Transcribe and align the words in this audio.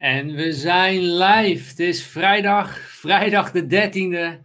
En 0.00 0.34
we 0.34 0.52
zijn 0.52 1.16
live. 1.16 1.68
Het 1.68 1.78
is 1.78 2.06
vrijdag, 2.06 2.78
vrijdag 2.78 3.50
de 3.50 3.66
13e. 3.66 4.44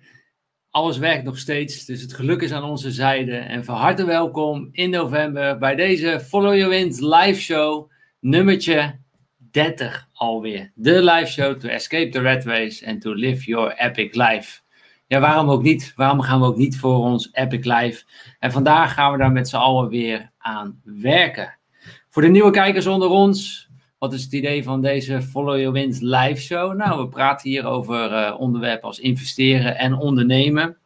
Alles 0.70 0.97
werkt 0.97 1.24
nog 1.24 1.38
steeds, 1.38 1.85
dus 1.85 2.01
het 2.01 2.13
geluk 2.13 2.42
is 2.42 2.51
aan 2.51 2.63
onze 2.63 2.92
zijde. 2.92 3.35
En 3.35 3.66
van 3.66 3.76
harte 3.76 4.06
welkom 4.06 4.70
in 4.72 4.90
november 4.90 5.58
bij 5.58 5.76
deze 5.76 6.20
Follow 6.20 6.56
Your 6.56 6.70
Wind 6.70 7.00
live 7.00 7.42
show, 7.42 7.92
nummertje 8.20 9.00
30 9.52 10.10
alweer. 10.14 10.71
De 10.73 11.04
live 11.04 11.32
show 11.32 11.60
to 11.60 11.68
escape 11.68 12.10
the 12.10 12.22
red 12.22 12.46
race 12.46 12.88
and 12.88 13.02
to 13.02 13.14
live 13.14 13.46
your 13.46 13.78
epic 13.78 14.16
life. 14.16 14.62
Ja, 15.08 15.20
waarom 15.20 15.50
ook 15.50 15.64
niet? 15.64 15.94
Waarom 15.96 16.22
gaan 16.22 16.40
we 16.40 16.46
ook 16.46 16.58
niet 16.58 16.78
voor 16.78 16.98
ons 16.98 17.30
epic 17.32 17.64
life? 17.64 18.04
En 18.40 18.52
vandaag 18.52 18.94
gaan 18.94 19.12
we 19.12 19.18
daar 19.18 19.32
met 19.32 19.50
z'n 19.50 19.56
allen 19.56 19.90
weer 19.90 20.32
aan 20.38 20.82
werken. 20.84 21.58
Voor 22.10 22.22
de 22.22 22.30
nieuwe 22.30 22.52
kijkers 22.52 22.88
onder 22.88 23.10
ons, 23.10 23.64
wat 23.98 24.14
is 24.14 24.23
het 24.23 24.34
idee 24.34 24.64
van 24.64 24.82
deze 24.82 25.21
Follow 25.21 25.57
Your 25.57 25.71
Wind 25.71 26.02
live 26.02 26.41
show? 26.41 26.75
Nou, 26.75 27.02
we 27.02 27.07
praten 27.07 27.50
hier 27.50 27.65
over 27.65 28.11
uh, 28.11 28.39
onderwerpen 28.39 28.87
als 28.87 29.00
investeren 29.00 29.78
en 29.78 29.93
ondernemen. 29.93 30.78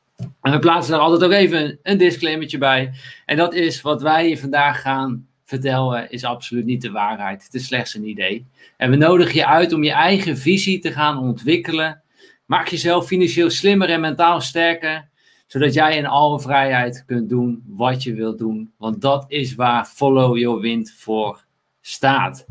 En 0.42 0.52
we 0.52 0.60
plaatsen 0.60 0.92
daar 0.92 1.02
altijd 1.02 1.24
ook 1.24 1.38
even 1.38 1.80
een 1.84 1.98
disclaimertje 1.98 2.58
bij. 2.58 2.92
En 3.26 3.38
dat 3.38 3.54
is 3.54 3.82
wat 3.82 4.02
wij 4.02 4.26
hier 4.26 4.40
vandaag 4.40 4.82
gaan 4.82 5.28
vertellen, 5.46 6.12
is 6.12 6.24
absoluut 6.24 6.66
niet 6.66 6.82
de 6.82 6.92
waarheid. 6.92 7.44
Het 7.44 7.54
is 7.54 7.66
slechts 7.66 7.96
een 7.96 8.08
idee. 8.08 8.46
En 8.78 8.90
we 8.90 8.96
nodigen 8.96 9.36
je 9.36 9.48
uit 9.48 9.74
om 9.74 9.84
je 9.84 9.92
eigen 9.92 10.38
visie 10.38 10.80
te 10.80 10.92
gaan 10.92 11.18
ontwikkelen. 11.18 12.02
Maak 12.46 12.68
jezelf 12.68 13.06
financieel 13.06 13.50
slimmer 13.50 13.90
en 13.90 14.02
mentaal 14.02 14.42
sterker 14.42 15.10
zodat 15.50 15.74
jij 15.74 15.98
in 15.98 16.06
alle 16.06 16.40
vrijheid 16.40 17.04
kunt 17.06 17.30
doen 17.30 17.64
wat 17.68 18.04
je 18.04 18.14
wilt 18.14 18.38
doen. 18.38 18.72
Want 18.78 19.02
dat 19.02 19.26
is 19.28 19.56
waar 19.56 19.86
Follow 19.86 20.38
Your 20.38 20.62
Wind 20.62 20.94
voor 20.98 21.44
staat. 21.82 22.46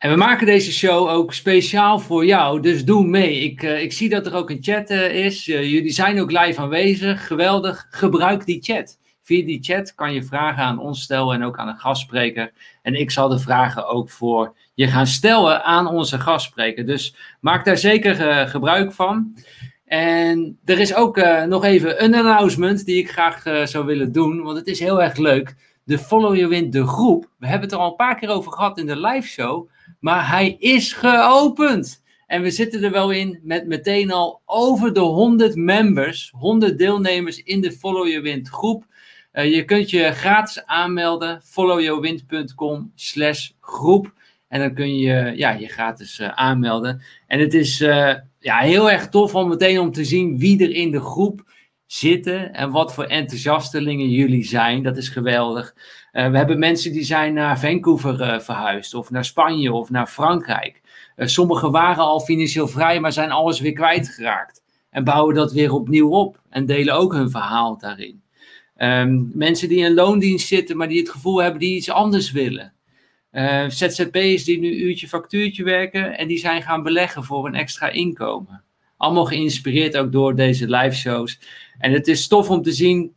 En 0.00 0.10
we 0.10 0.16
maken 0.16 0.46
deze 0.46 0.72
show 0.72 1.08
ook 1.08 1.34
speciaal 1.34 1.98
voor 1.98 2.26
jou, 2.26 2.60
dus 2.60 2.84
doe 2.84 3.06
mee. 3.06 3.40
Ik, 3.40 3.62
uh, 3.62 3.82
ik 3.82 3.92
zie 3.92 4.08
dat 4.08 4.26
er 4.26 4.34
ook 4.34 4.50
een 4.50 4.62
chat 4.62 4.90
uh, 4.90 5.24
is. 5.24 5.48
Uh, 5.48 5.70
jullie 5.70 5.92
zijn 5.92 6.20
ook 6.20 6.30
live 6.30 6.60
aanwezig. 6.60 7.26
Geweldig. 7.26 7.86
Gebruik 7.90 8.44
die 8.46 8.62
chat. 8.62 8.98
Via 9.22 9.44
die 9.44 9.62
chat 9.62 9.94
kan 9.94 10.12
je 10.12 10.22
vragen 10.22 10.62
aan 10.62 10.78
ons 10.78 11.02
stellen 11.02 11.34
en 11.34 11.44
ook 11.44 11.58
aan 11.58 11.68
een 11.68 11.78
gastspreker. 11.78 12.52
En 12.82 12.94
ik 12.94 13.10
zal 13.10 13.28
de 13.28 13.38
vragen 13.38 13.88
ook 13.88 14.10
voor 14.10 14.56
je 14.74 14.86
gaan 14.86 15.06
stellen 15.06 15.64
aan 15.64 15.86
onze 15.86 16.18
gastspreker. 16.18 16.86
Dus 16.86 17.16
maak 17.40 17.64
daar 17.64 17.78
zeker 17.78 18.48
gebruik 18.48 18.92
van. 18.92 19.36
En 19.84 20.58
er 20.64 20.78
is 20.78 20.94
ook 20.94 21.16
nog 21.46 21.64
even 21.64 22.04
een 22.04 22.14
announcement 22.14 22.84
die 22.84 22.96
ik 22.96 23.10
graag 23.10 23.68
zou 23.68 23.84
willen 23.84 24.12
doen, 24.12 24.42
want 24.42 24.56
het 24.56 24.66
is 24.66 24.80
heel 24.80 25.02
erg 25.02 25.16
leuk. 25.16 25.54
De 25.84 25.98
Follow 25.98 26.34
Your 26.34 26.48
Wind, 26.48 26.72
de 26.72 26.86
groep. 26.86 27.30
We 27.38 27.46
hebben 27.46 27.68
het 27.68 27.72
er 27.72 27.82
al 27.82 27.90
een 27.90 27.96
paar 27.96 28.18
keer 28.18 28.28
over 28.28 28.52
gehad 28.52 28.78
in 28.78 28.86
de 28.86 29.00
live 29.00 29.28
show. 29.28 29.68
Maar 30.00 30.28
hij 30.28 30.56
is 30.58 30.92
geopend. 30.92 32.02
En 32.26 32.42
we 32.42 32.50
zitten 32.50 32.82
er 32.82 32.90
wel 32.90 33.10
in 33.10 33.40
met 33.42 33.66
meteen 33.66 34.12
al 34.12 34.42
over 34.46 34.92
de 34.92 35.00
100 35.00 35.56
members, 35.56 36.32
100 36.36 36.78
deelnemers 36.78 37.42
in 37.42 37.60
de 37.60 37.72
Follow 37.72 38.06
Your 38.06 38.22
Wind 38.22 38.48
groep. 38.48 38.84
Uh, 39.32 39.54
je 39.54 39.64
kunt 39.64 39.90
je 39.90 40.12
gratis 40.12 40.66
aanmelden, 40.66 41.40
followyourwind.com 41.44 42.92
slash 42.94 43.50
groep. 43.60 44.12
En 44.48 44.60
dan 44.60 44.74
kun 44.74 44.98
je 44.98 45.32
ja, 45.36 45.50
je 45.50 45.68
gratis 45.68 46.18
uh, 46.18 46.28
aanmelden. 46.28 47.02
En 47.26 47.40
het 47.40 47.54
is 47.54 47.80
uh, 47.80 48.14
ja, 48.38 48.58
heel 48.58 48.90
erg 48.90 49.08
tof 49.08 49.34
om 49.34 49.48
meteen 49.48 49.80
om 49.80 49.92
te 49.92 50.04
zien 50.04 50.38
wie 50.38 50.62
er 50.62 50.70
in 50.70 50.90
de 50.90 51.00
groep 51.00 51.49
zitten 51.92 52.52
en 52.52 52.70
wat 52.70 52.94
voor 52.94 53.04
enthousiastelingen 53.04 54.08
jullie 54.08 54.44
zijn. 54.44 54.82
Dat 54.82 54.96
is 54.96 55.08
geweldig. 55.08 55.74
Uh, 56.12 56.30
we 56.30 56.36
hebben 56.36 56.58
mensen 56.58 56.92
die 56.92 57.02
zijn 57.02 57.34
naar 57.34 57.60
Vancouver 57.60 58.20
uh, 58.20 58.40
verhuisd, 58.40 58.94
of 58.94 59.10
naar 59.10 59.24
Spanje 59.24 59.72
of 59.72 59.90
naar 59.90 60.06
Frankrijk. 60.06 60.80
Uh, 61.16 61.26
sommigen 61.26 61.70
waren 61.70 62.04
al 62.04 62.20
financieel 62.20 62.68
vrij, 62.68 63.00
maar 63.00 63.12
zijn 63.12 63.30
alles 63.30 63.60
weer 63.60 63.72
kwijtgeraakt. 63.72 64.62
En 64.90 65.04
bouwen 65.04 65.34
dat 65.34 65.52
weer 65.52 65.72
opnieuw 65.72 66.10
op 66.10 66.40
en 66.50 66.66
delen 66.66 66.94
ook 66.94 67.12
hun 67.12 67.30
verhaal 67.30 67.78
daarin. 67.78 68.22
Um, 68.76 69.30
mensen 69.34 69.68
die 69.68 69.84
in 69.84 69.94
loondienst 69.94 70.46
zitten, 70.46 70.76
maar 70.76 70.88
die 70.88 70.98
het 70.98 71.10
gevoel 71.10 71.42
hebben 71.42 71.60
die 71.60 71.76
iets 71.76 71.90
anders 71.90 72.30
willen. 72.30 72.72
ZZP'ers 73.68 74.44
die 74.44 74.58
nu 74.58 74.74
uurtje 74.74 75.08
factuurtje 75.08 75.64
werken 75.64 76.18
en 76.18 76.28
die 76.28 76.38
zijn 76.38 76.62
gaan 76.62 76.82
beleggen 76.82 77.24
voor 77.24 77.46
een 77.46 77.54
extra 77.54 77.88
inkomen. 77.88 78.64
Allemaal 78.96 79.24
geïnspireerd 79.24 79.96
ook 79.96 80.12
door 80.12 80.36
deze 80.36 80.68
live 80.68 80.96
shows. 80.96 81.38
En 81.80 81.92
het 81.92 82.08
is 82.08 82.28
tof 82.28 82.50
om 82.50 82.62
te 82.62 82.72
zien 82.72 83.14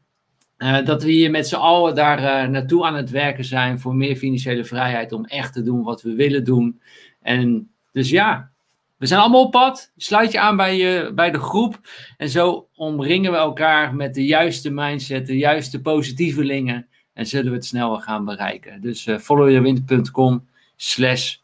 uh, 0.58 0.86
dat 0.86 1.04
we 1.04 1.12
hier 1.12 1.32
met 1.32 1.48
z'n 1.48 1.56
allen 1.56 1.96
daar 1.96 2.20
uh, 2.20 2.50
naartoe 2.50 2.86
aan 2.86 2.96
het 2.96 3.10
werken 3.10 3.46
zijn 3.46 3.80
voor 3.80 3.96
meer 3.96 4.16
financiële 4.16 4.66
vrijheid 4.66 5.12
om 5.12 5.26
echt 5.26 5.54
te 5.54 5.64
doen 5.64 5.84
wat 5.84 6.02
we 6.02 6.16
willen 6.16 6.44
doen. 6.44 6.82
En 7.22 7.70
dus 7.92 8.10
ja, 8.10 8.52
we 8.98 9.06
zijn 9.06 9.22
allemaal 9.22 9.44
op 9.44 9.52
pad. 9.52 9.92
Sluit 9.98 10.32
je 10.32 10.40
aan 10.40 10.56
bij, 10.56 10.78
je, 10.78 11.12
bij 11.16 11.32
de 11.32 11.40
groep. 11.40 11.80
En 12.18 12.30
zo 12.30 12.68
omringen 12.76 13.32
we 13.32 13.38
elkaar 13.38 13.96
met 13.96 14.14
de 14.14 14.26
juiste 14.26 14.70
mindset, 14.70 15.28
de 15.28 15.38
juiste 15.38 15.82
positievelingen. 15.82 16.88
En 17.14 17.26
zullen 17.26 17.50
we 17.50 17.58
het 17.58 17.66
sneller 17.66 18.02
gaan 18.02 18.26
bereiken. 18.26 18.82
Dus 18.82 19.06
uh, 19.06 19.18
followyourwind.com 19.18 20.48
slash 20.76 21.36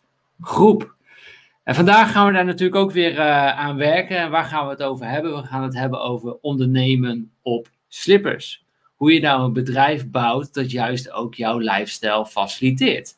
groep. 0.41 0.95
En 1.69 1.75
vandaag 1.75 2.11
gaan 2.11 2.27
we 2.27 2.33
daar 2.33 2.45
natuurlijk 2.45 2.81
ook 2.81 2.91
weer 2.91 3.11
uh, 3.11 3.59
aan 3.59 3.77
werken. 3.77 4.17
En 4.17 4.31
waar 4.31 4.45
gaan 4.45 4.65
we 4.65 4.71
het 4.71 4.83
over 4.83 5.09
hebben? 5.09 5.35
We 5.35 5.47
gaan 5.47 5.63
het 5.63 5.75
hebben 5.75 6.01
over 6.01 6.37
ondernemen 6.41 7.31
op 7.41 7.67
slippers. 7.87 8.65
Hoe 8.95 9.13
je 9.13 9.19
nou 9.19 9.43
een 9.43 9.53
bedrijf 9.53 10.09
bouwt 10.09 10.53
dat 10.53 10.71
juist 10.71 11.11
ook 11.11 11.35
jouw 11.35 11.57
lifestyle 11.57 12.25
faciliteert. 12.25 13.17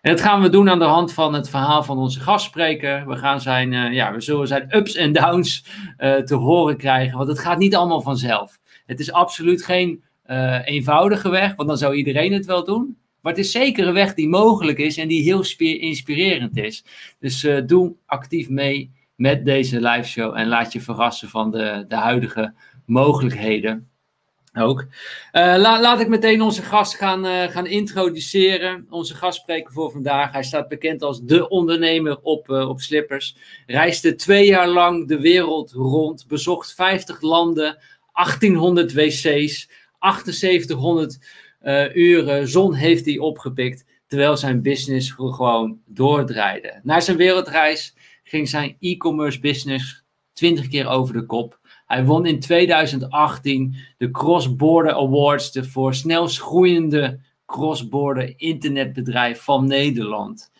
En 0.00 0.10
dat 0.10 0.20
gaan 0.20 0.42
we 0.42 0.48
doen 0.48 0.70
aan 0.70 0.78
de 0.78 0.84
hand 0.84 1.12
van 1.12 1.34
het 1.34 1.48
verhaal 1.50 1.82
van 1.82 1.98
onze 1.98 2.20
gastspreker. 2.20 3.06
We, 3.06 3.16
gaan 3.16 3.40
zijn, 3.40 3.72
uh, 3.72 3.92
ja, 3.92 4.12
we 4.12 4.20
zullen 4.20 4.46
zijn 4.46 4.76
ups 4.76 4.94
en 4.94 5.12
downs 5.12 5.64
uh, 5.98 6.14
te 6.16 6.34
horen 6.34 6.76
krijgen, 6.76 7.16
want 7.16 7.28
het 7.28 7.38
gaat 7.38 7.58
niet 7.58 7.76
allemaal 7.76 8.02
vanzelf. 8.02 8.58
Het 8.86 9.00
is 9.00 9.12
absoluut 9.12 9.64
geen 9.64 10.02
eenvoudige 10.64 11.28
weg, 11.28 11.54
want 11.56 11.68
dan 11.68 11.78
zou 11.78 11.94
iedereen 11.94 12.32
het 12.32 12.46
wel 12.46 12.64
doen. 12.64 12.96
Maar 13.20 13.32
het 13.32 13.44
is 13.44 13.50
zeker 13.50 13.86
een 13.86 13.92
weg 13.92 14.14
die 14.14 14.28
mogelijk 14.28 14.78
is 14.78 14.96
en 14.96 15.08
die 15.08 15.22
heel 15.22 15.44
inspirerend 15.58 16.56
is. 16.56 16.84
Dus 17.18 17.44
uh, 17.44 17.60
doe 17.66 17.94
actief 18.06 18.48
mee 18.48 18.90
met 19.14 19.44
deze 19.44 19.80
live 19.80 20.08
show 20.08 20.36
en 20.36 20.48
laat 20.48 20.72
je 20.72 20.80
verrassen 20.80 21.28
van 21.28 21.50
de, 21.50 21.84
de 21.88 21.96
huidige 21.96 22.54
mogelijkheden. 22.86 23.88
Ook. 24.54 24.86
La, 25.32 25.80
laat 25.80 26.00
ik 26.00 26.08
meteen 26.08 26.42
onze 26.42 26.62
gast 26.62 26.94
gaan, 26.94 27.26
uh, 27.26 27.42
gaan 27.42 27.66
introduceren. 27.66 28.86
Onze 28.90 29.14
gastspreker 29.14 29.72
voor 29.72 29.90
vandaag. 29.90 30.32
Hij 30.32 30.42
staat 30.42 30.68
bekend 30.68 31.02
als 31.02 31.22
de 31.22 31.48
ondernemer 31.48 32.18
op, 32.22 32.48
op 32.48 32.80
slippers. 32.80 33.36
Reisde 33.66 34.14
twee 34.14 34.46
jaar 34.46 34.68
lang 34.68 35.08
de 35.08 35.20
wereld 35.20 35.72
rond. 35.72 36.26
Bezocht 36.28 36.74
50 36.74 37.20
landen, 37.20 37.78
1800 38.12 38.92
wc's, 38.92 39.68
7800 40.24 41.18
uh, 41.62 41.94
uren 41.94 42.48
zon 42.48 42.74
heeft 42.74 43.04
hij 43.04 43.18
opgepikt, 43.18 43.84
terwijl 44.06 44.36
zijn 44.36 44.62
business 44.62 45.10
gewoon 45.10 45.78
doordraaide. 45.86 46.80
Na 46.82 47.00
zijn 47.00 47.16
wereldreis 47.16 47.94
ging 48.22 48.48
zijn 48.48 48.76
e-commerce 48.80 49.40
business 49.40 50.04
20 50.32 50.68
keer 50.68 50.86
over 50.86 51.14
de 51.14 51.26
kop. 51.26 51.60
Hij 51.86 52.04
won 52.04 52.26
in 52.26 52.40
2018 52.40 53.76
de 53.96 54.10
Cross 54.10 54.56
Border 54.56 54.92
Awards 54.92 55.52
de 55.52 55.64
voor 55.64 55.94
snelst 55.94 56.40
groeiende 56.40 57.20
cross-border 57.46 58.34
internetbedrijf 58.36 59.42
van 59.42 59.66
Nederland. 59.66 60.50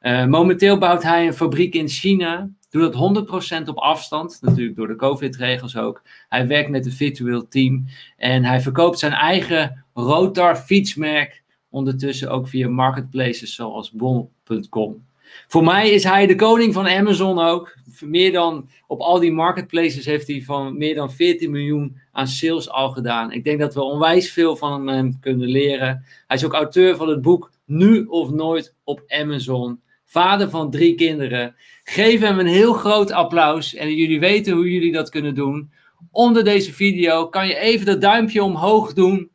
Uh, 0.00 0.26
momenteel 0.26 0.78
bouwt 0.78 1.02
hij 1.02 1.26
een 1.26 1.34
fabriek 1.34 1.74
in 1.74 1.88
China. 1.88 2.50
Doet 2.74 2.92
dat 2.92 3.26
100% 3.64 3.68
op 3.68 3.76
afstand, 3.78 4.38
natuurlijk 4.40 4.76
door 4.76 4.86
de 4.86 4.96
COVID-regels 4.96 5.76
ook. 5.76 6.02
Hij 6.28 6.46
werkt 6.46 6.70
met 6.70 6.86
een 6.86 6.92
virtueel 6.92 7.48
team 7.48 7.84
en 8.16 8.44
hij 8.44 8.60
verkoopt 8.60 8.98
zijn 8.98 9.12
eigen 9.12 9.84
Rotar 9.92 10.56
fietsmerk 10.56 11.42
ondertussen 11.70 12.30
ook 12.30 12.48
via 12.48 12.68
marketplaces 12.68 13.54
zoals 13.54 13.90
bol.com. 13.90 15.06
Voor 15.46 15.64
mij 15.64 15.90
is 15.90 16.04
hij 16.04 16.26
de 16.26 16.34
koning 16.34 16.74
van 16.74 16.88
Amazon 16.88 17.38
ook. 17.38 17.76
Meer 18.00 18.32
dan, 18.32 18.68
op 18.86 19.00
al 19.00 19.20
die 19.20 19.32
marketplaces 19.32 20.04
heeft 20.04 20.26
hij 20.26 20.42
van 20.42 20.78
meer 20.78 20.94
dan 20.94 21.12
14 21.12 21.50
miljoen 21.50 21.96
aan 22.12 22.28
sales 22.28 22.70
al 22.70 22.90
gedaan. 22.90 23.32
Ik 23.32 23.44
denk 23.44 23.60
dat 23.60 23.74
we 23.74 23.82
onwijs 23.82 24.32
veel 24.32 24.56
van 24.56 24.86
hem 24.86 25.20
kunnen 25.20 25.48
leren. 25.48 26.04
Hij 26.26 26.36
is 26.36 26.44
ook 26.44 26.54
auteur 26.54 26.96
van 26.96 27.08
het 27.08 27.22
boek 27.22 27.52
Nu 27.64 28.04
of 28.04 28.30
Nooit 28.30 28.74
op 28.84 29.02
Amazon. 29.08 29.82
Vader 30.04 30.50
van 30.50 30.70
drie 30.70 30.94
kinderen. 30.94 31.54
Geef 31.84 32.20
hem 32.20 32.38
een 32.38 32.46
heel 32.46 32.72
groot 32.72 33.10
applaus. 33.10 33.74
En 33.74 33.94
jullie 33.94 34.20
weten 34.20 34.52
hoe 34.52 34.72
jullie 34.72 34.92
dat 34.92 35.10
kunnen 35.10 35.34
doen. 35.34 35.72
Onder 36.10 36.44
deze 36.44 36.72
video 36.72 37.28
kan 37.28 37.46
je 37.46 37.56
even 37.56 37.86
dat 37.86 38.00
duimpje 38.00 38.42
omhoog 38.42 38.92
doen 38.92 39.32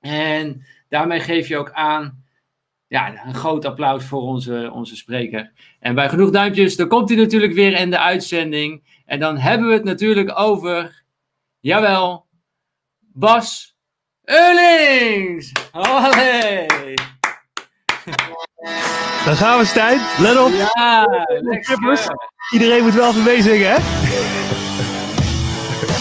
en 0.00 0.66
daarmee 0.88 1.20
geef 1.20 1.48
je 1.48 1.56
ook 1.56 1.70
aan, 1.72 2.24
ja, 2.86 3.26
een 3.26 3.34
groot 3.34 3.64
applaus 3.64 4.04
voor 4.04 4.20
onze, 4.20 4.70
onze 4.72 4.96
spreker. 4.96 5.52
En 5.80 5.94
bij 5.94 6.08
genoeg 6.08 6.30
duimpjes, 6.30 6.76
dan 6.76 6.88
komt 6.88 7.08
hij 7.08 7.18
natuurlijk 7.18 7.52
weer 7.52 7.80
in 7.80 7.90
de 7.90 7.98
uitzending. 7.98 9.02
En 9.06 9.20
dan 9.20 9.38
hebben 9.38 9.68
we 9.68 9.74
het 9.74 9.84
natuurlijk 9.84 10.38
over, 10.38 11.04
jawel, 11.60 12.26
Bas 12.98 13.76
Eurlings. 14.24 15.52
Olé! 15.72 17.07
Dan 19.24 19.36
gaan 19.36 19.58
we, 19.58 19.64
Stijn. 19.64 20.00
Let 20.18 20.38
op. 20.38 20.52
Ja, 20.52 21.06
lekker. 21.40 22.06
Iedereen 22.52 22.82
moet 22.84 22.94
wel 22.94 23.08
even 23.10 23.22
meezingen, 23.22 23.70
hè? 23.70 23.76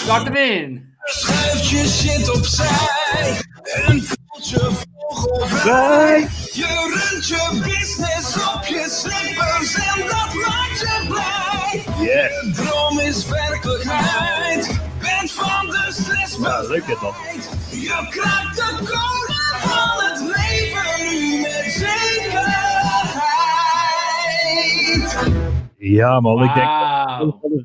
Start 0.04 0.24
hem 0.24 0.36
in. 0.36 0.96
Schuif 1.04 1.70
je 1.70 1.88
shit 1.88 2.30
opzij 2.36 3.42
en 3.86 4.04
voelt 4.04 4.50
je 4.50 4.70
vogelvrij. 5.10 6.28
Je 6.54 7.00
runt 7.12 7.28
je 7.28 7.60
business 7.64 8.36
op 8.56 8.66
je 8.66 8.86
slippers 8.90 9.74
en 9.76 10.06
dat 10.08 10.34
maakt 10.34 10.80
je 10.80 11.06
blij. 11.08 11.84
Je 12.06 12.52
droom 12.56 13.00
is 13.00 13.26
werkelijkheid. 13.26 14.80
Bent 15.02 15.32
van 15.32 15.66
de 15.68 15.88
stress 15.92 16.38
Nou, 16.38 16.68
leuk 16.68 16.86
dit 16.88 17.00
dan. 17.02 17.14
bevrijd. 17.18 17.50
Je 17.72 18.08
krijgt 18.10 18.56
de 18.56 18.76
code 18.78 19.37
van 19.62 20.04
het 20.06 20.20
leven 20.20 20.90
nu 21.10 21.42
met 21.42 21.66
zekerheid. 21.74 23.18
Ja, 25.78 26.20
man. 26.20 26.44
Ik 26.44 26.54
denk 26.54 26.70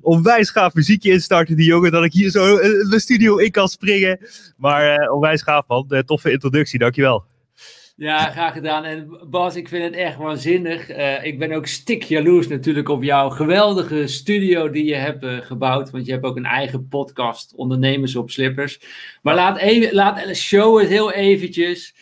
onwijs 0.02 0.50
gaaf 0.50 0.74
muziekje 0.74 1.12
instarten, 1.12 1.56
die 1.56 1.66
jongen, 1.66 1.90
dat 1.90 2.04
ik 2.04 2.12
hier 2.12 2.30
zo 2.30 2.56
eh, 2.56 2.90
de 2.90 3.00
studio 3.00 3.36
in 3.36 3.50
kan 3.50 3.68
springen. 3.68 4.18
Maar 4.56 4.94
eh, 4.94 5.12
onwijs 5.14 5.42
gaaf, 5.42 5.66
man. 5.66 5.86
Eh, 5.88 5.98
toffe 5.98 6.32
introductie, 6.32 6.78
dankjewel. 6.78 7.24
Ja, 8.02 8.30
graag 8.30 8.52
gedaan. 8.52 8.84
En 8.84 9.18
Bas, 9.30 9.56
ik 9.56 9.68
vind 9.68 9.84
het 9.84 9.94
echt 9.94 10.16
waanzinnig. 10.16 10.88
Eh, 10.88 11.24
ik 11.24 11.38
ben 11.38 11.52
ook 11.52 11.66
stik 11.66 12.02
jaloers 12.02 12.48
natuurlijk 12.48 12.88
op 12.88 13.02
jouw 13.02 13.28
geweldige 13.28 14.06
studio 14.06 14.70
die 14.70 14.84
je 14.84 14.94
hebt 14.94 15.22
eh, 15.22 15.36
gebouwd. 15.36 15.90
Want 15.90 16.06
je 16.06 16.12
hebt 16.12 16.24
ook 16.24 16.36
een 16.36 16.44
eigen 16.44 16.88
podcast, 16.88 17.54
Ondernemers 17.54 18.16
op 18.16 18.30
Slippers. 18.30 18.80
Maar 19.22 19.34
laat, 19.34 19.58
even, 19.58 19.94
laat 19.94 20.36
show 20.36 20.78
het 20.78 20.88
heel 20.88 21.12
eventjes. 21.12 21.94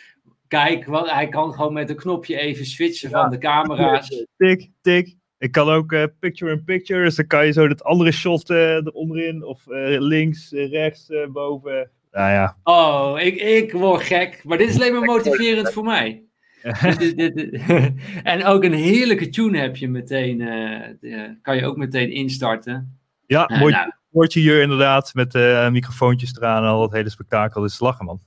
Kijk, 0.49 0.87
want 0.87 1.11
hij 1.11 1.29
kan 1.29 1.52
gewoon 1.52 1.73
met 1.73 1.91
een 1.91 1.97
knopje 1.97 2.38
even 2.38 2.67
switchen 2.67 3.11
van 3.11 3.31
de 3.31 3.38
camera's. 3.38 4.25
Tik, 4.37 4.70
tik. 4.81 5.17
Ik 5.38 5.53
kan 5.53 5.69
ook 5.69 5.93
eh, 5.93 6.05
picture-in-picture, 6.20 7.05
dus 7.05 7.17
dan 7.17 7.26
kan 7.26 7.46
je 7.46 7.53
zo 7.53 7.69
dat 7.69 7.85
andere 7.85 8.12
shot 8.12 8.50
eronderin, 8.50 9.44
of 9.44 9.62
links, 9.99 10.50
rechts, 10.50 11.11
boven. 11.32 11.91
Nou 12.11 12.31
ja, 12.31 12.57
Oh, 12.62 13.21
ik, 13.21 13.35
ik 13.35 13.73
word 13.73 14.03
gek. 14.03 14.41
Maar 14.45 14.59
dit 14.59 14.69
is 14.69 14.75
alleen 14.75 14.93
maar 14.93 15.03
motiverend 15.03 15.73
voor 15.73 15.85
mij. 15.85 16.25
En 18.23 18.45
ook 18.45 18.65
een 18.65 18.73
heerlijke 18.73 19.29
tune 19.29 19.59
heb 19.59 19.77
je 19.77 19.89
meteen. 19.89 20.41
eh, 20.41 21.29
kan 21.43 21.57
je 21.57 21.65
ook 21.65 21.77
meteen 21.77 22.11
instarten. 22.11 22.99
ja 23.27 23.47
Eh, 23.47 23.61
mooi 23.61 23.73
nou, 23.73 23.93
woordje 24.09 24.41
hier 24.41 24.62
inderdaad, 24.62 25.15
met 25.15 25.35
eh, 25.35 25.71
microfoontjes 25.71 26.37
eraan 26.37 26.62
en 26.62 26.69
al 26.69 26.81
dat 26.81 26.93
hele 26.93 27.11
spektakel. 27.11 27.62
Dus 27.62 27.81
lachen, 27.81 28.05
man. 28.05 28.21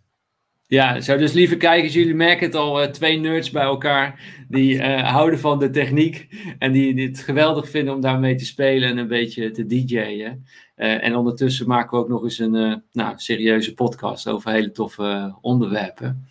Ja, 0.68 1.02
zo 1.02 1.18
dus 1.18 1.34
lieve 1.34 1.58
kijkers, 1.58 1.94
jullie 1.94 2.16
merken 2.16 2.46
het 2.46 2.56
al, 2.56 2.92
twee 2.92 3.20
nerds 3.20 3.52
bij 3.52 3.64
elkaar 3.64 4.20
die 4.48 4.84
houden 5.02 5.40
van 5.40 5.60
de 5.60 5.70
techniek 5.70 6.28
en 6.60 6.72
die, 6.72 6.94
die 6.94 7.08
het 7.08 7.20
geweldig 7.20 7.70
vinden 7.70 7.94
om 7.94 8.02
daarmee 8.02 8.36
te 8.36 8.46
spelen 8.46 8.90
en 8.90 8.98
een 8.98 9.08
beetje 9.08 9.52
te 9.52 9.66
DJ'en. 9.66 10.46
Eh, 10.76 11.04
en 11.04 11.16
ondertussen 11.16 11.68
maken 11.68 11.98
we 11.98 12.04
ook 12.04 12.10
nog 12.10 12.24
eens 12.24 12.40
een 12.40 12.56
eh, 12.56 12.76
nou, 12.92 13.14
serieuze 13.16 13.74
podcast 13.74 14.28
over 14.28 14.52
hele 14.52 14.72
toffe 14.72 15.04
eh, 15.04 15.36
onderwerpen. 15.42 16.28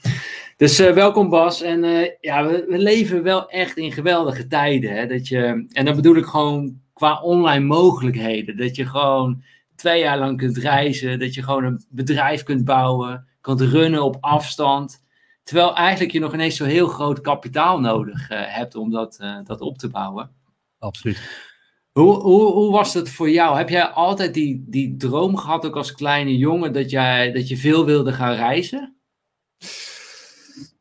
Dus 0.56 0.78
welkom 0.78 1.28
Bas. 1.28 1.62
En 1.62 1.80
ja, 2.20 2.46
we, 2.46 2.64
leven 2.68 3.22
wel 3.22 3.48
echt 3.48 3.76
in 3.76 3.92
geweldige 3.92 4.46
tijden. 4.46 4.90
Hè? 4.96 5.06
Dat 5.06 5.28
je, 5.28 5.66
en 5.72 5.84
dan 5.84 5.96
bedoel 5.96 6.16
ik 6.16 6.24
gewoon 6.24 6.80
qua 6.92 7.20
online 7.20 7.64
mogelijkheden. 7.64 8.56
Dat 8.56 8.76
je 8.76 8.86
gewoon 8.86 9.42
twee 9.76 10.00
jaar 10.00 10.18
lang 10.18 10.38
kunt 10.38 10.56
reizen. 10.56 11.18
Dat 11.18 11.34
je 11.34 11.42
gewoon 11.42 11.64
een 11.64 11.84
bedrijf 11.88 12.42
kunt 12.42 12.64
bouwen. 12.64 13.26
Kunt 13.40 13.60
runnen 13.60 14.02
op 14.02 14.16
afstand. 14.20 15.04
Terwijl 15.42 15.76
eigenlijk 15.76 16.12
je 16.12 16.20
nog 16.20 16.34
ineens 16.34 16.56
zo 16.56 16.64
heel 16.64 16.88
groot 16.88 17.20
kapitaal 17.20 17.80
nodig 17.80 18.28
hebt 18.28 18.74
om 18.74 18.90
dat, 18.90 19.18
dat 19.44 19.60
op 19.60 19.78
te 19.78 19.88
bouwen. 19.88 20.30
Absoluut. 20.78 21.50
Hoe, 21.92 22.70
was 22.70 22.94
het 22.94 23.10
voor 23.10 23.30
jou? 23.30 23.56
Heb 23.56 23.68
jij 23.68 23.84
altijd 23.84 24.34
die, 24.34 24.64
die 24.68 24.96
droom 24.96 25.36
gehad, 25.36 25.66
ook 25.66 25.76
als 25.76 25.92
kleine 25.92 26.36
jongen, 26.36 26.72
dat, 26.72 26.90
jij, 26.90 27.32
dat 27.32 27.48
je 27.48 27.56
veel 27.56 27.84
wilde 27.84 28.12
gaan 28.12 28.34
reizen? 28.34 28.96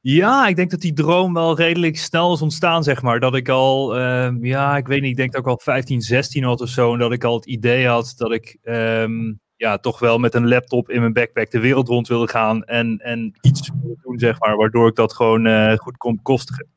Ja, 0.01 0.47
ik 0.47 0.55
denk 0.55 0.71
dat 0.71 0.81
die 0.81 0.93
droom 0.93 1.33
wel 1.33 1.55
redelijk 1.55 1.97
snel 1.97 2.33
is 2.33 2.41
ontstaan, 2.41 2.83
zeg 2.83 3.01
maar. 3.01 3.19
Dat 3.19 3.35
ik 3.35 3.49
al, 3.49 3.97
ehm, 3.97 4.45
ja, 4.45 4.77
ik 4.77 4.87
weet 4.87 5.01
niet, 5.01 5.11
ik 5.11 5.17
denk 5.17 5.31
dat 5.31 5.41
ik 5.41 5.47
al 5.47 5.59
15, 5.63 6.01
16 6.01 6.43
had 6.43 6.61
of 6.61 6.69
zo. 6.69 6.93
En 6.93 6.99
dat 6.99 7.11
ik 7.11 7.23
al 7.23 7.35
het 7.35 7.45
idee 7.45 7.87
had 7.87 8.13
dat 8.17 8.31
ik 8.31 8.57
ehm, 8.61 9.33
ja, 9.55 9.77
toch 9.77 9.99
wel 9.99 10.17
met 10.17 10.33
een 10.33 10.47
laptop 10.47 10.89
in 10.89 10.99
mijn 10.99 11.13
backpack 11.13 11.51
de 11.51 11.59
wereld 11.59 11.87
rond 11.87 12.07
wilde 12.07 12.27
gaan. 12.27 12.63
En, 12.63 12.97
en 12.97 13.33
iets 13.41 13.69
wilde 13.81 14.01
doen, 14.01 14.19
zeg 14.19 14.39
maar, 14.39 14.55
waardoor 14.55 14.87
ik 14.87 14.95
dat 14.95 15.13
gewoon 15.13 15.45
eh, 15.45 15.77
goed 15.77 15.97
kon 15.97 16.15
bekostigen. 16.15 16.67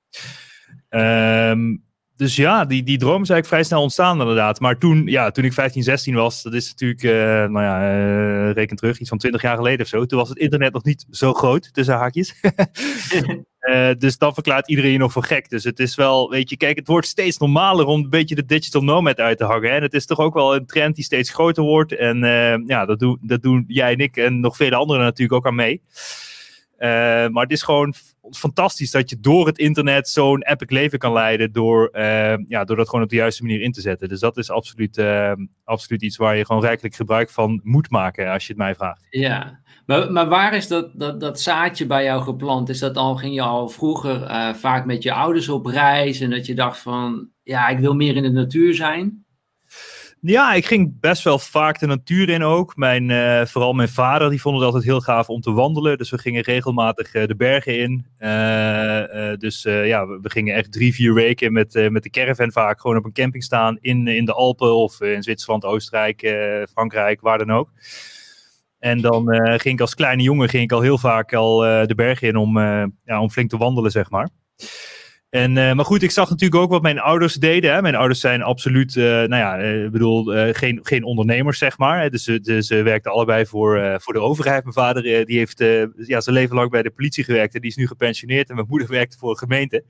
Ehm, 0.88 1.76
dus 2.16 2.36
ja, 2.36 2.64
die, 2.64 2.82
die 2.82 2.98
droom 2.98 3.22
is 3.22 3.30
eigenlijk 3.30 3.46
vrij 3.46 3.62
snel 3.62 3.82
ontstaan 3.82 4.20
inderdaad. 4.20 4.60
Maar 4.60 4.78
toen, 4.78 5.06
ja, 5.06 5.30
toen 5.30 5.44
ik 5.44 5.52
15, 5.52 5.82
16 5.82 6.14
was, 6.14 6.42
dat 6.42 6.54
is 6.54 6.68
natuurlijk, 6.68 7.02
eh, 7.02 7.12
nou 7.50 7.62
ja, 7.62 7.80
eh, 7.80 8.52
reken 8.52 8.76
terug, 8.76 8.98
iets 8.98 9.08
van 9.08 9.18
20 9.18 9.42
jaar 9.42 9.56
geleden 9.56 9.80
of 9.80 9.86
zo. 9.86 10.06
Toen 10.06 10.18
was 10.18 10.28
het 10.28 10.38
internet 10.38 10.72
nog 10.72 10.84
niet 10.84 11.06
zo 11.10 11.32
groot, 11.32 11.72
tussen 11.72 11.94
haakjes. 11.94 12.34
Eh, 13.64 13.90
dus 13.98 14.18
dan 14.18 14.34
verklaart 14.34 14.68
iedereen 14.68 14.92
je 14.92 14.98
nog 14.98 15.12
voor 15.12 15.24
gek. 15.24 15.48
Dus 15.48 15.64
het 15.64 15.78
is 15.78 15.94
wel, 15.94 16.30
weet 16.30 16.50
je, 16.50 16.56
kijk, 16.56 16.76
het 16.76 16.86
wordt 16.86 17.06
steeds 17.06 17.38
normaler 17.38 17.86
om 17.86 18.02
een 18.02 18.10
beetje 18.10 18.34
de 18.34 18.44
digital 18.44 18.82
nomad 18.82 19.20
uit 19.20 19.38
te 19.38 19.44
hangen. 19.44 19.70
Hè? 19.70 19.76
En 19.76 19.82
het 19.82 19.94
is 19.94 20.06
toch 20.06 20.18
ook 20.18 20.34
wel 20.34 20.54
een 20.54 20.66
trend 20.66 20.94
die 20.94 21.04
steeds 21.04 21.30
groter 21.30 21.62
wordt. 21.62 21.96
En 21.96 22.18
ja, 22.66 22.86
dat 22.86 22.98
doen, 22.98 23.18
dat 23.20 23.42
doen 23.42 23.64
jij 23.68 23.92
en 23.92 23.98
ik 23.98 24.16
en 24.16 24.40
nog 24.40 24.56
vele 24.56 24.76
anderen 24.76 25.04
natuurlijk 25.04 25.32
ook 25.32 25.46
aan 25.46 25.54
mee. 25.54 25.82
Eh, 26.84 27.28
maar 27.28 27.42
het 27.42 27.52
is 27.52 27.62
gewoon 27.62 27.94
fantastisch 28.30 28.90
dat 28.90 29.10
je 29.10 29.20
door 29.20 29.46
het 29.46 29.58
internet 29.58 30.08
zo'n 30.08 30.42
epic 30.42 30.70
leven 30.70 30.98
kan 30.98 31.12
leiden. 31.12 31.52
Door, 31.52 31.88
eh, 31.88 32.36
ja, 32.46 32.64
door 32.64 32.76
dat 32.76 32.88
gewoon 32.88 33.04
op 33.04 33.10
de 33.10 33.16
juiste 33.16 33.42
manier 33.42 33.60
in 33.60 33.72
te 33.72 33.80
zetten. 33.80 34.08
Dus 34.08 34.20
dat 34.20 34.36
is 34.36 34.50
absoluut, 34.50 34.98
eh, 34.98 35.32
absoluut 35.64 36.02
iets 36.02 36.16
waar 36.16 36.36
je 36.36 36.46
gewoon 36.46 36.62
rijkelijk 36.62 36.94
gebruik 36.94 37.30
van 37.30 37.60
moet 37.62 37.90
maken, 37.90 38.32
als 38.32 38.42
je 38.42 38.48
het 38.48 38.62
mij 38.62 38.74
vraagt. 38.74 39.06
Ja, 39.10 39.60
maar, 39.86 40.12
maar 40.12 40.28
waar 40.28 40.54
is 40.54 40.68
dat, 40.68 40.90
dat, 41.20 41.40
zaadje 41.40 41.86
bij 41.86 42.04
jou 42.04 42.22
geplant? 42.22 42.68
Is 42.68 42.78
dat 42.78 42.96
al, 42.96 43.16
ging 43.16 43.34
je 43.34 43.42
al 43.42 43.68
vroeger 43.68 44.54
vaak 44.54 44.84
met 44.84 45.02
je 45.02 45.12
ouders 45.12 45.48
op 45.48 45.66
reis 45.66 46.20
en 46.20 46.30
dat 46.30 46.46
je 46.46 46.54
dacht 46.54 46.78
van, 46.78 47.28
ja, 47.42 47.68
ik 47.68 47.78
wil 47.78 47.94
meer 47.94 48.16
in 48.16 48.22
de 48.22 48.30
natuur 48.30 48.74
zijn? 48.74 49.23
Ja, 50.26 50.52
ik 50.52 50.66
ging 50.66 51.00
best 51.00 51.22
wel 51.22 51.38
vaak 51.38 51.78
de 51.78 51.86
natuur 51.86 52.28
in 52.28 52.42
ook. 52.42 52.76
Mijn, 52.76 53.10
eh, 53.10 53.46
vooral 53.46 53.72
mijn 53.72 53.88
vader, 53.88 54.30
die 54.30 54.40
vond 54.40 54.56
het 54.56 54.64
altijd 54.64 54.84
heel 54.84 55.00
gaaf 55.00 55.28
om 55.28 55.40
te 55.40 55.52
wandelen. 55.52 55.98
Dus 55.98 56.10
we 56.10 56.18
gingen 56.18 56.42
regelmatig 56.42 57.14
eh, 57.14 57.26
de 57.26 57.36
bergen 57.36 57.78
in. 57.78 58.06
Eh, 58.18 59.32
dus 59.36 59.62
ja, 59.62 60.06
we, 60.06 60.18
we 60.22 60.30
gingen 60.30 60.54
echt 60.54 60.72
drie, 60.72 60.94
vier 60.94 61.14
weken 61.14 61.52
met, 61.52 61.90
met 61.90 62.02
de 62.02 62.10
caravan 62.10 62.52
vaak 62.52 62.80
gewoon 62.80 62.96
op 62.96 63.04
een 63.04 63.12
camping 63.12 63.44
staan. 63.44 63.78
In, 63.80 64.06
in 64.06 64.24
de 64.24 64.32
Alpen 64.32 64.76
of 64.76 65.00
in 65.00 65.22
Zwitserland, 65.22 65.64
Oostenrijk, 65.64 66.20
Frankrijk, 66.70 67.20
waar 67.20 67.38
dan 67.38 67.52
ook. 67.52 67.70
En 68.78 69.00
dan 69.00 69.24
ging 69.36 69.74
ik 69.74 69.80
als 69.80 69.94
kleine 69.94 70.22
jongen 70.22 70.48
ging 70.48 70.62
ik 70.62 70.72
al 70.72 70.80
heel 70.80 70.98
vaak 70.98 71.32
al 71.32 71.58
de 71.58 71.94
bergen 71.96 72.28
in 72.28 72.36
om, 72.36 72.58
ja, 73.04 73.20
om 73.20 73.30
flink 73.30 73.50
te 73.50 73.56
wandelen, 73.56 73.90
zeg 73.90 74.10
maar. 74.10 74.28
En, 75.34 75.56
eh, 75.58 75.72
maar 75.74 75.84
goed, 75.84 76.02
ik 76.02 76.10
zag 76.10 76.30
natuurlijk 76.30 76.62
ook 76.62 76.70
wat 76.70 76.82
mijn 76.82 76.98
ouders 76.98 77.34
deden. 77.34 77.72
Hè. 77.72 77.82
Mijn 77.82 77.94
ouders 77.94 78.20
zijn 78.20 78.42
absoluut, 78.42 78.96
eh, 78.96 79.04
nou 79.04 79.36
ja, 79.36 79.58
eh, 79.58 79.84
ik 79.84 79.90
bedoel, 79.90 80.24
geen, 80.52 80.80
geen 80.82 81.04
ondernemers, 81.04 81.58
zeg 81.58 81.78
maar. 81.78 82.10
Dus, 82.10 82.24
ze- 82.24 82.40
dus 82.40 82.66
ze 82.66 82.82
werkten 82.82 83.12
allebei 83.12 83.46
voor, 83.46 83.96
voor 84.00 84.12
de 84.12 84.20
overheid. 84.20 84.62
Mijn 84.62 84.74
vader, 84.74 85.02
die 85.02 85.38
heeft 85.38 85.58
ja, 85.96 86.20
zijn 86.20 86.36
leven 86.36 86.56
lang 86.56 86.70
bij 86.70 86.82
de 86.82 86.90
politie 86.90 87.24
gewerkt. 87.24 87.54
En 87.54 87.60
die 87.60 87.70
is 87.70 87.76
nu 87.76 87.86
gepensioneerd. 87.86 88.48
En 88.48 88.54
mijn 88.54 88.66
moeder 88.70 88.88
werkte 88.98 89.18
voor 89.18 89.30
een 89.30 89.38
gemeente. 89.38 89.84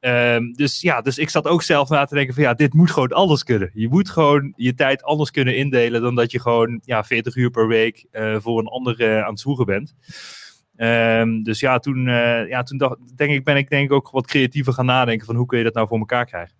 Ehm, 0.00 0.52
dus 0.52 0.80
ja, 0.80 1.00
dus 1.00 1.18
ik 1.18 1.30
zat 1.30 1.46
ook 1.46 1.62
zelf 1.62 1.88
na 1.88 2.04
te 2.04 2.14
denken 2.14 2.34
van 2.34 2.42
ja, 2.42 2.54
dit 2.54 2.74
moet 2.74 2.90
gewoon 2.90 3.12
anders 3.12 3.44
kunnen. 3.44 3.70
Je 3.74 3.88
moet 3.88 4.10
gewoon 4.10 4.52
je 4.56 4.74
tijd 4.74 5.02
anders 5.02 5.30
kunnen 5.30 5.56
indelen 5.56 6.02
dan 6.02 6.14
dat 6.14 6.30
je 6.30 6.40
gewoon 6.40 6.80
ja, 6.84 7.04
40 7.04 7.36
uur 7.36 7.50
per 7.50 7.68
week 7.68 8.06
voor 8.38 8.58
een 8.58 8.66
ander 8.66 9.22
aan 9.22 9.30
het 9.30 9.40
zwoegen 9.40 9.66
bent. 9.66 9.94
Ehm, 10.80 11.40
dus 11.42 11.60
ja, 11.60 11.78
toen, 11.78 12.08
eh, 12.08 12.48
ja, 12.48 12.62
toen 12.62 12.78
dacht, 12.78 13.16
denk 13.16 13.30
ik, 13.30 13.44
ben 13.44 13.56
ik 13.56 13.68
denk 13.68 13.84
ik 13.84 13.92
ook 13.92 14.10
wat 14.10 14.26
creatiever 14.26 14.72
gaan 14.72 14.86
nadenken 14.86 15.26
van 15.26 15.36
hoe 15.36 15.46
kun 15.46 15.58
je 15.58 15.64
dat 15.64 15.74
nou 15.74 15.86
voor 15.86 15.98
elkaar 15.98 16.26
krijgen. 16.26 16.56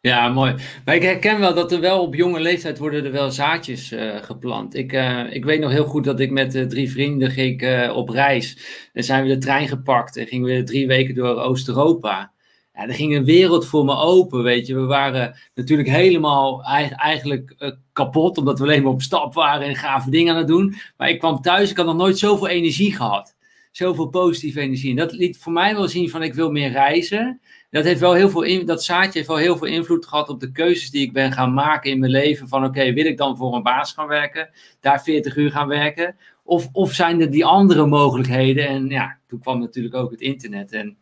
Ja, 0.00 0.28
mooi. 0.28 0.54
Maar 0.84 0.94
ik 0.94 1.02
herken 1.02 1.40
wel 1.40 1.54
dat 1.54 1.72
er 1.72 1.80
wel 1.80 2.02
op 2.02 2.14
jonge 2.14 2.40
leeftijd 2.40 2.78
worden 2.78 3.04
er 3.04 3.12
wel 3.12 3.30
zaadjes 3.30 3.92
eh, 3.92 4.16
geplant. 4.22 4.74
Ik, 4.74 4.92
eh, 4.92 5.24
ik 5.30 5.44
weet 5.44 5.60
nog 5.60 5.70
heel 5.70 5.84
goed 5.84 6.04
dat 6.04 6.20
ik 6.20 6.30
met 6.30 6.68
drie 6.70 6.90
vrienden 6.90 7.30
ging 7.30 7.88
op 7.90 8.08
reis. 8.08 8.58
Dan 8.92 9.02
zijn 9.02 9.22
we 9.22 9.28
de 9.28 9.38
trein 9.38 9.68
gepakt 9.68 10.16
en 10.16 10.26
gingen 10.26 10.56
we 10.56 10.62
drie 10.62 10.86
weken 10.86 11.14
door 11.14 11.40
Oost-Europa. 11.40 12.32
Ja, 12.78 12.86
er 12.86 12.94
ging 12.94 13.16
een 13.16 13.24
wereld 13.24 13.66
voor 13.66 13.84
me 13.84 13.94
open, 13.96 14.42
weet 14.42 14.66
je. 14.66 14.74
We 14.74 14.80
waren 14.86 15.38
natuurlijk 15.54 15.88
helemaal 15.88 16.64
eig- 16.64 16.92
eigenlijk 16.92 17.54
eh, 17.58 17.70
kapot, 17.92 18.38
omdat 18.38 18.58
we 18.58 18.64
alleen 18.64 18.82
maar 18.82 18.92
op 18.92 19.02
stap 19.02 19.34
waren 19.34 19.66
en 19.66 19.76
gave 19.76 20.10
dingen 20.10 20.32
aan 20.32 20.38
het 20.38 20.48
doen. 20.48 20.74
Maar 20.96 21.08
ik 21.08 21.18
kwam 21.18 21.40
thuis, 21.40 21.70
ik 21.70 21.76
had 21.76 21.86
nog 21.86 21.96
nooit 21.96 22.18
zoveel 22.18 22.48
energie 22.48 22.94
gehad. 22.94 23.36
Zoveel 23.72 24.06
positieve 24.06 24.60
energie. 24.60 24.90
En 24.90 24.96
dat 24.96 25.12
liet 25.12 25.38
voor 25.38 25.52
mij 25.52 25.74
wel 25.74 25.88
zien 25.88 26.10
van 26.10 26.22
ik 26.22 26.34
wil 26.34 26.50
meer 26.50 26.70
reizen. 26.70 27.40
Dat, 27.70 27.84
heeft 27.84 28.00
wel 28.00 28.12
heel 28.12 28.30
veel 28.30 28.42
in, 28.42 28.66
dat 28.66 28.84
zaadje 28.84 29.12
heeft 29.12 29.26
wel 29.28 29.36
heel 29.36 29.56
veel 29.56 29.66
invloed 29.68 30.06
gehad 30.06 30.28
op 30.28 30.40
de 30.40 30.52
keuzes 30.52 30.90
die 30.90 31.02
ik 31.02 31.12
ben 31.12 31.32
gaan 31.32 31.54
maken 31.54 31.90
in 31.90 31.98
mijn 31.98 32.12
leven. 32.12 32.48
Van 32.48 32.64
oké, 32.64 32.92
wil 32.92 33.06
ik 33.06 33.16
dan 33.16 33.36
voor 33.36 33.54
een 33.54 33.62
baas 33.62 33.92
gaan 33.92 34.08
werken, 34.08 34.50
daar 34.80 35.02
40 35.02 35.36
uur 35.36 35.50
gaan 35.50 35.68
werken? 35.68 36.16
Of, 36.44 36.68
of 36.72 36.92
zijn 36.92 37.20
er 37.20 37.30
die 37.30 37.44
andere 37.44 37.86
mogelijkheden? 37.86 38.68
En 38.68 38.88
ja, 38.88 39.18
toen 39.26 39.40
kwam 39.40 39.60
natuurlijk 39.60 39.94
ook 39.94 40.10
het 40.10 40.20
internet. 40.20 40.72
En 40.72 40.98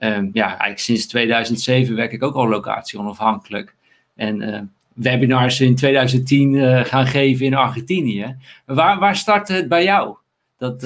ehm, 0.00 0.28
ja, 0.32 0.46
eigenlijk 0.46 0.78
sinds 0.78 1.06
2007 1.06 1.96
werk 1.96 2.12
ik 2.12 2.22
ook 2.22 2.34
al 2.34 2.48
locatie 2.48 2.98
onafhankelijk. 2.98 3.74
En 4.16 4.42
uh, 4.42 4.60
webinars 4.94 5.60
in 5.60 5.76
2010 5.76 6.52
uh, 6.52 6.84
gaan 6.84 7.06
geven 7.06 7.46
in 7.46 7.54
Argentinië. 7.54 8.36
Waar, 8.66 8.98
waar 8.98 9.16
startte 9.16 9.52
het 9.52 9.68
bij 9.68 9.84
jou, 9.84 10.16
dat, 10.58 10.82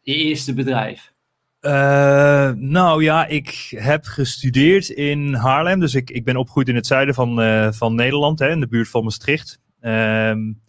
je 0.00 0.14
eerste 0.14 0.54
bedrijf? 0.54 1.12
Nou 2.60 3.02
ja, 3.02 3.26
ik 3.26 3.74
heb 3.76 4.04
gestudeerd 4.04 4.88
in 4.88 5.34
Haarlem. 5.34 5.80
Dus 5.80 5.94
ik, 5.94 6.10
ik 6.10 6.24
ben 6.24 6.36
opgegroeid 6.36 6.68
in 6.68 6.74
het 6.74 6.86
zuiden 6.86 7.14
van, 7.14 7.34
van 7.74 7.94
Nederland, 7.94 8.38
hè, 8.38 8.50
in 8.50 8.60
de 8.60 8.68
buurt 8.68 8.88
van 8.88 9.04
Maastricht. 9.04 9.60
Um, 9.80 10.60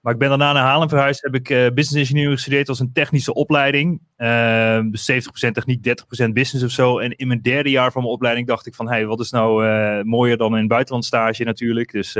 maar 0.00 0.12
ik 0.12 0.18
ben 0.18 0.28
daarna 0.28 0.52
naar 0.52 0.64
Haarlem 0.64 0.88
verhuisd. 0.88 1.22
Heb 1.22 1.34
ik 1.34 1.50
uh, 1.50 1.58
business 1.58 1.94
engineering 1.94 2.34
gestudeerd 2.34 2.68
als 2.68 2.80
een 2.80 2.92
technische 2.92 3.34
opleiding. 3.34 4.00
Uh, 4.16 4.80
dus 4.90 5.12
70% 5.12 5.50
techniek, 5.50 5.86
30% 6.26 6.30
business 6.32 6.64
of 6.64 6.70
zo. 6.70 6.98
En 6.98 7.16
in 7.16 7.26
mijn 7.26 7.42
derde 7.42 7.70
jaar 7.70 7.92
van 7.92 8.02
mijn 8.02 8.14
opleiding 8.14 8.46
dacht 8.46 8.66
ik 8.66 8.74
van... 8.74 8.88
Hey, 8.88 9.06
wat 9.06 9.20
is 9.20 9.30
nou 9.30 9.64
mooier 10.04 10.36
dan 10.36 10.52
een 10.52 10.68
buitenlandstage 10.68 11.44
natuurlijk. 11.44 11.92
Dus... 11.92 12.16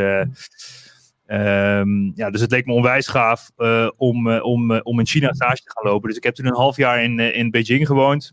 Um, 1.26 2.12
ja, 2.14 2.30
dus 2.30 2.40
het 2.40 2.50
leek 2.50 2.66
me 2.66 2.72
onwijs 2.72 3.06
gaaf 3.06 3.50
om, 3.96 4.30
om, 4.30 4.80
om 4.80 4.99
in 4.99 5.06
China 5.06 5.32
stage 5.32 5.62
te 5.62 5.70
gaan 5.75 5.90
lopen. 5.92 6.08
Dus 6.08 6.16
ik 6.16 6.25
heb 6.25 6.34
toen 6.34 6.46
een 6.46 6.54
half 6.54 6.76
jaar 6.76 7.02
in, 7.02 7.18
in 7.18 7.50
Beijing 7.50 7.87
gewoond. 7.87 8.32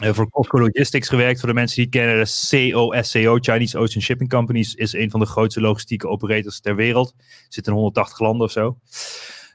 Voor 0.00 0.30
Costco 0.30 0.60
Logistics 0.60 1.08
gewerkt. 1.08 1.38
Voor 1.40 1.48
de 1.48 1.54
mensen 1.54 1.76
die 1.76 1.84
het 1.84 1.94
kennen, 1.94 2.24
de 2.24 2.72
COSCO, 2.72 3.38
Chinese 3.38 3.78
Ocean 3.78 4.02
Shipping 4.02 4.30
Companies, 4.30 4.74
is 4.74 4.92
een 4.92 5.10
van 5.10 5.20
de 5.20 5.26
grootste 5.26 5.60
logistieke 5.60 6.08
operators 6.08 6.60
ter 6.60 6.76
wereld. 6.76 7.14
Zit 7.48 7.66
in 7.66 7.72
180 7.72 8.18
landen 8.18 8.46
of 8.46 8.52
zo. 8.52 8.78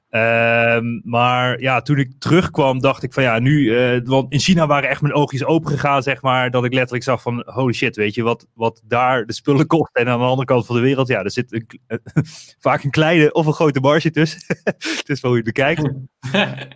Um, 0.10 1.02
maar 1.04 1.62
ja, 1.62 1.82
toen 1.82 1.98
ik 1.98 2.12
terugkwam, 2.20 2.80
dacht 2.80 3.04
ik 3.04 3.14
van 3.14 3.24
ja, 3.24 3.40
nu. 3.40 3.60
Uh, 3.60 4.00
want 4.04 4.32
in 4.32 4.40
China 4.40 4.68
waren 4.68 4.90
echt 4.90 5.02
mijn 5.02 5.14
oogjes 5.14 5.46
open 5.46 5.72
gegaan, 5.72 6.04
zeg 6.04 6.22
maar. 6.22 6.52
Dat 6.52 6.66
ik 6.66 6.74
letterlijk 6.74 7.04
zag 7.04 7.22
van 7.22 7.44
holy 7.46 7.74
shit, 7.74 7.96
weet 7.96 8.16
je, 8.16 8.24
wat, 8.24 8.48
wat 8.54 8.82
daar 8.86 9.26
de 9.26 9.34
spullen 9.34 9.68
kost. 9.68 9.96
En 9.96 10.08
aan 10.08 10.20
de 10.20 10.26
andere 10.26 10.48
kant 10.48 10.66
van 10.66 10.76
de 10.76 10.82
wereld, 10.82 11.08
ja, 11.08 11.24
er 11.24 11.32
zit 11.32 11.54
een, 11.54 11.80
uh, 11.88 11.98
vaak 12.60 12.84
een 12.84 12.90
kleine 12.90 13.34
of 13.34 13.46
een 13.46 13.54
grote 13.54 13.80
marge 13.80 14.12
tussen. 14.12 14.42
Het 14.98 15.10
is 15.10 15.22
wel 15.22 15.32
hoe 15.32 15.40
je 15.40 15.46
het 15.46 15.54
bekijkt. 15.54 15.92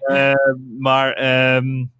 uh, 0.09 0.33
maar. 0.87 1.55
Um, 1.55 1.97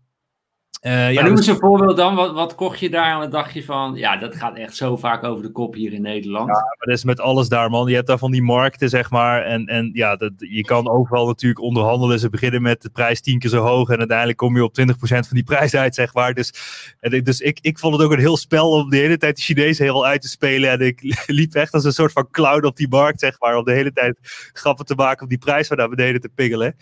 uh, 0.82 0.92
maar 0.92 1.14
ja, 1.14 1.22
noem 1.22 1.32
eens 1.32 1.46
dus... 1.46 1.56
een 1.56 1.62
voorbeeld 1.62 1.98
dan. 1.98 2.16
Wat, 2.16 2.34
wat 2.34 2.56
kocht 2.56 2.80
je 2.80 2.90
daar 2.90 3.12
en 3.12 3.18
wat 3.18 3.32
dacht 3.32 3.54
je 3.54 3.64
van... 3.64 3.96
Ja, 3.96 4.18
dat 4.18 4.36
gaat 4.36 4.56
echt 4.58 4.76
zo 4.76 4.98
vaak 4.98 5.24
over 5.24 5.44
de 5.44 5.52
kop 5.52 5.74
hier 5.74 5.94
in 5.94 6.02
Nederland. 6.02 6.48
Ja, 6.48 6.54
maar 6.54 6.78
dat 6.80 6.98
is 6.98 7.04
met 7.04 7.20
alles 7.20 7.50
daar, 7.50 7.70
man. 7.70 7.88
Je 7.88 7.96
hebt 7.96 8.08
daar 8.08 8.18
van 8.18 8.32
die 8.32 8.42
markten, 8.42 8.90
zeg 8.90 9.10
maar. 9.10 9.44
En, 9.44 9.66
en 9.66 9.90
ja, 9.94 10.16
dat, 10.16 10.32
je 10.38 10.62
kan 10.62 10.90
overal 10.90 11.26
natuurlijk 11.26 11.62
onderhandelen. 11.62 12.20
Ze 12.20 12.30
beginnen 12.30 12.62
met 12.62 12.82
de 12.82 12.90
prijs 12.90 13.22
tien 13.22 13.40
keer 13.40 13.50
zo 13.50 13.62
hoog. 13.62 13.90
En 13.90 13.98
uiteindelijk 13.98 14.38
kom 14.38 14.56
je 14.56 14.64
op 14.64 14.80
20% 14.82 14.94
van 15.00 15.26
die 15.30 15.44
prijs 15.44 15.76
uit, 15.76 15.96
zeg 15.96 16.14
maar. 16.14 16.34
Dus, 16.34 16.54
en, 17.00 17.24
dus 17.24 17.40
ik, 17.40 17.60
ik 17.62 17.80
vond 17.80 17.96
het 17.96 18.04
ook 18.04 18.12
een 18.12 18.20
heel 18.20 18.38
spel 18.38 18.72
om 18.72 18.90
de 18.90 18.98
hele 18.98 19.18
tijd 19.18 19.36
de 19.36 19.42
Chinezen 19.42 19.86
heel 19.86 20.06
uit 20.06 20.22
te 20.22 20.30
spelen. 20.30 20.70
En 20.70 20.80
ik 20.80 21.02
liep 21.28 21.54
echt 21.54 21.74
als 21.74 21.84
een 21.84 21.94
soort 21.94 22.12
van 22.12 22.28
clown 22.32 22.66
op 22.66 22.76
die 22.76 22.90
markt, 22.90 23.20
zeg 23.20 23.40
maar. 23.40 23.58
Om 23.58 23.64
de 23.64 23.74
hele 23.74 23.92
tijd 23.92 24.18
grappen 24.54 24.86
te 24.86 24.96
maken 24.96 25.24
om 25.24 25.30
die 25.30 25.38
prijs 25.38 25.68
van 25.68 25.78
naar 25.78 25.90
beneden 25.90 26.22
te 26.22 26.30
pingelen. 26.36 26.76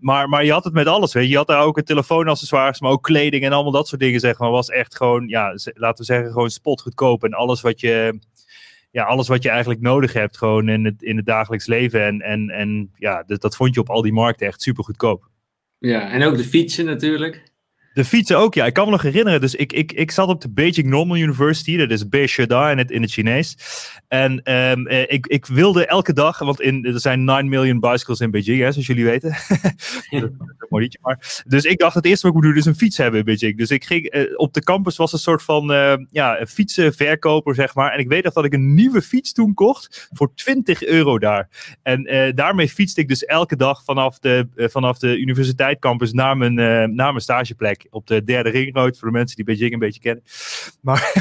Maar, 0.00 0.28
maar 0.28 0.44
je 0.44 0.52
had 0.52 0.64
het 0.64 0.72
met 0.72 0.86
alles, 0.86 1.12
weet 1.12 1.24
je. 1.24 1.30
Je 1.30 1.36
had 1.36 1.46
daar 1.46 1.62
ook 1.62 1.76
een 1.76 1.84
telefoonaccessoires, 1.84 2.80
maar 2.80 2.90
ook 2.90 3.02
kleding 3.02 3.44
en 3.44 3.52
allemaal 3.52 3.72
dat 3.72 3.88
soort 3.88 4.00
dingen, 4.00 4.20
zeg 4.20 4.38
maar. 4.38 4.50
Was 4.50 4.68
echt 4.68 4.96
gewoon, 4.96 5.28
ja, 5.28 5.54
laten 5.74 5.96
we 5.96 6.04
zeggen, 6.04 6.32
gewoon 6.32 6.50
spotgoedkoop. 6.50 7.24
En 7.24 7.32
alles 7.32 7.60
wat 7.60 7.80
je, 7.80 8.18
ja, 8.90 9.04
alles 9.04 9.28
wat 9.28 9.42
je 9.42 9.48
eigenlijk 9.48 9.80
nodig 9.80 10.12
hebt, 10.12 10.36
gewoon 10.36 10.68
in 10.68 10.84
het, 10.84 11.02
in 11.02 11.16
het 11.16 11.26
dagelijks 11.26 11.66
leven. 11.66 12.06
En, 12.06 12.20
en, 12.20 12.50
en 12.50 12.92
ja, 12.96 13.22
dat, 13.26 13.40
dat 13.40 13.56
vond 13.56 13.74
je 13.74 13.80
op 13.80 13.90
al 13.90 14.02
die 14.02 14.12
markten 14.12 14.46
echt 14.46 14.62
super 14.62 14.84
goedkoop. 14.84 15.28
Ja, 15.78 16.10
en 16.10 16.22
ook 16.22 16.36
de 16.36 16.44
fietsen 16.44 16.84
natuurlijk. 16.84 17.49
De 17.92 18.04
fietsen 18.04 18.38
ook, 18.38 18.54
ja. 18.54 18.66
Ik 18.66 18.72
kan 18.72 18.84
me 18.84 18.90
nog 18.90 19.02
herinneren. 19.02 19.40
Dus 19.40 19.54
ik, 19.54 19.72
ik, 19.72 19.92
ik 19.92 20.10
zat 20.10 20.28
op 20.28 20.40
de 20.40 20.50
Beijing 20.50 20.88
Normal 20.88 21.16
University. 21.16 21.76
Dat 21.76 21.90
is 21.90 22.08
Beisheda 22.08 22.70
in 22.70 22.78
het, 22.78 22.90
in 22.90 23.02
het 23.02 23.10
Chinees. 23.10 23.56
En 24.08 24.52
um, 24.54 24.88
ik, 24.88 25.26
ik 25.26 25.46
wilde 25.46 25.86
elke 25.86 26.12
dag, 26.12 26.38
want 26.38 26.60
in, 26.60 26.84
er 26.84 27.00
zijn 27.00 27.24
9 27.24 27.48
million 27.48 27.80
bicycles 27.80 28.20
in 28.20 28.30
Beijing, 28.30 28.60
hè, 28.60 28.72
zoals 28.72 28.86
jullie 28.86 29.04
weten. 29.04 29.36
maar. 31.00 31.42
Dus 31.46 31.64
ik 31.64 31.78
dacht, 31.78 31.94
het 31.94 32.04
eerste 32.04 32.26
wat 32.26 32.36
ik 32.36 32.42
moet 32.42 32.50
doen 32.50 32.60
is 32.60 32.66
een 32.66 32.76
fiets 32.76 32.96
hebben 32.96 33.18
in 33.18 33.24
Beijing. 33.26 33.58
Dus 33.58 33.70
ik 33.70 33.84
ging, 33.84 34.14
uh, 34.14 34.22
op 34.36 34.54
de 34.54 34.60
campus 34.62 34.96
was 34.96 35.12
een 35.12 35.18
soort 35.18 35.42
van 35.42 35.70
uh, 35.70 35.94
ja, 36.10 36.40
een 36.40 36.46
fietsenverkoper, 36.46 37.54
zeg 37.54 37.74
maar. 37.74 37.92
En 37.92 37.98
ik 37.98 38.08
weet 38.08 38.24
nog 38.24 38.32
dat 38.32 38.44
ik 38.44 38.52
een 38.52 38.74
nieuwe 38.74 39.02
fiets 39.02 39.32
toen 39.32 39.54
kocht 39.54 40.08
voor 40.12 40.34
20 40.34 40.84
euro 40.84 41.18
daar. 41.18 41.48
En 41.82 42.14
uh, 42.14 42.32
daarmee 42.34 42.68
fietste 42.68 43.00
ik 43.00 43.08
dus 43.08 43.24
elke 43.24 43.56
dag 43.56 43.84
vanaf 43.84 44.18
de, 44.18 44.48
vanaf 44.56 44.98
de 44.98 45.18
universiteitscampus 45.18 46.12
naar 46.12 46.36
mijn, 46.36 46.54
naar 46.94 46.94
mijn 46.94 47.20
stageplek 47.20 47.86
op 47.90 48.06
de 48.06 48.24
derde 48.24 48.50
ringrood. 48.50 48.98
Voor 48.98 49.08
de 49.08 49.14
mensen 49.14 49.36
die 49.36 49.44
Beijing 49.44 49.72
een 49.72 49.78
beetje 49.78 50.00
kennen. 50.00 50.24
Maar 50.80 51.12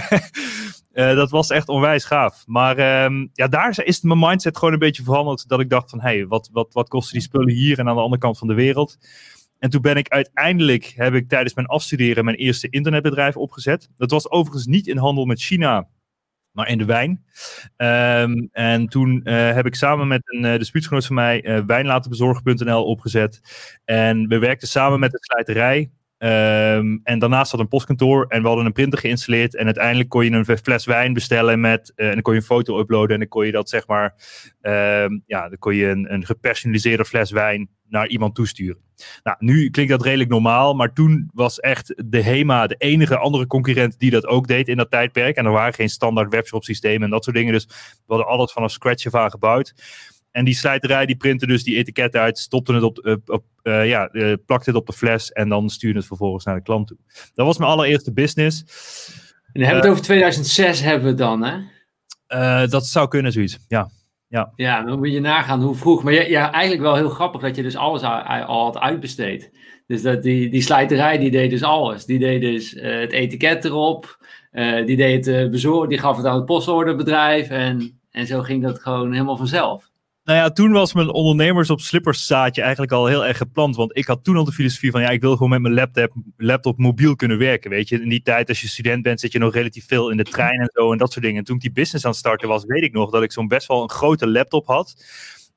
uh, 0.94 1.16
dat 1.22 1.30
was 1.30 1.50
echt 1.50 1.70
onwijs 1.70 2.06
gaaf. 2.06 2.44
Maar 2.48 3.04
um, 3.04 3.30
ja, 3.34 3.48
daar 3.48 3.82
is 3.84 4.02
mijn 4.02 4.20
mindset 4.20 4.58
gewoon 4.58 4.74
een 4.74 4.80
beetje 4.80 5.04
veranderd. 5.04 5.48
Dat 5.48 5.60
ik 5.60 5.70
dacht 5.70 5.90
van, 5.90 6.02
hé, 6.02 6.08
hey, 6.08 6.28
wat, 6.28 6.50
wat, 6.52 6.74
wat 6.74 6.90
kosten 6.90 7.14
die 7.14 7.22
spullen 7.22 7.54
hier 7.54 7.80
en 7.80 7.88
aan 7.88 7.96
de 7.96 8.02
andere 8.02 8.22
kant 8.22 8.38
van 8.38 8.48
de 8.48 8.54
wereld? 8.54 8.98
En 9.60 9.70
toen 9.70 9.82
ben 9.82 9.96
ik 9.96 10.10
uiteindelijk, 10.10 10.94
heb 10.96 11.14
ik 11.14 11.30
tijdens 11.30 11.54
mijn 11.54 11.68
afstuderen 11.68 12.26
mijn 12.26 12.38
eerste 12.38 12.70
internetbedrijf 12.70 13.38
opgezet. 13.38 13.90
Dat 13.98 14.12
was 14.12 14.30
overigens 14.30 14.66
niet 14.66 14.88
in 14.88 14.98
handel 14.98 15.26
met 15.26 15.42
China, 15.42 15.88
maar 16.52 16.70
in 16.70 16.78
de 16.78 16.86
wijn. 16.86 17.24
Um, 17.78 18.50
en 18.52 18.88
toen 18.88 19.22
uh, 19.24 19.54
heb 19.54 19.66
ik 19.66 19.76
samen 19.76 20.08
met 20.08 20.22
een 20.24 20.46
uh, 20.46 20.58
dispuutsgenoot 20.58 21.06
van 21.06 21.16
mij 21.16 21.64
wijnlatenbezorgen.nl 21.66 22.86
opgezet. 22.86 23.42
En 23.86 24.28
we 24.28 24.38
werkten 24.38 24.68
samen 24.68 25.00
met 25.00 25.12
de 25.12 25.18
slijterij. 25.22 25.92
Um, 26.24 27.00
en 27.04 27.20
daarnaast 27.20 27.52
had 27.52 27.60
een 27.60 27.68
postkantoor 27.68 28.26
en 28.28 28.42
we 28.42 28.48
hadden 28.48 28.66
een 28.66 28.72
printer 28.72 29.00
geïnstalleerd. 29.00 29.56
En 29.56 29.66
uiteindelijk 29.66 30.10
kon 30.10 30.26
je 30.26 30.32
een 30.32 30.58
fles 30.58 30.86
wijn 30.86 31.14
bestellen 31.14 31.60
met. 31.60 31.94
Uh, 31.96 32.08
en 32.08 32.14
dan 32.14 32.22
kon 32.22 32.34
je 32.34 32.40
een 32.40 32.46
foto 32.46 32.80
uploaden. 32.80 33.14
En 33.14 33.20
dan 33.20 33.28
kon 33.28 33.46
je 33.46 33.52
dat 33.52 33.70
zeg 33.70 33.88
maar. 33.88 34.16
Um, 34.62 35.24
ja, 35.26 35.50
dan 35.50 35.58
kon 35.60 35.76
je 35.76 35.88
een, 35.88 36.14
een 36.14 36.26
gepersonaliseerde 36.26 37.06
fles 37.06 37.32
wijn 37.32 37.70
naar 37.88 38.08
iemand 38.08 38.36
toesturen. 38.36 38.82
Nou, 39.24 39.38
nu 39.40 39.70
klinkt 39.70 39.92
dat 39.92 40.04
redelijk 40.04 40.30
normaal. 40.30 40.74
Maar 40.74 40.94
toen 40.94 41.30
was 41.34 41.60
echt 41.60 41.94
de 42.06 42.22
HEMA 42.22 42.68
de 42.68 42.76
enige 42.78 43.18
andere 43.18 43.48
concurrent 43.48 44.00
die 44.00 44.12
dat 44.12 44.28
ook 44.28 44.48
deed 44.48 44.68
in 44.68 44.78
dat 44.78 44.92
tijdperk. 44.92 45.36
En 45.36 45.46
er 45.46 45.52
waren 45.52 45.74
geen 45.74 45.90
standaard 45.90 46.32
webshop 46.32 46.64
systemen 46.64 47.04
en 47.04 47.10
dat 47.10 47.24
soort 47.24 47.36
dingen. 47.36 47.54
Dus 47.54 47.66
we 47.66 48.04
hadden 48.08 48.28
alles 48.28 48.52
vanaf 48.52 48.72
scratch 48.72 49.14
aan 49.14 49.32
gebouwd. 49.32 49.74
En 50.32 50.46
die 50.46 50.56
slijterij 50.56 51.06
die 51.06 51.18
printte 51.18 51.48
dus 51.48 51.64
die 51.64 51.78
etiket 51.78 52.16
uit, 52.16 52.38
stopte 52.38 52.74
het 52.74 52.84
op, 52.84 53.06
op, 53.06 53.30
op 53.30 53.44
uh, 53.64 53.88
ja, 53.88 54.10
uh, 54.12 54.34
plakte 54.46 54.70
het 54.70 54.80
op 54.80 54.88
de 54.88 54.94
fles 54.94 55.32
en 55.32 55.50
dan 55.50 55.70
stuurde 55.70 55.98
het 55.98 56.08
vervolgens 56.08 56.46
naar 56.46 56.56
de 56.56 56.62
klant 56.62 56.88
toe. 56.88 56.98
Dat 57.34 57.46
was 57.46 57.58
mijn 57.58 57.72
allereerste 57.72 58.14
business. 58.14 58.64
En 59.54 59.62
dan 59.62 59.64
hebben 59.64 59.70
we 59.70 59.76
het 59.76 59.86
eh, 59.86 59.92
over 59.92 60.04
2006 60.04 60.82
hebben 60.82 61.10
we 61.10 61.14
dan, 61.14 61.44
hè? 61.44 62.68
dat 62.68 62.86
zou 62.86 63.08
kunnen, 63.08 63.32
zoiets. 63.32 63.58
Ja. 63.68 63.90
Ja. 64.28 64.52
ja, 64.56 64.84
dan 64.84 64.98
moet 64.98 65.12
je 65.12 65.20
nagaan 65.20 65.62
hoe 65.62 65.76
vroeg. 65.76 66.04
Maar 66.04 66.14
ja, 66.14 66.22
ja, 66.22 66.52
eigenlijk 66.52 66.82
wel 66.82 66.96
heel 66.96 67.10
grappig 67.10 67.42
dat 67.42 67.56
je 67.56 67.64
dus 67.64 67.76
alles 67.76 68.02
al, 68.02 68.22
al 68.22 68.64
had 68.64 68.78
uitbesteed. 68.78 69.52
Dus 69.88 70.02
dat 70.02 70.24
die, 70.24 70.50
die 70.50 70.62
slijterij 70.62 71.18
die 71.18 71.32
deed 71.32 71.50
dus 71.50 71.64
alles. 71.64 72.06
Die 72.06 72.20
deed 72.20 72.42
dus 72.42 72.74
uh, 72.74 73.00
het 73.00 73.12
etiket 73.12 73.66
erop. 73.66 74.18
Uh, 74.52 74.86
die 74.86 74.98
deed 74.98 75.26
het 75.26 75.36
uh, 75.36 75.50
bezorgen. 75.50 75.90
Die 75.90 75.98
gaf 75.98 76.18
het 76.18 76.26
aan 76.26 76.36
het 76.36 76.46
postorderbedrijf. 76.46 77.50
En, 77.50 78.00
en 78.12 78.28
zo 78.28 78.42
ging 78.42 78.64
dat 78.64 78.80
gewoon 78.80 79.12
helemaal 79.12 79.38
vanzelf. 79.38 79.89
Nou 80.30 80.42
ja, 80.42 80.50
toen 80.50 80.72
was 80.72 80.94
mijn 80.94 81.10
ondernemers 81.10 81.70
op 81.70 81.80
slippers 81.80 82.26
zaadje 82.26 82.62
eigenlijk 82.62 82.92
al 82.92 83.06
heel 83.06 83.26
erg 83.26 83.38
geplant. 83.38 83.76
Want 83.76 83.98
ik 83.98 84.06
had 84.06 84.24
toen 84.24 84.38
al 84.38 84.44
de 84.44 84.52
filosofie 84.52 84.92
van 84.92 85.02
ja, 85.02 85.10
ik 85.10 85.22
wil 85.22 85.32
gewoon 85.32 85.50
met 85.50 85.62
mijn 85.62 85.74
laptop, 85.74 86.14
laptop 86.38 86.78
mobiel 86.78 87.16
kunnen 87.16 87.38
werken. 87.38 87.70
Weet 87.70 87.90
je, 87.90 88.02
in 88.02 88.10
die 88.10 88.22
tijd 88.22 88.50
als 88.50 88.62
je 88.62 88.68
student 88.68 89.04
bent, 89.04 89.20
zit 89.20 89.32
je 89.32 89.40
nog 89.40 89.54
relatief 89.54 89.88
veel 89.88 90.10
in 90.10 90.18
de 90.18 90.24
trein 90.24 90.60
en 90.60 90.70
zo 90.74 90.92
en 90.92 90.98
dat 90.98 91.12
soort 91.12 91.26
dingen. 91.26 91.40
En 91.40 91.46
toen 91.46 91.56
ik 91.56 91.62
die 91.62 91.72
business 91.72 92.06
aan 92.06 92.12
het 92.12 92.20
starten 92.20 92.48
was, 92.48 92.64
weet 92.66 92.84
ik 92.84 92.94
nog 92.94 93.12
dat 93.12 93.24
ik 93.24 93.32
zo'n 93.32 93.48
best 93.48 93.68
wel 93.68 93.82
een 93.82 93.90
grote 93.90 94.28
laptop 94.28 94.66
had. 94.66 95.06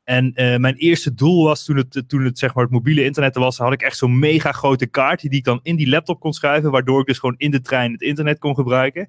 En 0.04 0.32
uh, 0.34 0.56
mijn 0.56 0.74
eerste 0.74 1.14
doel 1.14 1.44
was 1.44 1.64
toen 1.64 1.76
het, 1.76 2.02
toen 2.06 2.24
het, 2.24 2.38
zeg 2.38 2.54
maar, 2.54 2.64
het 2.64 2.72
mobiele 2.72 3.04
internet 3.04 3.34
er 3.34 3.40
was, 3.40 3.58
had 3.58 3.72
ik 3.72 3.82
echt 3.82 3.96
zo'n 3.96 4.18
mega 4.18 4.52
grote 4.52 4.86
kaart 4.86 5.20
die 5.20 5.30
ik 5.30 5.44
dan 5.44 5.60
in 5.62 5.76
die 5.76 5.88
laptop 5.88 6.20
kon 6.20 6.32
schuiven, 6.32 6.70
waardoor 6.70 7.00
ik 7.00 7.06
dus 7.06 7.18
gewoon 7.18 7.38
in 7.38 7.50
de 7.50 7.60
trein 7.60 7.92
het 7.92 8.00
internet 8.00 8.38
kon 8.38 8.54
gebruiken. 8.54 9.08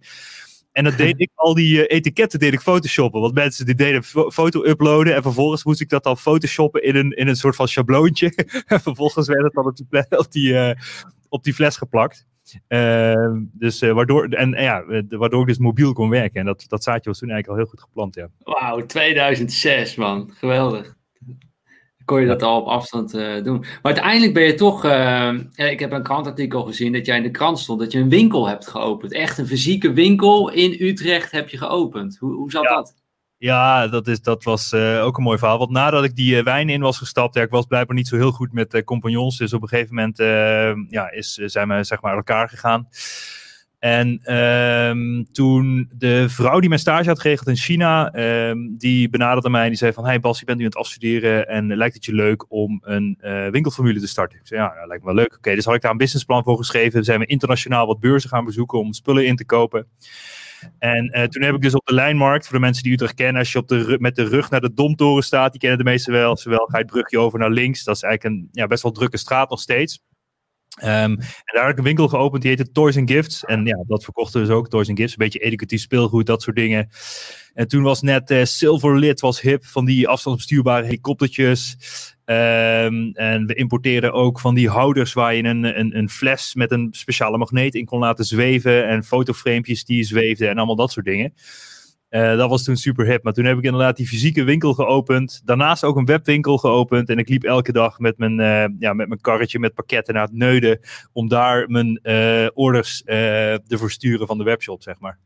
En 0.74 0.84
dat 0.84 0.98
deed 0.98 1.20
ik, 1.20 1.30
al 1.36 1.53
die 1.53 1.77
uh, 1.77 1.84
etiketten 1.88 2.39
deed 2.39 2.53
ik 2.53 2.60
photoshoppen. 2.62 3.22
Want 3.22 3.34
mensen 3.34 3.65
die 3.65 3.75
deden 3.75 4.03
foto 4.32 4.65
uploaden 4.65 5.15
en 5.15 5.22
vervolgens 5.22 5.63
moest 5.63 5.82
ik 5.82 5.89
dat 5.89 6.03
dan 6.03 6.18
photoshoppen 6.18 6.84
in 6.84 6.96
een, 6.96 7.12
in 7.12 7.27
een 7.27 7.36
soort 7.36 7.56
van 7.56 7.68
schabloontje. 7.68 8.34
en 8.68 8.82
vervolgens 8.82 9.27
werd 9.27 9.44
het 9.44 9.53
dan 9.53 9.65
op 9.65 9.75
die, 9.75 10.20
op 10.20 10.32
die, 10.32 10.51
uh, 10.51 10.72
op 11.30 11.44
die 11.44 11.53
fles 11.53 11.77
geplakt. 11.77 12.25
Uh, 12.68 13.36
dus 13.51 13.80
waardoor, 13.80 14.27
en 14.27 14.51
ja, 14.51 14.84
waardoor 15.10 15.42
ik 15.42 15.48
dus 15.48 15.58
mobiel 15.58 15.94
kon 15.94 16.10
werken. 16.10 16.39
En 16.39 16.46
dat, 16.46 16.65
dat 16.68 16.84
zaadje 16.84 17.10
was 17.10 17.20
toen 17.20 17.30
eigenlijk 17.30 17.60
al 17.60 17.65
heel 17.65 17.74
goed 17.74 17.82
geplant, 17.82 18.15
ja. 18.15 18.30
Wauw, 18.39 18.86
2006 18.86 19.96
man, 19.96 20.32
geweldig 20.34 20.96
kon 22.05 22.22
je 22.22 22.27
dat 22.27 22.43
al 22.43 22.62
op 22.62 22.67
afstand 22.67 23.15
uh, 23.15 23.43
doen. 23.43 23.60
Maar 23.60 23.79
uiteindelijk 23.81 24.33
ben 24.33 24.43
je 24.43 24.53
toch, 24.53 24.86
uh, 24.86 25.33
ik 25.55 25.79
heb 25.79 25.91
een 25.91 26.03
krantartikel 26.03 26.63
gezien 26.63 26.93
dat 26.93 27.05
jij 27.05 27.17
in 27.17 27.24
de 27.24 27.31
krant 27.31 27.60
stond, 27.60 27.79
dat 27.79 27.91
je 27.91 28.00
een 28.00 28.10
winkel 28.10 28.48
hebt 28.48 28.67
geopend. 28.67 29.13
Echt 29.13 29.38
een 29.38 29.48
fysieke 29.48 29.93
winkel 29.93 30.50
in 30.50 30.75
Utrecht 30.79 31.31
heb 31.31 31.50
je 31.50 31.57
geopend. 31.57 32.17
Hoe, 32.17 32.33
hoe 32.33 32.51
zat 32.51 32.63
ja. 32.63 32.75
dat? 32.75 32.93
Ja, 33.38 33.88
dat, 33.88 34.07
is, 34.07 34.22
dat 34.22 34.43
was 34.43 34.74
uh, 34.74 35.03
ook 35.03 35.17
een 35.17 35.24
mooi 35.24 35.38
verhaal. 35.38 35.57
Want 35.57 35.72
nadat 35.72 36.03
ik 36.03 36.15
die 36.15 36.43
wijn 36.43 36.69
in 36.69 36.81
was 36.81 36.98
gestapt, 36.98 37.36
ja, 37.36 37.41
ik 37.41 37.50
was 37.50 37.65
blijkbaar 37.65 37.95
niet 37.95 38.07
zo 38.07 38.15
heel 38.15 38.31
goed 38.31 38.53
met 38.53 38.83
compagnons. 38.83 39.38
Dus 39.38 39.53
op 39.53 39.62
een 39.62 39.67
gegeven 39.67 39.95
moment 39.95 40.17
ja, 40.89 41.12
is, 41.12 41.33
zijn 41.33 41.67
we 41.67 41.83
zeg 41.83 42.01
maar 42.01 42.15
uit 42.15 42.27
elkaar 42.27 42.50
gegaan. 42.50 42.88
En 43.83 44.19
ehm, 44.23 45.23
toen 45.31 45.89
de 45.97 46.29
vrouw 46.29 46.59
die 46.59 46.69
mijn 46.69 46.81
stage 46.81 47.07
had 47.07 47.19
geregeld 47.19 47.47
in 47.47 47.55
China, 47.55 48.11
ehm, 48.11 48.57
die 48.77 49.09
benaderde 49.09 49.49
mij 49.49 49.63
en 49.63 49.67
die 49.67 49.77
zei 49.77 49.93
van, 49.93 50.05
hey 50.05 50.19
Bas, 50.19 50.39
je 50.39 50.45
bent 50.45 50.57
nu 50.57 50.63
aan 50.63 50.69
het 50.69 50.79
afstuderen 50.79 51.47
en 51.47 51.75
lijkt 51.75 51.95
het 51.95 52.05
je 52.05 52.13
leuk 52.13 52.51
om 52.51 52.81
een 52.83 53.17
uh, 53.21 53.47
winkelformule 53.47 53.99
te 53.99 54.07
starten? 54.07 54.39
Ik 54.39 54.47
zei, 54.47 54.61
ja, 54.61 54.75
dat 54.79 54.87
lijkt 54.87 55.03
me 55.03 55.13
wel 55.13 55.19
leuk. 55.23 55.35
Oké, 55.37 55.55
dus 55.55 55.65
had 55.65 55.75
ik 55.75 55.81
daar 55.81 55.91
een 55.91 55.97
businessplan 55.97 56.43
voor 56.43 56.57
geschreven. 56.57 57.03
Zijn 57.03 57.19
we 57.19 57.25
internationaal 57.25 57.87
wat 57.87 57.99
beurzen 57.99 58.29
gaan 58.29 58.45
bezoeken 58.45 58.79
om 58.79 58.93
spullen 58.93 59.25
in 59.25 59.35
te 59.35 59.45
kopen. 59.45 59.87
En 60.79 61.17
uh, 61.17 61.23
toen 61.23 61.43
heb 61.43 61.55
ik 61.55 61.61
dus 61.61 61.73
op 61.73 61.85
de 61.85 61.93
lijnmarkt, 61.93 62.45
voor 62.45 62.55
de 62.55 62.61
mensen 62.61 62.83
die 62.83 62.93
Utrecht 62.93 63.13
kennen, 63.13 63.39
als 63.39 63.51
je 63.51 63.57
op 63.57 63.67
de, 63.67 63.95
met 63.99 64.15
de 64.15 64.23
rug 64.23 64.49
naar 64.49 64.61
de 64.61 64.73
Domtoren 64.73 65.23
staat, 65.23 65.51
die 65.51 65.61
kennen 65.61 65.77
de 65.77 65.83
meesten 65.83 66.13
wel. 66.13 66.37
Zowel 66.37 66.65
ga 66.65 66.77
je 66.77 66.83
het 66.83 66.91
brugje 66.91 67.19
over 67.19 67.39
naar 67.39 67.51
links, 67.51 67.83
dat 67.83 67.95
is 67.95 68.01
eigenlijk 68.01 68.35
een 68.35 68.49
ja, 68.51 68.67
best 68.67 68.83
wel 68.83 68.91
drukke 68.91 69.17
straat 69.17 69.49
nog 69.49 69.59
steeds. 69.59 70.01
Um, 70.82 70.88
en 70.89 71.53
daar 71.53 71.63
heb 71.63 71.72
ik 71.72 71.77
een 71.77 71.84
winkel 71.84 72.08
geopend, 72.08 72.42
die 72.42 72.51
heette 72.56 72.72
Toys 72.72 72.98
and 72.98 73.12
Gifts. 73.12 73.46
En 73.46 73.65
ja, 73.65 73.84
dat 73.88 74.03
verkochten 74.03 74.42
dus 74.42 74.50
ook, 74.50 74.70
Toys 74.70 74.89
and 74.89 74.98
Gifts. 74.98 75.13
Een 75.13 75.24
beetje 75.24 75.39
educatief 75.39 75.82
speelgoed, 75.82 76.25
dat 76.25 76.42
soort 76.42 76.56
dingen. 76.56 76.89
En 77.53 77.68
toen 77.68 77.84
was 77.84 78.01
net 78.01 78.32
uh, 78.32 78.44
Silverlit 78.44 79.20
was 79.20 79.42
hip, 79.42 79.65
van 79.65 79.86
die 79.86 80.08
afstandsbestuurbare 80.08 80.86
helikoptertjes. 80.86 81.77
Um, 82.25 83.12
en 83.12 83.46
we 83.46 83.53
importeerden 83.53 84.13
ook 84.13 84.39
van 84.39 84.56
die 84.56 84.70
houders 84.70 85.13
waar 85.13 85.36
je 85.36 85.44
een, 85.44 85.80
een, 85.80 85.98
een 85.98 86.10
fles 86.10 86.56
met 86.56 86.72
een 86.72 86.88
speciale 86.92 87.38
magneet 87.38 87.75
in 87.75 87.86
kon 87.86 88.00
laten 88.00 88.25
zweven. 88.25 88.88
En 88.88 89.03
fotoframepjes 89.03 89.86
die 89.86 90.03
zweefden 90.03 90.50
en 90.50 90.58
allemaal 90.58 90.75
dat 90.75 90.92
soort 90.92 91.06
dingen. 91.06 91.34
Uh, 92.13 92.38
dat 92.38 92.50
was 92.50 92.63
toen 92.63 92.75
super 92.75 93.05
hip. 93.05 93.24
Maar 93.24 93.34
toen 93.34 93.46
heb 93.46 93.58
ik 93.58 93.63
inderdaad 93.63 93.98
die 93.98 94.08
fysieke 94.08 94.43
winkel 94.43 94.74
geopend. 94.74 95.41
Daarnaast 95.46 95.84
ook 95.84 95.96
een 95.96 96.05
webwinkel 96.05 96.58
geopend. 96.58 97.10
En 97.10 97.17
ik 97.17 97.29
liep 97.29 97.43
elke 97.43 97.72
dag 97.72 98.00
met 98.00 98.17
mijn, 98.17 98.39
uh, 98.39 98.79
ja, 98.79 98.93
met 98.93 99.08
mijn 99.08 99.22
karretje 99.22 99.60
met 99.60 99.74
pakketten 99.74 100.13
naar 100.13 100.24
het 100.24 100.34
neuden. 100.34 100.79
Om 101.13 101.27
daar 101.27 101.70
mijn 101.70 102.00
uh, 102.03 102.48
orders 102.53 103.01
te 103.03 103.77
versturen 103.77 104.27
van 104.27 104.38
de 104.38 104.43
webshop, 104.43 104.82
zeg 104.82 105.00
maar. 105.00 105.20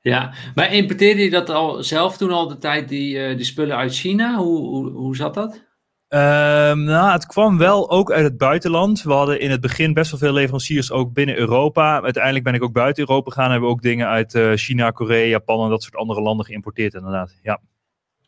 Ja, 0.00 0.34
maar 0.54 0.74
importeerde 0.74 1.22
je 1.22 1.30
dat 1.30 1.50
al 1.50 1.82
zelf 1.82 2.16
toen 2.16 2.30
al 2.30 2.48
de 2.48 2.58
tijd, 2.58 2.88
die, 2.88 3.34
die 3.34 3.44
spullen 3.44 3.76
uit 3.76 3.94
China? 3.94 4.36
Hoe, 4.36 4.90
hoe 4.90 5.16
zat 5.16 5.34
dat? 5.34 5.71
Um, 6.14 6.84
nou, 6.84 7.12
het 7.12 7.26
kwam 7.26 7.58
wel 7.58 7.90
ook 7.90 8.12
uit 8.12 8.24
het 8.24 8.38
buitenland. 8.38 9.02
We 9.02 9.12
hadden 9.12 9.40
in 9.40 9.50
het 9.50 9.60
begin 9.60 9.92
best 9.92 10.10
wel 10.10 10.20
veel 10.20 10.32
leveranciers 10.32 10.90
ook 10.90 11.12
binnen 11.12 11.36
Europa. 11.36 12.02
Uiteindelijk 12.02 12.44
ben 12.44 12.54
ik 12.54 12.62
ook 12.62 12.72
buiten 12.72 13.08
Europa 13.08 13.30
gegaan. 13.30 13.50
Hebben 13.50 13.68
we 13.68 13.74
ook 13.74 13.82
dingen 13.82 14.06
uit 14.06 14.34
uh, 14.34 14.52
China, 14.54 14.90
Korea, 14.90 15.26
Japan 15.26 15.64
en 15.64 15.70
dat 15.70 15.82
soort 15.82 15.96
andere 15.96 16.20
landen 16.20 16.46
geïmporteerd 16.46 16.94
inderdaad. 16.94 17.38
Ja. 17.42 17.60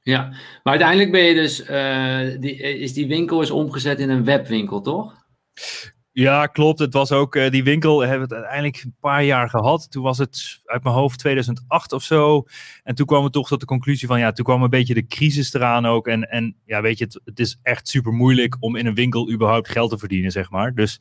Ja, 0.03 0.29
maar 0.62 0.73
uiteindelijk 0.73 1.11
ben 1.11 1.23
je 1.23 1.35
dus, 1.35 1.71
uh, 1.71 2.41
die, 2.41 2.57
is 2.57 2.93
die 2.93 3.07
winkel 3.07 3.43
is 3.43 3.50
omgezet 3.50 3.99
in 3.99 4.11
een 4.11 4.25
webwinkel, 4.25 4.81
toch? 4.81 5.14
Ja, 6.16 6.47
klopt. 6.47 6.78
Het 6.78 6.92
was 6.92 7.12
ook, 7.12 7.35
uh, 7.35 7.50
die 7.50 7.64
winkel 7.64 8.00
hebben 8.00 8.28
we 8.28 8.35
het 8.35 8.44
uiteindelijk 8.44 8.83
een 8.83 8.97
paar 9.00 9.25
jaar 9.25 9.49
gehad. 9.49 9.90
Toen 9.90 10.02
was 10.02 10.18
het 10.18 10.62
uit 10.64 10.83
mijn 10.83 10.94
hoofd 10.94 11.18
2008 11.18 11.92
of 11.92 12.02
zo. 12.02 12.44
En 12.83 12.94
toen 12.94 13.06
kwamen 13.06 13.26
we 13.26 13.30
toch 13.30 13.49
tot 13.49 13.61
de 13.61 13.66
conclusie 13.66 14.09
van, 14.09 14.18
ja, 14.18 14.33
toen 14.33 14.44
kwam 14.44 14.62
een 14.62 14.71
beetje 14.71 14.94
de 14.94 15.06
crisis 15.06 15.54
eraan 15.54 15.87
ook. 15.87 16.06
En, 16.06 16.30
en 16.30 16.56
ja, 16.64 16.83
weet 16.83 16.99
je, 16.99 17.04
het, 17.04 17.21
het 17.25 17.40
is 17.40 17.59
echt 17.62 17.88
super 17.88 18.12
moeilijk 18.12 18.56
om 18.61 18.76
in 18.76 18.87
een 18.87 18.94
winkel 18.94 19.30
überhaupt 19.30 19.68
geld 19.68 19.90
te 19.90 19.99
verdienen, 19.99 20.30
zeg 20.30 20.50
maar. 20.50 20.75
Dus 20.75 21.00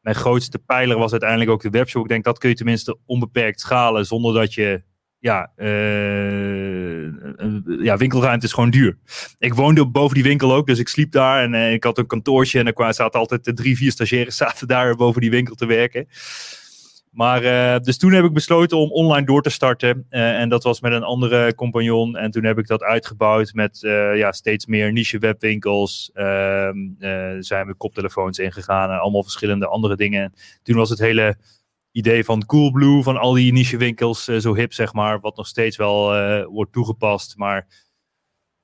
mijn 0.00 0.16
grootste 0.16 0.58
pijler 0.58 0.98
was 0.98 1.10
uiteindelijk 1.10 1.50
ook 1.50 1.62
de 1.62 1.70
webshop. 1.70 2.02
Ik 2.02 2.08
denk, 2.08 2.24
dat 2.24 2.38
kun 2.38 2.48
je 2.48 2.54
tenminste 2.54 2.98
onbeperkt 3.06 3.60
schalen 3.60 4.06
zonder 4.06 4.34
dat 4.34 4.54
je 4.54 4.82
ja, 5.22 5.50
uh, 5.56 7.04
ja, 7.84 7.96
winkelruimte 7.96 8.46
is 8.46 8.52
gewoon 8.52 8.70
duur. 8.70 8.98
Ik 9.38 9.54
woonde 9.54 9.86
boven 9.86 10.14
die 10.14 10.22
winkel 10.22 10.54
ook, 10.54 10.66
dus 10.66 10.78
ik 10.78 10.88
sliep 10.88 11.12
daar 11.12 11.42
en 11.42 11.52
uh, 11.52 11.72
ik 11.72 11.84
had 11.84 11.98
een 11.98 12.06
kantoortje 12.06 12.58
en 12.58 12.72
er 12.72 12.94
zaten 12.94 13.20
altijd 13.20 13.50
drie, 13.56 13.76
vier 13.76 13.90
stagiaires 13.90 14.36
zaten 14.46 14.68
daar 14.68 14.96
boven 14.96 15.20
die 15.20 15.30
winkel 15.30 15.54
te 15.54 15.66
werken. 15.66 16.06
Maar 17.10 17.42
dus 17.82 17.98
toen 17.98 18.12
heb 18.12 18.24
ik 18.24 18.32
besloten 18.32 18.78
om 18.78 18.90
online 18.90 19.26
door 19.26 19.42
te 19.42 19.50
starten. 19.50 20.06
en 20.08 20.48
dat 20.48 20.62
was 20.62 20.80
met 20.80 20.92
een 20.92 21.02
andere 21.02 21.54
compagnon. 21.54 22.16
En 22.16 22.30
toen 22.30 22.44
heb 22.44 22.58
ik 22.58 22.66
dat 22.66 22.82
uitgebouwd 22.82 23.52
met 23.52 23.78
ja, 24.14 24.32
steeds 24.32 24.66
meer 24.66 24.92
niche 24.92 25.18
webwinkels. 25.18 26.10
Ehm, 26.14 26.76
zijn 27.38 27.66
we 27.66 27.74
koptelefoons 27.74 28.38
ingegaan 28.38 28.90
en 28.90 28.98
allemaal 28.98 29.22
verschillende 29.22 29.66
andere 29.66 29.96
dingen. 29.96 30.32
Toen 30.62 30.76
was 30.76 30.90
het 30.90 30.98
hele 30.98 31.36
idee 31.92 32.24
van 32.24 32.46
Coolblue, 32.46 33.02
van 33.02 33.16
al 33.16 33.32
die 33.32 33.52
niche 33.52 33.76
winkels, 33.76 34.28
uh, 34.28 34.38
zo 34.38 34.54
hip 34.54 34.72
zeg 34.72 34.92
maar, 34.92 35.20
wat 35.20 35.36
nog 35.36 35.46
steeds 35.46 35.76
wel 35.76 36.16
uh, 36.16 36.44
wordt 36.46 36.72
toegepast. 36.72 37.36
Maar 37.36 37.66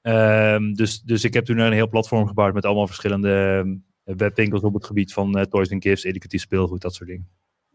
um, 0.02 0.74
dus, 0.74 1.02
dus 1.02 1.24
ik 1.24 1.34
heb 1.34 1.44
toen 1.44 1.58
een 1.58 1.72
heel 1.72 1.88
platform 1.88 2.26
gebouwd 2.26 2.54
met 2.54 2.64
allemaal 2.64 2.86
verschillende 2.86 3.62
uh, 4.04 4.14
webwinkels 4.16 4.62
op 4.62 4.74
het 4.74 4.84
gebied 4.84 5.12
van 5.12 5.46
toys 5.50 5.72
and 5.72 5.82
gifts, 5.82 6.04
educatief 6.04 6.40
speelgoed, 6.40 6.80
dat 6.80 6.94
soort 6.94 7.08
dingen. 7.08 7.28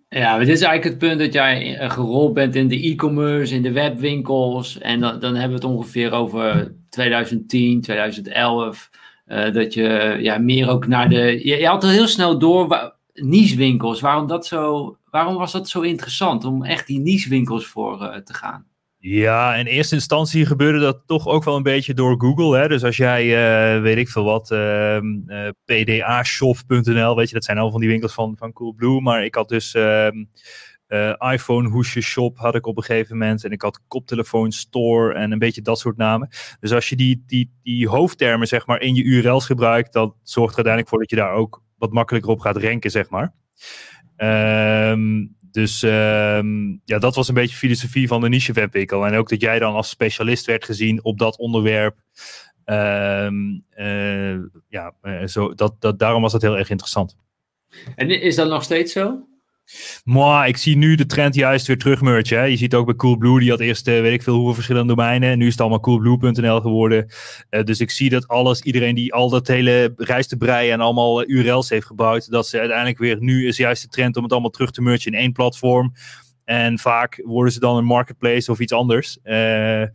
Ja, 0.09 0.37
dit 0.37 0.47
is 0.47 0.61
eigenlijk 0.61 0.83
het 0.83 1.09
punt 1.09 1.19
dat 1.19 1.33
jij 1.33 1.89
gerold 1.89 2.33
bent 2.33 2.55
in 2.55 2.67
de 2.67 2.81
e-commerce, 2.81 3.55
in 3.55 3.61
de 3.61 3.71
webwinkels. 3.71 4.77
En 4.79 4.99
dan, 4.99 5.19
dan 5.19 5.35
hebben 5.35 5.59
we 5.59 5.65
het 5.65 5.75
ongeveer 5.75 6.11
over 6.11 6.75
2010, 6.89 7.81
2011. 7.81 8.89
dat 9.25 9.73
je 9.73 10.17
ja, 10.19 10.37
meer 10.37 10.69
ook 10.69 10.87
naar 10.87 11.09
de. 11.09 11.47
Je, 11.47 11.57
je 11.57 11.67
had 11.67 11.83
er 11.83 11.89
heel 11.89 12.07
snel 12.07 12.39
door 12.39 12.95
niche 13.13 13.57
winkels. 13.57 14.01
Waarom 14.01 14.27
dat 14.27 14.45
zo 14.45 14.97
Waarom 15.13 15.35
was 15.35 15.51
dat 15.51 15.69
zo 15.69 15.81
interessant 15.81 16.45
om 16.45 16.63
echt 16.63 16.87
die 16.87 16.99
niche-winkels 16.99 17.65
voor 17.65 18.01
uh, 18.01 18.15
te 18.15 18.33
gaan? 18.33 18.65
Ja, 18.97 19.55
in 19.55 19.65
eerste 19.65 19.95
instantie 19.95 20.45
gebeurde 20.45 20.79
dat 20.79 21.01
toch 21.05 21.27
ook 21.27 21.43
wel 21.43 21.55
een 21.55 21.63
beetje 21.63 21.93
door 21.93 22.21
Google. 22.21 22.57
Hè? 22.57 22.67
Dus 22.67 22.83
als 22.83 22.97
jij, 22.97 23.25
uh, 23.25 23.81
weet 23.81 23.97
ik 23.97 24.09
veel 24.09 24.23
wat, 24.23 24.51
uh, 24.51 24.97
uh, 25.27 25.49
pdashop.nl, 25.65 27.15
weet 27.15 27.27
je, 27.27 27.33
dat 27.33 27.43
zijn 27.43 27.57
al 27.57 27.71
van 27.71 27.79
die 27.79 27.89
winkels 27.89 28.13
van, 28.13 28.35
van 28.37 28.53
Coolblue. 28.53 29.01
Maar 29.01 29.25
ik 29.25 29.35
had 29.35 29.49
dus 29.49 29.73
ehm, 29.73 30.23
eh, 30.87 31.13
iPhone 31.31 31.69
hoesje 31.69 32.01
shop 32.01 32.37
had 32.37 32.55
ik 32.55 32.65
op 32.65 32.77
een 32.77 32.83
gegeven 32.83 33.17
moment. 33.17 33.43
En 33.43 33.51
ik 33.51 33.61
had 33.61 33.81
koptelefoon 33.87 34.51
store 34.51 35.13
en 35.13 35.31
een 35.31 35.39
beetje 35.39 35.61
dat 35.61 35.79
soort 35.79 35.97
namen. 35.97 36.29
Dus 36.59 36.71
als 36.71 36.89
je 36.89 36.95
die, 36.95 37.23
die, 37.27 37.51
die 37.63 37.87
hoofdtermen 37.87 38.47
zeg 38.47 38.67
maar 38.67 38.81
in 38.81 38.95
je 38.95 39.03
URL's 39.03 39.45
gebruikt, 39.45 39.93
dat 39.93 40.15
zorgt 40.23 40.57
er 40.57 40.65
uiteindelijk 40.65 40.89
voor 40.89 40.99
dat 40.99 41.09
je 41.09 41.15
daar 41.15 41.33
ook 41.33 41.63
wat 41.77 41.91
makkelijker 41.91 42.31
op 42.31 42.39
gaat 42.39 42.57
ranken, 42.57 42.91
zeg 42.91 43.09
maar. 43.09 43.33
Um, 44.23 45.35
dus 45.51 45.81
um, 45.81 46.81
ja, 46.85 46.99
dat 46.99 47.15
was 47.15 47.27
een 47.27 47.33
beetje 47.33 47.55
filosofie 47.55 48.07
van 48.07 48.21
de 48.21 48.29
niche 48.29 48.53
webwinkel. 48.53 49.05
En 49.05 49.15
ook 49.15 49.29
dat 49.29 49.41
jij 49.41 49.59
dan 49.59 49.73
als 49.73 49.89
specialist 49.89 50.45
werd 50.45 50.65
gezien 50.65 51.03
op 51.03 51.19
dat 51.19 51.37
onderwerp. 51.37 51.97
Um, 52.65 53.65
ja, 54.67 54.93
uh, 55.01 55.25
zo, 55.25 55.53
dat, 55.53 55.75
dat, 55.79 55.99
daarom 55.99 56.21
was 56.21 56.31
dat 56.31 56.41
heel 56.41 56.57
erg 56.57 56.69
interessant. 56.69 57.15
En 57.95 58.21
is 58.21 58.35
dat 58.35 58.49
nog 58.49 58.63
steeds 58.63 58.91
zo? 58.91 59.27
Maar 60.03 60.47
ik 60.47 60.57
zie 60.57 60.77
nu 60.77 60.95
de 60.95 61.05
trend 61.05 61.35
juist 61.35 61.67
weer 61.67 61.77
terugmergen. 61.77 62.37
Hè. 62.37 62.43
Je 62.43 62.57
ziet 62.57 62.75
ook 62.75 62.85
bij 62.85 62.95
Coolblue, 62.95 63.39
die 63.39 63.49
had 63.49 63.59
eerst 63.59 63.87
uh, 63.87 64.01
weet 64.01 64.13
ik 64.13 64.23
veel 64.23 64.35
hoeveel 64.35 64.53
verschillende 64.53 64.95
domeinen. 64.95 65.29
En 65.29 65.37
nu 65.37 65.45
is 65.45 65.51
het 65.51 65.61
allemaal 65.61 65.79
coolblue.nl 65.79 66.61
geworden. 66.61 67.11
Uh, 67.49 67.63
dus 67.63 67.79
ik 67.79 67.91
zie 67.91 68.09
dat 68.09 68.27
alles, 68.27 68.61
iedereen 68.61 68.95
die 68.95 69.13
al 69.13 69.29
dat 69.29 69.47
hele 69.47 69.93
reis 69.95 70.27
te 70.27 70.37
breien 70.37 70.73
en 70.73 70.81
allemaal 70.81 71.29
uh, 71.29 71.45
URL's 71.45 71.69
heeft 71.69 71.85
gebouwd, 71.85 72.31
dat 72.31 72.47
ze 72.47 72.59
uiteindelijk 72.59 72.97
weer, 72.97 73.17
nu 73.19 73.47
is 73.47 73.57
juist 73.57 73.81
de 73.81 73.87
trend 73.87 74.17
om 74.17 74.23
het 74.23 74.31
allemaal 74.31 74.49
terug 74.49 74.71
te 74.71 74.81
mergen 74.81 75.11
in 75.11 75.17
één 75.17 75.31
platform. 75.31 75.93
En 76.43 76.79
vaak 76.79 77.21
worden 77.25 77.53
ze 77.53 77.59
dan 77.59 77.77
een 77.77 77.85
marketplace 77.85 78.51
of 78.51 78.59
iets 78.59 78.73
anders. 78.73 79.17
Ja. 79.23 79.91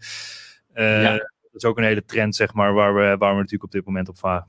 Dat 1.53 1.63
is 1.63 1.65
ook 1.65 1.79
een 1.79 1.85
hele 1.85 2.05
trend, 2.05 2.37
zeg 2.37 2.55
maar, 2.55 2.75
waar 2.75 2.95
we, 2.95 3.01
waar 3.01 3.31
we 3.31 3.37
natuurlijk 3.37 3.65
op 3.65 3.71
dit 3.71 3.85
moment 3.85 4.09
op 4.09 4.19
varen. 4.19 4.47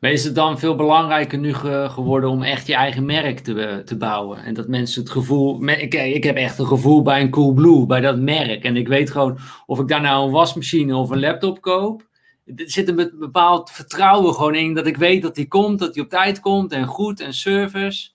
Maar 0.00 0.10
is 0.10 0.24
het 0.24 0.34
dan 0.34 0.58
veel 0.58 0.74
belangrijker 0.74 1.38
nu 1.38 1.54
geworden 1.54 2.30
om 2.30 2.42
echt 2.42 2.66
je 2.66 2.74
eigen 2.74 3.04
merk 3.04 3.38
te, 3.38 3.82
te 3.84 3.96
bouwen? 3.96 4.44
En 4.44 4.54
dat 4.54 4.68
mensen 4.68 5.02
het 5.02 5.10
gevoel. 5.10 5.68
Ik, 5.68 5.94
ik 5.94 6.24
heb 6.24 6.36
echt 6.36 6.58
een 6.58 6.66
gevoel 6.66 7.02
bij 7.02 7.20
een 7.20 7.30
Coolblue, 7.30 7.86
bij 7.86 8.00
dat 8.00 8.18
merk. 8.18 8.64
En 8.64 8.76
ik 8.76 8.88
weet 8.88 9.10
gewoon 9.10 9.38
of 9.66 9.78
ik 9.78 9.88
daar 9.88 10.00
nou 10.00 10.26
een 10.26 10.32
wasmachine 10.32 10.96
of 10.96 11.10
een 11.10 11.20
laptop 11.20 11.60
koop. 11.60 12.08
Er 12.44 12.70
zit 12.70 12.88
een 12.88 13.12
bepaald 13.18 13.70
vertrouwen 13.70 14.34
gewoon 14.34 14.54
in 14.54 14.74
dat 14.74 14.86
ik 14.86 14.96
weet 14.96 15.22
dat 15.22 15.34
die 15.34 15.48
komt, 15.48 15.78
dat 15.78 15.94
die 15.94 16.02
op 16.02 16.08
tijd 16.08 16.40
komt 16.40 16.72
en 16.72 16.86
goed 16.86 17.20
en 17.20 17.34
service. 17.34 18.10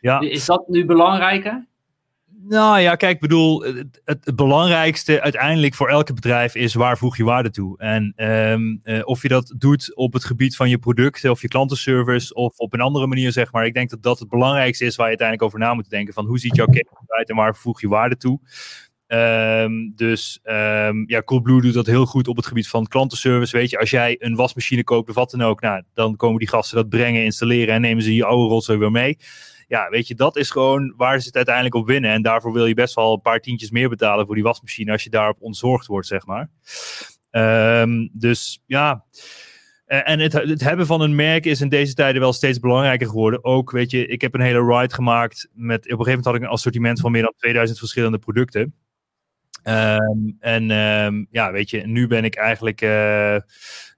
Ja. 0.00 0.20
Is 0.20 0.44
dat 0.44 0.68
nu 0.68 0.84
belangrijker? 0.84 1.66
Nou 2.50 2.80
ja, 2.80 2.94
kijk, 2.94 3.14
ik 3.14 3.20
bedoel, 3.20 3.62
het, 3.62 4.00
het, 4.04 4.36
belangrijkste 4.36 5.20
uiteindelijk 5.20 5.74
voor 5.74 5.88
elke 5.88 6.14
bedrijf 6.14 6.54
is 6.54 6.74
waar 6.74 6.98
voeg 6.98 7.16
je 7.16 7.24
waarde 7.24 7.50
toe. 7.50 7.78
En 7.78 8.12
um, 8.16 8.80
uh, 8.84 9.00
of 9.04 9.22
je 9.22 9.28
dat 9.28 9.54
doet 9.58 9.96
op 9.96 10.12
het 10.12 10.24
gebied 10.24 10.56
van 10.56 10.68
je 10.68 10.78
producten 10.78 11.30
of 11.30 11.40
je 11.40 11.48
klantenservice 11.48 12.34
of 12.34 12.58
op 12.58 12.72
een 12.74 12.80
andere 12.80 13.06
manier, 13.06 13.32
zeg 13.32 13.52
maar. 13.52 13.66
Ik 13.66 13.74
denk 13.74 13.90
dat 13.90 14.02
dat 14.02 14.18
het 14.18 14.28
belangrijkste 14.28 14.84
is 14.84 14.96
waar 14.96 15.10
je 15.10 15.16
uiteindelijk 15.18 15.48
over 15.48 15.58
na 15.58 15.74
moet 15.74 15.90
denken. 15.90 16.14
Van 16.14 16.26
hoe 16.26 16.38
ziet 16.38 16.56
jouw 16.56 16.66
keten 16.66 16.96
eruit 17.06 17.28
en 17.28 17.36
waar 17.36 17.56
voeg 17.56 17.80
je 17.80 17.88
waarde 17.88 18.16
toe? 18.16 18.40
Um, 19.06 19.92
dus 19.96 20.40
um, 20.42 21.04
ja, 21.06 21.22
Coolblue 21.22 21.60
doet 21.60 21.74
dat 21.74 21.86
heel 21.86 22.06
goed 22.06 22.28
op 22.28 22.36
het 22.36 22.46
gebied 22.46 22.68
van 22.68 22.86
klantenservice. 22.86 23.56
Weet 23.56 23.70
je, 23.70 23.78
als 23.78 23.90
jij 23.90 24.16
een 24.18 24.36
wasmachine 24.36 24.84
koopt 24.84 25.08
of 25.08 25.14
wat 25.14 25.30
dan 25.30 25.42
ook, 25.42 25.60
nou, 25.60 25.82
dan 25.94 26.16
komen 26.16 26.38
die 26.38 26.48
gasten 26.48 26.76
dat 26.76 26.88
brengen, 26.88 27.24
installeren 27.24 27.74
en 27.74 27.80
nemen 27.80 28.02
ze 28.02 28.14
je 28.14 28.24
oude 28.24 28.54
rotzooi 28.54 28.78
weer 28.78 28.90
mee 28.90 29.18
ja, 29.70 29.88
weet 29.88 30.08
je, 30.08 30.14
dat 30.14 30.36
is 30.36 30.50
gewoon 30.50 30.94
waar 30.96 31.20
ze 31.20 31.26
het 31.26 31.36
uiteindelijk 31.36 31.74
op 31.74 31.86
winnen. 31.86 32.10
En 32.10 32.22
daarvoor 32.22 32.52
wil 32.52 32.66
je 32.66 32.74
best 32.74 32.94
wel 32.94 33.12
een 33.12 33.20
paar 33.20 33.40
tientjes 33.40 33.70
meer 33.70 33.88
betalen 33.88 34.26
voor 34.26 34.34
die 34.34 34.44
wasmachine 34.44 34.92
als 34.92 35.04
je 35.04 35.10
daarop 35.10 35.36
ontzorgd 35.40 35.86
wordt, 35.86 36.06
zeg 36.06 36.26
maar. 36.26 36.50
Um, 37.82 38.10
dus 38.12 38.62
ja. 38.66 39.04
Eh, 39.84 40.08
en 40.08 40.18
het, 40.18 40.32
het 40.32 40.60
hebben 40.60 40.86
van 40.86 41.00
een 41.00 41.14
merk 41.14 41.46
is 41.46 41.60
in 41.60 41.68
deze 41.68 41.94
tijden 41.94 42.20
wel 42.20 42.32
steeds 42.32 42.58
belangrijker 42.58 43.06
geworden. 43.06 43.44
Ook, 43.44 43.70
weet 43.70 43.90
je, 43.90 44.06
ik 44.06 44.20
heb 44.20 44.34
een 44.34 44.40
hele 44.40 44.78
ride 44.78 44.94
gemaakt 44.94 45.48
met, 45.52 45.78
op 45.78 45.84
een 45.84 45.88
gegeven 45.90 46.06
moment 46.06 46.24
had 46.24 46.34
ik 46.34 46.42
een 46.42 46.48
assortiment 46.48 47.00
van 47.00 47.12
meer 47.12 47.22
dan 47.22 47.34
2000 47.36 47.78
verschillende 47.78 48.18
producten. 48.18 48.74
Ehm, 49.62 50.30
en 50.38 50.70
ehm, 50.70 51.24
ja, 51.30 51.52
weet 51.52 51.70
je, 51.70 51.86
nu 51.86 52.06
ben 52.06 52.24
ik 52.24 52.34
eigenlijk 52.34 52.80
uh, 52.80 53.36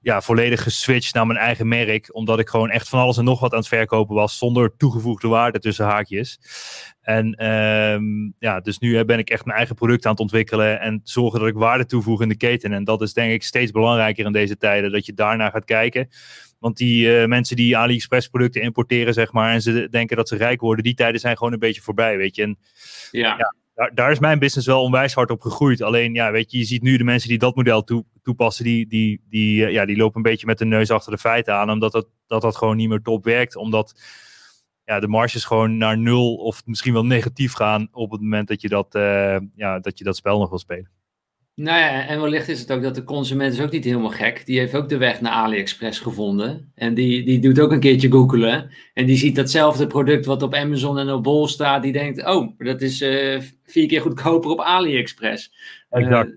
ja, 0.02 0.20
volledig 0.20 0.62
geswitcht 0.62 1.14
naar 1.14 1.26
mijn 1.26 1.38
eigen 1.38 1.68
merk. 1.68 2.14
Omdat 2.14 2.38
ik 2.38 2.48
gewoon 2.48 2.70
echt 2.70 2.88
van 2.88 3.00
alles 3.00 3.16
en 3.16 3.24
nog 3.24 3.40
wat 3.40 3.52
aan 3.52 3.58
het 3.58 3.68
verkopen 3.68 4.14
was. 4.14 4.38
Zonder 4.38 4.76
toegevoegde 4.76 5.28
waarde 5.28 5.58
tussen 5.58 5.84
haakjes. 5.84 6.38
En 7.00 7.46
um, 7.52 8.34
ja, 8.38 8.60
dus 8.60 8.78
nu 8.78 9.04
ben 9.04 9.18
ik 9.18 9.30
echt 9.30 9.44
mijn 9.44 9.56
eigen 9.56 9.74
product 9.74 10.04
aan 10.04 10.10
het 10.10 10.20
ontwikkelen. 10.20 10.80
En 10.80 11.00
zorgen 11.04 11.40
dat 11.40 11.48
ik 11.48 11.54
waarde 11.54 11.86
toevoeg 11.86 12.22
in 12.22 12.28
de 12.28 12.36
keten. 12.36 12.72
En 12.72 12.84
dat 12.84 13.02
is 13.02 13.12
denk 13.12 13.32
ik 13.32 13.42
steeds 13.42 13.70
belangrijker 13.70 14.26
in 14.26 14.32
deze 14.32 14.56
tijden. 14.56 14.92
Dat 14.92 15.06
je 15.06 15.14
daarnaar 15.14 15.50
gaat 15.50 15.64
kijken. 15.64 16.08
Want 16.58 16.76
die 16.76 17.20
uh, 17.20 17.26
mensen 17.26 17.56
die 17.56 17.76
AliExpress 17.76 18.28
producten 18.28 18.62
importeren, 18.62 19.14
zeg 19.14 19.32
maar. 19.32 19.52
En 19.52 19.62
ze 19.62 19.88
denken 19.90 20.16
dat 20.16 20.28
ze 20.28 20.36
rijk 20.36 20.60
worden. 20.60 20.84
Die 20.84 20.94
tijden 20.94 21.20
zijn 21.20 21.36
gewoon 21.36 21.52
een 21.52 21.58
beetje 21.58 21.80
voorbij, 21.80 22.16
weet 22.16 22.36
je. 22.36 22.42
En, 22.42 22.58
ja. 23.10 23.36
ja 23.38 23.54
daar, 23.94 24.10
is 24.10 24.18
mijn 24.18 24.38
business 24.38 24.66
wel 24.66 24.82
onwijs 24.82 25.14
hard 25.14 25.30
op 25.30 25.40
gegroeid. 25.40 25.82
Alleen, 25.82 26.14
ja, 26.14 26.30
weet 26.30 26.52
je, 26.52 26.58
je 26.58 26.64
ziet 26.64 26.82
nu 26.82 26.96
de 26.96 27.04
mensen 27.04 27.28
die 27.28 27.38
dat 27.38 27.56
model 27.56 27.84
toe, 27.84 28.04
toepassen, 28.22 28.64
die, 28.64 28.86
die, 28.86 29.20
die, 29.28 29.70
ja, 29.70 29.84
die 29.84 29.96
lopen 29.96 30.16
een 30.16 30.30
beetje 30.30 30.46
met 30.46 30.58
de 30.58 30.64
neus 30.64 30.90
achter 30.90 31.12
de 31.12 31.18
feiten 31.18 31.54
aan, 31.54 31.70
omdat 31.70 31.92
dat, 31.92 32.08
dat, 32.26 32.42
dat 32.42 32.56
gewoon 32.56 32.76
niet 32.76 32.88
meer 32.88 33.02
top 33.02 33.24
werkt. 33.24 33.56
Omdat 33.56 34.00
ja, 34.84 35.00
de 35.00 35.08
marges 35.08 35.44
gewoon 35.44 35.76
naar 35.76 35.98
nul 35.98 36.34
of 36.34 36.66
misschien 36.66 36.92
wel 36.92 37.06
negatief 37.06 37.52
gaan 37.52 37.88
op 37.92 38.10
het 38.10 38.20
moment 38.20 38.48
dat 38.48 38.60
je 38.60 38.68
dat, 38.68 38.94
uh, 38.94 39.36
ja, 39.54 39.78
dat, 39.78 39.98
je 39.98 40.04
dat 40.04 40.16
spel 40.16 40.38
nog 40.38 40.48
wil 40.48 40.58
spelen. 40.58 40.90
Nou 41.62 41.78
ja, 41.78 42.06
en 42.06 42.20
wellicht 42.20 42.48
is 42.48 42.60
het 42.60 42.72
ook 42.72 42.82
dat 42.82 42.94
de 42.94 43.04
consument 43.04 43.52
is 43.52 43.60
ook 43.60 43.70
niet 43.70 43.84
helemaal 43.84 44.10
gek. 44.10 44.46
Die 44.46 44.58
heeft 44.58 44.74
ook 44.74 44.88
de 44.88 44.96
weg 44.96 45.20
naar 45.20 45.32
AliExpress 45.32 45.98
gevonden. 45.98 46.72
En 46.74 46.94
die, 46.94 47.24
die 47.24 47.38
doet 47.38 47.60
ook 47.60 47.72
een 47.72 47.80
keertje 47.80 48.10
googelen. 48.10 48.70
En 48.94 49.06
die 49.06 49.16
ziet 49.16 49.36
datzelfde 49.36 49.86
product 49.86 50.26
wat 50.26 50.42
op 50.42 50.54
Amazon 50.54 50.98
en 50.98 51.10
op 51.10 51.22
Bol 51.22 51.48
staat. 51.48 51.82
Die 51.82 51.92
denkt, 51.92 52.26
oh, 52.26 52.58
dat 52.58 52.80
is 52.80 53.02
uh, 53.02 53.40
vier 53.64 53.86
keer 53.86 54.00
goedkoper 54.00 54.50
op 54.50 54.60
AliExpress. 54.60 55.52
Exact. 55.90 56.28
Uh, 56.28 56.36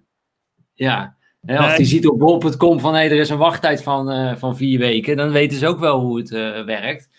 ja, 0.73 1.15
en 1.45 1.57
als 1.57 1.77
die 1.77 1.85
ziet 1.85 2.07
op 2.07 2.19
bol.com 2.19 2.79
van, 2.79 2.93
hé, 2.93 2.99
hey, 2.99 3.11
er 3.11 3.19
is 3.19 3.29
een 3.29 3.37
wachttijd 3.37 3.83
van, 3.83 4.11
uh, 4.11 4.35
van 4.35 4.57
vier 4.57 4.79
weken. 4.79 5.17
Dan 5.17 5.31
weten 5.31 5.57
ze 5.57 5.67
ook 5.67 5.79
wel 5.79 5.99
hoe 5.99 6.17
het 6.17 6.29
werkt. 6.65 7.09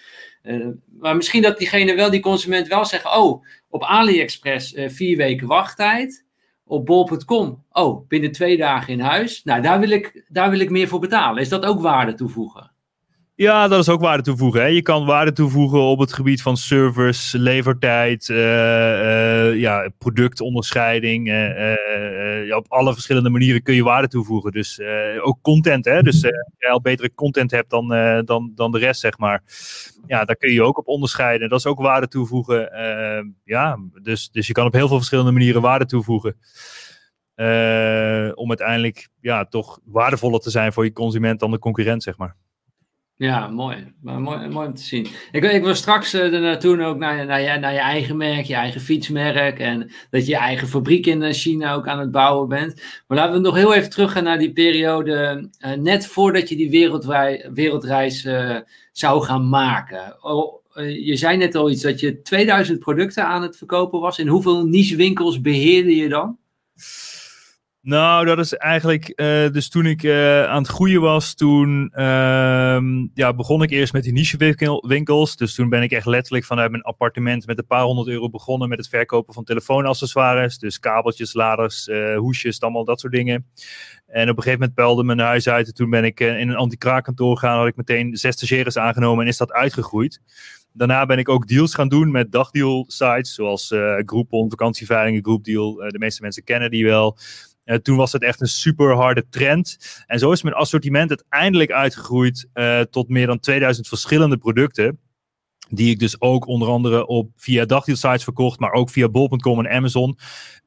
maar 1.00 1.16
misschien 1.16 1.42
dat 1.42 1.58
diegene 1.58 1.94
wel, 1.94 2.10
die 2.10 2.20
consument 2.20 2.68
wel 2.68 2.84
zegt, 2.84 3.16
oh, 3.16 3.44
op 3.68 3.82
AliExpress 3.82 4.74
vier 4.86 5.16
weken 5.16 5.46
wachttijd 5.46 6.25
op 6.66 6.86
bol.com. 6.86 7.64
Oh, 7.70 8.08
binnen 8.08 8.32
twee 8.32 8.56
dagen 8.56 8.92
in 8.92 9.00
huis. 9.00 9.44
Nou, 9.44 9.62
daar 9.62 9.80
wil, 9.80 9.90
ik, 9.90 10.24
daar 10.28 10.50
wil 10.50 10.60
ik 10.60 10.70
meer 10.70 10.88
voor 10.88 11.00
betalen. 11.00 11.42
Is 11.42 11.48
dat 11.48 11.64
ook 11.64 11.80
waarde 11.80 12.14
toevoegen? 12.14 12.70
Ja, 13.36 13.68
dat 13.68 13.80
is 13.80 13.88
ook 13.88 14.00
waarde 14.00 14.22
toevoegen. 14.22 14.60
Hè. 14.60 14.66
Je 14.66 14.82
kan 14.82 15.06
waarde 15.06 15.32
toevoegen 15.32 15.80
op 15.80 15.98
het 15.98 16.12
gebied 16.12 16.42
van 16.42 16.56
service, 16.56 17.38
levertijd, 17.38 18.28
uh, 18.28 18.36
uh, 18.36 19.60
ja, 19.60 19.90
productonderscheiding. 19.98 21.28
Uh, 21.28 22.56
op 22.56 22.66
alle 22.68 22.92
verschillende 22.92 23.30
manieren 23.30 23.62
kun 23.62 23.74
je 23.74 23.82
waarde 23.82 24.08
toevoegen. 24.08 24.52
Dus 24.52 24.80
ook 25.22 25.38
content. 25.42 25.84
Hè. 25.84 26.02
Dus 26.02 26.24
als 26.24 26.32
je 26.58 26.68
al 26.68 26.80
betere 26.80 27.14
content 27.14 27.50
hebt 27.50 27.70
dan, 27.70 27.88
dan, 28.24 28.52
dan 28.54 28.72
de 28.72 28.78
rest, 28.78 29.00
zeg 29.00 29.18
maar. 29.18 29.42
Ja, 30.06 30.24
daar 30.24 30.36
kun 30.36 30.52
je 30.52 30.62
ook 30.62 30.78
op 30.78 30.88
onderscheiden. 30.88 31.48
Dat 31.48 31.58
is 31.58 31.66
ook 31.66 31.80
waarde 31.80 32.08
toevoegen. 32.08 32.70
ja, 33.44 33.78
dus, 34.02 34.30
dus 34.30 34.46
je 34.46 34.52
kan 34.52 34.66
op 34.66 34.72
heel 34.72 34.88
veel 34.88 34.96
verschillende 34.96 35.32
manieren 35.32 35.62
waarde 35.62 35.86
toevoegen. 35.86 36.36
om 38.34 38.48
uiteindelijk 38.48 39.08
ja, 39.20 39.44
toch 39.44 39.78
waardevoller 39.84 40.40
te 40.40 40.50
zijn 40.50 40.72
voor 40.72 40.84
je 40.84 40.92
consument 40.92 41.40
dan 41.40 41.50
de 41.50 41.58
concurrent, 41.58 42.02
zeg 42.02 42.16
maar. 42.16 42.36
Ja, 43.18 43.48
mooi. 43.48 43.92
Maar 44.02 44.20
mooi, 44.20 44.48
mooi 44.48 44.66
om 44.66 44.74
te 44.74 44.82
zien. 44.82 45.06
Ik, 45.32 45.44
ik 45.44 45.62
wil 45.62 45.74
straks 45.74 46.14
uh, 46.14 46.40
naartoe 46.40 46.82
ook 46.82 46.98
naar, 46.98 47.26
naar, 47.26 47.40
je, 47.40 47.58
naar 47.58 47.72
je 47.72 47.78
eigen 47.78 48.16
merk, 48.16 48.44
je 48.44 48.54
eigen 48.54 48.80
fietsmerk. 48.80 49.58
En 49.58 49.92
dat 50.10 50.26
je 50.26 50.32
je 50.32 50.36
eigen 50.38 50.68
fabriek 50.68 51.06
in 51.06 51.32
China 51.32 51.74
ook 51.74 51.88
aan 51.88 51.98
het 51.98 52.10
bouwen 52.10 52.48
bent. 52.48 52.82
Maar 53.06 53.18
laten 53.18 53.34
we 53.34 53.40
nog 53.40 53.54
heel 53.54 53.74
even 53.74 53.90
teruggaan 53.90 54.24
naar 54.24 54.38
die 54.38 54.52
periode. 54.52 55.48
Uh, 55.60 55.72
net 55.72 56.06
voordat 56.06 56.48
je 56.48 56.56
die 56.56 56.70
wereldreis, 56.70 57.48
wereldreis 57.52 58.28
zou 58.92 59.24
gaan 59.24 59.48
maken. 59.48 60.24
Oh, 60.24 60.64
je 60.84 61.16
zei 61.16 61.36
net 61.36 61.54
al 61.54 61.70
iets 61.70 61.82
dat 61.82 62.00
je 62.00 62.22
2000 62.22 62.78
producten 62.78 63.26
aan 63.26 63.42
het 63.42 63.56
verkopen 63.56 64.00
was. 64.00 64.18
In 64.18 64.28
hoeveel 64.28 64.66
niche 64.66 64.96
winkels 64.96 65.40
beheerde 65.40 65.96
je 65.96 66.08
dan? 66.08 66.38
Nou, 67.86 68.24
dat 68.24 68.38
is 68.38 68.54
eigenlijk. 68.54 69.12
Uh, 69.16 69.50
dus 69.50 69.68
toen 69.68 69.86
ik 69.86 70.02
uh, 70.02 70.44
aan 70.44 70.62
het 70.62 70.70
groeien 70.70 71.00
was, 71.00 71.34
toen 71.34 71.92
uh, 71.94 72.78
ja, 73.14 73.34
begon 73.34 73.62
ik 73.62 73.70
eerst 73.70 73.92
met 73.92 74.02
die 74.02 74.12
niche 74.12 74.80
winkels. 74.80 75.36
Dus 75.36 75.54
toen 75.54 75.68
ben 75.68 75.82
ik 75.82 75.92
echt 75.92 76.06
letterlijk 76.06 76.44
vanuit 76.44 76.70
mijn 76.70 76.82
appartement 76.82 77.46
met 77.46 77.58
een 77.58 77.66
paar 77.66 77.82
honderd 77.82 78.08
euro 78.08 78.30
begonnen 78.30 78.68
met 78.68 78.78
het 78.78 78.88
verkopen 78.88 79.34
van 79.34 79.44
telefoonaccessoires. 79.44 80.58
Dus 80.58 80.78
kabeltjes, 80.78 81.34
laders, 81.34 81.88
uh, 81.88 82.16
hoesjes, 82.16 82.60
allemaal 82.60 82.84
dat 82.84 83.00
soort 83.00 83.12
dingen. 83.12 83.46
En 84.06 84.22
op 84.22 84.36
een 84.36 84.42
gegeven 84.42 84.58
moment 84.58 84.74
peilde 84.74 85.04
mijn 85.04 85.18
huis 85.18 85.48
uit. 85.48 85.66
En 85.66 85.74
toen 85.74 85.90
ben 85.90 86.04
ik 86.04 86.20
in 86.20 86.48
een 86.48 86.56
anti-kraakkantoor 86.56 87.38
gegaan. 87.38 87.58
Had 87.58 87.66
ik 87.66 87.76
meteen 87.76 88.16
zes 88.16 88.34
stagiaires 88.34 88.78
aangenomen 88.78 89.24
en 89.24 89.30
is 89.30 89.36
dat 89.36 89.52
uitgegroeid. 89.52 90.20
Daarna 90.72 91.06
ben 91.06 91.18
ik 91.18 91.28
ook 91.28 91.46
deals 91.48 91.74
gaan 91.74 91.88
doen 91.88 92.10
met 92.10 92.32
dagdeal 92.32 92.84
sites, 92.88 93.34
zoals 93.34 93.74
Groupon, 94.06 94.50
vakantieveilingen, 94.50 95.22
Groupdeal. 95.22 95.74
De 95.74 95.98
meeste 95.98 96.22
mensen 96.22 96.44
kennen 96.44 96.70
die 96.70 96.84
wel. 96.84 97.18
Uh, 97.66 97.76
toen 97.76 97.96
was 97.96 98.12
het 98.12 98.22
echt 98.22 98.40
een 98.40 98.46
super 98.46 98.94
harde 98.94 99.28
trend. 99.28 99.78
En 100.06 100.18
zo 100.18 100.32
is 100.32 100.42
mijn 100.42 100.54
assortiment 100.54 101.08
uiteindelijk 101.08 101.70
uitgegroeid 101.70 102.48
uh, 102.54 102.80
tot 102.80 103.08
meer 103.08 103.26
dan 103.26 103.38
2000 103.38 103.88
verschillende 103.88 104.36
producten. 104.36 105.00
Die 105.68 105.90
ik 105.90 105.98
dus 105.98 106.20
ook 106.20 106.46
onder 106.46 106.68
andere 106.68 107.06
op 107.06 107.30
via 107.36 107.64
dagdealsites 107.64 108.24
verkocht, 108.24 108.58
maar 108.58 108.72
ook 108.72 108.90
via 108.90 109.08
bol.com 109.08 109.58
en 109.58 109.76
Amazon. 109.76 110.18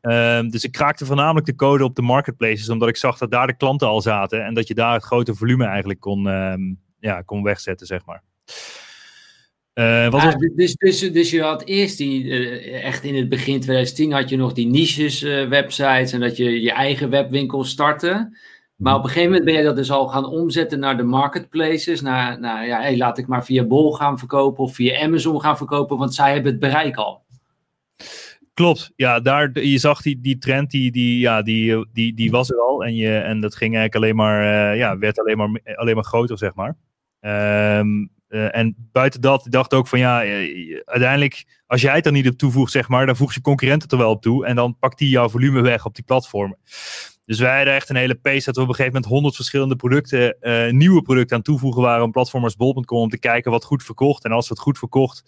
Uh, 0.02 0.42
dus 0.50 0.64
ik 0.64 0.72
kraakte 0.72 1.06
voornamelijk 1.06 1.46
de 1.46 1.56
code 1.56 1.84
op 1.84 1.96
de 1.96 2.02
marketplaces, 2.02 2.70
omdat 2.70 2.90
ik 2.90 2.98
zag 2.98 3.18
dat 3.18 3.32
daar 3.32 3.48
de 3.48 3.58
klanten 3.58 3.88
al 3.88 4.02
zaten. 4.02 4.46
En 4.46 4.54
dat 4.54 4.68
je 4.68 4.74
daar 4.74 4.94
het 4.94 5.04
grote 5.04 5.36
volume 5.36 5.66
eigenlijk 5.66 6.00
kon, 6.00 6.28
ehm, 6.28 6.62
ja, 7.00 7.22
kon 7.22 7.44
wegzetten, 7.44 7.88
zeg 7.88 8.06
maar. 8.06 8.24
Uh, 9.74 10.10
wat 10.10 10.22
ah, 10.22 10.36
dus, 10.56 10.76
dus, 10.76 11.00
dus 11.00 11.32
je 11.32 11.42
had 11.42 11.64
eerst 11.64 11.98
die, 11.98 12.24
uh, 12.24 12.86
echt 12.86 13.04
in 13.04 13.16
het 13.16 13.30
begin 13.30 13.60
2010 13.60 14.12
had 14.12 14.30
je 14.30 14.38
nog 14.38 14.54
die 14.54 14.68
niches 14.68 15.24
uh, 15.24 15.48
websites 15.48 16.12
en 16.12 16.20
dat 16.20 16.38
je 16.38 16.62
je 16.62 16.72
eigen 16.72 17.10
webwinkel 17.10 17.64
startte. 17.64 18.38
Maar 18.76 18.96
op 18.96 19.04
een 19.04 19.10
gegeven 19.10 19.30
moment 19.30 19.46
ben 19.46 19.58
je 19.58 19.64
dat 19.64 19.76
dus 19.76 19.92
al 19.92 20.08
gaan 20.08 20.26
omzetten 20.26 20.80
naar 20.80 20.98
de 20.98 21.04
marketplaces. 21.04 22.02
Naar, 22.02 22.40
naar 22.40 22.68
ja, 22.68 22.82
hey, 22.82 22.98
laat 22.98 23.18
ik 23.18 23.28
maar 23.28 23.46
via 23.46 23.64
Bol 23.64 23.94
gaan 23.94 24.18
verkopen 24.18 24.64
of 24.64 24.76
via 24.76 25.04
Amazon 25.04 25.42
gaan 25.42 25.58
verkopen, 25.58 25.98
want 25.98 26.14
zij 26.14 26.34
hebben 26.34 26.52
het 26.52 26.62
bereik 26.62 26.96
al. 26.96 27.24
Klopt, 28.54 28.92
ja, 28.96 29.20
daar, 29.20 29.60
je 29.60 29.78
zag 29.78 30.02
die, 30.02 30.22
die 30.22 30.38
trend, 30.38 30.72
die, 30.72 30.92
die, 30.92 31.20
ja, 31.20 31.42
die, 31.42 31.86
die, 31.94 32.14
die 32.14 32.32
was 32.32 32.50
er 32.50 32.60
al. 32.60 32.84
En, 32.84 32.96
je, 32.96 33.18
en 33.18 33.40
dat 33.40 33.56
ging 33.56 33.76
eigenlijk 33.76 33.96
alleen 33.96 34.16
maar, 34.16 34.76
ja, 34.76 34.98
werd 34.98 35.20
alleen 35.20 35.38
maar, 35.38 35.62
alleen 35.76 35.96
maar 35.96 36.04
groter, 36.04 36.38
zeg 36.38 36.54
maar. 36.56 36.78
Um, 37.80 38.10
uh, 38.30 38.56
en 38.56 38.76
buiten 38.92 39.22
dat, 39.22 39.46
dacht 39.50 39.74
ook 39.74 39.88
van 39.88 40.00
ja, 40.00 40.26
uh, 40.26 40.82
uiteindelijk, 40.86 41.46
als 41.68 41.82
jij 41.82 41.96
het 41.96 42.06
er 42.06 42.12
niet 42.12 42.28
op 42.28 42.38
toevoegt, 42.38 42.72
zeg 42.72 42.88
maar, 42.88 43.06
dan 43.06 43.16
voeg 43.16 43.34
je 43.34 43.42
concurrenten 43.42 43.90
er 43.90 43.98
wel 43.98 44.10
op 44.10 44.22
toe. 44.22 44.46
En 44.46 44.56
dan 44.56 44.78
pakt 44.80 44.98
die 44.98 45.10
jouw 45.10 45.30
volume 45.30 45.62
weg 45.62 45.86
op 45.86 45.96
die 45.96 46.04
platformen. 46.04 46.58
Dus 47.26 47.40
wij 47.40 47.56
hadden 47.56 47.74
echt 47.74 47.90
een 47.90 47.96
hele 47.96 48.16
pace 48.16 48.46
dat 48.46 48.56
we 48.56 48.62
op 48.62 48.68
een 48.68 48.76
gegeven 48.76 48.94
moment 48.94 49.12
honderd 49.12 49.36
verschillende 49.36 49.76
producten, 49.76 50.38
uh, 50.42 50.72
nieuwe 50.72 51.02
producten 51.02 51.38
aan 51.38 51.44
toevoegen 51.44 51.82
waren 51.82 52.04
op 52.04 52.12
platformers 52.12 52.56
bol.com 52.56 52.98
om 52.98 53.10
te 53.10 53.20
kijken 53.20 53.52
wat 53.52 53.64
goed 53.64 53.84
verkocht. 53.84 54.24
En 54.26 54.32
als 54.32 54.48
we 54.48 54.54
het 54.54 54.64
goed 54.64 54.78
verkocht, 54.78 55.24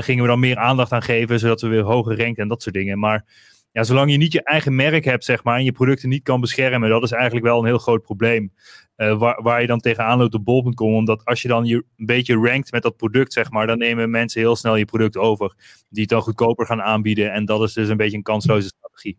gingen 0.00 0.22
we 0.22 0.28
dan 0.28 0.40
meer 0.40 0.56
aandacht 0.56 0.92
aan 0.92 1.02
geven, 1.02 1.38
zodat 1.38 1.60
we 1.60 1.68
weer 1.68 1.82
hoger 1.82 2.18
ranken 2.18 2.42
en 2.42 2.48
dat 2.48 2.62
soort 2.62 2.74
dingen. 2.74 2.98
Maar 2.98 3.24
ja, 3.72 3.82
zolang 3.82 4.10
je 4.10 4.16
niet 4.16 4.32
je 4.32 4.42
eigen 4.42 4.74
merk 4.74 5.04
hebt, 5.04 5.24
zeg 5.24 5.44
maar, 5.44 5.58
en 5.58 5.64
je 5.64 5.72
producten 5.72 6.08
niet 6.08 6.22
kan 6.22 6.40
beschermen, 6.40 6.90
dat 6.90 7.02
is 7.02 7.12
eigenlijk 7.12 7.46
wel 7.46 7.58
een 7.58 7.66
heel 7.66 7.78
groot 7.78 8.02
probleem. 8.02 8.52
Uh, 8.96 9.18
waar, 9.18 9.42
waar 9.42 9.60
je 9.60 9.66
dan 9.66 9.80
tegenaan 9.80 10.18
loopt 10.18 10.34
op 10.34 10.44
bol.com. 10.44 10.94
Omdat 10.94 11.24
als 11.24 11.42
je 11.42 11.48
dan 11.48 11.64
je 11.64 11.74
een 11.74 12.06
beetje 12.06 12.34
rankt 12.34 12.72
met 12.72 12.82
dat 12.82 12.96
product, 12.96 13.32
zeg 13.32 13.50
maar, 13.50 13.66
dan 13.66 13.78
nemen 13.78 14.10
mensen 14.10 14.40
heel 14.40 14.56
snel 14.56 14.76
je 14.76 14.84
product 14.84 15.16
over. 15.16 15.54
Die 15.88 16.00
het 16.00 16.10
dan 16.10 16.22
goedkoper 16.22 16.66
gaan 16.66 16.82
aanbieden. 16.82 17.32
En 17.32 17.44
dat 17.44 17.62
is 17.62 17.72
dus 17.72 17.88
een 17.88 17.96
beetje 17.96 18.16
een 18.16 18.22
kansloze 18.22 18.66
strategie. 18.68 19.18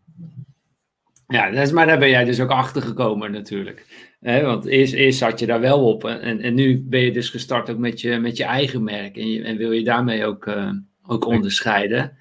Ja, 1.26 1.50
dat 1.50 1.62
is, 1.62 1.72
maar 1.72 1.86
daar 1.86 1.98
ben 1.98 2.08
jij 2.08 2.24
dus 2.24 2.40
ook 2.40 2.50
achter 2.50 2.82
gekomen 2.82 3.32
natuurlijk. 3.32 3.86
want 4.20 4.66
eerst, 4.66 4.92
eerst 4.92 5.18
zat 5.18 5.40
je 5.40 5.46
daar 5.46 5.60
wel 5.60 5.88
op. 5.88 6.04
En, 6.04 6.40
en 6.40 6.54
nu 6.54 6.84
ben 6.88 7.00
je 7.00 7.12
dus 7.12 7.28
gestart 7.28 7.70
ook 7.70 7.78
met 7.78 8.00
je, 8.00 8.18
met 8.18 8.36
je 8.36 8.44
eigen 8.44 8.82
merk. 8.82 9.16
En, 9.16 9.30
je, 9.30 9.42
en 9.42 9.56
wil 9.56 9.72
je 9.72 9.84
daarmee 9.84 10.24
ook, 10.24 10.46
uh, 10.46 10.70
ook 11.06 11.26
onderscheiden. 11.26 12.16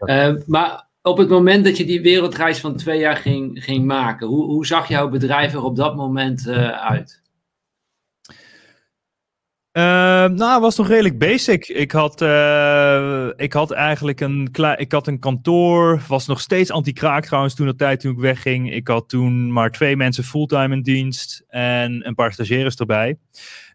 Uh, 0.00 0.34
maar 0.46 0.90
op 1.02 1.18
het 1.18 1.28
moment 1.28 1.64
dat 1.64 1.76
je 1.76 1.84
die 1.84 2.00
wereldreis 2.00 2.60
van 2.60 2.76
twee 2.76 2.98
jaar 2.98 3.16
ging, 3.16 3.64
ging 3.64 3.84
maken, 3.84 4.26
hoe, 4.26 4.44
hoe 4.44 4.66
zag 4.66 4.88
jouw 4.88 5.08
bedrijf 5.08 5.52
er 5.52 5.62
op 5.62 5.76
dat 5.76 5.96
moment 5.96 6.46
uh, 6.46 6.68
uit? 6.70 7.22
Ehm, 9.72 10.34
nou, 10.34 10.60
was 10.60 10.76
nog 10.76 10.88
redelijk 10.88 11.18
basic. 11.18 11.68
Ik 11.68 11.92
had, 11.92 12.22
eh, 12.22 13.28
ik 13.36 13.52
had 13.52 13.70
eigenlijk 13.70 14.20
een, 14.20 14.48
ik 14.76 14.92
had 14.92 15.06
een 15.06 15.18
kantoor. 15.18 16.02
Was 16.08 16.26
nog 16.26 16.40
steeds 16.40 16.70
anti-kraak 16.70 17.24
trouwens 17.24 17.54
toen 17.54 17.66
de 17.66 17.74
tijd 17.74 18.00
toen 18.00 18.12
ik 18.12 18.18
wegging. 18.18 18.72
Ik 18.72 18.88
had 18.88 19.08
toen 19.08 19.52
maar 19.52 19.70
twee 19.70 19.96
mensen 19.96 20.24
fulltime 20.24 20.74
in 20.74 20.82
dienst. 20.82 21.44
En 21.48 22.06
een 22.06 22.14
paar 22.14 22.32
stagiaires 22.32 22.76
erbij. 22.76 23.18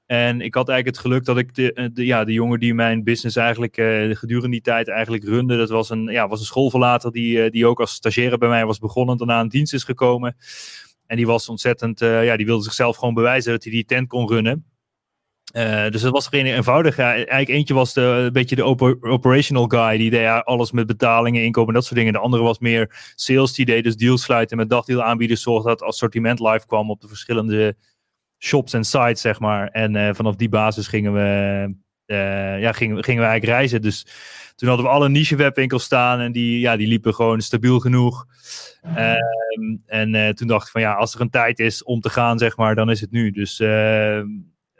En 0.07 0.41
ik 0.41 0.53
had 0.53 0.69
eigenlijk 0.69 0.97
het 0.97 1.05
geluk 1.05 1.25
dat 1.25 1.37
ik 1.37 1.55
de, 1.55 1.73
eh, 1.73 1.89
ja, 1.93 2.23
de 2.23 2.33
jongen 2.33 2.59
die 2.59 2.73
mijn 2.73 3.03
business 3.03 3.35
eigenlijk 3.35 3.77
uh, 3.77 4.15
gedurende 4.15 4.51
die 4.51 4.61
tijd 4.61 4.87
eigenlijk 4.87 5.23
runde. 5.23 5.57
Dat 5.57 5.69
was 5.69 5.89
een, 5.89 6.03
ja, 6.03 6.27
was 6.27 6.39
een 6.39 6.45
schoolverlater 6.45 7.11
die, 7.11 7.49
die 7.49 7.65
ook 7.65 7.79
als 7.79 7.93
stagiaire 7.93 8.37
bij 8.37 8.49
mij 8.49 8.65
was 8.65 8.79
begonnen. 8.79 9.17
En 9.19 9.27
daarna 9.27 9.43
in 9.43 9.47
dienst 9.47 9.73
is 9.73 9.83
gekomen. 9.83 10.35
En 11.05 11.17
die 11.17 11.25
was 11.25 11.49
ontzettend, 11.49 11.99
ja, 11.99 12.37
die 12.37 12.45
wilde 12.45 12.63
zichzelf 12.63 12.97
gewoon 12.97 13.13
bewijzen 13.13 13.51
dat 13.51 13.63
hij 13.63 13.71
die 13.71 13.85
tent 13.85 14.07
kon 14.07 14.27
runnen. 14.27 14.65
Dus 15.91 16.01
dat 16.01 16.11
was 16.11 16.27
geen 16.27 16.45
eenvoudig. 16.45 16.95
Ja, 16.97 17.13
eigenlijk 17.13 17.49
eentje 17.49 17.73
was 17.73 17.93
de, 17.93 18.01
een 18.01 18.33
beetje 18.33 18.55
de 18.55 18.63
operational 19.01 19.67
guy. 19.67 19.97
Die 19.97 20.09
deed 20.09 20.27
alles 20.27 20.71
met 20.71 20.87
betalingen, 20.87 21.43
inkomen, 21.43 21.73
dat 21.73 21.85
soort 21.85 21.95
dingen. 21.95 22.13
De 22.13 22.19
andere 22.19 22.43
was 22.43 22.59
meer 22.59 23.11
sales. 23.15 23.53
Die 23.53 23.65
deed 23.65 23.83
dus 23.83 23.95
deals 23.95 24.23
sluiten 24.23 24.57
met 24.57 24.69
dagdeal 24.69 25.03
aanbieden. 25.03 25.37
Zorgde 25.37 25.69
dat 25.69 25.79
het 25.79 25.89
assortiment 25.89 26.39
live 26.39 26.65
kwam 26.65 26.89
op 26.89 27.01
de 27.01 27.07
verschillende 27.07 27.75
shops 28.37 28.73
en 28.73 28.83
sites, 28.83 29.21
zeg 29.21 29.39
maar. 29.39 29.67
En 29.67 29.95
uh, 29.95 30.09
vanaf 30.13 30.35
die 30.35 30.49
basis 30.49 30.87
gingen 30.87 31.13
we, 31.13 31.73
uh, 32.05 32.61
ja, 32.61 32.71
gingen, 32.71 33.03
gingen 33.03 33.21
we 33.21 33.27
eigenlijk 33.27 33.57
reizen. 33.57 33.81
Dus 33.81 34.05
toen 34.55 34.67
hadden 34.67 34.85
we 34.85 34.91
alle 34.91 35.09
niche 35.09 35.35
webwinkels 35.35 35.83
staan. 35.83 36.19
En 36.19 36.31
die, 36.31 36.59
ja, 36.59 36.77
die 36.77 36.87
liepen 36.87 37.13
gewoon 37.13 37.41
stabiel 37.41 37.79
genoeg. 37.79 38.25
Um, 38.97 39.81
en 39.85 40.35
toen 40.35 40.47
dacht 40.47 40.65
ik 40.65 40.71
van 40.71 40.81
ja, 40.81 40.93
als 40.93 41.15
er 41.15 41.21
een 41.21 41.29
tijd 41.29 41.59
is 41.59 41.83
om 41.83 42.01
te 42.01 42.09
gaan, 42.09 42.37
zeg 42.37 42.57
maar, 42.57 42.75
dan 42.75 42.89
is 42.89 43.01
het 43.01 43.11
nu. 43.11 43.31
Dus 43.31 43.59
ehm, 43.59 44.27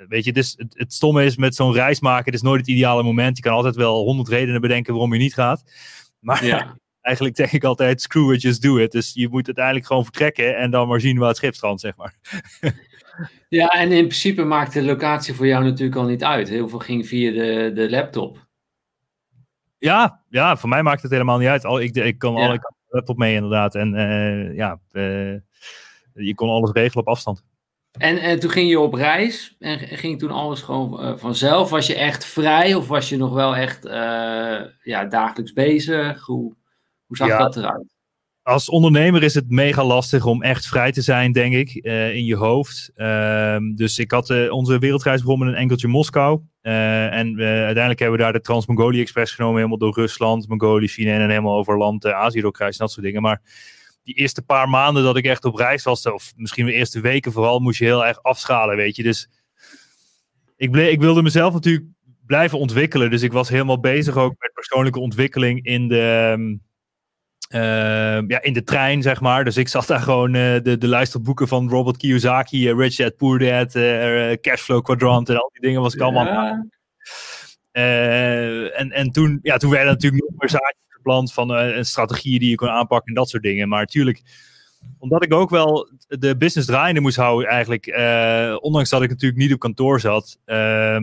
weet 0.07 0.25
je, 0.25 0.33
dus 0.33 0.53
het, 0.57 0.73
het 0.77 0.93
stomme 0.93 1.25
is 1.25 1.37
met 1.37 1.55
zo'n 1.55 1.73
reis 1.73 1.99
maken, 1.99 2.25
het 2.25 2.33
is 2.33 2.41
nooit 2.41 2.59
het 2.59 2.69
ideale 2.69 3.03
moment. 3.03 3.37
Je 3.37 3.43
kan 3.43 3.53
altijd 3.53 3.75
wel 3.75 4.03
honderd 4.03 4.27
redenen 4.27 4.61
bedenken 4.61 4.93
waarom 4.93 5.13
je 5.13 5.19
niet 5.19 5.33
gaat. 5.33 5.63
Maar 6.19 6.45
ja. 6.45 6.77
eigenlijk 7.01 7.35
denk 7.35 7.51
ik 7.51 7.63
altijd, 7.63 8.01
screw 8.01 8.33
it, 8.33 8.41
just 8.41 8.61
do 8.61 8.77
it. 8.77 8.91
Dus 8.91 9.13
je 9.13 9.29
moet 9.29 9.45
uiteindelijk 9.45 9.85
gewoon 9.85 10.03
vertrekken 10.03 10.57
en 10.57 10.71
dan 10.71 10.87
maar 10.87 11.01
zien 11.01 11.17
waar 11.17 11.27
het 11.27 11.37
schip 11.37 11.55
strandt, 11.55 11.81
zeg 11.81 11.95
maar. 11.95 12.15
ja, 13.49 13.67
en 13.67 13.91
in 13.91 14.07
principe 14.07 14.43
maakt 14.43 14.73
de 14.73 14.83
locatie 14.83 15.33
voor 15.33 15.47
jou 15.47 15.63
natuurlijk 15.63 15.97
al 15.97 16.05
niet 16.05 16.23
uit. 16.23 16.49
Heel 16.49 16.69
veel 16.69 16.79
ging 16.79 17.07
via 17.07 17.31
de, 17.31 17.71
de 17.73 17.89
laptop. 17.89 18.47
Ja, 19.77 20.23
ja, 20.29 20.57
voor 20.57 20.69
mij 20.69 20.83
maakt 20.83 21.01
het 21.01 21.11
helemaal 21.11 21.37
niet 21.37 21.47
uit. 21.47 21.65
Al, 21.65 21.79
ik, 21.81 21.95
ik 21.95 22.17
kan 22.17 22.33
ja. 22.33 22.47
alle 22.47 22.73
laptop 22.89 23.17
mee 23.17 23.35
inderdaad. 23.35 23.75
En 23.75 23.93
uh, 23.93 24.55
ja, 24.55 24.79
uh, 24.91 25.35
je 26.13 26.35
kon 26.35 26.49
alles 26.49 26.71
regelen 26.71 27.05
op 27.05 27.11
afstand. 27.11 27.43
En, 27.91 28.17
en 28.17 28.39
toen 28.39 28.49
ging 28.49 28.69
je 28.69 28.79
op 28.79 28.93
reis 28.93 29.55
en 29.59 29.79
ging 29.79 30.19
toen 30.19 30.31
alles 30.31 30.61
gewoon 30.61 31.05
uh, 31.05 31.17
vanzelf? 31.17 31.69
Was 31.69 31.87
je 31.87 31.95
echt 31.95 32.25
vrij 32.25 32.73
of 32.73 32.87
was 32.87 33.09
je 33.09 33.17
nog 33.17 33.33
wel 33.33 33.55
echt 33.55 33.85
uh, 33.85 34.61
ja, 34.83 35.05
dagelijks 35.09 35.53
bezig? 35.53 36.25
Hoe, 36.25 36.55
hoe 37.05 37.17
zag 37.17 37.27
ja, 37.27 37.37
dat 37.37 37.57
eruit? 37.57 37.96
Als 38.47 38.69
ondernemer 38.69 39.23
is 39.23 39.33
het 39.33 39.49
mega 39.49 39.83
lastig 39.83 40.25
om 40.25 40.41
echt 40.41 40.67
vrij 40.67 40.91
te 40.91 41.01
zijn, 41.01 41.31
denk 41.31 41.53
ik, 41.53 41.85
uh, 41.85 42.15
in 42.15 42.25
je 42.25 42.35
hoofd. 42.35 42.91
Ehm, 42.95 43.73
dus 43.73 43.99
ik 43.99 44.11
had 44.11 44.49
onze 44.49 44.79
wereldreis 44.79 45.21
begonnen 45.21 45.47
met 45.47 45.55
een 45.55 45.61
enkeltje 45.61 45.87
Moskou. 45.87 46.41
en 46.61 47.39
uiteindelijk 47.39 47.99
hebben 47.99 48.17
we 48.17 48.23
daar 48.23 48.33
de 48.33 48.41
Trans-Mongolië 48.41 49.01
Express 49.01 49.33
genomen, 49.33 49.55
helemaal 49.55 49.77
door 49.77 49.93
Rusland, 49.93 50.47
Mongolië, 50.47 50.87
China 50.87 51.11
en 51.11 51.29
helemaal 51.29 51.57
over 51.57 51.77
land 51.77 52.05
Azië 52.05 52.41
doorkruisen, 52.41 52.81
dat 52.81 52.91
soort 52.91 53.05
dingen. 53.05 53.21
Maar 53.21 53.41
die 54.03 54.15
eerste 54.15 54.41
paar 54.41 54.69
maanden 54.69 55.03
dat 55.03 55.17
ik 55.17 55.25
echt 55.25 55.45
op 55.45 55.55
reis 55.55 55.83
was, 55.83 56.05
of 56.05 56.33
misschien 56.35 56.65
de 56.65 56.73
eerste 56.73 56.99
weken 56.99 57.31
vooral, 57.31 57.59
moest 57.59 57.79
je 57.79 57.85
heel 57.85 58.05
erg 58.05 58.23
afschalen, 58.23 58.75
weet 58.75 58.95
je. 58.95 59.03
Dus 59.03 59.29
ik, 60.55 60.75
ik 60.75 60.99
wilde 60.99 61.21
mezelf 61.21 61.53
natuurlijk 61.53 61.85
blijven 62.25 62.59
ontwikkelen. 62.59 63.09
Dus 63.09 63.21
ik 63.21 63.31
was 63.31 63.49
helemaal 63.49 63.79
bezig 63.79 64.17
ook 64.17 64.35
met 64.39 64.53
persoonlijke 64.53 64.99
ontwikkeling 64.99 65.65
in 65.65 65.87
de, 65.87 66.35
uh, 66.37 66.55
ja, 68.27 68.41
in 68.41 68.53
de 68.53 68.63
trein, 68.63 69.01
zeg 69.01 69.21
maar. 69.21 69.43
Dus 69.43 69.57
ik 69.57 69.67
zat 69.67 69.87
daar 69.87 69.99
gewoon 69.99 70.33
uh, 70.33 70.59
de, 70.63 70.77
de 70.77 70.87
luisterboeken 70.87 71.47
van 71.47 71.69
Robert 71.69 71.97
Kiyosaki, 71.97 72.69
uh, 72.69 72.77
Rich 72.77 72.95
Dad, 72.95 73.15
Poor 73.15 73.39
Dad, 73.39 73.71
Cashflow 74.41 74.83
Quadrant 74.83 75.29
en 75.29 75.37
al 75.37 75.49
die 75.53 75.61
dingen 75.61 75.81
was 75.81 75.93
ik 75.93 76.01
allemaal 76.01 76.65
en, 77.71 78.91
en 78.91 79.11
toen, 79.11 79.39
ja, 79.41 79.57
toen 79.57 79.69
werden 79.69 79.93
natuurlijk 79.93 80.23
nog 80.23 80.39
meer 80.39 80.49
zaken 80.49 80.85
gepland 80.87 81.33
van 81.33 81.51
uh, 81.51 81.83
strategieën 81.83 82.39
die 82.39 82.49
je 82.49 82.55
kon 82.55 82.69
aanpakken 82.69 83.07
en 83.07 83.13
dat 83.13 83.29
soort 83.29 83.43
dingen. 83.43 83.69
Maar 83.69 83.79
natuurlijk, 83.79 84.21
omdat 84.97 85.23
ik 85.23 85.33
ook 85.33 85.49
wel 85.49 85.89
de 86.07 86.37
business 86.37 86.67
draaiende 86.67 87.01
moest 87.01 87.17
houden, 87.17 87.49
eigenlijk, 87.49 87.87
uh, 87.87 88.55
ondanks 88.59 88.89
dat 88.89 89.01
ik 89.01 89.09
natuurlijk 89.09 89.41
niet 89.41 89.53
op 89.53 89.59
kantoor 89.59 89.99
zat, 89.99 90.39
uh, 90.45 90.97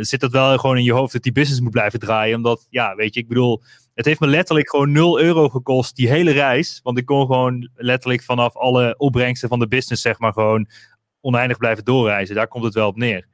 zit 0.00 0.20
dat 0.20 0.32
wel 0.32 0.58
gewoon 0.58 0.76
in 0.76 0.84
je 0.84 0.92
hoofd 0.92 1.12
dat 1.12 1.22
die 1.22 1.32
business 1.32 1.60
moet 1.60 1.72
blijven 1.72 2.00
draaien. 2.00 2.36
Omdat, 2.36 2.66
ja, 2.70 2.94
weet 2.94 3.14
je, 3.14 3.20
ik 3.20 3.28
bedoel, 3.28 3.62
het 3.98 4.06
heeft 4.06 4.20
me 4.20 4.26
letterlijk 4.26 4.70
gewoon 4.70 4.92
0 4.92 5.20
euro 5.20 5.48
gekost, 5.48 5.96
die 5.96 6.08
hele 6.08 6.30
reis. 6.30 6.80
Want 6.82 6.98
ik 6.98 7.06
kon 7.06 7.26
gewoon 7.26 7.70
letterlijk 7.74 8.22
vanaf 8.22 8.56
alle 8.56 8.94
opbrengsten 8.96 9.48
van 9.48 9.58
de 9.58 9.68
business, 9.68 10.02
zeg 10.02 10.18
maar, 10.18 10.32
gewoon 10.32 10.68
oneindig 11.20 11.56
blijven 11.56 11.84
doorreizen. 11.84 12.34
Daar 12.34 12.48
komt 12.48 12.64
het 12.64 12.74
wel 12.74 12.88
op 12.88 12.96
neer. 12.96 13.26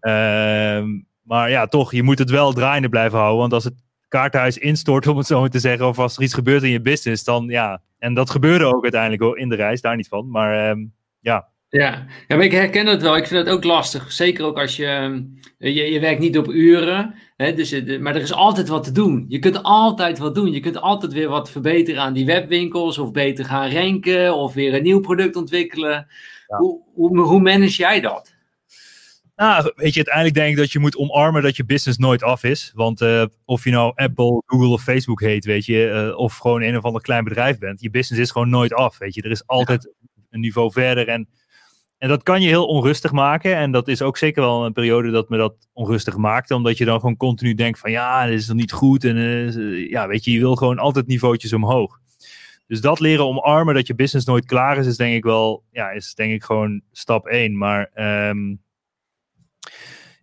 Ehm, 0.00 1.00
maar 1.22 1.50
ja, 1.50 1.66
toch, 1.66 1.92
je 1.92 2.02
moet 2.02 2.18
het 2.18 2.30
wel 2.30 2.52
draaiende 2.52 2.88
blijven 2.88 3.18
houden. 3.18 3.40
Want 3.40 3.52
als 3.52 3.64
het 3.64 3.74
kaarthuis 4.08 4.58
instort, 4.58 5.06
om 5.06 5.16
het 5.16 5.26
zo 5.26 5.40
maar 5.40 5.48
te 5.48 5.58
zeggen, 5.58 5.86
of 5.86 5.98
als 5.98 6.16
er 6.16 6.22
iets 6.22 6.34
gebeurt 6.34 6.62
in 6.62 6.70
je 6.70 6.80
business, 6.80 7.24
dan 7.24 7.46
ja. 7.46 7.82
En 7.98 8.14
dat 8.14 8.30
gebeurde 8.30 8.64
ook 8.64 8.82
uiteindelijk 8.82 9.38
in 9.38 9.48
de 9.48 9.56
reis, 9.56 9.80
daar 9.80 9.96
niet 9.96 10.08
van. 10.08 10.30
Maar 10.30 10.70
um, 10.70 10.92
ja. 11.20 11.48
Ja. 11.78 12.06
ja, 12.28 12.36
maar 12.36 12.44
ik 12.44 12.52
herken 12.52 12.86
het 12.86 13.02
wel. 13.02 13.16
Ik 13.16 13.26
vind 13.26 13.46
het 13.46 13.54
ook 13.54 13.64
lastig. 13.64 14.12
Zeker 14.12 14.44
ook 14.44 14.58
als 14.58 14.76
je, 14.76 14.86
ehm, 14.86 15.22
je, 15.58 15.72
je 15.72 16.00
werkt 16.00 16.20
niet 16.20 16.38
op 16.38 16.48
uren. 16.48 17.14
Hè, 17.36 17.54
dus, 17.54 17.98
maar 17.98 18.14
er 18.14 18.20
is 18.20 18.32
altijd 18.32 18.68
wat 18.68 18.84
te 18.84 18.92
doen. 18.92 19.24
Je 19.28 19.38
kunt 19.38 19.62
altijd 19.62 20.18
wat 20.18 20.34
doen. 20.34 20.52
Je 20.52 20.60
kunt 20.60 20.80
altijd 20.80 21.12
weer 21.12 21.28
wat 21.28 21.50
verbeteren 21.50 22.02
aan 22.02 22.12
die 22.12 22.26
webwinkels. 22.26 22.98
Of 22.98 23.10
beter 23.10 23.44
gaan 23.44 23.70
ranken. 23.70 24.34
Of 24.34 24.54
weer 24.54 24.74
een 24.74 24.82
nieuw 24.82 25.00
product 25.00 25.36
ontwikkelen. 25.36 26.06
Ja. 26.46 26.56
Hoe, 26.56 26.80
hoe, 26.94 27.20
hoe 27.20 27.40
manage 27.40 27.76
jij 27.76 28.00
dat? 28.00 28.34
Nou, 29.36 29.72
weet 29.76 29.94
je, 29.94 29.96
uiteindelijk 29.96 30.34
denk 30.34 30.50
ik 30.50 30.56
dat 30.56 30.72
je 30.72 30.78
moet 30.78 30.96
omarmen 30.96 31.42
dat 31.42 31.56
je 31.56 31.64
business 31.64 31.98
nooit 31.98 32.22
af 32.22 32.44
is. 32.44 32.72
Want 32.74 33.00
uh, 33.00 33.24
of 33.44 33.64
je 33.64 33.70
nou 33.70 33.92
Apple, 33.94 34.42
Google 34.46 34.68
of 34.68 34.82
Facebook 34.82 35.20
heet, 35.20 35.44
weet 35.44 35.66
je, 35.66 36.08
uh, 36.10 36.18
of 36.18 36.36
gewoon 36.36 36.62
een 36.62 36.76
of 36.76 36.84
ander 36.84 37.02
klein 37.02 37.24
bedrijf 37.24 37.58
bent, 37.58 37.80
je 37.80 37.90
business 37.90 38.22
is 38.22 38.30
gewoon 38.30 38.48
nooit 38.48 38.74
af, 38.74 38.98
weet 38.98 39.14
je. 39.14 39.22
Er 39.22 39.30
is 39.30 39.46
altijd 39.46 39.82
ja. 39.82 40.20
een 40.30 40.40
niveau 40.40 40.72
verder 40.72 41.08
en, 41.08 41.28
en 42.02 42.08
dat 42.08 42.22
kan 42.22 42.40
je 42.40 42.48
heel 42.48 42.66
onrustig 42.66 43.12
maken. 43.12 43.56
En 43.56 43.70
dat 43.70 43.88
is 43.88 44.02
ook 44.02 44.16
zeker 44.16 44.42
wel 44.42 44.64
een 44.64 44.72
periode 44.72 45.10
dat 45.10 45.28
me 45.28 45.36
dat 45.36 45.54
onrustig 45.72 46.16
maakte, 46.16 46.54
omdat 46.54 46.78
je 46.78 46.84
dan 46.84 47.00
gewoon 47.00 47.16
continu 47.16 47.54
denkt 47.54 47.78
van 47.78 47.90
ja, 47.90 48.26
dit 48.26 48.38
is 48.38 48.48
nog 48.48 48.56
niet 48.56 48.72
goed. 48.72 49.04
En 49.04 49.16
uh, 49.16 49.90
ja, 49.90 50.08
weet 50.08 50.24
je, 50.24 50.32
je 50.32 50.38
wil 50.38 50.56
gewoon 50.56 50.78
altijd 50.78 51.06
niveautjes 51.06 51.52
omhoog. 51.52 51.98
Dus 52.66 52.80
dat 52.80 53.00
leren 53.00 53.26
omarmen 53.26 53.74
dat 53.74 53.86
je 53.86 53.94
business 53.94 54.26
nooit 54.26 54.44
klaar 54.44 54.78
is, 54.78 54.86
is 54.86 54.96
denk 54.96 55.14
ik 55.14 55.24
wel, 55.24 55.64
ja, 55.70 55.90
is 55.90 56.14
denk 56.14 56.32
ik 56.32 56.42
gewoon 56.44 56.82
stap 56.92 57.26
1. 57.26 57.58
Maar 57.58 57.90
um, 58.28 58.62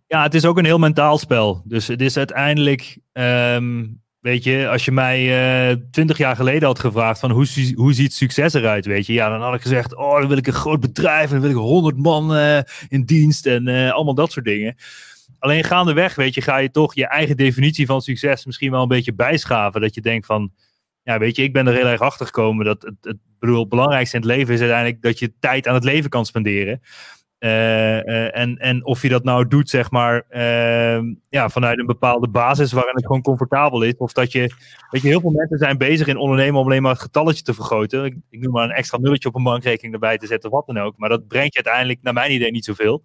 ja, 0.06 0.22
het 0.22 0.34
is 0.34 0.44
ook 0.44 0.58
een 0.58 0.64
heel 0.64 0.78
mentaal 0.78 1.18
spel. 1.18 1.62
Dus 1.64 1.86
het 1.86 2.00
is 2.00 2.16
uiteindelijk, 2.16 2.98
um, 3.12 3.99
weet 4.20 4.44
je, 4.44 4.68
als 4.68 4.84
je 4.84 4.92
mij 4.92 5.20
uh, 5.70 5.76
twintig 5.90 6.18
jaar 6.18 6.36
geleden 6.36 6.68
had 6.68 6.78
gevraagd 6.78 7.20
van 7.20 7.30
hoe, 7.30 7.72
hoe 7.74 7.92
ziet 7.92 8.14
succes 8.14 8.54
eruit, 8.54 8.86
weet 8.86 9.06
je. 9.06 9.12
Ja, 9.12 9.28
dan 9.28 9.42
had 9.42 9.54
ik 9.54 9.60
gezegd, 9.60 9.96
oh, 9.96 10.18
dan 10.18 10.28
wil 10.28 10.36
ik 10.36 10.46
een 10.46 10.52
groot 10.52 10.80
bedrijf 10.80 11.24
en 11.24 11.30
dan 11.30 11.40
wil 11.40 11.50
ik 11.50 11.56
honderd 11.56 11.96
man 11.96 12.36
uh, 12.36 12.58
in 12.88 13.04
dienst 13.04 13.46
en 13.46 13.68
uh, 13.68 13.92
allemaal 13.92 14.14
dat 14.14 14.32
soort 14.32 14.44
dingen. 14.44 14.76
Alleen 15.38 15.64
gaandeweg, 15.64 16.14
weet 16.14 16.34
je, 16.34 16.40
ga 16.40 16.56
je 16.56 16.70
toch 16.70 16.94
je 16.94 17.06
eigen 17.06 17.36
definitie 17.36 17.86
van 17.86 18.02
succes 18.02 18.46
misschien 18.46 18.70
wel 18.70 18.82
een 18.82 18.88
beetje 18.88 19.14
bijschaven. 19.14 19.80
Dat 19.80 19.94
je 19.94 20.00
denkt 20.00 20.26
van, 20.26 20.52
ja, 21.02 21.18
weet 21.18 21.36
je, 21.36 21.42
ik 21.42 21.52
ben 21.52 21.66
er 21.66 21.74
heel 21.74 21.86
erg 21.86 22.00
achter 22.00 22.26
gekomen 22.26 22.64
dat 22.64 22.82
het, 22.82 22.94
het, 23.00 23.16
bedoel, 23.38 23.60
het 23.60 23.68
belangrijkste 23.68 24.16
in 24.16 24.22
het 24.22 24.30
leven 24.30 24.54
is 24.54 24.60
uiteindelijk 24.60 25.02
dat 25.02 25.18
je 25.18 25.32
tijd 25.38 25.66
aan 25.66 25.74
het 25.74 25.84
leven 25.84 26.10
kan 26.10 26.26
spenderen. 26.26 26.80
Uh, 27.40 28.04
uh, 28.04 28.36
en, 28.36 28.56
en 28.58 28.84
of 28.84 29.02
je 29.02 29.08
dat 29.08 29.24
nou 29.24 29.48
doet, 29.48 29.70
zeg 29.70 29.90
maar, 29.90 30.24
uh, 30.30 31.00
ja, 31.28 31.48
vanuit 31.48 31.78
een 31.78 31.86
bepaalde 31.86 32.28
basis 32.28 32.72
waarin 32.72 32.94
het 32.94 33.06
gewoon 33.06 33.22
comfortabel 33.22 33.82
is. 33.82 33.96
Of 33.96 34.12
dat 34.12 34.32
je, 34.32 34.54
weet 34.90 35.02
je, 35.02 35.08
heel 35.08 35.20
veel 35.20 35.30
mensen 35.30 35.58
zijn 35.58 35.78
bezig 35.78 36.06
in 36.06 36.16
ondernemen 36.16 36.60
om 36.60 36.66
alleen 36.66 36.82
maar 36.82 36.92
het 36.92 37.00
getalletje 37.00 37.42
te 37.42 37.54
vergroten. 37.54 38.04
Ik, 38.04 38.16
ik 38.30 38.40
noem 38.40 38.52
maar 38.52 38.64
een 38.64 38.70
extra 38.70 38.98
nulletje 38.98 39.28
op 39.28 39.34
een 39.34 39.42
bankrekening 39.42 39.94
erbij 39.94 40.18
te 40.18 40.26
zetten 40.26 40.50
of 40.50 40.56
wat 40.56 40.74
dan 40.74 40.84
ook. 40.84 40.96
Maar 40.96 41.08
dat 41.08 41.26
brengt 41.26 41.54
je 41.54 41.62
uiteindelijk, 41.64 42.02
naar 42.02 42.12
mijn 42.12 42.32
idee, 42.32 42.50
niet 42.50 42.64
zoveel. 42.64 43.02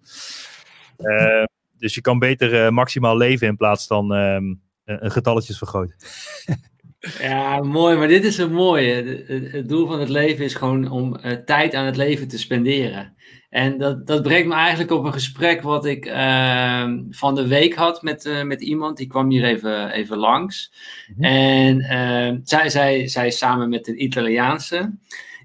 dus 1.78 1.94
je 1.94 2.00
kan 2.00 2.18
beter 2.18 2.72
maximaal 2.72 3.16
leven 3.16 3.46
in 3.46 3.56
plaats 3.56 3.86
van 3.86 4.14
ehm, 4.14 4.54
een 4.84 5.10
getalletjes 5.10 5.58
vergroten. 5.58 5.96
Ja, 7.20 7.62
mooi. 7.62 7.96
Maar 7.96 8.08
dit 8.08 8.24
is 8.24 8.38
een 8.38 8.52
mooie. 8.52 9.24
Het 9.52 9.68
doel 9.68 9.86
van 9.86 10.00
het 10.00 10.08
leven 10.08 10.44
is 10.44 10.54
gewoon 10.54 10.90
om 10.90 11.20
tijd 11.44 11.74
aan 11.74 11.86
het 11.86 11.96
leven 11.96 12.28
te 12.28 12.38
spenderen. 12.38 13.14
En 13.50 13.78
dat, 13.78 14.06
dat 14.06 14.22
brengt 14.22 14.48
me 14.48 14.54
eigenlijk 14.54 14.90
op 14.90 15.04
een 15.04 15.12
gesprek 15.12 15.62
wat 15.62 15.86
ik 15.86 16.06
uh, 16.06 16.92
van 17.10 17.34
de 17.34 17.46
week 17.46 17.74
had 17.74 18.02
met, 18.02 18.24
uh, 18.24 18.42
met 18.42 18.62
iemand. 18.62 18.96
Die 18.96 19.06
kwam 19.06 19.30
hier 19.30 19.44
even, 19.44 19.90
even 19.90 20.16
langs. 20.16 20.72
Mm 21.06 21.14
-hmm. 21.14 21.24
En 21.24 21.78
uh, 21.78 22.38
zij, 22.42 22.68
zij, 22.68 23.08
zij 23.08 23.30
samen 23.30 23.68
met 23.68 23.88
een 23.88 24.02
Italiaanse. 24.02 24.92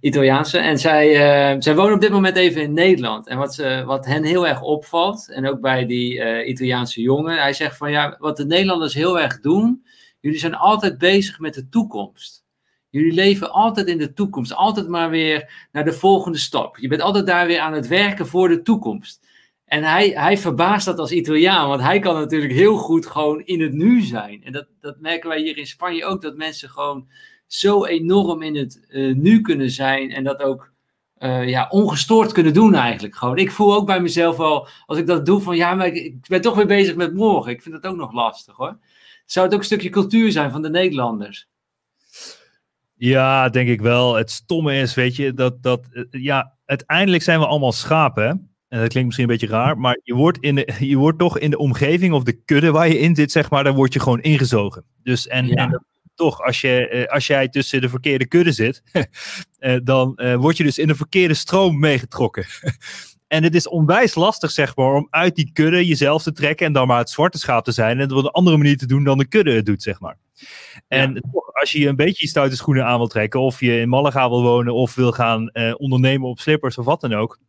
Italiaanse. 0.01 0.57
En 0.57 0.77
zij, 0.77 1.09
eh, 1.09 1.55
zij 1.59 1.75
wonen 1.75 1.93
op 1.93 2.01
dit 2.01 2.11
moment 2.11 2.35
even 2.35 2.61
in 2.61 2.73
Nederland. 2.73 3.27
En 3.27 3.37
wat, 3.37 3.53
ze, 3.53 3.83
wat 3.85 4.05
hen 4.05 4.23
heel 4.23 4.47
erg 4.47 4.61
opvalt, 4.61 5.31
en 5.31 5.47
ook 5.47 5.61
bij 5.61 5.85
die 5.85 6.21
eh, 6.21 6.49
Italiaanse 6.49 7.01
jongen, 7.01 7.41
hij 7.41 7.53
zegt 7.53 7.77
van 7.77 7.91
ja, 7.91 8.15
wat 8.19 8.37
de 8.37 8.45
Nederlanders 8.45 8.93
heel 8.93 9.19
erg 9.19 9.39
doen, 9.39 9.85
jullie 10.21 10.39
zijn 10.39 10.55
altijd 10.55 10.97
bezig 10.97 11.39
met 11.39 11.53
de 11.53 11.69
toekomst. 11.69 12.45
Jullie 12.89 13.13
leven 13.13 13.51
altijd 13.51 13.87
in 13.87 13.97
de 13.97 14.13
toekomst, 14.13 14.53
altijd 14.53 14.87
maar 14.87 15.09
weer 15.09 15.67
naar 15.71 15.85
de 15.85 15.93
volgende 15.93 16.37
stap. 16.37 16.77
Je 16.77 16.87
bent 16.87 17.01
altijd 17.01 17.25
daar 17.25 17.47
weer 17.47 17.59
aan 17.59 17.73
het 17.73 17.87
werken 17.87 18.27
voor 18.27 18.47
de 18.47 18.61
toekomst. 18.61 19.27
En 19.65 19.83
hij, 19.83 20.09
hij 20.09 20.37
verbaast 20.37 20.85
dat 20.85 20.99
als 20.99 21.11
Italiaan, 21.11 21.67
want 21.67 21.81
hij 21.81 21.99
kan 21.99 22.15
natuurlijk 22.15 22.53
heel 22.53 22.77
goed 22.77 23.05
gewoon 23.05 23.41
in 23.41 23.61
het 23.61 23.73
nu 23.73 24.01
zijn. 24.01 24.43
En 24.43 24.51
dat, 24.51 24.67
dat 24.79 24.99
merken 24.99 25.29
wij 25.29 25.41
hier 25.41 25.57
in 25.57 25.67
Spanje 25.67 26.05
ook, 26.05 26.21
dat 26.21 26.35
mensen 26.35 26.69
gewoon 26.69 27.07
zo 27.47 27.85
enorm 27.85 28.41
in 28.41 28.55
het 28.55 28.85
uh, 28.89 29.15
nu 29.15 29.41
kunnen 29.41 29.69
zijn 29.69 30.11
en 30.11 30.23
dat 30.23 30.41
ook 30.41 30.71
uh, 31.19 31.47
ja, 31.47 31.67
ongestoord 31.69 32.31
kunnen 32.31 32.53
doen 32.53 32.73
eigenlijk 32.73 33.15
gewoon. 33.15 33.37
Ik 33.37 33.51
voel 33.51 33.73
ook 33.73 33.85
bij 33.85 34.01
mezelf 34.01 34.37
wel, 34.37 34.67
als 34.85 34.97
ik 34.97 35.07
dat 35.07 35.25
doe, 35.25 35.41
van 35.41 35.55
ja, 35.55 35.75
maar 35.75 35.87
ik, 35.87 35.95
ik 35.95 36.27
ben 36.27 36.41
toch 36.41 36.55
weer 36.55 36.67
bezig 36.67 36.95
met 36.95 37.13
morgen. 37.13 37.51
Ik 37.51 37.61
vind 37.61 37.81
dat 37.81 37.91
ook 37.91 37.97
nog 37.97 38.13
lastig 38.13 38.55
hoor. 38.55 38.77
Zou 39.31 39.45
het 39.45 39.53
ook 39.53 39.61
een 39.61 39.65
stukje 39.65 39.89
cultuur 39.89 40.31
zijn 40.31 40.51
van 40.51 40.61
de 40.61 40.69
Nederlanders? 40.69 41.47
Ja, 42.93 43.49
denk 43.49 43.69
ik 43.69 43.81
wel. 43.81 44.15
Het 44.15 44.31
stomme 44.31 44.75
is, 44.75 44.93
weet 44.93 45.15
je, 45.15 45.33
dat, 45.33 45.63
dat 45.63 45.87
ja, 46.09 46.57
uiteindelijk 46.65 47.23
zijn 47.23 47.39
we 47.39 47.45
allemaal 47.45 47.71
schapen. 47.71 48.23
Hè? 48.23 48.29
En 48.67 48.79
dat 48.79 48.87
klinkt 48.87 49.05
misschien 49.05 49.29
een 49.29 49.37
beetje 49.37 49.55
raar, 49.55 49.77
maar 49.77 49.99
je 50.03 50.13
wordt, 50.13 50.37
in 50.37 50.55
de, 50.55 50.73
je 50.93 50.95
wordt 50.95 51.19
toch 51.19 51.37
in 51.37 51.49
de 51.49 51.57
omgeving 51.57 52.13
of 52.13 52.23
de 52.23 52.43
kudde 52.43 52.71
waar 52.71 52.87
je 52.87 52.99
in 52.99 53.15
zit, 53.15 53.31
zeg 53.31 53.49
maar, 53.49 53.63
daar 53.63 53.73
word 53.73 53.93
je 53.93 53.99
gewoon 53.99 54.21
ingezogen. 54.21 54.85
Dus 55.03 55.27
en, 55.27 55.47
ja. 55.47 55.55
en 55.55 55.85
toch, 56.15 56.41
als, 56.41 56.61
je, 56.61 57.07
als 57.11 57.27
jij 57.27 57.49
tussen 57.49 57.81
de 57.81 57.89
verkeerde 57.89 58.27
kudde 58.27 58.51
zit, 58.51 58.83
dan 59.83 60.19
word 60.37 60.57
je 60.57 60.63
dus 60.63 60.77
in 60.77 60.89
een 60.89 60.95
verkeerde 60.95 61.33
stroom 61.33 61.79
meegetrokken. 61.79 62.45
En 63.31 63.43
het 63.43 63.55
is 63.55 63.67
onwijs 63.67 64.15
lastig, 64.15 64.51
zeg 64.51 64.75
maar, 64.75 64.93
om 64.93 65.07
uit 65.09 65.35
die 65.35 65.49
kudde 65.53 65.85
jezelf 65.85 66.23
te 66.23 66.31
trekken 66.31 66.65
en 66.65 66.73
dan 66.73 66.87
maar 66.87 66.97
het 66.97 67.09
zwarte 67.09 67.37
schaap 67.37 67.63
te 67.63 67.71
zijn 67.71 67.91
en 67.91 67.99
het 67.99 68.11
op 68.11 68.23
een 68.23 68.29
andere 68.29 68.57
manier 68.57 68.77
te 68.77 68.85
doen 68.85 69.03
dan 69.03 69.17
de 69.17 69.27
kudde 69.27 69.51
het 69.51 69.65
doet, 69.65 69.83
zeg 69.83 69.99
maar. 69.99 70.17
En 70.87 71.13
ja. 71.13 71.19
toch, 71.31 71.53
als 71.53 71.71
je 71.71 71.87
een 71.87 71.95
beetje 71.95 72.21
je 72.21 72.27
stoute 72.27 72.55
schoenen 72.55 72.85
aan 72.85 72.97
wil 72.97 73.07
trekken, 73.07 73.39
of 73.39 73.59
je 73.59 73.79
in 73.79 73.89
Malaga 73.89 74.29
wil 74.29 74.41
wonen, 74.41 74.73
of 74.73 74.95
wil 74.95 75.11
gaan 75.11 75.49
uh, 75.53 75.73
ondernemen 75.77 76.29
op 76.29 76.39
slippers 76.39 76.77
of 76.77 76.85
wat 76.85 77.01
dan 77.01 77.13
ook, 77.13 77.39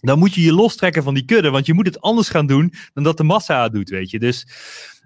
dan 0.00 0.18
moet 0.18 0.34
je 0.34 0.42
je 0.42 0.52
lostrekken 0.52 1.02
van 1.02 1.14
die 1.14 1.24
kudde, 1.24 1.50
want 1.50 1.66
je 1.66 1.74
moet 1.74 1.86
het 1.86 2.00
anders 2.00 2.28
gaan 2.28 2.46
doen 2.46 2.72
dan 2.94 3.04
dat 3.04 3.16
de 3.16 3.24
massa 3.24 3.62
het 3.62 3.72
doet, 3.72 3.90
weet 3.90 4.10
je. 4.10 4.18
Dus, 4.18 4.46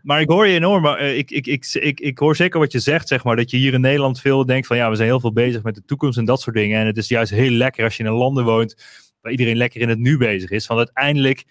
maar 0.02 0.20
ik 0.20 0.28
hoor 0.28 0.46
je 0.46 0.54
enorm, 0.54 0.82
maar 0.82 1.02
uh, 1.02 1.18
ik, 1.18 1.30
ik, 1.30 1.46
ik, 1.46 1.66
ik, 1.72 2.00
ik 2.00 2.18
hoor 2.18 2.36
zeker 2.36 2.60
wat 2.60 2.72
je 2.72 2.78
zegt, 2.78 3.08
zeg 3.08 3.24
maar, 3.24 3.36
dat 3.36 3.50
je 3.50 3.56
hier 3.56 3.74
in 3.74 3.80
Nederland 3.80 4.20
veel 4.20 4.46
denkt 4.46 4.66
van, 4.66 4.76
ja, 4.76 4.90
we 4.90 4.96
zijn 4.96 5.08
heel 5.08 5.20
veel 5.20 5.32
bezig 5.32 5.62
met 5.62 5.74
de 5.74 5.84
toekomst 5.84 6.18
en 6.18 6.24
dat 6.24 6.40
soort 6.40 6.56
dingen. 6.56 6.80
En 6.80 6.86
het 6.86 6.96
is 6.96 7.08
juist 7.08 7.30
heel 7.30 7.50
lekker 7.50 7.84
als 7.84 7.96
je 7.96 8.04
in 8.04 8.10
landen 8.10 8.44
woont 8.44 8.76
waar 9.26 9.34
iedereen 9.34 9.56
lekker 9.56 9.80
in 9.80 9.88
het 9.88 9.98
nu 9.98 10.18
bezig 10.18 10.50
is. 10.50 10.66
Want 10.66 10.78
uiteindelijk 10.78 11.44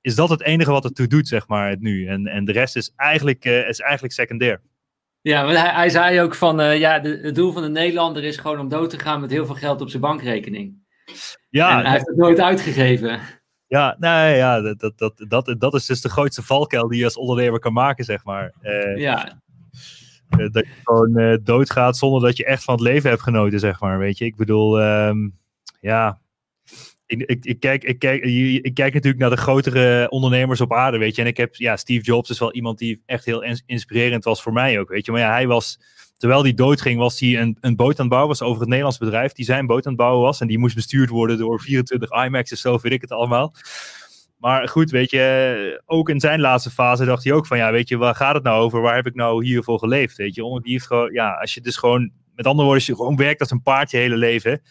is 0.00 0.14
dat 0.14 0.28
het 0.28 0.42
enige 0.42 0.70
wat 0.70 0.84
het 0.84 0.94
toe 0.94 1.06
doet, 1.06 1.28
zeg 1.28 1.48
maar, 1.48 1.68
het 1.68 1.80
nu. 1.80 2.06
En, 2.06 2.26
en 2.26 2.44
de 2.44 2.52
rest 2.52 2.76
is 2.76 2.92
eigenlijk, 2.96 3.44
uh, 3.44 3.68
is 3.68 3.80
eigenlijk 3.80 4.12
secundair. 4.12 4.60
Ja, 5.20 5.44
maar 5.44 5.54
hij, 5.54 5.74
hij 5.74 5.88
zei 5.88 6.20
ook 6.20 6.34
van, 6.34 6.60
uh, 6.60 6.78
ja, 6.78 6.98
de, 6.98 7.18
het 7.22 7.34
doel 7.34 7.52
van 7.52 7.62
de 7.62 7.68
Nederlander 7.68 8.24
is 8.24 8.36
gewoon 8.36 8.58
om 8.58 8.68
dood 8.68 8.90
te 8.90 8.98
gaan 8.98 9.20
met 9.20 9.30
heel 9.30 9.46
veel 9.46 9.54
geld 9.54 9.80
op 9.80 9.88
zijn 9.88 10.02
bankrekening. 10.02 10.74
Ja, 11.50 11.78
en 11.78 11.82
hij 11.84 11.92
heeft 11.92 12.06
het 12.06 12.16
nooit 12.16 12.40
uitgegeven. 12.40 13.20
Ja, 13.66 13.96
nou 13.98 14.30
ja, 14.30 14.60
dat, 14.60 14.80
dat, 14.80 14.98
dat, 14.98 15.24
dat, 15.28 15.54
dat 15.58 15.74
is 15.74 15.86
dus 15.86 16.00
de 16.00 16.08
grootste 16.08 16.42
valkuil 16.42 16.88
die 16.88 16.98
je 16.98 17.04
als 17.04 17.16
ondernemer 17.16 17.60
kan 17.60 17.72
maken, 17.72 18.04
zeg 18.04 18.24
maar. 18.24 18.54
Uh, 18.62 18.96
ja. 18.96 19.40
dat 20.28 20.52
je 20.52 20.80
gewoon 20.84 21.40
doodgaat 21.42 21.96
zonder 21.96 22.20
dat 22.20 22.36
je 22.36 22.44
echt 22.44 22.64
van 22.64 22.74
het 22.74 22.82
leven 22.82 23.10
hebt 23.10 23.22
genoten, 23.22 23.60
zeg 23.60 23.80
maar. 23.80 23.98
Weet 23.98 24.18
je, 24.18 24.24
ik 24.24 24.36
bedoel, 24.36 24.82
um, 24.82 25.38
ja, 25.80 26.20
ik, 27.06 27.44
ik, 27.44 27.60
kijk, 27.60 27.84
ik, 27.84 27.98
kijk, 27.98 28.24
ik 28.62 28.74
kijk 28.74 28.94
natuurlijk 28.94 29.22
naar 29.22 29.30
de 29.30 29.36
grotere 29.36 30.10
ondernemers 30.10 30.60
op 30.60 30.72
aarde, 30.72 30.98
weet 30.98 31.16
je. 31.16 31.22
En 31.22 31.28
ik 31.28 31.36
heb, 31.36 31.54
ja, 31.54 31.76
Steve 31.76 32.04
Jobs 32.04 32.30
is 32.30 32.38
wel 32.38 32.52
iemand 32.52 32.78
die 32.78 33.02
echt 33.06 33.24
heel 33.24 33.44
inspirerend 33.66 34.24
was 34.24 34.42
voor 34.42 34.52
mij 34.52 34.80
ook, 34.80 34.88
weet 34.88 35.06
je. 35.06 35.12
Maar 35.12 35.20
ja, 35.20 35.30
hij 35.30 35.46
was, 35.46 35.80
terwijl 36.16 36.42
hij 36.42 36.54
doodging, 36.54 36.98
was 36.98 37.20
hij 37.20 37.40
een, 37.40 37.56
een 37.60 37.76
boot 37.76 37.94
aan 37.94 38.04
het 38.04 38.08
bouwen, 38.08 38.28
was 38.28 38.42
over 38.42 38.58
het 38.60 38.68
Nederlands 38.68 38.98
bedrijf, 38.98 39.32
die 39.32 39.44
zijn 39.44 39.66
boot 39.66 39.86
aan 39.86 39.92
het 39.92 40.00
bouwen 40.00 40.22
was. 40.22 40.40
En 40.40 40.46
die 40.46 40.58
moest 40.58 40.74
bestuurd 40.74 41.08
worden 41.08 41.38
door 41.38 41.60
24 41.60 42.24
IMAX's, 42.24 42.60
zo 42.60 42.78
weet 42.82 42.92
ik 42.92 43.00
het 43.00 43.12
allemaal. 43.12 43.54
Maar 44.38 44.68
goed, 44.68 44.90
weet 44.90 45.10
je, 45.10 45.82
ook 45.86 46.08
in 46.08 46.20
zijn 46.20 46.40
laatste 46.40 46.70
fase 46.70 47.04
dacht 47.04 47.24
hij 47.24 47.32
ook 47.32 47.46
van, 47.46 47.58
ja, 47.58 47.72
weet 47.72 47.88
je, 47.88 47.96
waar 47.96 48.14
gaat 48.14 48.34
het 48.34 48.44
nou 48.44 48.62
over? 48.62 48.80
Waar 48.80 48.96
heb 48.96 49.06
ik 49.06 49.14
nou 49.14 49.44
hiervoor 49.44 49.78
geleefd, 49.78 50.16
weet 50.16 50.34
je? 50.34 50.44
Omdat 50.44 50.62
die 50.62 50.72
heeft 50.72 50.86
gewoon, 50.86 51.12
ja, 51.12 51.30
als 51.30 51.54
je 51.54 51.60
dus 51.60 51.76
gewoon, 51.76 52.10
met 52.34 52.46
andere 52.46 52.68
woorden, 52.68 52.74
als 52.74 52.86
je 52.86 52.96
gewoon 52.96 53.16
werkt 53.16 53.40
als 53.40 53.50
een 53.50 53.62
paard 53.62 53.90
je 53.90 53.96
hele 53.96 54.16
leven 54.16 54.62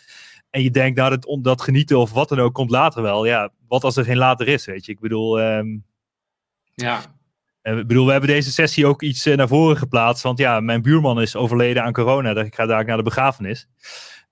en 0.56 0.64
je 0.64 0.72
denkt, 0.72 0.98
nou, 0.98 1.10
dat, 1.10 1.44
dat 1.44 1.62
genieten 1.62 1.98
of 1.98 2.12
wat 2.12 2.30
dan 2.30 2.40
ook 2.40 2.54
komt 2.54 2.70
later 2.70 3.02
wel. 3.02 3.26
Ja, 3.26 3.52
wat 3.68 3.84
als 3.84 3.96
er 3.96 4.04
geen 4.04 4.18
later 4.18 4.48
is, 4.48 4.66
weet 4.66 4.86
je. 4.86 4.92
Ik 4.92 5.00
bedoel... 5.00 5.42
Um, 5.42 5.86
ja. 6.74 7.02
Ik 7.62 7.88
bedoel, 7.88 8.06
we 8.06 8.12
hebben 8.12 8.30
deze 8.30 8.52
sessie 8.52 8.86
ook 8.86 9.02
iets 9.02 9.28
uh, 9.28 9.36
naar 9.36 9.48
voren 9.48 9.78
geplaatst. 9.78 10.24
Want 10.24 10.38
ja, 10.38 10.60
mijn 10.60 10.82
buurman 10.82 11.22
is 11.22 11.36
overleden 11.36 11.84
aan 11.84 11.94
corona. 11.94 12.36
Ik 12.36 12.56
ga 12.56 12.66
daar 12.66 12.86
naar 12.86 12.98
de 12.98 13.04
begrafenis. 13.04 13.68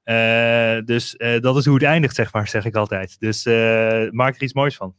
Uh, 0.06 0.86
dus 0.86 1.16
uh, 1.18 1.40
dat 1.40 1.58
is 1.58 1.66
hoe 1.66 1.74
het 1.74 1.84
eindigt, 1.84 2.16
zeg 2.16 2.34
maar, 2.34 2.48
zeg 2.48 2.66
ik 2.66 2.76
altijd. 2.76 3.20
Dus 3.20 3.46
maak 4.12 4.36
er 4.36 4.44
iets 4.44 4.54
moois 4.54 4.76
van. 4.76 4.96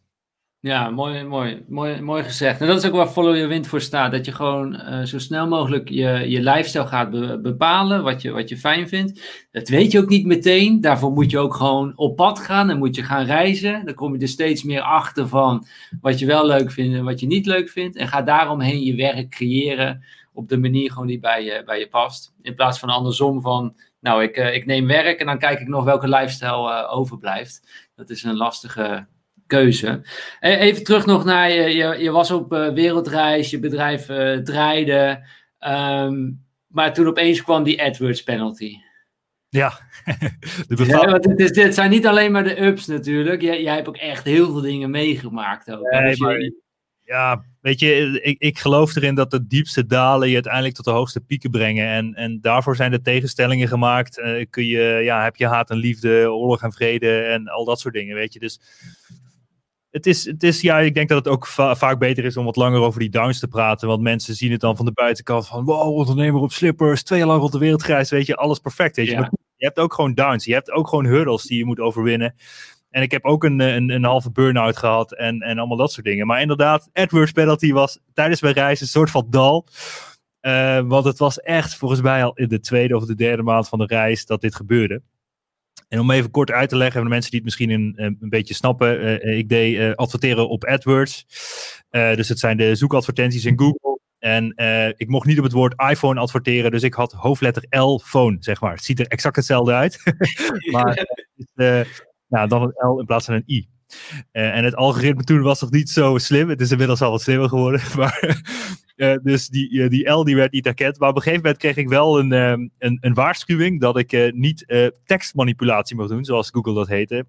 Ja, 0.64 0.90
mooi, 0.90 1.24
mooi, 1.24 1.64
mooi, 1.68 2.00
mooi 2.00 2.22
gezegd. 2.22 2.60
En 2.60 2.66
dat 2.66 2.78
is 2.78 2.86
ook 2.86 2.94
waar 2.94 3.06
Follow 3.06 3.34
Your 3.34 3.48
Wind 3.48 3.66
voor 3.66 3.80
staat. 3.80 4.12
Dat 4.12 4.24
je 4.24 4.32
gewoon 4.32 4.74
uh, 4.74 5.02
zo 5.02 5.18
snel 5.18 5.48
mogelijk 5.48 5.88
je, 5.88 6.24
je 6.28 6.42
lifestyle 6.42 6.86
gaat 6.86 7.10
be 7.10 7.38
bepalen, 7.42 8.02
wat 8.02 8.22
je, 8.22 8.30
wat 8.30 8.48
je 8.48 8.56
fijn 8.56 8.88
vindt. 8.88 9.46
Dat 9.50 9.68
weet 9.68 9.92
je 9.92 9.98
ook 9.98 10.08
niet 10.08 10.26
meteen. 10.26 10.80
Daarvoor 10.80 11.12
moet 11.12 11.30
je 11.30 11.38
ook 11.38 11.54
gewoon 11.54 11.92
op 11.96 12.16
pad 12.16 12.38
gaan 12.38 12.70
en 12.70 12.78
moet 12.78 12.96
je 12.96 13.02
gaan 13.02 13.24
reizen. 13.24 13.84
Dan 13.84 13.94
kom 13.94 14.14
je 14.14 14.20
er 14.20 14.28
steeds 14.28 14.62
meer 14.62 14.80
achter 14.80 15.28
van 15.28 15.66
wat 16.00 16.18
je 16.18 16.26
wel 16.26 16.46
leuk 16.46 16.70
vindt 16.70 16.96
en 16.96 17.04
wat 17.04 17.20
je 17.20 17.26
niet 17.26 17.46
leuk 17.46 17.68
vindt. 17.68 17.96
En 17.96 18.08
ga 18.08 18.22
daaromheen 18.22 18.82
je 18.82 18.94
werk 18.94 19.30
creëren 19.30 20.04
op 20.32 20.48
de 20.48 20.58
manier 20.58 20.90
gewoon 20.90 21.06
die 21.06 21.20
bij 21.20 21.44
je, 21.44 21.62
bij 21.64 21.78
je 21.78 21.88
past. 21.88 22.34
In 22.42 22.54
plaats 22.54 22.78
van 22.78 22.88
andersom 22.88 23.40
van, 23.40 23.74
nou, 24.00 24.22
ik, 24.22 24.36
uh, 24.36 24.54
ik 24.54 24.66
neem 24.66 24.86
werk 24.86 25.20
en 25.20 25.26
dan 25.26 25.38
kijk 25.38 25.60
ik 25.60 25.68
nog 25.68 25.84
welke 25.84 26.08
lifestyle 26.08 26.70
uh, 26.70 26.96
overblijft. 26.96 27.88
Dat 27.94 28.10
is 28.10 28.22
een 28.22 28.36
lastige 28.36 29.06
keuze. 29.46 30.02
Even 30.40 30.84
terug 30.84 31.06
nog 31.06 31.24
naar 31.24 31.50
je, 31.50 31.62
je, 31.62 32.02
je 32.02 32.10
was 32.10 32.30
op 32.30 32.52
uh, 32.52 32.72
wereldreis, 32.72 33.50
je 33.50 33.58
bedrijf 33.58 34.08
uh, 34.08 34.36
draaide, 34.36 35.26
um, 35.60 36.44
maar 36.66 36.92
toen 36.94 37.06
opeens 37.06 37.42
kwam 37.42 37.62
die 37.62 37.82
AdWords 37.82 38.22
penalty. 38.22 38.76
Ja, 39.48 39.72
de 40.68 40.84
ja 40.86 41.10
want 41.10 41.24
het, 41.24 41.40
is, 41.40 41.52
dit 41.52 41.74
zijn 41.74 41.90
niet 41.90 42.06
alleen 42.06 42.32
maar 42.32 42.44
de 42.44 42.62
ups 42.62 42.86
natuurlijk, 42.86 43.42
jij, 43.42 43.62
jij 43.62 43.74
hebt 43.74 43.88
ook 43.88 43.96
echt 43.96 44.24
heel 44.24 44.46
veel 44.52 44.60
dingen 44.60 44.90
meegemaakt. 44.90 45.70
Ook. 45.70 45.90
Nee, 45.90 46.10
dus 46.10 46.18
maar, 46.18 46.40
je... 46.40 46.62
Ja, 47.04 47.44
weet 47.60 47.80
je, 47.80 48.20
ik, 48.22 48.38
ik 48.38 48.58
geloof 48.58 48.96
erin 48.96 49.14
dat 49.14 49.30
de 49.30 49.46
diepste 49.46 49.86
dalen 49.86 50.28
je 50.28 50.34
uiteindelijk 50.34 50.74
tot 50.74 50.84
de 50.84 50.90
hoogste 50.90 51.20
pieken 51.20 51.50
brengen. 51.50 51.88
En, 51.88 52.14
en 52.14 52.40
daarvoor 52.40 52.76
zijn 52.76 52.90
de 52.90 53.00
tegenstellingen 53.00 53.68
gemaakt. 53.68 54.18
Uh, 54.18 54.44
kun 54.50 54.66
je, 54.66 55.00
ja, 55.02 55.22
heb 55.22 55.36
je 55.36 55.46
haat 55.46 55.70
en 55.70 55.76
liefde, 55.76 56.32
oorlog 56.32 56.62
en 56.62 56.72
vrede 56.72 57.20
en 57.20 57.48
al 57.48 57.64
dat 57.64 57.80
soort 57.80 57.94
dingen, 57.94 58.14
weet 58.14 58.32
je. 58.32 58.38
Dus 58.38 58.60
het 59.94 60.06
is, 60.06 60.24
het 60.24 60.42
is, 60.42 60.60
ja, 60.60 60.78
ik 60.78 60.94
denk 60.94 61.08
dat 61.08 61.24
het 61.24 61.34
ook 61.34 61.46
va 61.46 61.76
vaak 61.76 61.98
beter 61.98 62.24
is 62.24 62.36
om 62.36 62.44
wat 62.44 62.56
langer 62.56 62.80
over 62.80 63.00
die 63.00 63.10
downs 63.10 63.38
te 63.38 63.48
praten. 63.48 63.88
Want 63.88 64.02
mensen 64.02 64.34
zien 64.34 64.50
het 64.50 64.60
dan 64.60 64.76
van 64.76 64.84
de 64.84 64.92
buitenkant 64.92 65.46
van, 65.46 65.64
wow, 65.64 65.96
ondernemer 65.96 66.40
op 66.40 66.52
slippers, 66.52 67.02
twee 67.02 67.18
jaar 67.18 67.28
lang 67.28 67.40
rond 67.40 67.52
de 67.52 67.58
wereld 67.58 67.82
gereisd, 67.82 68.10
weet 68.10 68.26
je, 68.26 68.36
alles 68.36 68.58
perfect, 68.58 68.96
weet 68.96 69.06
je. 69.06 69.12
Ja. 69.12 69.20
Maar 69.20 69.30
je 69.56 69.64
hebt 69.64 69.78
ook 69.78 69.94
gewoon 69.94 70.14
downs, 70.14 70.44
je 70.44 70.52
hebt 70.52 70.70
ook 70.70 70.88
gewoon 70.88 71.04
hurdles 71.04 71.42
die 71.42 71.58
je 71.58 71.64
moet 71.64 71.80
overwinnen. 71.80 72.34
En 72.90 73.02
ik 73.02 73.10
heb 73.10 73.24
ook 73.24 73.44
een, 73.44 73.60
een, 73.60 73.90
een 73.90 74.04
halve 74.04 74.30
burn-out 74.30 74.76
gehad 74.76 75.12
en, 75.12 75.40
en 75.40 75.58
allemaal 75.58 75.76
dat 75.76 75.92
soort 75.92 76.06
dingen. 76.06 76.26
Maar 76.26 76.40
inderdaad, 76.40 76.88
AdWords 76.92 77.32
penalty 77.32 77.72
was 77.72 77.98
tijdens 78.12 78.40
mijn 78.42 78.54
reis 78.54 78.80
een 78.80 78.86
soort 78.86 79.10
van 79.10 79.26
dal. 79.30 79.66
Uh, 80.42 80.80
want 80.80 81.04
het 81.04 81.18
was 81.18 81.40
echt 81.40 81.74
volgens 81.74 82.00
mij 82.00 82.24
al 82.24 82.32
in 82.34 82.48
de 82.48 82.60
tweede 82.60 82.96
of 82.96 83.04
de 83.04 83.14
derde 83.14 83.42
maand 83.42 83.68
van 83.68 83.78
de 83.78 83.86
reis 83.86 84.26
dat 84.26 84.40
dit 84.40 84.54
gebeurde. 84.54 85.02
En 85.88 86.00
om 86.00 86.10
even 86.10 86.30
kort 86.30 86.50
uit 86.50 86.68
te 86.68 86.76
leggen, 86.76 86.94
voor 86.94 87.04
de 87.04 87.14
mensen 87.14 87.30
die 87.30 87.40
het 87.40 87.48
misschien 87.48 87.70
een, 87.70 88.16
een 88.20 88.28
beetje 88.28 88.54
snappen. 88.54 89.22
Uh, 89.24 89.38
ik 89.38 89.48
deed 89.48 89.74
uh, 89.74 89.94
adverteren 89.94 90.48
op 90.48 90.64
AdWords. 90.64 91.26
Dus 91.90 92.28
het 92.28 92.38
zijn 92.38 92.56
de 92.56 92.74
zoekadvertenties 92.74 93.44
in 93.44 93.58
Google. 93.58 93.98
En 94.18 94.54
ik 94.96 95.08
mocht 95.08 95.26
niet 95.26 95.38
op 95.38 95.44
het 95.44 95.52
woord 95.52 95.82
iPhone 95.90 96.20
adverteren, 96.20 96.70
dus 96.70 96.82
ik 96.82 96.94
had 96.94 97.12
hoofdletter 97.12 97.80
L 97.80 97.98
phone, 98.04 98.36
zeg 98.40 98.60
maar. 98.60 98.72
Het 98.74 98.84
ziet 98.84 99.00
er 99.00 99.06
exact 99.06 99.36
hetzelfde 99.36 99.72
uit. 99.72 100.02
maar 100.72 101.06
nou, 102.28 102.48
dan 102.48 102.62
een 102.62 102.88
L 102.88 102.98
in 102.98 103.06
plaats 103.06 103.24
van 103.24 103.34
een 103.34 103.44
I. 103.46 103.68
Uh, 104.32 104.56
en 104.56 104.64
het 104.64 104.76
algoritme 104.76 105.24
toen 105.24 105.42
was 105.42 105.60
nog 105.60 105.70
niet 105.70 105.90
zo 105.90 106.18
slim. 106.18 106.48
Het 106.48 106.60
is 106.60 106.70
inmiddels 106.70 107.02
al 107.02 107.10
wat 107.10 107.22
slimmer 107.22 107.48
geworden. 107.48 107.80
Maar, 107.96 108.42
uh, 108.96 109.16
dus 109.22 109.48
die, 109.48 109.70
uh, 109.70 109.88
die 109.88 110.10
L 110.10 110.24
die 110.24 110.36
werd 110.36 110.52
niet 110.52 110.64
herkend. 110.64 110.98
Maar 110.98 111.08
op 111.08 111.16
een 111.16 111.22
gegeven 111.22 111.42
moment 111.42 111.60
kreeg 111.60 111.76
ik 111.76 111.88
wel 111.88 112.18
een, 112.18 112.32
um, 112.32 112.70
een, 112.78 112.98
een, 113.00 113.14
waarschuwing 113.14 113.80
dat 113.80 113.98
ik 113.98 114.32
niet 114.34 114.66
tekstmanipulatie 115.04 115.96
mocht 115.96 116.08
doen, 116.08 116.24
zoals 116.24 116.50
Google 116.50 116.74
dat 116.74 116.88
heette. 116.88 117.26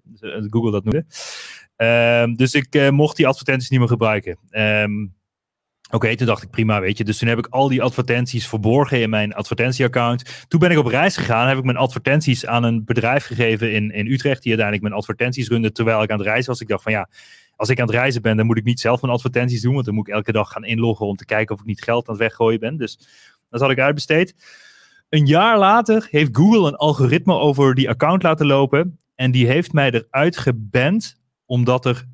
Google 0.50 0.70
dat 0.70 0.84
noemde. 0.84 1.04
Um, 2.22 2.36
dus 2.36 2.54
ik 2.54 2.90
mocht 2.90 3.16
die 3.16 3.26
advertenties 3.26 3.70
niet 3.70 3.78
meer 3.78 3.88
gebruiken. 3.88 4.38
Um, 4.50 5.14
Oké, 5.90 6.16
toen 6.16 6.26
dacht 6.26 6.42
ik 6.42 6.50
prima, 6.50 6.80
weet 6.80 6.98
je. 6.98 7.04
Dus 7.04 7.18
toen 7.18 7.28
heb 7.28 7.38
ik 7.38 7.46
al 7.46 7.68
die 7.68 7.82
advertenties 7.82 8.48
verborgen 8.48 9.00
in 9.00 9.10
mijn 9.10 9.34
advertentieaccount. 9.34 10.44
Toen 10.48 10.60
ben 10.60 10.70
ik 10.70 10.78
op 10.78 10.86
reis 10.86 11.16
gegaan, 11.16 11.48
heb 11.48 11.58
ik 11.58 11.64
mijn 11.64 11.76
advertenties 11.76 12.46
aan 12.46 12.64
een 12.64 12.84
bedrijf 12.84 13.24
gegeven 13.26 13.72
in, 13.72 13.90
in 13.90 14.06
Utrecht, 14.06 14.42
die 14.42 14.50
uiteindelijk 14.50 14.82
mijn 14.82 14.94
advertenties 14.94 15.48
runde 15.48 15.72
terwijl 15.72 16.02
ik 16.02 16.10
aan 16.10 16.18
het 16.18 16.26
reizen 16.26 16.50
was. 16.50 16.60
Ik 16.60 16.68
dacht 16.68 16.82
van 16.82 16.92
ja, 16.92 17.08
als 17.56 17.68
ik 17.68 17.80
aan 17.80 17.86
het 17.86 17.94
reizen 17.94 18.22
ben, 18.22 18.36
dan 18.36 18.46
moet 18.46 18.56
ik 18.56 18.64
niet 18.64 18.80
zelf 18.80 19.00
mijn 19.00 19.12
advertenties 19.12 19.62
doen, 19.62 19.74
want 19.74 19.84
dan 19.84 19.94
moet 19.94 20.08
ik 20.08 20.14
elke 20.14 20.32
dag 20.32 20.52
gaan 20.52 20.64
inloggen 20.64 21.06
om 21.06 21.16
te 21.16 21.24
kijken 21.24 21.54
of 21.54 21.60
ik 21.60 21.66
niet 21.66 21.82
geld 21.82 22.08
aan 22.08 22.14
het 22.14 22.22
weggooien 22.22 22.60
ben. 22.60 22.76
Dus 22.76 22.98
dat 23.50 23.60
had 23.60 23.70
ik 23.70 23.78
uitbesteed. 23.78 24.34
Een 25.08 25.26
jaar 25.26 25.58
later 25.58 26.08
heeft 26.10 26.36
Google 26.36 26.66
een 26.68 26.76
algoritme 26.76 27.34
over 27.34 27.74
die 27.74 27.88
account 27.88 28.22
laten 28.22 28.46
lopen. 28.46 28.98
En 29.14 29.30
die 29.30 29.46
heeft 29.46 29.72
mij 29.72 29.90
eruit 29.90 30.36
geband, 30.36 31.20
omdat 31.44 31.84
er 31.84 32.04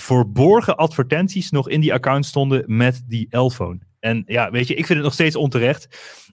verborgen 0.00 0.76
advertenties 0.76 1.50
nog 1.50 1.68
in 1.68 1.80
die 1.80 1.92
account 1.92 2.26
stonden 2.26 2.64
met 2.66 3.02
die 3.06 3.36
L-phone. 3.36 3.78
En 4.00 4.22
ja, 4.26 4.50
weet 4.50 4.68
je, 4.68 4.74
ik 4.74 4.86
vind 4.86 4.98
het 4.98 5.02
nog 5.02 5.12
steeds 5.12 5.36
onterecht. 5.36 5.88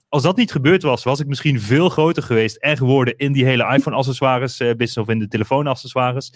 Als 0.08 0.22
dat 0.22 0.36
niet 0.36 0.52
gebeurd 0.52 0.82
was, 0.82 1.04
was 1.04 1.20
ik 1.20 1.26
misschien 1.26 1.60
veel 1.60 1.88
groter 1.88 2.22
geweest 2.22 2.56
en 2.56 2.76
geworden 2.76 3.16
in 3.16 3.32
die 3.32 3.44
hele 3.44 3.74
iPhone-accessoires 3.74 4.60
uh, 4.60 4.68
business 4.68 4.96
of 4.96 5.08
in 5.08 5.18
de 5.18 5.28
telefoon-accessoires. 5.28 6.32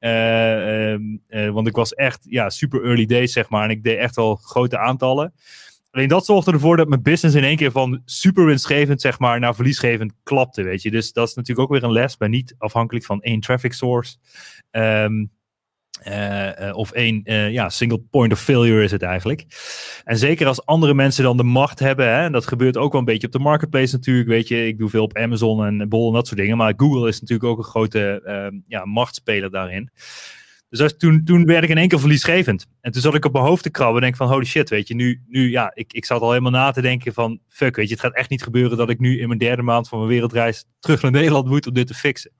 Uh, 0.00 0.92
uh, 0.92 1.50
want 1.50 1.66
ik 1.66 1.76
was 1.76 1.94
echt 1.94 2.26
ja, 2.28 2.50
super 2.50 2.84
early 2.84 3.06
days, 3.06 3.32
zeg 3.32 3.48
maar. 3.48 3.64
En 3.64 3.70
ik 3.70 3.82
deed 3.82 3.98
echt 3.98 4.16
al 4.16 4.36
grote 4.36 4.78
aantallen. 4.78 5.32
Alleen 5.90 6.08
dat 6.08 6.24
zorgde 6.24 6.52
ervoor 6.52 6.76
dat 6.76 6.88
mijn 6.88 7.02
business 7.02 7.36
in 7.36 7.44
één 7.44 7.56
keer 7.56 7.70
van 7.70 8.02
super 8.04 8.44
winstgevend, 8.44 9.00
zeg 9.00 9.18
maar, 9.18 9.40
naar 9.40 9.54
verliesgevend 9.54 10.12
klapte, 10.22 10.62
weet 10.62 10.82
je. 10.82 10.90
Dus 10.90 11.12
dat 11.12 11.28
is 11.28 11.34
natuurlijk 11.34 11.68
ook 11.68 11.74
weer 11.74 11.84
een 11.88 11.92
les, 11.92 12.18
maar 12.18 12.28
niet 12.28 12.54
afhankelijk 12.58 13.04
van 13.04 13.22
één 13.22 13.40
traffic 13.40 13.72
source. 13.72 14.16
Um, 14.70 15.30
uh, 16.08 16.46
uh, 16.68 16.76
of 16.76 16.90
één 16.90 17.20
uh, 17.24 17.50
ja, 17.50 17.68
single 17.68 17.98
point 18.10 18.32
of 18.32 18.40
failure 18.40 18.82
is 18.82 18.90
het 18.90 19.02
eigenlijk. 19.02 19.44
En 20.04 20.18
zeker 20.18 20.46
als 20.46 20.66
andere 20.66 20.94
mensen 20.94 21.24
dan 21.24 21.36
de 21.36 21.42
macht 21.42 21.78
hebben, 21.78 22.06
hè, 22.06 22.24
en 22.24 22.32
dat 22.32 22.46
gebeurt 22.46 22.76
ook 22.76 22.92
wel 22.92 23.00
een 23.00 23.06
beetje 23.06 23.26
op 23.26 23.32
de 23.32 23.38
marketplace 23.38 23.94
natuurlijk, 23.94 24.28
weet 24.28 24.48
je, 24.48 24.66
ik 24.66 24.78
doe 24.78 24.88
veel 24.88 25.02
op 25.02 25.16
Amazon 25.16 25.64
en 25.64 25.88
Bol 25.88 26.08
en 26.08 26.14
dat 26.14 26.26
soort 26.26 26.40
dingen, 26.40 26.56
maar 26.56 26.74
Google 26.76 27.08
is 27.08 27.20
natuurlijk 27.20 27.50
ook 27.50 27.58
een 27.58 27.64
grote 27.64 28.22
ehm, 28.24 28.58
ja, 28.66 28.84
machtspeler 28.84 29.50
daarin. 29.50 29.90
Dus 30.70 30.96
toen, 30.96 31.24
toen 31.24 31.44
werd 31.44 31.64
ik 31.64 31.70
in 31.70 31.78
één 31.78 31.88
keer 31.88 32.00
verliesgevend. 32.00 32.66
En 32.80 32.92
toen 32.92 33.02
zat 33.02 33.14
ik 33.14 33.24
op 33.24 33.32
mijn 33.32 33.44
hoofd 33.44 33.62
te 33.62 33.70
krabben 33.70 33.96
en 33.96 34.02
denk 34.02 34.16
van 34.16 34.28
holy 34.28 34.44
shit, 34.44 34.70
weet 34.70 34.88
je, 34.88 34.94
nu, 34.94 35.22
nu 35.28 35.50
ja, 35.50 35.70
ik, 35.74 35.92
ik 35.92 36.04
zat 36.04 36.20
al 36.20 36.30
helemaal 36.30 36.50
na 36.50 36.70
te 36.70 36.80
denken 36.80 37.12
van 37.12 37.40
fuck, 37.48 37.76
weet 37.76 37.88
je, 37.88 37.92
het 37.92 38.02
gaat 38.02 38.14
echt 38.14 38.30
niet 38.30 38.42
gebeuren 38.42 38.76
dat 38.76 38.90
ik 38.90 38.98
nu 38.98 39.20
in 39.20 39.26
mijn 39.26 39.38
derde 39.38 39.62
maand 39.62 39.88
van 39.88 39.98
mijn 39.98 40.10
wereldreis 40.10 40.64
terug 40.78 41.02
naar 41.02 41.10
Nederland 41.10 41.46
moet 41.46 41.66
om 41.66 41.74
dit 41.74 41.86
te 41.86 41.94
fixen. 41.94 42.32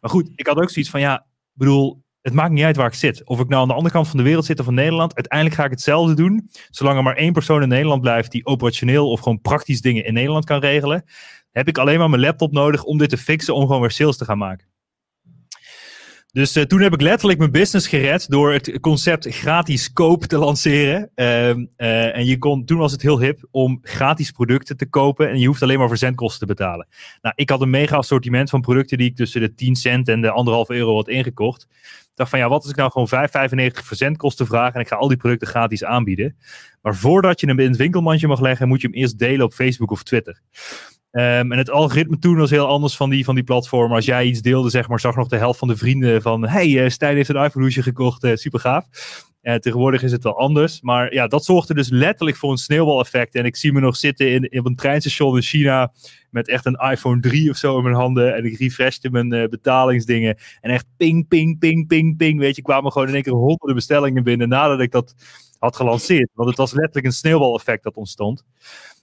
Maar 0.00 0.10
goed, 0.10 0.30
ik 0.34 0.46
had 0.46 0.56
ook 0.56 0.70
zoiets 0.70 0.90
van 0.90 1.00
ja, 1.00 1.16
ik 1.18 1.58
bedoel, 1.58 2.02
het 2.22 2.32
maakt 2.32 2.52
niet 2.52 2.64
uit 2.64 2.76
waar 2.76 2.86
ik 2.86 2.94
zit. 2.94 3.24
Of 3.24 3.40
ik 3.40 3.48
nou 3.48 3.62
aan 3.62 3.68
de 3.68 3.74
andere 3.74 3.94
kant 3.94 4.08
van 4.08 4.16
de 4.16 4.22
wereld 4.22 4.44
zit 4.44 4.60
of 4.60 4.66
in 4.66 4.74
Nederland. 4.74 5.14
Uiteindelijk 5.14 5.58
ga 5.58 5.64
ik 5.64 5.70
hetzelfde 5.70 6.14
doen. 6.14 6.50
Zolang 6.70 6.96
er 6.96 7.02
maar 7.02 7.16
één 7.16 7.32
persoon 7.32 7.62
in 7.62 7.68
Nederland 7.68 8.00
blijft 8.00 8.30
die 8.32 8.46
operationeel 8.46 9.10
of 9.10 9.20
gewoon 9.20 9.40
praktisch 9.40 9.80
dingen 9.80 10.04
in 10.04 10.14
Nederland 10.14 10.44
kan 10.44 10.60
regelen. 10.60 11.04
Heb 11.50 11.68
ik 11.68 11.78
alleen 11.78 11.98
maar 11.98 12.10
mijn 12.10 12.22
laptop 12.22 12.52
nodig 12.52 12.84
om 12.84 12.98
dit 12.98 13.08
te 13.08 13.16
fixen 13.16 13.54
om 13.54 13.66
gewoon 13.66 13.80
weer 13.80 13.90
sales 13.90 14.16
te 14.16 14.24
gaan 14.24 14.38
maken. 14.38 14.69
Dus 16.32 16.56
uh, 16.56 16.62
toen 16.62 16.80
heb 16.80 16.92
ik 16.92 17.00
letterlijk 17.00 17.38
mijn 17.38 17.50
business 17.50 17.88
gered 17.88 18.28
door 18.28 18.52
het 18.52 18.80
concept 18.80 19.26
gratis 19.26 19.92
koop 19.92 20.24
te 20.24 20.38
lanceren. 20.38 21.10
Uh, 21.14 21.48
uh, 21.48 22.16
en 22.16 22.26
je 22.26 22.38
kon, 22.38 22.64
toen 22.64 22.78
was 22.78 22.92
het 22.92 23.02
heel 23.02 23.20
hip 23.20 23.46
om 23.50 23.78
gratis 23.82 24.30
producten 24.30 24.76
te 24.76 24.86
kopen 24.86 25.30
en 25.30 25.38
je 25.38 25.46
hoeft 25.46 25.62
alleen 25.62 25.78
maar 25.78 25.88
verzendkosten 25.88 26.46
te 26.46 26.54
betalen. 26.54 26.86
Nou, 27.22 27.34
ik 27.36 27.50
had 27.50 27.60
een 27.60 27.70
mega 27.70 27.96
assortiment 27.96 28.50
van 28.50 28.60
producten 28.60 28.98
die 28.98 29.08
ik 29.08 29.16
tussen 29.16 29.40
de 29.40 29.54
10 29.54 29.76
cent 29.76 30.08
en 30.08 30.20
de 30.20 30.64
1,5 30.70 30.76
euro 30.76 30.94
had 30.94 31.08
ingekocht. 31.08 31.66
Ik 31.70 32.26
dacht 32.26 32.30
van 32.30 32.38
ja, 32.38 32.48
wat 32.48 32.62
als 32.62 32.70
ik 32.70 32.76
nou 32.76 32.90
gewoon 32.90 33.08
5,95 33.08 33.84
verzendkosten 33.84 34.46
vraag 34.46 34.74
en 34.74 34.80
ik 34.80 34.88
ga 34.88 34.96
al 34.96 35.08
die 35.08 35.16
producten 35.16 35.48
gratis 35.48 35.84
aanbieden. 35.84 36.36
Maar 36.82 36.96
voordat 36.96 37.40
je 37.40 37.46
hem 37.46 37.58
in 37.58 37.68
het 37.68 37.76
winkelmandje 37.76 38.28
mag 38.28 38.40
leggen, 38.40 38.68
moet 38.68 38.80
je 38.80 38.86
hem 38.86 38.96
eerst 38.96 39.18
delen 39.18 39.46
op 39.46 39.52
Facebook 39.52 39.90
of 39.90 40.02
Twitter. 40.02 40.40
Um, 41.12 41.52
en 41.52 41.58
het 41.58 41.70
algoritme 41.70 42.18
toen 42.18 42.36
was 42.36 42.50
heel 42.50 42.66
anders 42.66 42.96
van 42.96 43.10
die, 43.10 43.24
van 43.24 43.34
die 43.34 43.44
platform. 43.44 43.92
Als 43.92 44.04
jij 44.04 44.26
iets 44.26 44.40
deelde, 44.40 44.70
zeg 44.70 44.88
maar, 44.88 45.00
zag 45.00 45.16
nog 45.16 45.28
de 45.28 45.36
helft 45.36 45.58
van 45.58 45.68
de 45.68 45.76
vrienden 45.76 46.22
van... 46.22 46.48
Hey, 46.48 46.68
uh, 46.68 46.88
Stijn 46.88 47.16
heeft 47.16 47.28
een 47.28 47.44
iPhone 47.44 47.64
hoesje 47.64 47.82
gekocht, 47.82 48.24
uh, 48.24 48.34
super 48.34 48.60
gaaf. 48.60 48.86
Uh, 49.42 49.54
tegenwoordig 49.54 50.02
is 50.02 50.12
het 50.12 50.22
wel 50.22 50.38
anders. 50.38 50.80
Maar 50.80 51.14
ja, 51.14 51.26
dat 51.26 51.44
zorgde 51.44 51.74
dus 51.74 51.88
letterlijk 51.88 52.36
voor 52.36 52.50
een 52.50 52.56
sneeuwbaleffect. 52.56 53.34
En 53.34 53.44
ik 53.44 53.56
zie 53.56 53.72
me 53.72 53.80
nog 53.80 53.96
zitten 53.96 54.30
in, 54.30 54.42
in 54.42 54.66
een 54.66 54.76
treinstation 54.76 55.36
in 55.36 55.42
China... 55.42 55.92
met 56.30 56.48
echt 56.48 56.66
een 56.66 56.90
iPhone 56.90 57.20
3 57.20 57.50
of 57.50 57.56
zo 57.56 57.76
in 57.76 57.82
mijn 57.82 57.94
handen. 57.94 58.34
En 58.34 58.44
ik 58.44 58.58
refreshte 58.58 59.10
mijn 59.10 59.28
betalingsdingen. 59.28 60.38
En 60.60 60.70
echt 60.70 60.86
ping, 60.96 61.28
ping, 61.28 61.58
ping, 61.58 61.86
ping, 61.86 62.16
ping. 62.16 62.38
Weet 62.38 62.56
je, 62.56 62.62
kwamen 62.62 62.92
gewoon 62.92 63.08
in 63.08 63.14
één 63.14 63.22
keer 63.22 63.32
honderden 63.32 63.74
bestellingen 63.74 64.22
binnen... 64.22 64.48
nadat 64.48 64.80
ik 64.80 64.90
dat 64.90 65.14
had 65.58 65.76
gelanceerd. 65.76 66.30
Want 66.34 66.48
het 66.48 66.58
was 66.58 66.72
letterlijk 66.72 67.06
een 67.06 67.12
sneeuwbaleffect 67.12 67.82
dat 67.82 67.96
ontstond. 67.96 68.44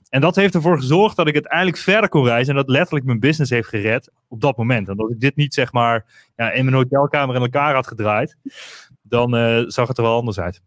En 0.09 0.21
dat 0.21 0.35
heeft 0.35 0.55
ervoor 0.55 0.77
gezorgd 0.77 1.15
dat 1.15 1.27
ik 1.27 1.33
uiteindelijk 1.33 1.77
verder 1.77 2.09
kon 2.09 2.25
reizen. 2.25 2.55
En 2.55 2.59
dat 2.59 2.69
letterlijk 2.69 3.05
mijn 3.05 3.19
business 3.19 3.51
heeft 3.51 3.67
gered 3.67 4.11
op 4.27 4.41
dat 4.41 4.57
moment. 4.57 4.89
En 4.89 4.97
dat 4.97 5.11
ik 5.11 5.19
dit 5.19 5.35
niet 5.35 5.53
zeg 5.53 5.71
maar 5.71 6.05
ja, 6.35 6.51
in 6.51 6.63
mijn 6.65 6.75
hotelkamer 6.75 7.35
in 7.35 7.41
elkaar 7.41 7.73
had 7.73 7.87
gedraaid. 7.87 8.37
Dan 9.01 9.35
uh, 9.35 9.63
zag 9.67 9.87
het 9.87 9.97
er 9.97 10.03
wel 10.03 10.15
anders 10.15 10.39
uit. 10.39 10.61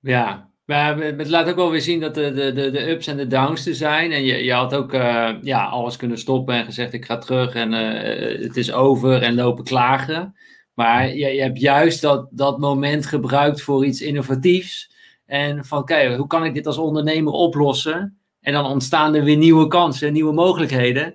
Ja, 0.00 0.50
maar 0.64 0.98
het 0.98 1.28
laat 1.28 1.48
ook 1.48 1.56
wel 1.56 1.70
weer 1.70 1.80
zien 1.80 2.00
dat 2.00 2.14
de, 2.14 2.32
de, 2.32 2.52
de, 2.52 2.90
ups 2.90 3.06
en 3.06 3.16
de 3.16 3.26
downs 3.26 3.66
er 3.66 3.74
zijn. 3.74 4.12
En 4.12 4.24
je, 4.24 4.44
je 4.44 4.52
had 4.52 4.74
ook 4.74 4.94
uh, 4.94 5.30
ja, 5.42 5.64
alles 5.64 5.96
kunnen 5.96 6.18
stoppen 6.18 6.54
en 6.54 6.64
gezegd 6.64 6.92
ik 6.92 7.04
ga 7.04 7.18
terug 7.18 7.54
en 7.54 7.72
uh, 7.72 8.42
het 8.42 8.56
is 8.56 8.72
over 8.72 9.22
en 9.22 9.34
lopen 9.34 9.64
klagen. 9.64 10.34
Maar 10.74 11.08
je, 11.08 11.26
je 11.26 11.42
hebt 11.42 11.60
juist 11.60 12.00
dat, 12.00 12.28
dat 12.30 12.58
moment 12.58 13.06
gebruikt 13.06 13.62
voor 13.62 13.84
iets 13.84 14.00
innovatiefs. 14.00 14.90
En 15.26 15.64
van 15.64 15.84
kijk, 15.84 16.16
hoe 16.16 16.26
kan 16.26 16.44
ik 16.44 16.54
dit 16.54 16.66
als 16.66 16.78
ondernemer 16.78 17.32
oplossen? 17.32 18.17
En 18.48 18.54
dan 18.54 18.66
ontstaan 18.66 19.14
er 19.14 19.24
weer 19.24 19.36
nieuwe 19.36 19.66
kansen, 19.66 20.12
nieuwe 20.12 20.32
mogelijkheden. 20.32 21.14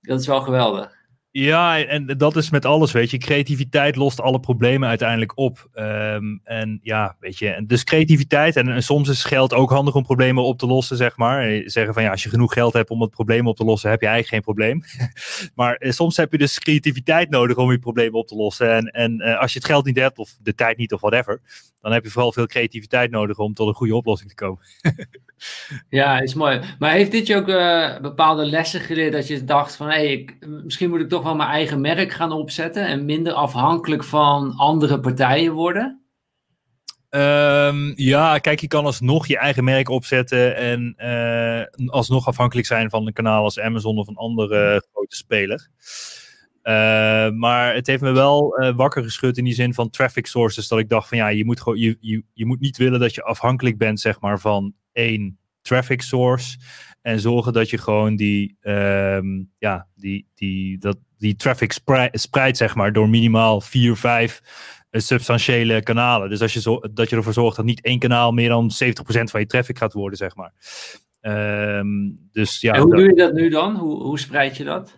Dat 0.00 0.20
is 0.20 0.26
wel 0.26 0.40
geweldig. 0.40 0.92
Ja, 1.30 1.84
en 1.84 2.06
dat 2.06 2.36
is 2.36 2.50
met 2.50 2.64
alles, 2.64 2.92
weet 2.92 3.10
je. 3.10 3.18
Creativiteit 3.18 3.96
lost 3.96 4.20
alle 4.20 4.40
problemen 4.40 4.88
uiteindelijk 4.88 5.38
op. 5.38 5.68
Um, 5.74 6.40
en 6.44 6.80
ja, 6.82 7.16
weet 7.20 7.38
je, 7.38 7.64
dus 7.66 7.84
creativiteit. 7.84 8.56
En, 8.56 8.82
soms 8.82 9.08
is 9.08 9.24
geld 9.24 9.54
ook 9.54 9.70
handig 9.70 9.94
om 9.94 10.02
problemen 10.02 10.44
op 10.44 10.58
te 10.58 10.66
lossen, 10.66 10.96
zeg 10.96 11.16
maar. 11.16 11.62
Zeggen 11.64 11.94
van 11.94 12.02
ja, 12.02 12.10
als 12.10 12.22
je 12.22 12.28
genoeg 12.28 12.52
geld 12.52 12.72
hebt 12.72 12.90
om 12.90 13.00
het 13.00 13.10
probleem 13.10 13.48
op 13.48 13.56
te 13.56 13.64
lossen, 13.64 13.90
heb 13.90 14.00
je 14.00 14.06
eigenlijk 14.06 14.34
geen 14.34 14.54
probleem. 14.54 14.82
maar 15.60 15.74
eh, 15.74 15.90
soms 15.90 16.16
heb 16.16 16.32
je 16.32 16.38
dus 16.38 16.58
creativiteit 16.58 17.30
nodig 17.30 17.56
om 17.56 17.70
je 17.70 17.78
problemen 17.78 18.20
op 18.20 18.26
te 18.26 18.36
lossen. 18.36 18.74
En, 18.74 18.86
en 18.86 19.20
uh, 19.20 19.40
als 19.40 19.52
je 19.52 19.58
het 19.58 19.68
geld 19.68 19.84
niet 19.84 19.98
hebt, 19.98 20.18
of 20.18 20.36
de 20.40 20.54
tijd 20.54 20.76
niet, 20.76 20.92
of 20.92 21.00
whatever, 21.00 21.40
dan 21.80 21.92
heb 21.92 22.04
je 22.04 22.10
vooral 22.10 22.32
veel 22.32 22.46
creativiteit 22.46 23.10
nodig 23.10 23.38
om 23.38 23.54
tot 23.54 23.68
een 23.68 23.74
goede 23.74 23.96
oplossing 23.96 24.28
te 24.30 24.36
komen. 24.36 24.58
ja, 25.88 26.20
is 26.20 26.34
mooi. 26.34 26.60
Maar 26.78 26.90
heeft 26.90 27.10
dit 27.10 27.26
je 27.26 27.36
ook 27.36 27.48
uh, 27.48 28.00
bepaalde 28.00 28.44
lessen 28.44 28.80
geleerd 28.80 29.12
dat 29.12 29.26
je 29.26 29.44
dacht 29.44 29.76
van, 29.76 29.86
hé, 29.86 29.92
hey, 29.94 30.38
misschien 30.64 30.90
moet 30.90 31.00
ik 31.00 31.08
toch 31.08 31.22
wel 31.22 31.34
mijn 31.34 31.48
eigen 31.48 31.80
merk 31.80 32.12
gaan 32.12 32.32
opzetten 32.32 32.86
en 32.86 33.04
minder 33.04 33.32
afhankelijk 33.32 34.04
van 34.04 34.52
andere 34.56 35.00
partijen 35.00 35.52
worden? 35.52 35.98
Um, 37.10 37.92
ja, 37.96 38.38
kijk, 38.38 38.60
je 38.60 38.66
kan 38.66 38.84
alsnog 38.84 39.26
je 39.26 39.38
eigen 39.38 39.64
merk 39.64 39.88
opzetten 39.88 40.56
en 40.56 40.94
uh, 40.98 41.88
alsnog 41.92 42.26
afhankelijk 42.26 42.66
zijn 42.66 42.90
van 42.90 43.06
een 43.06 43.12
kanaal 43.12 43.44
als 43.44 43.60
Amazon 43.60 43.98
of 43.98 44.08
een 44.08 44.16
andere 44.16 44.84
grote 44.92 45.16
speler. 45.16 45.68
Uh, 46.62 47.30
maar 47.30 47.74
het 47.74 47.86
heeft 47.86 48.02
me 48.02 48.12
wel 48.12 48.60
uh, 48.60 48.76
wakker 48.76 49.02
geschud 49.02 49.38
in 49.38 49.44
die 49.44 49.54
zin 49.54 49.74
van 49.74 49.90
traffic 49.90 50.26
sources. 50.26 50.68
Dat 50.68 50.78
ik 50.78 50.88
dacht 50.88 51.08
van 51.08 51.18
ja, 51.18 51.28
je 51.28 51.44
moet, 51.44 51.60
gewoon, 51.60 51.78
je, 51.78 51.96
je, 52.00 52.22
je 52.32 52.46
moet 52.46 52.60
niet 52.60 52.76
willen 52.76 53.00
dat 53.00 53.14
je 53.14 53.22
afhankelijk 53.22 53.78
bent 53.78 54.00
zeg 54.00 54.20
maar, 54.20 54.40
van 54.40 54.74
één 54.94 55.38
traffic 55.62 56.02
source. 56.02 56.58
En 57.02 57.20
zorgen 57.20 57.52
dat 57.52 57.70
je 57.70 57.78
gewoon 57.78 58.16
die, 58.16 58.56
um, 58.62 59.50
ja, 59.58 59.86
die, 59.94 60.26
die, 60.34 60.78
dat, 60.78 60.96
die 61.18 61.36
traffic 61.36 61.72
spreidt, 62.12 62.56
zeg 62.56 62.74
maar, 62.74 62.92
door 62.92 63.08
minimaal 63.08 63.60
vier, 63.60 63.96
vijf 63.96 64.40
uh, 64.90 65.00
substantiële 65.00 65.82
kanalen. 65.82 66.28
Dus 66.28 66.40
als 66.40 66.52
je 66.52 66.60
zo, 66.60 66.80
dat 66.92 67.10
je 67.10 67.16
ervoor 67.16 67.32
zorgt 67.32 67.56
dat 67.56 67.64
niet 67.64 67.80
één 67.80 67.98
kanaal 67.98 68.32
meer 68.32 68.48
dan 68.48 68.70
70% 68.70 68.76
van 69.06 69.40
je 69.40 69.46
traffic 69.46 69.78
gaat 69.78 69.92
worden, 69.92 70.18
zeg 70.18 70.34
maar. 70.36 70.52
Um, 71.20 72.18
dus, 72.32 72.60
ja, 72.60 72.72
en 72.72 72.80
hoe 72.80 72.96
doe 72.96 73.04
je 73.04 73.14
dat 73.14 73.32
nu 73.32 73.48
dan? 73.48 73.76
Hoe, 73.76 74.02
hoe 74.02 74.18
spreid 74.18 74.56
je 74.56 74.64
dat? 74.64 74.96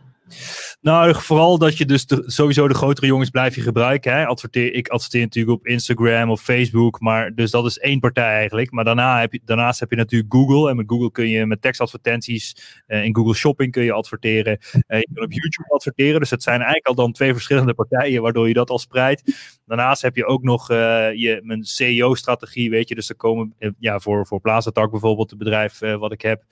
Nou, 0.81 1.15
vooral 1.15 1.59
dat 1.59 1.79
je 1.79 1.85
dus 1.85 2.05
sowieso 2.09 2.69
de 2.69 2.75
grotere 2.75 3.07
jongens 3.07 3.31
blijf 3.31 3.55
je 3.55 3.61
gebruiken. 3.61 4.13
Hè? 4.13 4.27
Adverteer, 4.27 4.75
ik 4.75 4.89
adverteer 4.89 5.21
natuurlijk 5.21 5.59
op 5.59 5.67
Instagram 5.67 6.31
of 6.31 6.41
Facebook, 6.41 7.01
maar 7.01 7.35
dus 7.35 7.51
dat 7.51 7.67
is 7.67 7.79
één 7.79 8.01
partij 8.01 8.35
eigenlijk. 8.35 8.71
Maar 8.71 8.85
daarna 8.85 9.21
heb 9.21 9.33
je, 9.33 9.41
daarnaast 9.45 9.81
heb 9.81 9.91
je 9.91 9.97
natuurlijk 9.97 10.33
Google. 10.35 10.71
En 10.71 10.77
met 10.77 10.89
Google 10.89 11.11
kun 11.11 11.29
je 11.29 11.47
met 11.47 11.63
tekstadvertenties, 11.63 12.57
uh, 12.87 13.05
in 13.05 13.17
Google 13.17 13.35
Shopping 13.35 13.73
kun 13.73 13.85
je 13.85 13.93
adverteren. 13.93 14.59
Uh, 14.73 14.99
je 14.99 15.09
kunt 15.13 15.25
op 15.25 15.33
YouTube 15.33 15.69
adverteren. 15.69 16.21
Dus 16.21 16.31
het 16.31 16.43
zijn 16.43 16.57
eigenlijk 16.57 16.87
al 16.87 16.95
dan 16.95 17.13
twee 17.13 17.33
verschillende 17.33 17.75
partijen, 17.75 18.23
waardoor 18.23 18.49
je 18.49 18.55
dat 18.55 18.71
al 18.71 18.79
spreidt. 18.79 19.23
Daarnaast 19.67 20.03
heb 20.03 20.17
je 20.17 20.27
ook 20.27 20.43
nog 20.43 20.71
uh, 20.71 20.77
je, 21.15 21.41
mijn 21.43 21.65
CEO-strategie, 21.65 22.71
weet 22.71 22.89
je. 22.89 22.95
Dus 22.95 23.09
er 23.09 23.17
komen, 23.17 23.55
ja, 23.79 23.99
voor, 23.99 24.27
voor 24.27 24.41
bijvoorbeeld, 24.41 25.31
het 25.31 25.39
bedrijf 25.39 25.79
wat 25.79 26.13
ik 26.13 26.23
heb. 26.23 26.43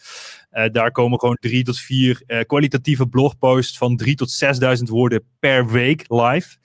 Daar 0.73 0.91
komen 0.91 1.19
gewoon 1.19 1.37
drie 1.41 1.65
tot 1.65 1.79
vier 1.79 2.45
kwalitatieve 2.47 3.09
blogposts 3.09 3.79
van 3.79 3.97
drie 3.97 4.15
tot 4.15 4.31
6000 4.31 4.89
woorden 4.89 5.25
per 5.39 5.71
week 5.71 6.05
live. 6.09 6.57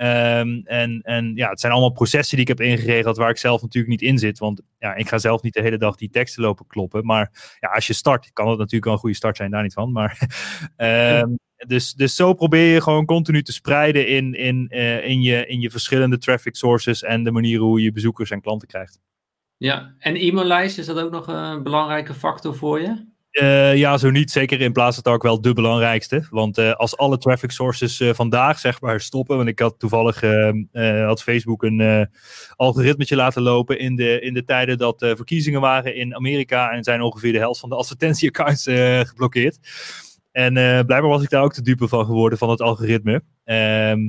Ehm, 0.00 0.60
en, 0.64 1.00
en 1.02 1.32
ja, 1.34 1.50
het 1.50 1.60
zijn 1.60 1.72
allemaal 1.72 1.92
processen 1.92 2.36
die 2.36 2.46
ik 2.46 2.58
heb 2.58 2.66
ingeregeld 2.66 3.16
waar 3.16 3.30
ik 3.30 3.36
zelf 3.38 3.62
natuurlijk 3.62 3.92
niet 3.92 4.10
in 4.10 4.18
zit. 4.18 4.38
Want 4.38 4.62
ja, 4.78 4.94
ik 4.94 5.08
ga 5.08 5.18
zelf 5.18 5.42
niet 5.42 5.54
de 5.54 5.60
hele 5.60 5.78
dag 5.78 5.96
die 5.96 6.10
teksten 6.10 6.42
lopen 6.42 6.66
kloppen. 6.66 7.06
Maar 7.06 7.56
ja, 7.60 7.68
als 7.68 7.86
je 7.86 7.92
start, 7.92 8.32
kan 8.32 8.48
het 8.48 8.58
natuurlijk 8.58 8.84
wel 8.84 8.92
een 8.92 8.98
goede 8.98 9.16
start 9.16 9.36
zijn, 9.36 9.50
daar 9.50 9.62
niet 9.62 9.72
van. 9.72 9.92
Maar 9.92 10.18
ehm, 10.76 11.34
dus, 11.66 11.92
dus 11.92 12.14
zo 12.14 12.34
probeer 12.34 12.72
je 12.72 12.80
gewoon 12.80 13.04
continu 13.04 13.42
te 13.42 13.52
spreiden 13.52 14.08
in, 14.08 14.34
in, 14.34 14.68
eh, 14.68 15.08
in, 15.08 15.22
je, 15.22 15.46
in 15.46 15.60
je 15.60 15.70
verschillende 15.70 16.18
traffic 16.18 16.56
sources 16.56 17.02
en 17.02 17.24
de 17.24 17.32
manieren 17.32 17.64
hoe 17.64 17.82
je 17.82 17.92
bezoekers 17.92 18.30
en 18.30 18.40
klanten 18.40 18.68
krijgt. 18.68 19.00
Ja, 19.56 19.94
en 19.98 20.16
e-maillijst, 20.16 20.78
is 20.78 20.86
dat 20.86 20.98
ook 20.98 21.10
nog 21.10 21.26
een 21.26 21.62
belangrijke 21.62 22.14
factor 22.14 22.54
voor 22.54 22.80
je? 22.80 23.09
Uh, 23.32 23.76
ja, 23.76 23.98
zo 23.98 24.10
niet. 24.10 24.30
Zeker 24.30 24.60
in 24.60 24.72
plaats 24.72 25.04
ook 25.04 25.22
wel 25.22 25.40
de 25.40 25.52
belangrijkste. 25.52 26.26
Want 26.30 26.58
uh, 26.58 26.72
als 26.72 26.96
alle 26.96 27.18
traffic 27.18 27.50
sources 27.50 28.00
uh, 28.00 28.12
vandaag 28.14 28.58
zeg 28.58 28.80
maar 28.80 29.00
stoppen. 29.00 29.36
Want 29.36 29.48
ik 29.48 29.58
had 29.58 29.78
toevallig 29.78 30.20
had 31.06 31.22
Facebook 31.22 31.62
een 31.62 32.08
algoritmetje 32.56 33.16
laten 33.16 33.42
lopen 33.42 33.78
in 33.78 33.96
de, 33.96 34.20
in 34.20 34.34
de 34.34 34.44
tijden 34.44 34.78
dat 34.78 34.98
verkiezingen 34.98 35.60
waren 35.60 35.94
in 35.94 36.14
Amerika. 36.14 36.70
En 36.70 36.84
zijn 36.84 37.02
ongeveer 37.02 37.32
de 37.32 37.38
helft 37.38 37.60
van 37.60 37.68
de 37.68 37.76
advertentieaccounts 37.76 38.62
geblokkeerd. 39.08 39.58
En 40.32 40.52
blijkbaar 40.52 41.08
was 41.08 41.22
ik 41.22 41.30
daar 41.30 41.42
ook 41.42 41.52
te 41.52 41.62
dupe 41.62 41.88
van 41.88 42.04
geworden 42.04 42.38
van 42.38 42.50
het 42.50 42.60
algoritme. 42.60 43.22
Ehm, 43.44 44.08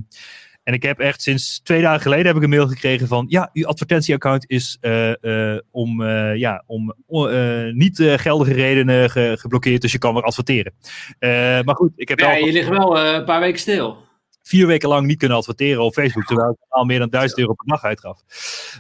en 0.64 0.74
ik 0.74 0.84
heb 0.84 0.99
echt 0.99 1.22
sinds 1.22 1.59
twee 1.59 1.82
dagen 1.82 2.01
geleden 2.01 2.26
heb 2.26 2.36
ik 2.36 2.43
een 2.43 2.49
mail 2.49 2.68
gekregen 2.68 3.07
van 3.07 3.26
ja, 3.30 3.49
uw 3.53 3.66
advertentieaccount 3.66 4.49
is 4.49 4.78
uh, 4.82 5.57
om, 5.72 6.01
uh, 6.01 6.36
ja, 6.36 6.64
om 6.66 6.93
niet 7.74 7.97
geldige 8.16 8.53
redenen 8.53 9.09
ge 9.09 9.36
geblokkeerd, 9.39 9.82
dus 9.82 9.91
je 9.91 9.97
kan 9.97 10.14
weer 10.14 10.24
adverteren. 10.24 10.74
maar 11.66 11.76
goed, 11.76 11.91
ik 11.95 12.09
heb 12.09 12.20
ja, 12.20 12.34
je 12.34 12.51
ligt 12.51 12.70
wel 12.70 12.99
een 12.99 13.26
paar 13.26 13.39
weken 13.39 13.59
stil. 13.59 13.97
Vier 14.43 14.68
weken 14.68 14.89
lang 14.89 15.07
niet 15.07 15.18
kunnen 15.18 15.38
adverteren 15.38 15.84
op 15.84 15.93
Facebook, 15.93 16.26
terwijl 16.26 16.51
ik 16.51 16.57
al 16.68 16.86
meer 16.86 16.99
dan 16.99 17.09
duizend 17.09 17.39
euro 17.39 17.53
per 17.53 17.68
dag 17.68 17.84
uitgaf. 17.84 18.24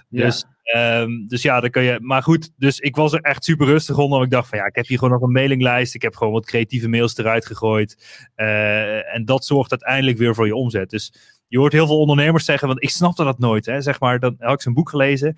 Dus 0.09 0.45
Um, 0.77 1.27
dus 1.27 1.41
ja, 1.41 1.59
dan 1.59 1.69
kun 1.69 1.83
je. 1.83 1.99
Maar 2.01 2.23
goed, 2.23 2.51
dus 2.57 2.79
ik 2.79 2.95
was 2.95 3.13
er 3.13 3.21
echt 3.21 3.43
super 3.43 3.65
rustig 3.65 3.97
onder. 3.97 4.19
Want 4.19 4.23
ik 4.23 4.31
dacht 4.31 4.49
van 4.49 4.57
ja, 4.57 4.65
ik 4.65 4.75
heb 4.75 4.87
hier 4.87 4.97
gewoon 4.97 5.13
nog 5.13 5.21
een 5.21 5.31
mailinglijst. 5.31 5.95
Ik 5.95 6.01
heb 6.01 6.15
gewoon 6.15 6.33
wat 6.33 6.45
creatieve 6.45 6.87
mails 6.87 7.17
eruit 7.17 7.45
gegooid. 7.45 8.21
Uh, 8.35 9.15
en 9.15 9.25
dat 9.25 9.45
zorgt 9.45 9.71
uiteindelijk 9.71 10.17
weer 10.17 10.35
voor 10.35 10.45
je 10.45 10.55
omzet. 10.55 10.89
Dus 10.89 11.13
je 11.51 11.57
hoort 11.57 11.73
heel 11.73 11.87
veel 11.87 11.99
ondernemers 11.99 12.45
zeggen, 12.45 12.67
want 12.67 12.83
ik 12.83 12.89
snapte 12.89 13.23
dat 13.23 13.39
nooit. 13.39 13.65
Hè, 13.65 13.81
zeg 13.81 13.99
maar, 13.99 14.19
dan 14.19 14.35
had 14.39 14.53
ik 14.53 14.61
zijn 14.61 14.75
boek 14.75 14.89
gelezen. 14.89 15.35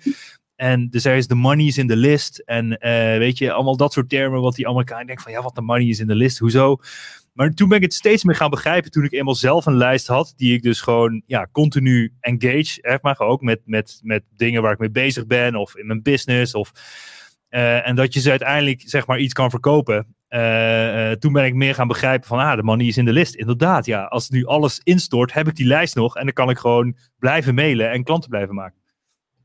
En 0.56 0.88
dus 0.90 1.04
er 1.04 1.16
is 1.16 1.26
de 1.26 1.34
money 1.34 1.66
is 1.66 1.78
in 1.78 1.86
de 1.86 1.96
list. 1.96 2.38
En 2.38 2.66
uh, 2.66 2.78
weet 3.18 3.38
je, 3.38 3.52
allemaal 3.52 3.76
dat 3.76 3.92
soort 3.92 4.08
termen 4.08 4.40
wat 4.40 4.54
die 4.54 4.68
Amerikaan 4.68 5.06
denkt 5.06 5.22
van 5.22 5.32
ja, 5.32 5.42
wat 5.42 5.54
de 5.54 5.60
money 5.60 5.86
is 5.86 6.00
in 6.00 6.06
de 6.06 6.14
list, 6.14 6.38
hoezo? 6.38 6.76
Maar 7.32 7.50
toen 7.50 7.68
ben 7.68 7.76
ik 7.76 7.82
het 7.82 7.94
steeds 7.94 8.24
meer 8.24 8.36
gaan 8.36 8.50
begrijpen 8.50 8.90
toen 8.90 9.04
ik 9.04 9.12
eenmaal 9.12 9.34
zelf 9.34 9.66
een 9.66 9.76
lijst 9.76 10.06
had, 10.06 10.32
die 10.36 10.54
ik 10.54 10.62
dus 10.62 10.80
gewoon 10.80 11.22
ja, 11.26 11.48
continu 11.52 12.12
engage, 12.20 12.78
zeg 12.80 13.02
maar, 13.02 13.18
ook 13.18 13.40
met, 13.40 13.60
met, 13.64 14.00
met 14.02 14.22
dingen 14.36 14.62
waar 14.62 14.72
ik 14.72 14.78
mee 14.78 14.90
bezig 14.90 15.26
ben 15.26 15.56
of 15.56 15.76
in 15.76 15.86
mijn 15.86 16.02
business. 16.02 16.54
Of, 16.54 16.72
uh, 17.50 17.88
en 17.88 17.96
dat 17.96 18.14
je 18.14 18.20
ze 18.20 18.30
uiteindelijk 18.30 18.82
zeg 18.84 19.06
maar 19.06 19.18
iets 19.18 19.32
kan 19.32 19.50
verkopen. 19.50 20.14
Uh, 20.34 21.10
uh, 21.10 21.12
toen 21.12 21.32
ben 21.32 21.44
ik 21.44 21.54
meer 21.54 21.74
gaan 21.74 21.88
begrijpen 21.88 22.28
van, 22.28 22.38
ah, 22.38 22.56
de 22.56 22.62
money 22.62 22.86
is 22.86 22.96
in 22.96 23.04
de 23.04 23.12
list. 23.12 23.34
Inderdaad, 23.34 23.86
ja, 23.86 24.04
als 24.04 24.28
nu 24.28 24.46
alles 24.46 24.80
instort, 24.82 25.32
heb 25.32 25.48
ik 25.48 25.54
die 25.54 25.66
lijst 25.66 25.94
nog 25.94 26.16
en 26.16 26.24
dan 26.24 26.32
kan 26.32 26.50
ik 26.50 26.58
gewoon 26.58 26.96
blijven 27.18 27.54
mailen 27.54 27.90
en 27.90 28.04
klanten 28.04 28.30
blijven 28.30 28.54
maken. 28.54 28.78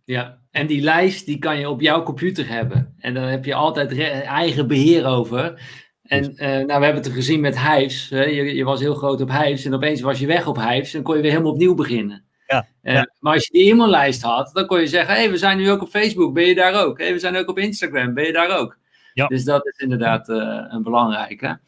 Ja, 0.05 0.37
en 0.51 0.67
die 0.67 0.81
lijst 0.81 1.25
die 1.25 1.39
kan 1.39 1.59
je 1.59 1.69
op 1.69 1.81
jouw 1.81 2.03
computer 2.03 2.47
hebben. 2.47 2.95
En 2.97 3.13
dan 3.13 3.23
heb 3.23 3.45
je 3.45 3.53
altijd 3.53 3.99
eigen 4.23 4.67
beheer 4.67 5.05
over. 5.05 5.61
En 6.03 6.31
uh, 6.31 6.47
nou, 6.47 6.65
we 6.65 6.71
hebben 6.71 6.95
het 6.95 7.05
er 7.05 7.11
gezien 7.11 7.39
met 7.39 7.59
Hives. 7.59 8.09
Hè? 8.09 8.23
Je, 8.23 8.55
je, 8.55 8.63
was 8.63 8.79
heel 8.79 8.95
groot 8.95 9.21
op 9.21 9.31
Hives 9.31 9.65
en 9.65 9.73
opeens 9.73 10.01
was 10.01 10.19
je 10.19 10.27
weg 10.27 10.47
op 10.47 10.57
Hives 10.57 10.93
en 10.93 11.03
kon 11.03 11.15
je 11.15 11.21
weer 11.21 11.31
helemaal 11.31 11.51
opnieuw 11.51 11.73
beginnen. 11.73 12.25
Ja, 12.47 12.67
uh, 12.83 12.93
ja. 12.93 13.11
Maar 13.19 13.33
als 13.33 13.45
je 13.45 13.51
die 13.51 13.71
e-maillijst 13.71 14.21
had, 14.21 14.49
dan 14.53 14.65
kon 14.65 14.79
je 14.79 14.87
zeggen: 14.87 15.13
hé, 15.13 15.19
hey, 15.19 15.31
we 15.31 15.37
zijn 15.37 15.57
nu 15.57 15.71
ook 15.71 15.81
op 15.81 15.89
Facebook, 15.89 16.33
ben 16.33 16.45
je 16.45 16.55
daar 16.55 16.85
ook? 16.85 16.97
Hé, 16.97 17.03
hey, 17.03 17.13
we 17.13 17.19
zijn 17.19 17.35
ook 17.35 17.49
op 17.49 17.59
Instagram, 17.59 18.13
ben 18.13 18.25
je 18.25 18.33
daar 18.33 18.59
ook? 18.59 18.77
Ja. 19.19 19.27
Dus 19.27 19.43
dat 19.43 19.65
is 19.67 19.77
inderdaad 19.77 20.29
uh, 20.29 20.65
een 20.67 20.83
belangrijke. 20.83 21.59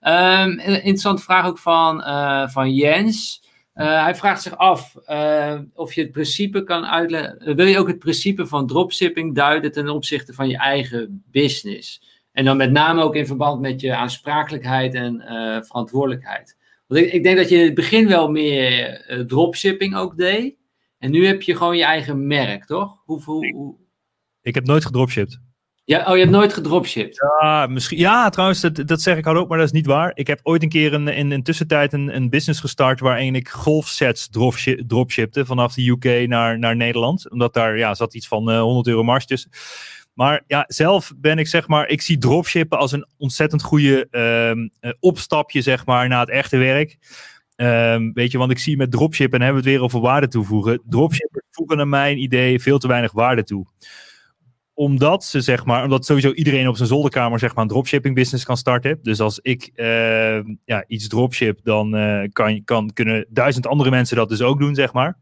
Um, 0.00 0.58
interessante 0.58 1.22
vraag 1.22 1.46
ook 1.46 1.58
van, 1.58 2.02
van 2.50 2.74
Jens. 2.74 3.42
hij 3.72 4.14
vraagt 4.14 4.42
zich 4.42 4.56
af 4.56 4.94
of 5.74 5.92
je 5.94 6.00
het 6.00 6.12
principe 6.12 6.64
kan 6.64 6.86
uitleggen. 6.86 7.56
wil 7.56 7.66
je 7.66 7.78
ook 7.78 7.88
het 7.88 7.98
principe 7.98 8.46
van 8.46 8.66
dropshipping 8.66 9.34
duiden 9.34 9.72
ten 9.72 9.88
opzichte 9.88 10.32
van 10.32 10.48
je 10.48 10.56
eigen 10.56 11.24
business? 11.30 12.02
En 12.32 12.44
dan 12.44 12.56
met 12.56 12.70
name 12.70 13.02
ook 13.02 13.14
in 13.14 13.26
verband 13.26 13.60
met 13.60 13.80
je 13.80 13.96
aansprakelijkheid 13.96 14.94
en 14.94 15.22
verantwoordelijkheid. 15.66 16.56
Want 16.86 17.00
ik, 17.00 17.12
ik, 17.12 17.22
denk 17.22 17.36
dat 17.36 17.48
je 17.48 17.56
in 17.56 17.64
het 17.64 17.74
begin 17.74 18.08
wel 18.08 18.30
meer 18.30 19.04
dropshipping 19.26 19.96
ook 19.96 20.16
deed. 20.16 20.56
En 20.98 21.10
nu 21.10 21.26
heb 21.26 21.42
je 21.42 21.56
gewoon 21.56 21.76
je 21.76 21.84
eigen 21.84 22.26
merk, 22.26 22.64
toch? 22.64 23.02
Hoe, 23.04 23.22
hoe, 23.22 23.52
hoe... 23.52 23.76
Ik 24.42 24.54
heb 24.54 24.66
nooit 24.66 24.84
gedropshipped. 24.84 25.40
Ja, 25.90 26.04
oh, 26.06 26.12
je 26.14 26.20
hebt 26.20 26.30
nooit 26.30 26.52
gedropshipped? 26.52 27.16
Ja, 27.40 27.66
misschien, 27.66 27.98
ja 27.98 28.28
trouwens, 28.28 28.60
dat, 28.60 28.82
dat 28.86 29.00
zeg 29.00 29.16
ik 29.16 29.26
ook, 29.26 29.48
maar 29.48 29.58
dat 29.58 29.66
is 29.66 29.72
niet 29.72 29.86
waar. 29.86 30.10
Ik 30.14 30.26
heb 30.26 30.40
ooit 30.42 30.62
een 30.62 30.68
keer 30.68 30.94
een, 30.94 31.08
in 31.08 31.30
een 31.30 31.42
tussentijd 31.42 31.92
een, 31.92 32.16
een 32.16 32.30
business 32.30 32.60
gestart 32.60 33.00
waarin 33.00 33.34
ik 33.34 33.48
golfsets 33.48 34.28
dropshipte 34.86 35.46
vanaf 35.46 35.74
de 35.74 35.88
UK 35.88 36.28
naar, 36.28 36.58
naar 36.58 36.76
Nederland. 36.76 37.30
Omdat 37.30 37.54
daar 37.54 37.78
ja, 37.78 37.94
zat 37.94 38.14
iets 38.14 38.28
van 38.28 38.50
uh, 38.50 38.60
100 38.60 38.86
euro 38.86 39.02
mars 39.02 39.26
tussen. 39.26 39.50
Maar 40.14 40.42
ja, 40.46 40.64
zelf 40.68 41.12
ben 41.16 41.38
ik 41.38 41.46
zeg 41.46 41.68
maar, 41.68 41.88
ik 41.88 42.02
zie 42.02 42.18
dropshippen 42.18 42.78
als 42.78 42.92
een 42.92 43.06
ontzettend 43.18 43.62
goede 43.62 44.08
um, 44.10 44.70
uh, 44.80 44.92
opstapje 45.00 45.62
zeg 45.62 45.86
maar 45.86 46.08
naar 46.08 46.20
het 46.20 46.30
echte 46.30 46.56
werk. 46.56 46.98
Um, 47.56 48.12
weet 48.12 48.30
je, 48.32 48.38
want 48.38 48.50
ik 48.50 48.58
zie 48.58 48.76
met 48.76 48.90
dropshippen, 48.90 49.38
en 49.38 49.44
hebben 49.44 49.62
we 49.62 49.68
het 49.68 49.78
weer 49.78 49.86
over 49.86 50.00
waarde 50.00 50.28
toevoegen. 50.28 50.82
Dropshippers 50.88 51.44
voegen 51.50 51.76
naar 51.76 51.88
mijn 51.88 52.18
idee 52.18 52.60
veel 52.60 52.78
te 52.78 52.88
weinig 52.88 53.12
waarde 53.12 53.42
toe 53.42 53.66
omdat 54.80 55.24
ze 55.24 55.40
zeg 55.40 55.64
maar, 55.64 55.84
omdat 55.84 56.04
sowieso 56.04 56.32
iedereen 56.32 56.68
op 56.68 56.76
zijn 56.76 56.88
zolderkamer 56.88 57.38
zeg 57.38 57.54
maar 57.54 57.62
een 57.62 57.70
dropshipping 57.70 58.14
business 58.14 58.44
kan 58.44 58.56
starten. 58.56 58.98
Dus 59.02 59.20
als 59.20 59.38
ik 59.42 59.70
uh, 59.74 60.40
ja, 60.64 60.84
iets 60.86 61.08
dropship, 61.08 61.60
dan 61.62 61.96
uh, 61.96 62.28
kan, 62.32 62.64
kan, 62.64 62.92
kunnen 62.92 63.26
duizend 63.28 63.66
andere 63.66 63.90
mensen 63.90 64.16
dat 64.16 64.28
dus 64.28 64.42
ook 64.42 64.58
doen, 64.58 64.74
zeg 64.74 64.92
maar. 64.92 65.18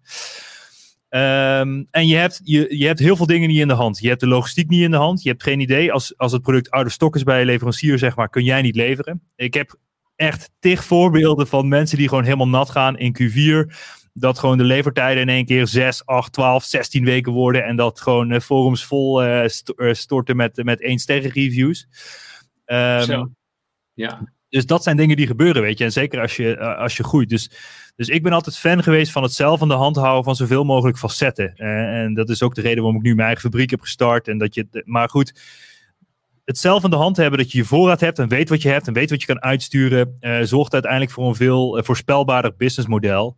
Um, 1.11 1.87
en 1.91 2.07
je 2.07 2.17
hebt, 2.17 2.41
je, 2.45 2.79
je 2.79 2.87
hebt 2.87 2.99
heel 2.99 3.17
veel 3.17 3.27
dingen 3.27 3.49
niet 3.49 3.61
in 3.61 3.69
de 3.69 3.75
hand. 3.75 3.99
Je 3.99 4.09
hebt 4.09 4.21
de 4.21 4.27
logistiek 4.27 4.69
niet 4.69 4.83
in 4.83 4.91
de 4.91 4.97
hand. 4.97 5.23
Je 5.23 5.29
hebt 5.29 5.43
geen 5.43 5.61
idee. 5.61 5.93
Als, 5.93 6.17
als 6.17 6.33
het 6.33 6.43
product 6.43 6.71
out 6.71 6.87
of 6.87 6.93
stock 6.93 7.17
is 7.17 7.23
bij 7.23 7.39
je 7.39 7.45
leverancier, 7.45 7.99
zeg 7.99 8.17
maar, 8.17 8.29
kun 8.29 8.45
jij 8.45 8.63
niet 8.63 8.77
leveren. 8.77 9.23
Ik 9.37 9.55
heb 9.55 9.75
echt 10.17 10.51
tig 10.59 10.85
voorbeelden 10.85 11.47
van 11.47 11.69
mensen 11.69 11.99
die 11.99 12.09
gewoon 12.09 12.25
helemaal 12.25 12.49
nat 12.49 12.71
gaan 12.71 12.99
in 12.99 13.17
Q4. 13.23 13.75
Dat 14.21 14.39
gewoon 14.39 14.59
de 14.59 14.65
levertijden 14.65 15.23
in 15.23 15.29
één 15.29 15.45
keer 15.45 15.67
6, 15.67 16.07
8, 16.07 16.33
12, 16.33 16.65
16 16.65 17.05
weken 17.05 17.33
worden. 17.33 17.65
En 17.65 17.77
dat 17.77 18.01
gewoon 18.01 18.33
uh, 18.33 18.41
forums 18.41 18.85
vol 18.85 19.25
uh, 19.25 19.47
st 19.47 19.73
storten 19.77 20.37
met, 20.37 20.65
met 20.65 20.83
één 20.83 20.99
sterren 20.99 21.31
reviews. 21.31 21.89
Um, 22.67 23.03
Zo. 23.03 23.31
Ja. 23.95 24.33
Dus 24.49 24.67
dat 24.67 24.83
zijn 24.83 24.97
dingen 24.97 25.17
die 25.17 25.27
gebeuren, 25.27 25.63
weet 25.63 25.79
je. 25.79 25.85
En 25.85 25.93
zeker 25.93 26.21
als 26.21 26.37
je, 26.37 26.59
als 26.59 26.97
je 26.97 27.05
groeit. 27.05 27.29
Dus 27.29 27.51
dus 27.99 28.09
ik 28.09 28.23
ben 28.23 28.33
altijd 28.33 28.59
fan 28.59 28.83
geweest 28.83 29.13
van 29.13 29.23
het 29.23 29.33
zelf 29.33 29.63
aan 29.63 29.69
de 29.69 29.75
hand 29.75 29.97
houden 29.97 30.25
van 30.25 30.37
zoveel 30.37 30.65
mogelijk 30.65 30.99
facetten. 30.99 31.53
Uh, 31.57 32.03
en 32.03 32.15
dat 32.15 32.29
is 32.29 32.43
ook 32.43 32.55
de 32.55 32.61
reden 32.61 32.83
waarom 32.83 32.97
ik 32.97 33.03
nu 33.03 33.15
mijn 33.15 33.27
eigen 33.27 33.51
fabriek 33.51 33.71
heb 33.71 33.81
gestart. 33.81 34.29
En 34.29 34.39
dat 34.39 34.55
je, 34.55 34.83
maar 34.85 35.09
goed, 35.09 35.41
het 36.49 36.59
zelf 36.59 36.85
aan 36.85 36.91
de 36.91 36.97
hand 36.97 37.17
hebben, 37.17 37.39
dat 37.39 37.53
je 37.53 37.59
je 37.59 37.65
voorraad 37.65 38.01
hebt 38.01 38.19
en 38.19 38.29
weet 38.29 38.49
wat 38.49 38.63
je 38.63 38.69
hebt 38.69 38.87
en 38.87 38.93
weet 38.93 39.11
wat 39.11 39.21
je 39.21 39.27
kan 39.27 39.43
uitsturen, 39.43 40.17
uh, 40.21 40.39
zorgt 40.43 40.73
uiteindelijk 40.73 41.13
voor 41.13 41.29
een 41.29 41.35
veel 41.35 41.79
uh, 41.79 41.85
voorspelbaarder 41.85 42.55
businessmodel. 42.57 43.37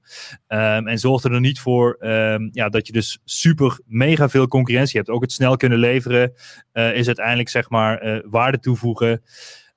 Um, 0.48 0.88
en 0.88 0.98
zorgt 0.98 1.24
er 1.24 1.40
niet 1.40 1.60
voor 1.60 1.96
um, 2.00 2.48
ja, 2.52 2.68
dat 2.68 2.86
je 2.86 2.92
dus 2.92 3.18
super 3.24 3.80
mega 3.86 4.28
veel 4.28 4.48
concurrentie 4.48 4.96
hebt. 4.96 5.10
Ook 5.10 5.22
het 5.22 5.32
snel 5.32 5.56
kunnen 5.56 5.78
leveren 5.78 6.32
uh, 6.72 6.94
is 6.94 7.06
uiteindelijk 7.06 7.48
zeg 7.48 7.70
maar 7.70 8.22
waarde 8.28 8.60
toevoegen. 8.60 9.22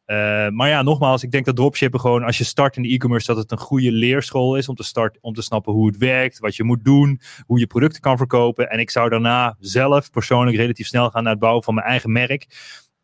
Uh, 0.05 0.49
maar 0.49 0.69
ja, 0.69 0.81
nogmaals, 0.81 1.23
ik 1.23 1.31
denk 1.31 1.45
dat 1.45 1.55
dropshippen 1.55 1.99
gewoon 1.99 2.23
als 2.23 2.37
je 2.37 2.43
start 2.43 2.75
in 2.75 2.81
de 2.81 2.89
e-commerce, 2.89 3.27
dat 3.27 3.37
het 3.37 3.51
een 3.51 3.57
goede 3.57 3.91
leerschool 3.91 4.55
is 4.55 4.69
om 4.69 4.75
te, 4.75 4.83
start, 4.83 5.17
om 5.21 5.33
te 5.33 5.41
snappen 5.41 5.73
hoe 5.73 5.87
het 5.87 5.97
werkt, 5.97 6.39
wat 6.39 6.55
je 6.55 6.63
moet 6.63 6.83
doen, 6.83 7.21
hoe 7.45 7.59
je 7.59 7.67
producten 7.67 8.01
kan 8.01 8.17
verkopen. 8.17 8.69
En 8.69 8.79
ik 8.79 8.89
zou 8.89 9.09
daarna 9.09 9.55
zelf 9.59 10.09
persoonlijk 10.09 10.57
relatief 10.57 10.87
snel 10.87 11.09
gaan 11.09 11.23
naar 11.23 11.31
het 11.31 11.41
bouwen 11.41 11.63
van 11.63 11.73
mijn 11.73 11.87
eigen 11.87 12.11
merk. 12.11 12.47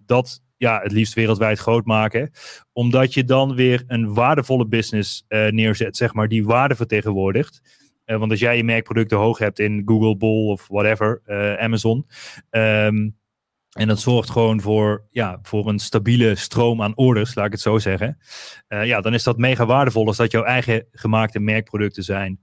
Dat 0.10 0.42
ja, 0.58 0.80
het 0.82 0.92
liefst 0.92 1.14
wereldwijd 1.14 1.60
groot 1.60 1.86
maken. 1.86 2.32
Omdat 2.72 3.14
je 3.14 3.24
dan 3.24 3.56
weer 3.56 3.84
een 3.88 4.14
waardevolle 4.14 4.68
business 4.68 5.26
uh, 5.28 5.48
neerzet, 5.48 5.98
zeg 5.98 6.14
maar, 6.14 6.28
die 6.28 6.46
waarde 6.46 6.76
vertegenwoordigt. 6.76 7.62
Uh, 8.06 8.18
want 8.18 8.32
als 8.32 8.40
jij 8.40 8.58
je 8.58 8.64
merkproducten 8.64 9.18
hoog 9.18 9.38
hebt 9.38 9.60
in 9.60 9.82
Google, 9.86 10.18
Bol 10.18 10.48
of 10.48 10.68
whatever, 10.68 11.22
Amazon. 11.60 12.06
Um, 12.50 13.18
en 13.70 13.88
dat 13.88 14.00
zorgt 14.00 14.30
gewoon 14.30 14.62
voor, 14.62 15.08
ja, 15.12 15.40
voor 15.42 15.68
een 15.68 15.80
stabiele 15.80 16.36
stroom 16.36 16.82
aan 16.82 16.98
orders, 16.98 17.36
laat 17.36 17.46
ik 17.46 17.52
het 17.52 17.62
zo 17.62 17.78
zeggen. 17.78 18.18
Ja, 18.68 19.02
dan 19.02 19.14
is 19.14 19.24
dat 19.24 19.38
mega 19.38 19.66
waardevol 19.66 20.08
als 20.08 20.18
dat 20.18 20.32
jouw 20.32 20.44
eigen 20.44 20.88
gemaakte 20.92 21.40
merkproducten 21.40 22.04
zijn. 22.04 22.40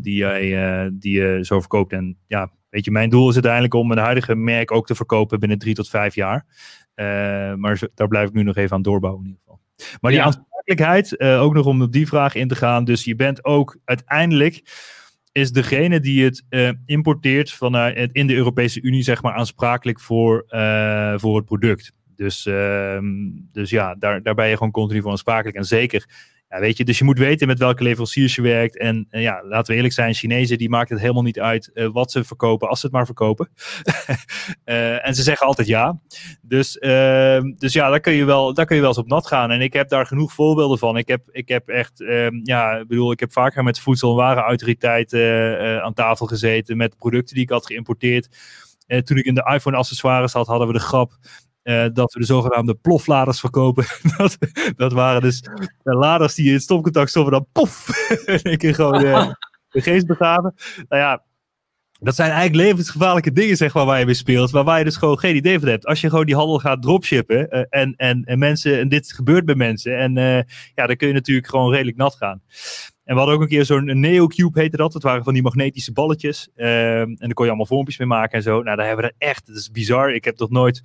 Die, 0.00 0.16
jij, 0.16 0.90
die 0.92 1.20
je 1.20 1.38
zo 1.44 1.60
verkoopt. 1.60 1.92
En 1.92 2.18
ja, 2.26 2.52
weet 2.74 2.84
je, 2.84 2.90
mijn 2.90 3.10
doel 3.10 3.28
is 3.28 3.34
uiteindelijk 3.34 3.74
om 3.74 3.86
mijn 3.86 4.00
huidige 4.00 4.34
merk 4.34 4.72
ook 4.72 4.86
te 4.86 4.94
verkopen 4.94 5.40
binnen 5.40 5.58
drie 5.58 5.74
tot 5.74 5.88
vijf 5.88 6.14
jaar. 6.14 6.46
maar 7.56 7.78
zo, 7.78 7.86
daar 7.94 8.08
blijf 8.08 8.28
ik 8.28 8.34
nu 8.34 8.42
nog 8.42 8.56
even 8.56 8.76
aan 8.76 8.82
doorbouwen 8.82 9.24
in 9.24 9.28
ieder 9.28 9.42
geval. 9.44 9.60
Maar 10.00 10.10
die 10.10 10.20
ja. 10.20 10.26
aansprakelijkheid, 10.26 11.20
ook 11.20 11.54
nog 11.54 11.66
om 11.66 11.82
op 11.82 11.92
die 11.92 12.06
vraag 12.06 12.34
in 12.34 12.48
te 12.48 12.56
gaan. 12.56 12.84
Dus 12.84 13.04
je 13.04 13.16
bent 13.16 13.44
ook 13.44 13.78
uiteindelijk 13.84 14.62
is 15.34 15.52
degene 15.52 16.00
die 16.00 16.24
het 16.24 16.44
uh, 16.50 16.70
importeert 16.86 17.52
vanuit 17.52 18.12
in 18.12 18.26
de 18.26 18.34
Europese 18.34 18.80
Unie, 18.82 19.02
zeg 19.02 19.22
maar, 19.22 19.32
aansprakelijk 19.32 20.00
voor, 20.00 20.44
uh, 20.48 21.14
voor 21.16 21.36
het 21.36 21.44
product. 21.44 21.92
Dus, 22.16 22.46
uh, 22.46 22.98
dus 23.52 23.70
ja, 23.70 23.94
daar, 23.94 24.22
daar 24.22 24.34
ben 24.34 24.48
je 24.48 24.56
gewoon 24.56 24.72
continu 24.72 25.00
voor 25.00 25.10
aansprakelijk. 25.10 25.56
En 25.56 25.64
zeker 25.64 26.08
weet 26.60 26.76
je, 26.76 26.84
dus 26.84 26.98
je 26.98 27.04
moet 27.04 27.18
weten 27.18 27.46
met 27.46 27.58
welke 27.58 27.82
leveranciers 27.82 28.34
je 28.34 28.42
werkt. 28.42 28.78
En 28.78 29.06
uh, 29.10 29.22
ja, 29.22 29.42
laten 29.44 29.70
we 29.70 29.74
eerlijk 29.74 29.94
zijn, 29.94 30.14
Chinezen 30.14 30.58
die 30.58 30.68
maakt 30.68 30.90
het 30.90 31.00
helemaal 31.00 31.22
niet 31.22 31.40
uit 31.40 31.70
uh, 31.74 31.88
wat 31.92 32.10
ze 32.10 32.24
verkopen, 32.24 32.68
als 32.68 32.80
ze 32.80 32.86
het 32.86 32.94
maar 32.94 33.06
verkopen. 33.06 33.48
uh, 34.64 35.06
en 35.06 35.14
ze 35.14 35.22
zeggen 35.22 35.46
altijd 35.46 35.68
ja. 35.68 36.00
Dus, 36.42 36.78
ehm, 36.78 37.52
dus 37.58 37.72
ja, 37.72 37.90
daar 37.90 38.00
kun, 38.00 38.12
je 38.12 38.24
wel, 38.24 38.54
daar 38.54 38.66
kun 38.66 38.74
je 38.74 38.80
wel 38.80 38.90
eens 38.90 39.00
op 39.00 39.08
nat 39.08 39.26
gaan. 39.26 39.50
En 39.50 39.60
ik 39.60 39.72
heb 39.72 39.88
daar 39.88 40.06
genoeg 40.06 40.32
voorbeelden 40.32 40.78
van. 40.78 40.96
Ik 40.96 41.08
heb, 41.08 41.22
ik 41.30 41.48
heb 41.48 41.68
echt, 41.68 42.02
ehm, 42.02 42.40
ja, 42.42 42.72
ik 42.72 42.88
bedoel, 42.88 43.12
ik 43.12 43.20
heb 43.20 43.32
vaker 43.32 43.62
met 43.64 43.78
voedsel- 43.78 44.10
en 44.10 44.16
warenautoriteiten 44.16 45.82
aan 45.82 45.94
tafel 45.94 46.26
gezeten 46.26 46.76
met 46.76 46.96
producten 46.98 47.34
die 47.34 47.44
ik 47.44 47.50
had 47.50 47.66
geïmporteerd. 47.66 48.28
toen 49.04 49.16
ik 49.16 49.24
in 49.24 49.34
de 49.34 49.50
iPhone 49.54 49.76
accessoires 49.76 50.32
had, 50.32 50.46
hadden 50.46 50.66
we 50.66 50.72
de 50.72 50.78
grap 50.78 51.18
uh, 51.64 51.86
dat 51.92 52.12
we 52.12 52.20
de 52.20 52.26
zogenaamde 52.26 52.74
plofladers 52.74 53.40
verkopen. 53.40 53.84
dat, 54.16 54.38
dat 54.76 54.92
waren 54.92 55.22
dus 55.22 55.40
de 55.82 55.94
laders 55.94 56.34
die 56.34 56.52
in 56.52 56.60
stopcontact 56.60 57.10
stoppen, 57.10 57.32
dan 57.32 57.46
pof! 57.52 57.88
in 58.26 58.42
één 58.42 58.58
keer 58.58 58.74
gewoon 58.74 59.04
uh, 59.04 59.30
de 59.68 59.80
geest 59.80 60.06
begaven. 60.06 60.54
Nou 60.88 61.02
ja, 61.02 61.22
dat 62.00 62.14
zijn 62.14 62.30
eigenlijk 62.30 62.68
levensgevaarlijke 62.68 63.32
dingen, 63.32 63.56
zeg 63.56 63.74
maar, 63.74 63.84
waar 63.84 63.98
je 63.98 64.04
mee 64.04 64.14
speelt. 64.14 64.52
Maar 64.52 64.64
waar 64.64 64.78
je 64.78 64.84
dus 64.84 64.96
gewoon 64.96 65.18
geen 65.18 65.36
idee 65.36 65.58
van 65.58 65.68
hebt. 65.68 65.86
Als 65.86 66.00
je 66.00 66.08
gewoon 66.08 66.26
die 66.26 66.36
handel 66.36 66.58
gaat 66.58 66.82
dropshippen 66.82 67.46
uh, 67.50 67.64
en, 67.68 67.94
en, 67.96 68.24
en 68.24 68.38
mensen, 68.38 68.78
en 68.78 68.88
dit 68.88 69.12
gebeurt 69.12 69.44
bij 69.44 69.54
mensen. 69.54 69.98
En 69.98 70.14
ja, 70.74 70.86
dan 70.86 70.96
kun 70.96 71.08
je 71.08 71.14
natuurlijk 71.14 71.48
gewoon 71.48 71.72
redelijk 71.72 71.96
nat 71.96 72.14
gaan. 72.14 72.42
En 73.04 73.12
we 73.12 73.18
hadden 73.18 73.34
ook 73.34 73.42
een 73.42 73.48
keer 73.48 73.64
zo'n 73.64 74.00
NeoCube 74.00 74.60
heette 74.60 74.76
dat. 74.76 74.92
Dat 74.92 75.02
waren 75.02 75.24
van 75.24 75.32
die 75.32 75.42
magnetische 75.42 75.92
balletjes. 75.92 76.48
Um, 76.56 76.64
en 76.64 77.16
daar 77.18 77.32
kon 77.32 77.44
je 77.44 77.50
allemaal 77.50 77.66
vormpjes 77.66 77.98
mee 77.98 78.08
maken 78.08 78.32
en 78.32 78.42
zo. 78.42 78.62
Nou, 78.62 78.76
daar 78.76 78.86
hebben 78.86 79.04
we 79.04 79.12
er 79.16 79.28
echt, 79.28 79.46
dat 79.46 79.56
is 79.56 79.70
bizar. 79.70 80.14
Ik 80.14 80.24
heb 80.24 80.36
toch 80.36 80.50
nooit 80.50 80.82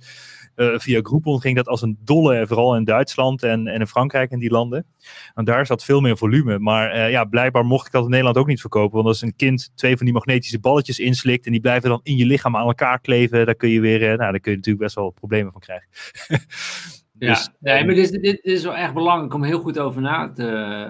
uh, 0.56 0.78
via 0.78 1.00
Groupon 1.02 1.40
ging 1.40 1.56
dat 1.56 1.68
als 1.68 1.82
een 1.82 1.98
dolle, 2.04 2.46
vooral 2.46 2.76
in 2.76 2.84
Duitsland 2.84 3.42
en, 3.42 3.66
en 3.66 3.80
in 3.80 3.86
Frankrijk 3.86 4.30
en 4.30 4.38
die 4.38 4.50
landen. 4.50 4.86
En 5.34 5.44
daar 5.44 5.66
zat 5.66 5.84
veel 5.84 6.00
meer 6.00 6.16
volume. 6.16 6.58
Maar 6.58 6.96
uh, 6.96 7.10
ja, 7.10 7.24
blijkbaar 7.24 7.64
mocht 7.64 7.86
ik 7.86 7.92
dat 7.92 8.04
in 8.04 8.10
Nederland 8.10 8.36
ook 8.36 8.46
niet 8.46 8.60
verkopen. 8.60 8.94
Want 8.94 9.06
als 9.06 9.22
een 9.22 9.36
kind 9.36 9.70
twee 9.74 9.96
van 9.96 10.04
die 10.04 10.14
magnetische 10.14 10.60
balletjes 10.60 10.98
inslikt 10.98 11.46
en 11.46 11.52
die 11.52 11.60
blijven 11.60 11.88
dan 11.88 12.00
in 12.02 12.16
je 12.16 12.26
lichaam 12.26 12.56
aan 12.56 12.66
elkaar 12.66 13.00
kleven, 13.00 13.46
dan 13.46 13.56
kun 13.56 13.68
je 13.68 13.80
weer, 13.80 14.00
uh, 14.00 14.06
nou, 14.06 14.18
daar 14.18 14.40
kun 14.40 14.50
je 14.50 14.56
natuurlijk 14.56 14.84
best 14.84 14.94
wel 14.94 15.10
problemen 15.10 15.52
van 15.52 15.60
krijgen. 15.60 15.88
Dus, 17.20 17.50
ja, 17.60 17.74
nee, 17.74 17.84
maar 17.84 17.94
dit, 17.94 18.10
dit, 18.10 18.22
dit, 18.22 18.44
is 18.44 18.62
wel 18.62 18.74
echt 18.74 18.94
belangrijk 18.94 19.34
om 19.34 19.42
heel 19.42 19.60
goed 19.60 19.78
over 19.78 20.00
na 20.00 20.32
te, 20.32 20.42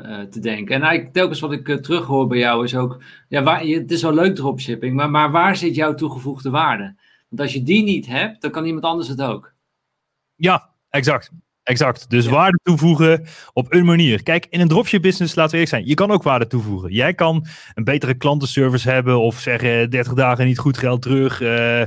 uh, 0.06 0.20
te 0.20 0.40
denken. 0.40 0.74
En 0.74 0.82
eigenlijk 0.82 1.12
telkens 1.12 1.40
wat 1.40 1.52
ik 1.52 1.68
uh, 1.68 1.76
terughoor 1.76 2.26
bij 2.26 2.38
jou 2.38 2.64
is 2.64 2.76
ook, 2.76 3.02
ja, 3.28 3.42
waar, 3.42 3.60
het 3.60 3.90
is 3.90 4.02
wel 4.02 4.14
leuk 4.14 4.34
dropshipping, 4.34 4.94
maar, 4.94 5.10
maar 5.10 5.30
waar 5.30 5.56
zit 5.56 5.74
jouw 5.74 5.94
toegevoegde 5.94 6.50
waarde? 6.50 6.96
Want 7.28 7.40
als 7.40 7.52
je 7.52 7.62
die 7.62 7.82
niet 7.82 8.06
hebt, 8.06 8.42
dan 8.42 8.50
kan 8.50 8.64
iemand 8.64 8.84
anders 8.84 9.08
het 9.08 9.22
ook. 9.22 9.54
Ja, 10.34 10.70
exact. 10.90 11.30
Exact. 11.62 12.10
Dus 12.10 12.24
ja. 12.24 12.30
waarde 12.30 12.58
toevoegen 12.62 13.26
op 13.52 13.74
een 13.74 13.84
manier. 13.84 14.22
Kijk, 14.22 14.46
in 14.50 14.60
een 14.60 14.68
dropship 14.68 15.02
business, 15.02 15.34
laten 15.34 15.50
we 15.50 15.56
eerlijk 15.56 15.76
zijn, 15.76 15.88
je 15.88 15.94
kan 15.94 16.10
ook 16.10 16.22
waarde 16.22 16.46
toevoegen. 16.46 16.92
Jij 16.92 17.14
kan 17.14 17.46
een 17.74 17.84
betere 17.84 18.14
klantenservice 18.14 18.90
hebben 18.90 19.20
of 19.20 19.38
zeggen 19.40 19.90
30 19.90 20.12
dagen 20.12 20.46
niet 20.46 20.58
goed 20.58 20.78
geld 20.78 21.02
terug. 21.02 21.40
Uh, 21.40 21.84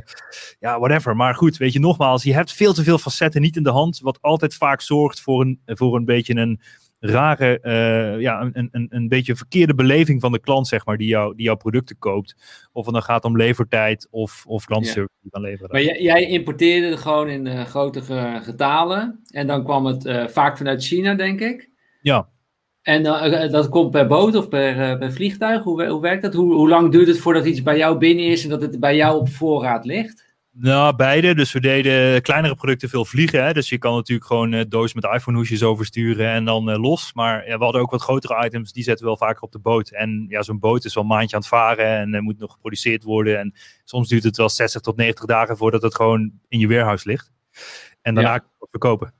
ja, 0.59 0.79
whatever. 0.79 1.15
Maar 1.15 1.35
goed, 1.35 1.57
weet 1.57 1.73
je, 1.73 1.79
nogmaals, 1.79 2.23
je 2.23 2.33
hebt 2.33 2.53
veel 2.53 2.73
te 2.73 2.83
veel 2.83 2.97
facetten 2.97 3.41
niet 3.41 3.55
in 3.55 3.63
de 3.63 3.69
hand, 3.69 3.99
wat 3.99 4.21
altijd 4.21 4.55
vaak 4.55 4.81
zorgt 4.81 5.21
voor 5.21 5.41
een, 5.41 5.61
voor 5.65 5.95
een 5.95 6.05
beetje 6.05 6.35
een 6.35 6.61
rare, 7.05 7.59
uh, 7.63 8.21
ja, 8.21 8.41
een, 8.53 8.69
een, 8.71 8.87
een 8.89 9.07
beetje 9.07 9.35
verkeerde 9.35 9.75
beleving 9.75 10.21
van 10.21 10.31
de 10.31 10.39
klant, 10.39 10.67
zeg 10.67 10.85
maar, 10.85 10.97
die, 10.97 11.07
jou, 11.07 11.35
die 11.35 11.45
jouw 11.45 11.55
producten 11.55 11.97
koopt. 11.97 12.35
Of 12.71 12.85
het 12.85 12.93
dan 12.93 13.03
gaat 13.03 13.23
om 13.23 13.37
levertijd 13.37 14.07
of, 14.11 14.43
of 14.47 14.65
klantservice 14.65 15.09
ja. 15.21 15.29
die 15.39 15.49
leveren. 15.49 15.71
Maar 15.71 15.83
jij, 15.83 16.01
jij 16.01 16.25
importeerde 16.25 16.97
gewoon 16.97 17.29
in 17.29 17.45
uh, 17.45 17.65
grote 17.65 18.01
getalen 18.43 19.19
en 19.31 19.47
dan 19.47 19.63
kwam 19.63 19.85
het 19.85 20.05
uh, 20.05 20.27
vaak 20.27 20.57
vanuit 20.57 20.83
China, 20.83 21.13
denk 21.13 21.41
ik. 21.41 21.69
Ja. 22.01 22.29
En 22.81 23.03
dat 23.51 23.69
komt 23.69 23.91
per 23.91 24.07
boot 24.07 24.35
of 24.35 24.49
per, 24.49 24.97
per 24.97 25.11
vliegtuig? 25.11 25.63
Hoe, 25.63 25.85
hoe 25.85 26.01
werkt 26.01 26.21
dat? 26.21 26.33
Hoe, 26.33 26.53
hoe 26.53 26.69
lang 26.69 26.91
duurt 26.91 27.07
het 27.07 27.19
voordat 27.19 27.45
iets 27.45 27.63
bij 27.63 27.77
jou 27.77 27.97
binnen 27.97 28.25
is 28.25 28.43
en 28.43 28.49
dat 28.49 28.61
het 28.61 28.79
bij 28.79 28.95
jou 28.95 29.19
op 29.19 29.29
voorraad 29.29 29.85
ligt? 29.85 30.32
Nou, 30.55 30.95
beide. 30.95 31.35
Dus 31.35 31.51
we 31.51 31.59
deden 31.59 32.21
kleinere 32.21 32.55
producten 32.55 32.89
veel 32.89 33.05
vliegen. 33.05 33.45
Hè? 33.45 33.53
Dus 33.53 33.69
je 33.69 33.77
kan 33.77 33.95
natuurlijk 33.95 34.27
gewoon 34.27 34.53
uh, 34.53 34.61
doos 34.67 34.93
met 34.93 35.03
iPhone 35.03 35.37
hoesjes 35.37 35.63
oversturen 35.63 36.29
en 36.29 36.45
dan 36.45 36.69
uh, 36.69 36.77
los. 36.77 37.13
Maar 37.13 37.47
ja, 37.47 37.57
we 37.57 37.63
hadden 37.63 37.81
ook 37.81 37.91
wat 37.91 38.01
grotere 38.01 38.45
items, 38.45 38.71
die 38.71 38.83
zetten 38.83 39.03
we 39.03 39.09
wel 39.09 39.27
vaker 39.27 39.41
op 39.41 39.51
de 39.51 39.59
boot. 39.59 39.89
En 39.91 40.25
ja, 40.29 40.41
zo'n 40.41 40.59
boot 40.59 40.85
is 40.85 40.93
wel 40.93 41.03
een 41.03 41.09
maandje 41.09 41.35
aan 41.35 41.41
het 41.41 41.49
varen 41.49 41.85
en 41.85 42.13
uh, 42.13 42.21
moet 42.21 42.39
nog 42.39 42.51
geproduceerd 42.51 43.03
worden. 43.03 43.39
En 43.39 43.53
soms 43.83 44.07
duurt 44.07 44.23
het 44.23 44.37
wel 44.37 44.49
60 44.49 44.81
tot 44.81 44.95
90 44.95 45.25
dagen 45.25 45.57
voordat 45.57 45.81
het 45.81 45.95
gewoon 45.95 46.31
in 46.47 46.59
je 46.59 46.67
warehouse 46.67 47.09
ligt. 47.09 47.31
En 48.01 48.13
daarna 48.13 48.33
ja. 48.33 48.67
verkopen. 48.69 49.13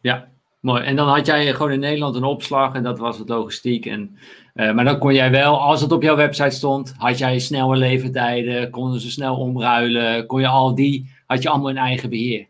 Ja, 0.00 0.28
Mooi. 0.60 0.82
En 0.82 0.96
dan 0.96 1.08
had 1.08 1.26
jij 1.26 1.52
gewoon 1.52 1.72
in 1.72 1.80
Nederland 1.80 2.14
een 2.14 2.24
opslag 2.24 2.74
en 2.74 2.82
dat 2.82 2.98
was 2.98 3.18
het 3.18 3.28
logistiek. 3.28 3.86
En, 3.86 4.16
uh, 4.54 4.72
maar 4.72 4.84
dan 4.84 4.98
kon 4.98 5.14
jij 5.14 5.30
wel, 5.30 5.60
als 5.60 5.80
het 5.80 5.92
op 5.92 6.02
jouw 6.02 6.16
website 6.16 6.50
stond, 6.50 6.94
had 6.96 7.18
jij 7.18 7.38
snelle 7.38 7.76
levertijden, 7.76 8.70
konden 8.70 9.00
ze 9.00 9.10
snel 9.10 9.36
omruilen, 9.36 10.26
kon 10.26 10.40
je 10.40 10.46
al 10.48 10.74
die, 10.74 11.10
had 11.26 11.42
je 11.42 11.48
allemaal 11.48 11.70
in 11.70 11.76
eigen 11.76 12.10
beheer. 12.10 12.49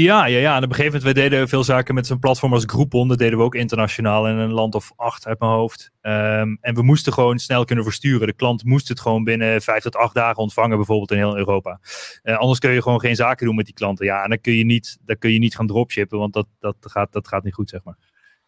Ja, 0.00 0.26
ja, 0.26 0.38
ja. 0.38 0.56
En 0.56 0.62
op 0.62 0.68
een 0.68 0.74
gegeven 0.74 0.98
moment, 0.98 1.16
we 1.16 1.22
deden 1.22 1.48
veel 1.48 1.64
zaken 1.64 1.94
met 1.94 2.06
zo'n 2.06 2.18
platform 2.18 2.52
als 2.52 2.64
Groupon. 2.66 3.08
Dat 3.08 3.18
deden 3.18 3.38
we 3.38 3.44
ook 3.44 3.54
internationaal 3.54 4.28
in 4.28 4.36
een 4.36 4.52
land 4.52 4.74
of 4.74 4.92
acht 4.96 5.26
uit 5.26 5.38
mijn 5.38 5.50
hoofd. 5.50 5.90
Um, 6.02 6.58
en 6.60 6.74
we 6.74 6.82
moesten 6.82 7.12
gewoon 7.12 7.38
snel 7.38 7.64
kunnen 7.64 7.84
versturen. 7.84 8.26
De 8.26 8.32
klant 8.32 8.64
moest 8.64 8.88
het 8.88 9.00
gewoon 9.00 9.24
binnen 9.24 9.62
vijf 9.62 9.82
tot 9.82 9.96
acht 9.96 10.14
dagen 10.14 10.42
ontvangen, 10.42 10.76
bijvoorbeeld 10.76 11.10
in 11.10 11.16
heel 11.16 11.36
Europa. 11.36 11.80
Uh, 12.22 12.36
anders 12.36 12.58
kun 12.58 12.70
je 12.70 12.82
gewoon 12.82 13.00
geen 13.00 13.16
zaken 13.16 13.46
doen 13.46 13.54
met 13.54 13.64
die 13.64 13.74
klanten. 13.74 14.06
Ja, 14.06 14.22
en 14.22 14.28
dan 14.28 14.40
kun 14.40 14.54
je 14.54 14.64
niet, 14.64 14.98
dan 15.04 15.18
kun 15.18 15.32
je 15.32 15.38
niet 15.38 15.56
gaan 15.56 15.66
dropshippen, 15.66 16.18
want 16.18 16.32
dat, 16.32 16.46
dat, 16.58 16.76
gaat, 16.80 17.12
dat 17.12 17.28
gaat 17.28 17.44
niet 17.44 17.54
goed, 17.54 17.68
zeg 17.68 17.84
maar. 17.84 17.96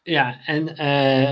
Ja, 0.03 0.37
en 0.45 0.69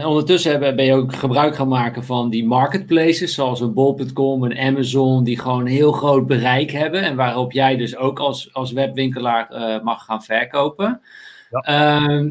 uh, 0.01 0.07
ondertussen 0.07 0.61
ben 0.61 0.85
je 0.85 0.95
ook 0.95 1.15
gebruik 1.15 1.55
gaan 1.55 1.69
maken 1.69 2.05
van 2.05 2.31
die 2.31 2.47
marketplaces, 2.47 3.35
zoals 3.35 3.61
een 3.61 3.73
bol.com 3.73 4.45
en 4.45 4.67
Amazon, 4.67 5.25
die 5.25 5.39
gewoon 5.39 5.61
een 5.61 5.67
heel 5.67 5.93
groot 5.93 6.27
bereik 6.27 6.71
hebben 6.71 7.03
en 7.03 7.17
waarop 7.17 7.53
jij 7.53 7.77
dus 7.77 7.97
ook 7.97 8.19
als, 8.19 8.55
als 8.55 8.73
webwinkelaar 8.73 9.53
uh, 9.53 9.83
mag 9.85 10.05
gaan 10.05 10.23
verkopen. 10.23 11.01
Ja. 11.51 12.01
Uh, 12.01 12.31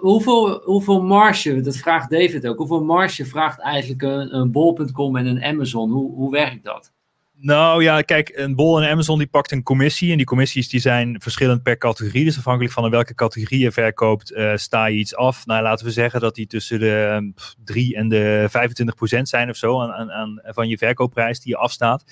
hoeveel, 0.00 0.60
hoeveel 0.62 1.02
marge, 1.02 1.60
dat 1.60 1.76
vraagt 1.76 2.10
David 2.10 2.46
ook, 2.46 2.58
hoeveel 2.58 2.84
marge 2.84 3.24
vraagt 3.24 3.60
eigenlijk 3.60 4.02
een, 4.02 4.34
een 4.36 4.50
bol.com 4.50 5.16
en 5.16 5.26
een 5.26 5.44
Amazon? 5.44 5.90
Hoe, 5.90 6.14
hoe 6.14 6.30
werkt 6.30 6.64
dat? 6.64 6.93
Nou 7.36 7.82
ja, 7.82 8.00
kijk, 8.00 8.30
een 8.34 8.54
Bol 8.54 8.82
en 8.82 8.90
Amazon 8.90 9.18
die 9.18 9.26
pakt 9.26 9.52
een 9.52 9.62
commissie. 9.62 10.10
En 10.10 10.16
die 10.16 10.26
commissies 10.26 10.68
die 10.68 10.80
zijn 10.80 11.20
verschillend 11.20 11.62
per 11.62 11.78
categorie. 11.78 12.24
Dus 12.24 12.38
afhankelijk 12.38 12.72
van 12.72 12.90
welke 12.90 13.14
categorie 13.14 13.60
je 13.60 13.72
verkoopt, 13.72 14.32
uh, 14.32 14.52
sta 14.56 14.86
je 14.86 14.98
iets 14.98 15.16
af. 15.16 15.46
Nou, 15.46 15.62
laten 15.62 15.86
we 15.86 15.92
zeggen 15.92 16.20
dat 16.20 16.34
die 16.34 16.46
tussen 16.46 16.80
de 16.80 17.32
3 17.64 17.96
en 17.96 18.08
de 18.08 18.46
25 18.50 18.94
procent 18.94 19.28
zijn 19.28 19.50
of 19.50 19.56
zo 19.56 19.80
aan, 19.80 20.12
aan, 20.12 20.40
van 20.44 20.68
je 20.68 20.78
verkoopprijs 20.78 21.40
die 21.40 21.52
je 21.52 21.58
afstaat 21.58 22.04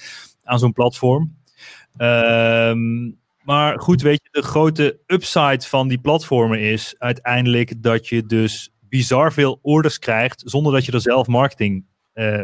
aan 0.44 0.58
zo'n 0.58 0.72
platform. 0.72 1.36
Um, 1.96 3.20
maar 3.42 3.80
goed, 3.80 4.02
weet 4.02 4.20
je, 4.22 4.28
de 4.30 4.42
grote 4.42 5.00
upside 5.06 5.60
van 5.60 5.88
die 5.88 6.00
platformen 6.00 6.60
is 6.60 6.94
uiteindelijk 6.98 7.82
dat 7.82 8.08
je 8.08 8.26
dus 8.26 8.72
bizar 8.80 9.32
veel 9.32 9.58
orders 9.62 9.98
krijgt 9.98 10.42
zonder 10.44 10.72
dat 10.72 10.84
je 10.84 10.92
er 10.92 11.00
zelf 11.00 11.26
marketing 11.26 11.84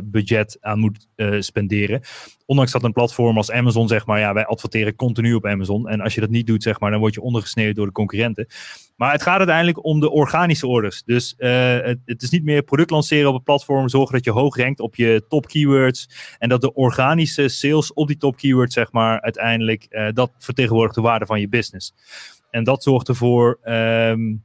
budget 0.04 0.56
aan 0.60 0.78
moet 0.78 1.08
uh, 1.16 1.40
spenderen. 1.40 2.00
Ondanks 2.46 2.72
dat 2.72 2.82
een 2.82 2.92
platform 2.92 3.36
als 3.36 3.50
Amazon, 3.50 3.88
zeg 3.88 4.06
maar, 4.06 4.18
ja, 4.18 4.32
wij 4.32 4.46
adverteren 4.46 4.94
continu 4.94 5.34
op 5.34 5.46
Amazon. 5.46 5.88
En 5.88 6.00
als 6.00 6.14
je 6.14 6.20
dat 6.20 6.30
niet 6.30 6.46
doet, 6.46 6.62
zeg 6.62 6.80
maar, 6.80 6.90
dan 6.90 7.00
word 7.00 7.14
je 7.14 7.20
ondergesneden 7.20 7.74
door 7.74 7.86
de 7.86 7.92
concurrenten. 7.92 8.46
Maar 8.96 9.12
het 9.12 9.22
gaat 9.22 9.38
uiteindelijk 9.38 9.84
om 9.84 10.00
de 10.00 10.10
organische 10.10 10.66
orders. 10.66 11.02
Dus 11.04 11.34
uh, 11.38 11.78
het, 12.04 12.22
is 12.22 12.30
niet 12.30 12.44
meer 12.44 12.62
product 12.62 12.90
lanceren 12.90 13.28
op 13.28 13.34
een 13.34 13.42
platform, 13.42 13.88
zorgen 13.88 14.14
dat 14.14 14.24
je 14.24 14.30
hoog 14.30 14.56
rankt 14.56 14.80
op 14.80 14.96
je 14.96 15.24
top 15.28 15.46
keywords. 15.46 16.08
En 16.38 16.48
dat 16.48 16.60
de 16.60 16.74
organische 16.74 17.48
sales 17.48 17.92
op 17.92 18.06
die 18.06 18.16
top 18.16 18.36
keywords, 18.36 18.74
zeg 18.74 18.92
maar, 18.92 19.20
uiteindelijk, 19.20 20.10
dat 20.14 20.30
vertegenwoordigt 20.38 20.94
de 20.94 21.00
waarde 21.00 21.26
van 21.26 21.40
je 21.40 21.48
business. 21.48 21.94
En 22.50 22.64
dat 22.64 22.82
zorgt 22.82 23.08
ervoor 23.08 23.58
um, 23.64 24.44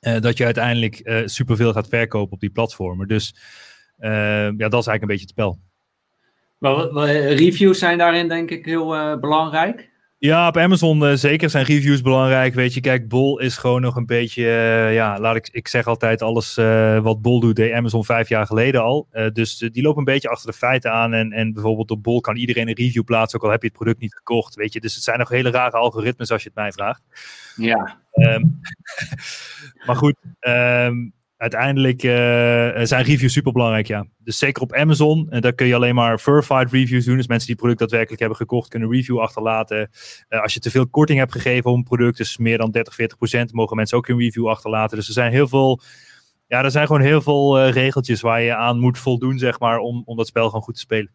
dat 0.00 0.36
je 0.36 0.44
uiteindelijk 0.44 1.22
superveel 1.24 1.72
gaat 1.72 1.88
verkopen 1.88 2.32
op 2.32 2.40
die 2.40 2.50
platformen. 2.50 3.08
Dus 3.08 3.34
ja, 3.98 4.68
dat 4.68 4.80
is 4.80 4.86
eigenlijk 4.86 5.02
een 5.02 5.08
beetje 5.08 5.26
het 5.26 5.30
spel. 5.30 5.58
Maar 6.58 7.10
reviews 7.10 7.78
zijn 7.78 7.98
daarin 7.98 8.28
denk 8.28 8.50
ik 8.50 8.64
heel 8.64 8.96
uh, 8.96 9.18
belangrijk. 9.20 9.96
Ja, 10.18 10.48
op 10.48 10.56
Amazon 10.56 11.02
uh, 11.02 11.12
zeker 11.12 11.50
zijn 11.50 11.64
reviews 11.64 12.02
belangrijk. 12.02 12.54
Weet 12.54 12.74
je, 12.74 12.80
kijk, 12.80 13.08
Bol 13.08 13.38
is 13.38 13.56
gewoon 13.56 13.80
nog 13.80 13.96
een 13.96 14.06
beetje, 14.06 14.42
uh, 14.42 14.94
ja, 14.94 15.18
laat 15.20 15.36
ik, 15.36 15.48
ik 15.52 15.68
zeg 15.68 15.86
altijd 15.86 16.22
alles 16.22 16.54
wat 17.02 17.22
Bol 17.22 17.40
doet, 17.40 17.56
deed 17.56 17.72
Amazon 17.72 18.04
vijf 18.04 18.28
jaar 18.28 18.46
geleden 18.46 18.82
al. 18.82 19.08
dus 19.32 19.58
die 19.58 19.82
lopen 19.82 19.98
een 19.98 20.04
beetje 20.04 20.28
achter 20.28 20.50
de 20.50 20.56
feiten 20.56 20.92
aan. 20.92 21.12
En, 21.12 21.32
en 21.32 21.52
bijvoorbeeld 21.52 21.90
op 21.90 22.02
Bol 22.02 22.20
kan 22.20 22.36
iedereen 22.36 22.68
een 22.68 22.74
review 22.74 23.04
plaatsen, 23.04 23.38
ook 23.38 23.44
al 23.44 23.50
heb 23.50 23.62
je 23.62 23.68
het 23.68 23.76
product 23.76 24.00
niet 24.00 24.14
gekocht. 24.14 24.54
Weet 24.54 24.72
je, 24.72 24.80
dus 24.80 24.94
het 24.94 25.04
zijn 25.04 25.18
nog 25.18 25.28
hele 25.28 25.50
rare 25.50 25.76
algoritmes 25.76 26.30
als 26.30 26.42
je 26.42 26.48
het 26.48 26.58
mij 26.58 26.72
vraagt. 26.72 27.02
Ja. 27.56 27.98
Um, 28.12 28.60
maar 29.86 29.96
goed, 29.96 30.16
um, 30.40 31.12
uiteindelijk 31.38 32.02
uh, 32.02 32.10
zijn 32.84 33.04
reviews 33.04 33.32
super 33.32 33.52
belangrijk, 33.52 33.86
ja. 33.86 34.06
Dus 34.18 34.38
zeker 34.38 34.62
op 34.62 34.72
Amazon, 34.72 35.30
en 35.30 35.40
daar 35.40 35.52
kun 35.52 35.66
je 35.66 35.74
alleen 35.74 35.94
maar 35.94 36.20
verified 36.20 36.70
reviews 36.70 37.04
doen. 37.04 37.16
Dus 37.16 37.26
mensen 37.26 37.46
die 37.46 37.54
het 37.54 37.64
product 37.64 37.78
daadwerkelijk 37.78 38.20
hebben 38.20 38.38
gekocht, 38.38 38.68
kunnen 38.68 38.90
review 38.90 39.18
achterlaten. 39.18 39.90
Uh, 40.28 40.42
als 40.42 40.54
je 40.54 40.60
te 40.60 40.70
veel 40.70 40.88
korting 40.88 41.18
hebt 41.18 41.32
gegeven 41.32 41.70
op 41.70 41.76
een 41.76 41.82
product, 41.82 42.16
dus 42.16 42.36
meer 42.36 42.58
dan 42.58 42.70
30, 42.70 42.94
40 42.94 43.16
procent, 43.16 43.52
mogen 43.52 43.76
mensen 43.76 43.96
ook 43.96 44.08
een 44.08 44.18
review 44.18 44.48
achterlaten. 44.48 44.96
Dus 44.96 45.06
er 45.06 45.12
zijn 45.12 45.32
heel 45.32 45.48
veel, 45.48 45.80
ja, 46.46 46.64
er 46.64 46.70
zijn 46.70 46.86
gewoon 46.86 47.02
heel 47.02 47.22
veel 47.22 47.58
uh, 47.58 47.72
regeltjes 47.72 48.20
waar 48.20 48.42
je 48.42 48.54
aan 48.54 48.78
moet 48.78 48.98
voldoen, 48.98 49.38
zeg 49.38 49.60
maar, 49.60 49.78
om, 49.78 50.02
om 50.04 50.16
dat 50.16 50.26
spel 50.26 50.46
gewoon 50.46 50.62
goed 50.62 50.74
te 50.74 50.80
spelen. 50.80 51.10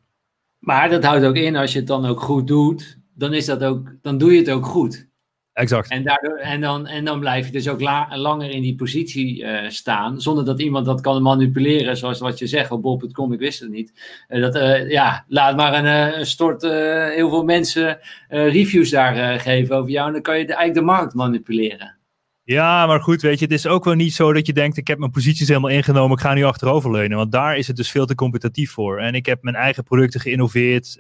Maar 0.60 0.90
dat 0.90 1.04
houdt 1.04 1.26
ook 1.26 1.36
in, 1.36 1.56
als 1.56 1.72
je 1.72 1.80
het 1.80 1.88
dan 1.88 2.06
ook 2.06 2.22
goed 2.22 2.48
doet, 2.48 3.00
dan, 3.14 3.34
is 3.34 3.46
dat 3.46 3.64
ook, 3.64 3.96
dan 4.02 4.18
doe 4.18 4.32
je 4.32 4.40
het 4.40 4.50
ook 4.50 4.66
goed. 4.66 5.12
Exact. 5.54 5.90
En, 5.90 6.04
daardoor, 6.04 6.38
en, 6.38 6.62
dan, 6.62 6.88
en 6.88 7.06
dan 7.06 7.20
blijf 7.20 7.46
je 7.46 7.52
dus 7.52 7.68
ook 7.68 7.82
la, 7.82 8.18
langer 8.18 8.50
in 8.50 8.62
die 8.62 8.76
positie 8.76 9.42
uh, 9.42 9.70
staan, 9.70 10.22
zonder 10.22 10.46
dat 10.46 10.62
iemand 10.62 10.86
dat 10.86 11.02
kan 11.02 11.22
manipuleren, 11.22 11.98
zoals 11.98 12.20
wat 12.20 12.40
je 12.40 12.48
zegt 12.48 12.72
op 12.72 12.82
bol.com, 12.82 13.34
ik 13.34 13.40
wist 13.40 13.60
het 13.60 13.70
niet. 13.70 13.94
Uh, 14.30 14.42
dat, 14.42 14.56
uh, 14.56 14.90
ja, 14.90 15.26
laat 15.28 15.56
maar 15.56 15.86
een 15.86 16.26
stort 16.26 16.62
heel 16.62 17.30
veel 17.30 17.44
mensen 17.44 18.00
reviews 18.28 18.90
daar 18.90 19.40
geven 19.40 19.76
over 19.76 19.92
jou 19.92 20.08
en 20.08 20.14
dan 20.14 20.22
kan 20.22 20.40
je 20.40 20.46
de, 20.46 20.54
eigenlijk 20.54 20.88
de 20.88 20.94
markt 20.94 21.14
manipuleren. 21.14 21.98
Ja, 22.46 22.88
maar 22.88 23.02
goed, 23.02 23.22
weet 23.22 23.40
je, 23.40 23.46
het 23.46 23.54
is 23.54 23.68
ook 23.68 23.84
wel 23.84 23.94
niet 23.94 24.14
zo 24.14 24.34
dat 24.34 24.46
je 24.46 24.54
denkt, 24.54 24.78
ik 24.78 24.88
heb 24.88 24.98
mijn 24.98 25.12
posities 25.12 25.48
helemaal 25.48 25.70
ingenomen, 25.70 26.18
ik 26.18 26.24
ga 26.24 26.34
nu 26.34 26.44
achteroverleunen. 26.44 27.18
Want 27.18 27.32
daar 27.32 27.58
is 27.58 27.68
het 27.68 27.76
dus 27.76 27.92
veel 27.92 28.06
te 28.06 28.16
competitief 28.16 28.72
voor. 28.72 29.00
En 29.00 29.14
ik 29.14 29.26
heb 29.26 29.44
mijn 29.44 29.56
eigen 29.56 29.84
producten 29.84 30.20
geïnnoveerd, 30.20 30.98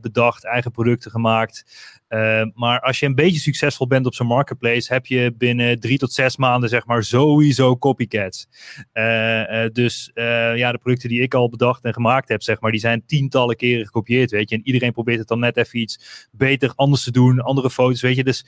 bedacht, 0.00 0.44
eigen 0.44 0.70
producten 0.70 1.10
gemaakt. 1.10 1.64
Uh, 2.08 2.42
maar 2.54 2.80
als 2.80 2.98
je 2.98 3.06
een 3.06 3.14
beetje 3.14 3.40
succesvol 3.40 3.86
bent 3.86 4.06
op 4.06 4.14
zo'n 4.14 4.26
marketplace, 4.26 4.92
heb 4.92 5.06
je 5.06 5.34
binnen 5.38 5.80
drie 5.80 5.98
tot 5.98 6.12
zes 6.12 6.36
maanden 6.36 6.68
zeg 6.68 6.86
maar 6.86 7.04
sowieso 7.04 7.78
copycats. 7.78 8.48
Uh, 8.92 9.40
uh, 9.40 9.70
dus 9.72 10.10
ja, 10.54 10.72
de 10.72 10.78
producten 10.78 11.08
die 11.08 11.20
ik 11.20 11.34
al 11.34 11.48
bedacht 11.48 11.84
en 11.84 11.92
gemaakt 11.92 12.28
heb, 12.28 12.42
zeg 12.42 12.60
maar, 12.60 12.70
die 12.70 12.80
zijn 12.80 13.06
tientallen 13.06 13.56
keren 13.56 13.84
gekopieerd, 13.84 14.30
weet 14.30 14.50
je. 14.50 14.56
En 14.56 14.66
iedereen 14.66 14.92
probeert 14.92 15.18
het 15.18 15.28
dan 15.28 15.38
net 15.38 15.56
even 15.56 15.78
iets 15.78 16.28
beter, 16.30 16.72
anders 16.74 17.04
te 17.04 17.10
doen, 17.10 17.40
andere 17.40 17.70
foto's, 17.70 18.00
weet 18.00 18.16
je. 18.16 18.24
Dus 18.24 18.46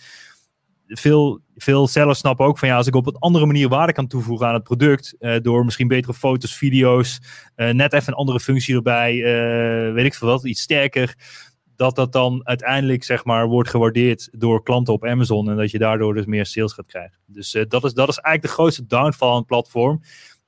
veel, 0.86 1.40
veel 1.56 1.86
sellers 1.86 2.18
snappen 2.18 2.46
ook 2.46 2.58
van 2.58 2.68
ja, 2.68 2.76
als 2.76 2.86
ik 2.86 2.94
op 2.94 3.06
een 3.06 3.18
andere 3.18 3.46
manier 3.46 3.68
waarde 3.68 3.92
kan 3.92 4.06
toevoegen 4.06 4.46
aan 4.46 4.54
het 4.54 4.62
product, 4.62 5.16
door 5.42 5.64
misschien 5.64 5.88
betere 5.88 6.14
foto's, 6.14 6.56
video's, 6.56 7.20
net 7.56 7.92
even 7.92 8.08
een 8.12 8.18
andere 8.18 8.40
functie 8.40 8.74
erbij, 8.74 9.22
weet 9.92 10.04
ik 10.04 10.14
veel 10.14 10.28
wat, 10.28 10.44
iets 10.44 10.60
sterker 10.60 11.16
dat 11.78 11.96
dat 11.96 12.12
dan 12.12 12.40
uiteindelijk 12.44 13.04
zeg 13.04 13.24
maar 13.24 13.46
wordt 13.46 13.68
gewaardeerd 13.68 14.28
door 14.32 14.62
klanten 14.62 14.92
op 14.92 15.04
Amazon 15.04 15.50
en 15.50 15.56
dat 15.56 15.70
je 15.70 15.78
daardoor 15.78 16.14
dus 16.14 16.26
meer 16.26 16.46
sales 16.46 16.72
gaat 16.72 16.86
krijgen. 16.86 17.18
Dus 17.26 17.54
uh, 17.54 17.64
dat, 17.68 17.84
is, 17.84 17.92
dat 17.92 18.08
is 18.08 18.18
eigenlijk 18.18 18.42
de 18.54 18.60
grootste 18.60 18.86
downfall 18.86 19.28
aan 19.28 19.36
het 19.36 19.46
platform. 19.46 20.00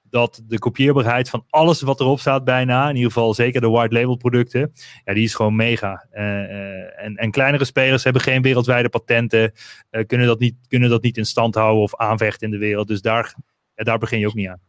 Dat 0.03 0.43
de 0.47 0.59
kopieerbaarheid 0.59 1.29
van 1.29 1.45
alles 1.49 1.81
wat 1.81 2.01
erop 2.01 2.21
staat 2.21 2.45
bijna, 2.45 2.89
in 2.89 2.95
ieder 2.95 3.13
geval 3.13 3.35
zeker 3.35 3.61
de 3.61 3.69
white 3.69 3.95
label 3.95 4.17
producten, 4.17 4.73
ja, 5.05 5.15
die 5.15 5.25
is 5.25 5.35
gewoon 5.35 5.57
mega. 5.57 6.07
Uh, 6.13 6.23
uh, 6.23 7.05
en, 7.05 7.17
en 7.17 7.31
kleinere 7.31 7.65
spelers 7.65 8.05
hebben 8.05 8.23
geen 8.23 8.43
wereldwijde 8.43 8.89
patenten, 8.89 9.53
kunnen, 10.07 10.27
dat 10.27 10.39
niet, 10.39 10.57
kunnen 10.69 10.91
dat 10.91 11.03
niet 11.03 11.17
in 11.17 11.25
stand 11.27 11.55
houden 11.55 11.83
of 11.83 11.97
aanvechten 11.97 12.47
in 12.47 12.53
de 12.53 12.67
wereld. 12.67 12.89
Dus 12.89 13.01
daar, 13.01 13.35
ja, 13.75 13.85
daar 13.85 13.99
begin 13.99 14.19
je 14.19 14.27
ook 14.27 14.35
niet 14.35 14.49
aan. 14.49 14.61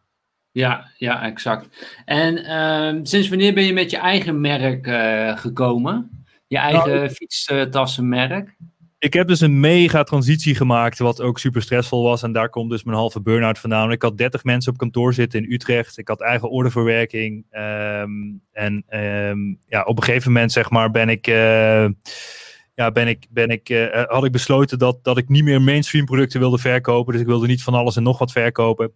Ja, 0.51 0.91
ja, 0.97 1.23
exact. 1.23 1.85
En 2.05 2.37
ehm, 2.45 3.05
sinds 3.05 3.29
wanneer 3.29 3.53
ben 3.53 3.63
je 3.63 3.73
met 3.73 3.91
je 3.91 3.97
eigen 3.97 4.41
merk 4.41 4.87
gekomen? 5.39 6.20
Je 6.51 6.57
eigen 6.57 6.93
nou, 6.95 7.09
fietstassenmerk? 7.09 8.55
Ik 8.99 9.13
heb 9.13 9.27
dus 9.27 9.41
een 9.41 9.59
mega 9.59 10.03
transitie 10.03 10.55
gemaakt, 10.55 10.99
wat 10.99 11.21
ook 11.21 11.39
super 11.39 11.61
stressvol 11.61 12.03
was. 12.03 12.23
En 12.23 12.31
daar 12.31 12.49
komt 12.49 12.69
dus 12.69 12.83
mijn 12.83 12.97
halve 12.97 13.21
burn-out 13.21 13.59
vandaan. 13.59 13.91
Ik 13.91 14.01
had 14.01 14.17
30 14.17 14.43
mensen 14.43 14.71
op 14.71 14.77
kantoor 14.77 15.13
zitten 15.13 15.43
in 15.43 15.51
Utrecht. 15.51 15.97
Ik 15.97 16.07
had 16.07 16.21
eigen 16.21 16.49
ordeverwerking. 16.49 17.45
Um, 17.51 18.41
en 18.51 18.83
um, 18.89 19.59
ja, 19.67 19.83
op 19.83 19.97
een 19.97 20.03
gegeven 20.03 20.31
moment, 20.31 20.51
zeg 20.51 20.69
maar, 20.69 20.91
ben 20.91 21.09
ik. 21.09 21.27
Uh, 21.27 21.87
ja, 22.73 22.91
ben 22.93 23.07
ik, 23.07 23.27
ben 23.29 23.49
ik, 23.49 23.69
uh, 23.69 24.03
had 24.07 24.25
ik 24.25 24.31
besloten 24.31 24.79
dat, 24.79 25.03
dat 25.03 25.17
ik 25.17 25.29
niet 25.29 25.43
meer 25.43 25.61
mainstream 25.61 26.05
producten 26.05 26.39
wilde 26.39 26.57
verkopen. 26.57 27.13
Dus 27.13 27.21
ik 27.21 27.27
wilde 27.27 27.47
niet 27.47 27.63
van 27.63 27.73
alles 27.73 27.95
en 27.95 28.03
nog 28.03 28.19
wat 28.19 28.31
verkopen. 28.31 28.91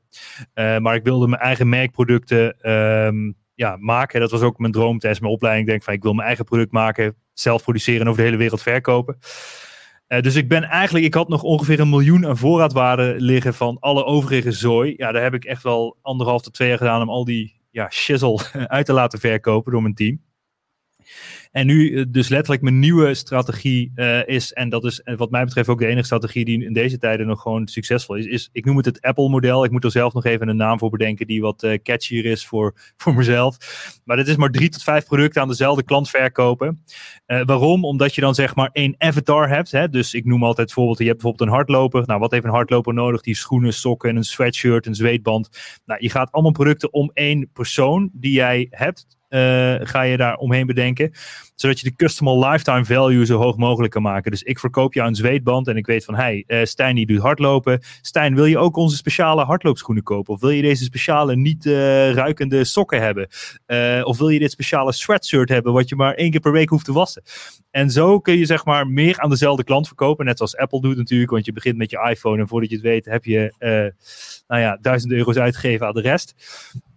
Uh, 0.55 0.77
maar 0.77 0.95
ik 0.95 1.03
wilde 1.03 1.27
mijn 1.27 1.41
eigen 1.41 1.69
merkproducten 1.69 2.71
um, 2.71 3.35
ja, 3.53 3.77
maken. 3.79 4.19
Dat 4.19 4.31
was 4.31 4.41
ook 4.41 4.59
mijn 4.59 4.71
droom 4.71 4.99
tijdens 4.99 5.21
mijn 5.21 5.33
opleiding. 5.33 5.65
Ik 5.65 5.71
denk 5.71 5.83
van 5.83 5.93
ik 5.93 6.03
wil 6.03 6.13
mijn 6.13 6.27
eigen 6.27 6.45
product 6.45 6.71
maken, 6.71 7.15
zelf 7.39 7.63
produceren 7.63 8.01
en 8.01 8.07
over 8.07 8.19
de 8.19 8.25
hele 8.25 8.37
wereld 8.37 8.61
verkopen. 8.61 9.17
Uh, 10.07 10.21
dus 10.21 10.35
ik 10.35 10.47
ben 10.47 10.63
eigenlijk, 10.63 11.05
ik 11.05 11.13
had 11.13 11.27
nog 11.27 11.43
ongeveer 11.43 11.79
een 11.79 11.89
miljoen 11.89 12.27
aan 12.27 12.37
voorraadwaarde 12.37 13.15
liggen 13.17 13.53
van 13.53 13.77
alle 13.79 14.05
overige 14.05 14.51
zooi. 14.51 14.93
Ja, 14.97 15.11
daar 15.11 15.23
heb 15.23 15.33
ik 15.33 15.45
echt 15.45 15.63
wel 15.63 15.97
anderhalf 16.01 16.41
tot 16.41 16.53
twee 16.53 16.67
jaar 16.67 16.77
gedaan 16.77 17.01
om 17.01 17.09
al 17.09 17.25
die 17.25 17.61
ja, 17.71 17.89
shizzle 17.89 18.39
uit 18.67 18.85
te 18.85 18.93
laten 18.93 19.19
verkopen 19.19 19.71
door 19.71 19.81
mijn 19.81 19.93
team. 19.93 20.21
En 21.51 21.65
nu 21.65 21.95
eh, 21.95 22.05
dus 22.07 22.27
letterlijk 22.27 22.61
mijn 22.61 22.79
nieuwe 22.79 23.13
strategie 23.13 23.91
uh, 23.95 24.27
is, 24.27 24.53
en 24.53 24.69
dat 24.69 24.83
is 24.83 25.01
wat 25.15 25.31
mij 25.31 25.43
betreft 25.43 25.69
ook 25.69 25.79
de 25.79 25.85
enige 25.85 26.05
strategie 26.05 26.45
die 26.45 26.65
in 26.65 26.73
deze 26.73 26.97
tijden 26.97 27.27
nog 27.27 27.41
gewoon 27.41 27.67
succesvol 27.67 28.15
is, 28.15 28.25
is 28.25 28.49
ik 28.51 28.65
noem 28.65 28.77
het 28.77 28.85
het 28.85 29.01
Apple-model. 29.01 29.63
Ik 29.63 29.71
moet 29.71 29.83
er 29.83 29.91
zelf 29.91 30.13
nog 30.13 30.25
even 30.25 30.47
een 30.47 30.55
naam 30.55 30.79
voor 30.79 30.89
bedenken 30.89 31.27
die 31.27 31.41
wat 31.41 31.63
uh, 31.63 31.77
catchier 31.83 32.25
is 32.25 32.45
voor, 32.45 32.73
voor 32.97 33.13
mezelf. 33.13 33.57
Maar 34.05 34.17
dit 34.17 34.27
is 34.27 34.35
maar 34.35 34.51
drie 34.51 34.69
tot 34.69 34.83
vijf 34.83 35.05
producten 35.05 35.41
aan 35.41 35.47
dezelfde 35.47 35.83
klant 35.83 36.09
verkopen. 36.09 36.83
Waarom? 37.25 37.85
Omdat 37.85 38.15
je 38.15 38.21
dan 38.21 38.35
zeg 38.35 38.55
maar 38.55 38.69
één 38.71 38.95
avatar 38.97 39.49
hebt. 39.49 39.71
Hè? 39.71 39.89
Dus 39.89 40.13
ik 40.13 40.25
noem 40.25 40.43
altijd 40.43 40.65
bijvoorbeeld, 40.67 40.97
je 40.97 41.05
hebt 41.05 41.21
bijvoorbeeld 41.21 41.49
een 41.49 41.55
hardloper. 41.55 42.03
Nou, 42.05 42.19
wat 42.19 42.31
heeft 42.31 42.43
een 42.43 42.49
hardloper 42.49 42.93
nodig? 42.93 43.21
Die 43.21 43.35
schoenen, 43.35 43.73
sokken, 43.73 44.15
een 44.15 44.23
sweatshirt, 44.23 44.85
een 44.85 44.95
zweetband. 44.95 45.49
Nou, 45.85 45.99
je 46.01 46.09
gaat 46.09 46.31
allemaal 46.31 46.51
producten 46.51 46.93
om 46.93 47.11
één 47.13 47.49
persoon 47.53 48.09
die 48.13 48.31
jij 48.31 48.67
hebt 48.69 49.17
ga 49.87 50.01
je 50.01 50.17
daar 50.17 50.35
omheen 50.35 50.65
bedenken. 50.65 51.11
Zodat 51.55 51.79
je 51.79 51.89
de 51.89 51.95
customer 51.95 52.49
lifetime 52.49 52.85
value 52.85 53.25
zo 53.25 53.37
hoog 53.37 53.57
mogelijk 53.57 53.93
kan 53.93 54.01
maken. 54.01 54.31
Dus 54.31 54.43
ik 54.43 54.59
verkoop 54.59 54.93
jou 54.93 55.07
een 55.07 55.15
zweetband 55.15 55.67
en 55.67 55.77
ik 55.77 55.85
weet 55.85 56.05
van, 56.05 56.15
hey, 56.15 56.43
uh, 56.47 56.63
Stijn 56.63 56.95
die 56.95 57.05
doet 57.05 57.19
hardlopen. 57.19 57.79
Stijn, 58.01 58.35
wil 58.35 58.45
je 58.45 58.57
ook 58.57 58.75
onze 58.75 58.95
speciale 58.95 59.43
hardloopschoenen 59.43 60.03
kopen? 60.03 60.33
Of 60.33 60.39
wil 60.39 60.49
je 60.49 60.61
deze 60.61 60.83
speciale 60.83 61.35
niet 61.35 61.65
uh, 61.65 62.11
ruikende 62.11 62.63
sokken 62.63 63.01
hebben? 63.01 63.27
of 64.03 64.17
wil 64.17 64.29
je 64.29 64.39
dit 64.39 64.51
speciale 64.51 64.91
sweatshirt 64.91 65.49
hebben 65.49 65.73
wat 65.73 65.89
je 65.89 65.95
maar 65.95 66.13
één 66.13 66.31
keer 66.31 66.39
per 66.39 66.51
week 66.51 66.69
hoeft 66.69 66.85
te 66.85 66.93
wassen? 66.93 67.23
En 67.71 67.91
zo 67.91 68.19
kun 68.19 68.37
je 68.37 68.45
zeg 68.45 68.65
maar 68.65 68.87
meer 68.87 69.19
aan 69.19 69.29
dezelfde 69.29 69.63
klant 69.63 69.87
verkopen. 69.87 70.25
Net 70.25 70.37
zoals 70.37 70.57
Apple 70.57 70.81
doet 70.81 70.97
natuurlijk, 70.97 71.31
want 71.31 71.45
je 71.45 71.53
begint 71.53 71.77
met 71.77 71.91
je 71.91 72.07
iPhone 72.09 72.41
en 72.41 72.47
voordat 72.47 72.69
je 72.69 72.75
het 72.75 72.85
weet 72.85 73.05
heb 73.05 73.25
je 73.25 73.53
nou 74.47 74.61
ja, 74.61 74.77
duizend 74.81 75.11
euro's 75.11 75.37
uitgegeven 75.37 75.87
aan 75.87 75.93
de 75.93 76.01
rest. 76.01 76.35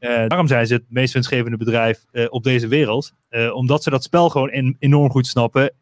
Uh, 0.01 0.27
daarom 0.27 0.47
zijn 0.47 0.67
ze 0.67 0.75
het 0.75 0.85
meest 0.89 1.13
winstgevende 1.13 1.57
bedrijf 1.57 2.05
uh, 2.13 2.27
op 2.29 2.43
deze 2.43 2.69
wereld. 2.69 3.13
Uh, 3.31 3.55
omdat 3.55 3.83
ze 3.83 3.91
dat 3.91 4.03
spel 4.03 4.31
gewoon 4.31 4.77
enorm 4.79 5.11
goed 5.11 5.27
snappen. 5.27 5.73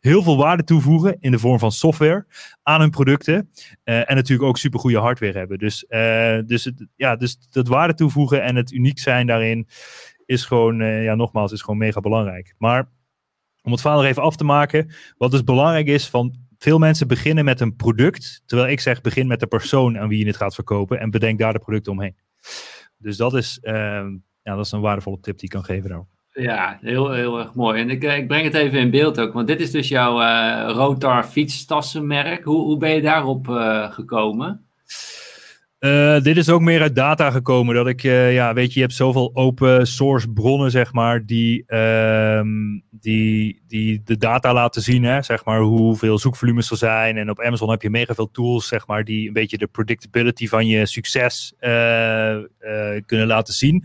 heel 0.00 0.22
veel 0.22 0.36
waarde 0.36 0.64
toevoegen 0.64 1.16
in 1.20 1.30
de 1.30 1.38
vorm 1.38 1.58
van 1.58 1.72
software 1.72 2.26
aan 2.62 2.80
hun 2.80 2.90
producten. 2.90 3.50
en 3.84 4.14
natuurlijk 4.14 4.48
ook 4.48 4.58
super 4.58 4.80
goede 4.80 4.98
hardware 4.98 5.38
hebben. 5.38 5.58
Dus, 5.58 5.84
dus, 6.46 6.72
ja, 6.96 7.16
dus 7.16 7.38
dat 7.50 7.68
waarde 7.68 7.94
toevoegen 7.94 8.42
en 8.42 8.56
het 8.56 8.72
uniek 8.72 8.98
zijn 8.98 9.26
daarin 9.26 9.68
is 10.26 10.44
gewoon, 10.44 10.76
ja, 10.84 11.14
nogmaals, 11.14 11.52
is 11.52 11.62
gewoon 11.62 11.78
mega 11.78 12.00
belangrijk. 12.00 12.54
Maar 12.58 12.88
om 13.66 13.72
het 13.72 13.80
verhaal 13.80 14.04
even 14.04 14.22
af 14.22 14.36
te 14.36 14.44
maken. 14.44 14.90
Wat 15.18 15.30
dus 15.30 15.44
belangrijk 15.44 15.86
is 15.86 16.08
van 16.08 16.34
veel 16.58 16.78
mensen 16.78 17.08
beginnen 17.08 17.44
met 17.44 17.60
een 17.60 17.76
product. 17.76 18.42
Terwijl 18.46 18.70
ik 18.70 18.80
zeg, 18.80 19.00
begin 19.00 19.26
met 19.26 19.40
de 19.40 19.46
persoon 19.46 19.98
aan 19.98 20.08
wie 20.08 20.18
je 20.18 20.26
het 20.26 20.36
gaat 20.36 20.54
verkopen. 20.54 21.00
En 21.00 21.10
bedenk 21.10 21.38
daar 21.38 21.52
de 21.52 21.58
producten 21.58 21.92
omheen. 21.92 22.16
Dus 22.98 23.16
dat 23.16 23.34
is, 23.34 23.58
uh, 23.62 23.72
ja, 24.42 24.54
dat 24.54 24.64
is 24.64 24.72
een 24.72 24.80
waardevolle 24.80 25.20
tip 25.20 25.34
die 25.34 25.44
ik 25.44 25.50
kan 25.50 25.64
geven 25.64 25.88
daarop. 25.88 26.08
Ja, 26.32 26.78
heel, 26.80 27.12
heel 27.12 27.38
erg 27.38 27.54
mooi. 27.54 27.80
En 27.80 27.90
ik, 27.90 28.04
eh, 28.04 28.16
ik 28.16 28.26
breng 28.26 28.44
het 28.44 28.54
even 28.54 28.78
in 28.78 28.90
beeld 28.90 29.20
ook. 29.20 29.32
Want 29.32 29.46
dit 29.46 29.60
is 29.60 29.70
dus 29.70 29.88
jouw 29.88 30.20
uh, 30.20 30.70
Rotar 30.74 31.24
fietstassenmerk. 31.24 32.44
Hoe, 32.44 32.62
hoe 32.62 32.78
ben 32.78 32.90
je 32.90 33.00
daarop 33.00 33.48
uh, 33.48 33.92
gekomen? 33.92 34.66
Uh, 35.80 36.20
dit 36.20 36.36
is 36.36 36.48
ook 36.48 36.60
meer 36.60 36.80
uit 36.80 36.94
data 36.94 37.30
gekomen. 37.30 37.74
Dat 37.74 37.86
ik, 37.86 38.02
uh, 38.02 38.34
ja, 38.34 38.54
weet 38.54 38.68
je, 38.68 38.74
je 38.74 38.80
hebt 38.80 38.94
zoveel 38.96 39.30
open 39.34 39.86
source 39.86 40.28
bronnen, 40.28 40.70
zeg 40.70 40.92
maar, 40.92 41.26
die, 41.26 41.74
um, 41.76 42.82
die, 42.90 43.62
die 43.66 44.02
de 44.04 44.16
data 44.16 44.52
laten 44.52 44.82
zien, 44.82 45.04
hè, 45.04 45.22
zeg 45.22 45.44
maar, 45.44 45.60
hoeveel 45.60 46.18
zoekvolumes 46.18 46.70
er 46.70 46.76
zijn. 46.76 47.16
En 47.16 47.30
op 47.30 47.40
Amazon 47.40 47.70
heb 47.70 47.82
je 47.82 47.90
mega 47.90 48.14
veel 48.14 48.30
tools, 48.30 48.68
zeg 48.68 48.86
maar, 48.86 49.04
die 49.04 49.26
een 49.26 49.32
beetje 49.32 49.58
de 49.58 49.66
predictability 49.66 50.48
van 50.48 50.66
je 50.66 50.86
succes 50.86 51.54
uh, 51.60 52.36
kunnen 53.06 53.26
laten 53.26 53.54
zien. 53.54 53.84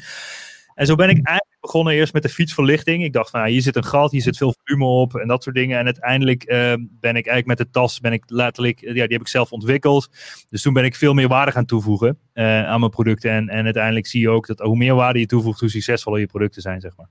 En 0.76 0.86
zo 0.86 0.96
ben 0.96 1.10
ik 1.10 1.20
eigenlijk 1.24 1.51
begonnen 1.62 1.94
eerst 1.94 2.14
met 2.14 2.24
de 2.24 2.30
fietsverlichting. 2.30 3.04
Ik 3.04 3.14
dacht 3.14 3.30
van, 3.30 3.40
nou, 3.40 3.52
hier 3.52 3.62
zit 3.62 3.76
een 3.76 3.84
gat, 3.84 4.12
hier 4.12 4.22
zit 4.22 4.38
veel 4.38 4.56
volume 4.64 4.86
op 4.86 5.16
en 5.16 5.28
dat 5.28 5.44
soort 5.44 5.56
dingen. 5.56 5.80
En 5.80 5.86
uiteindelijk 5.86 6.44
uh, 6.44 6.74
ben 6.78 7.16
ik 7.16 7.28
eigenlijk 7.28 7.46
met 7.46 7.58
de 7.58 7.70
tas, 7.70 8.00
ben 8.00 8.14
ik 8.14 8.24
letterlijk, 8.28 8.80
ja, 8.80 8.92
die 8.94 9.02
heb 9.02 9.22
ik 9.22 9.28
zelf 9.28 9.52
ontwikkeld. 9.52 10.10
Dus 10.50 10.62
toen 10.62 10.74
ben 10.74 10.86
ik 10.86 10.96
veel 10.96 11.14
meer 11.14 11.28
waarde 11.28 11.52
gaan 11.52 11.66
toevoegen 11.66 12.18
uh, 12.34 12.68
aan 12.68 12.80
mijn 12.80 12.92
producten. 12.92 13.32
En, 13.32 13.50
en 13.50 13.64
uiteindelijk 13.64 14.08
zie 14.08 14.22
je 14.22 14.30
ook 14.30 14.48
dat 14.48 14.60
hoe 14.60 14.78
meer 14.78 14.96
waarde 14.96 15.20
je 15.20 15.26
toevoegt, 15.26 15.60
hoe 15.60 15.70
succesvoller 15.70 16.20
je 16.20 16.26
producten 16.26 16.62
zijn, 16.62 16.82
zeg 16.82 16.98
maar. 16.98 17.08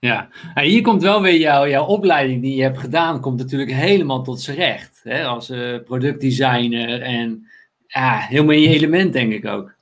Ja, 0.00 0.28
en 0.54 0.64
hier 0.64 0.82
komt 0.82 1.02
wel 1.02 1.22
weer 1.22 1.38
jouw, 1.38 1.68
jouw 1.68 1.84
opleiding 1.84 2.42
die 2.42 2.56
je 2.56 2.62
hebt 2.62 2.78
gedaan, 2.78 3.20
komt 3.20 3.38
natuurlijk 3.38 3.72
helemaal 3.72 4.22
tot 4.22 4.40
zijn 4.40 4.56
recht. 4.56 5.00
Hè? 5.02 5.24
Als 5.24 5.50
uh, 5.50 5.82
productdesigner 5.84 7.02
en 7.02 7.46
ja, 7.86 8.18
helemaal 8.18 8.54
in 8.54 8.60
je 8.60 8.68
element, 8.68 9.12
denk 9.12 9.32
ik 9.32 9.46
ook. 9.46 9.77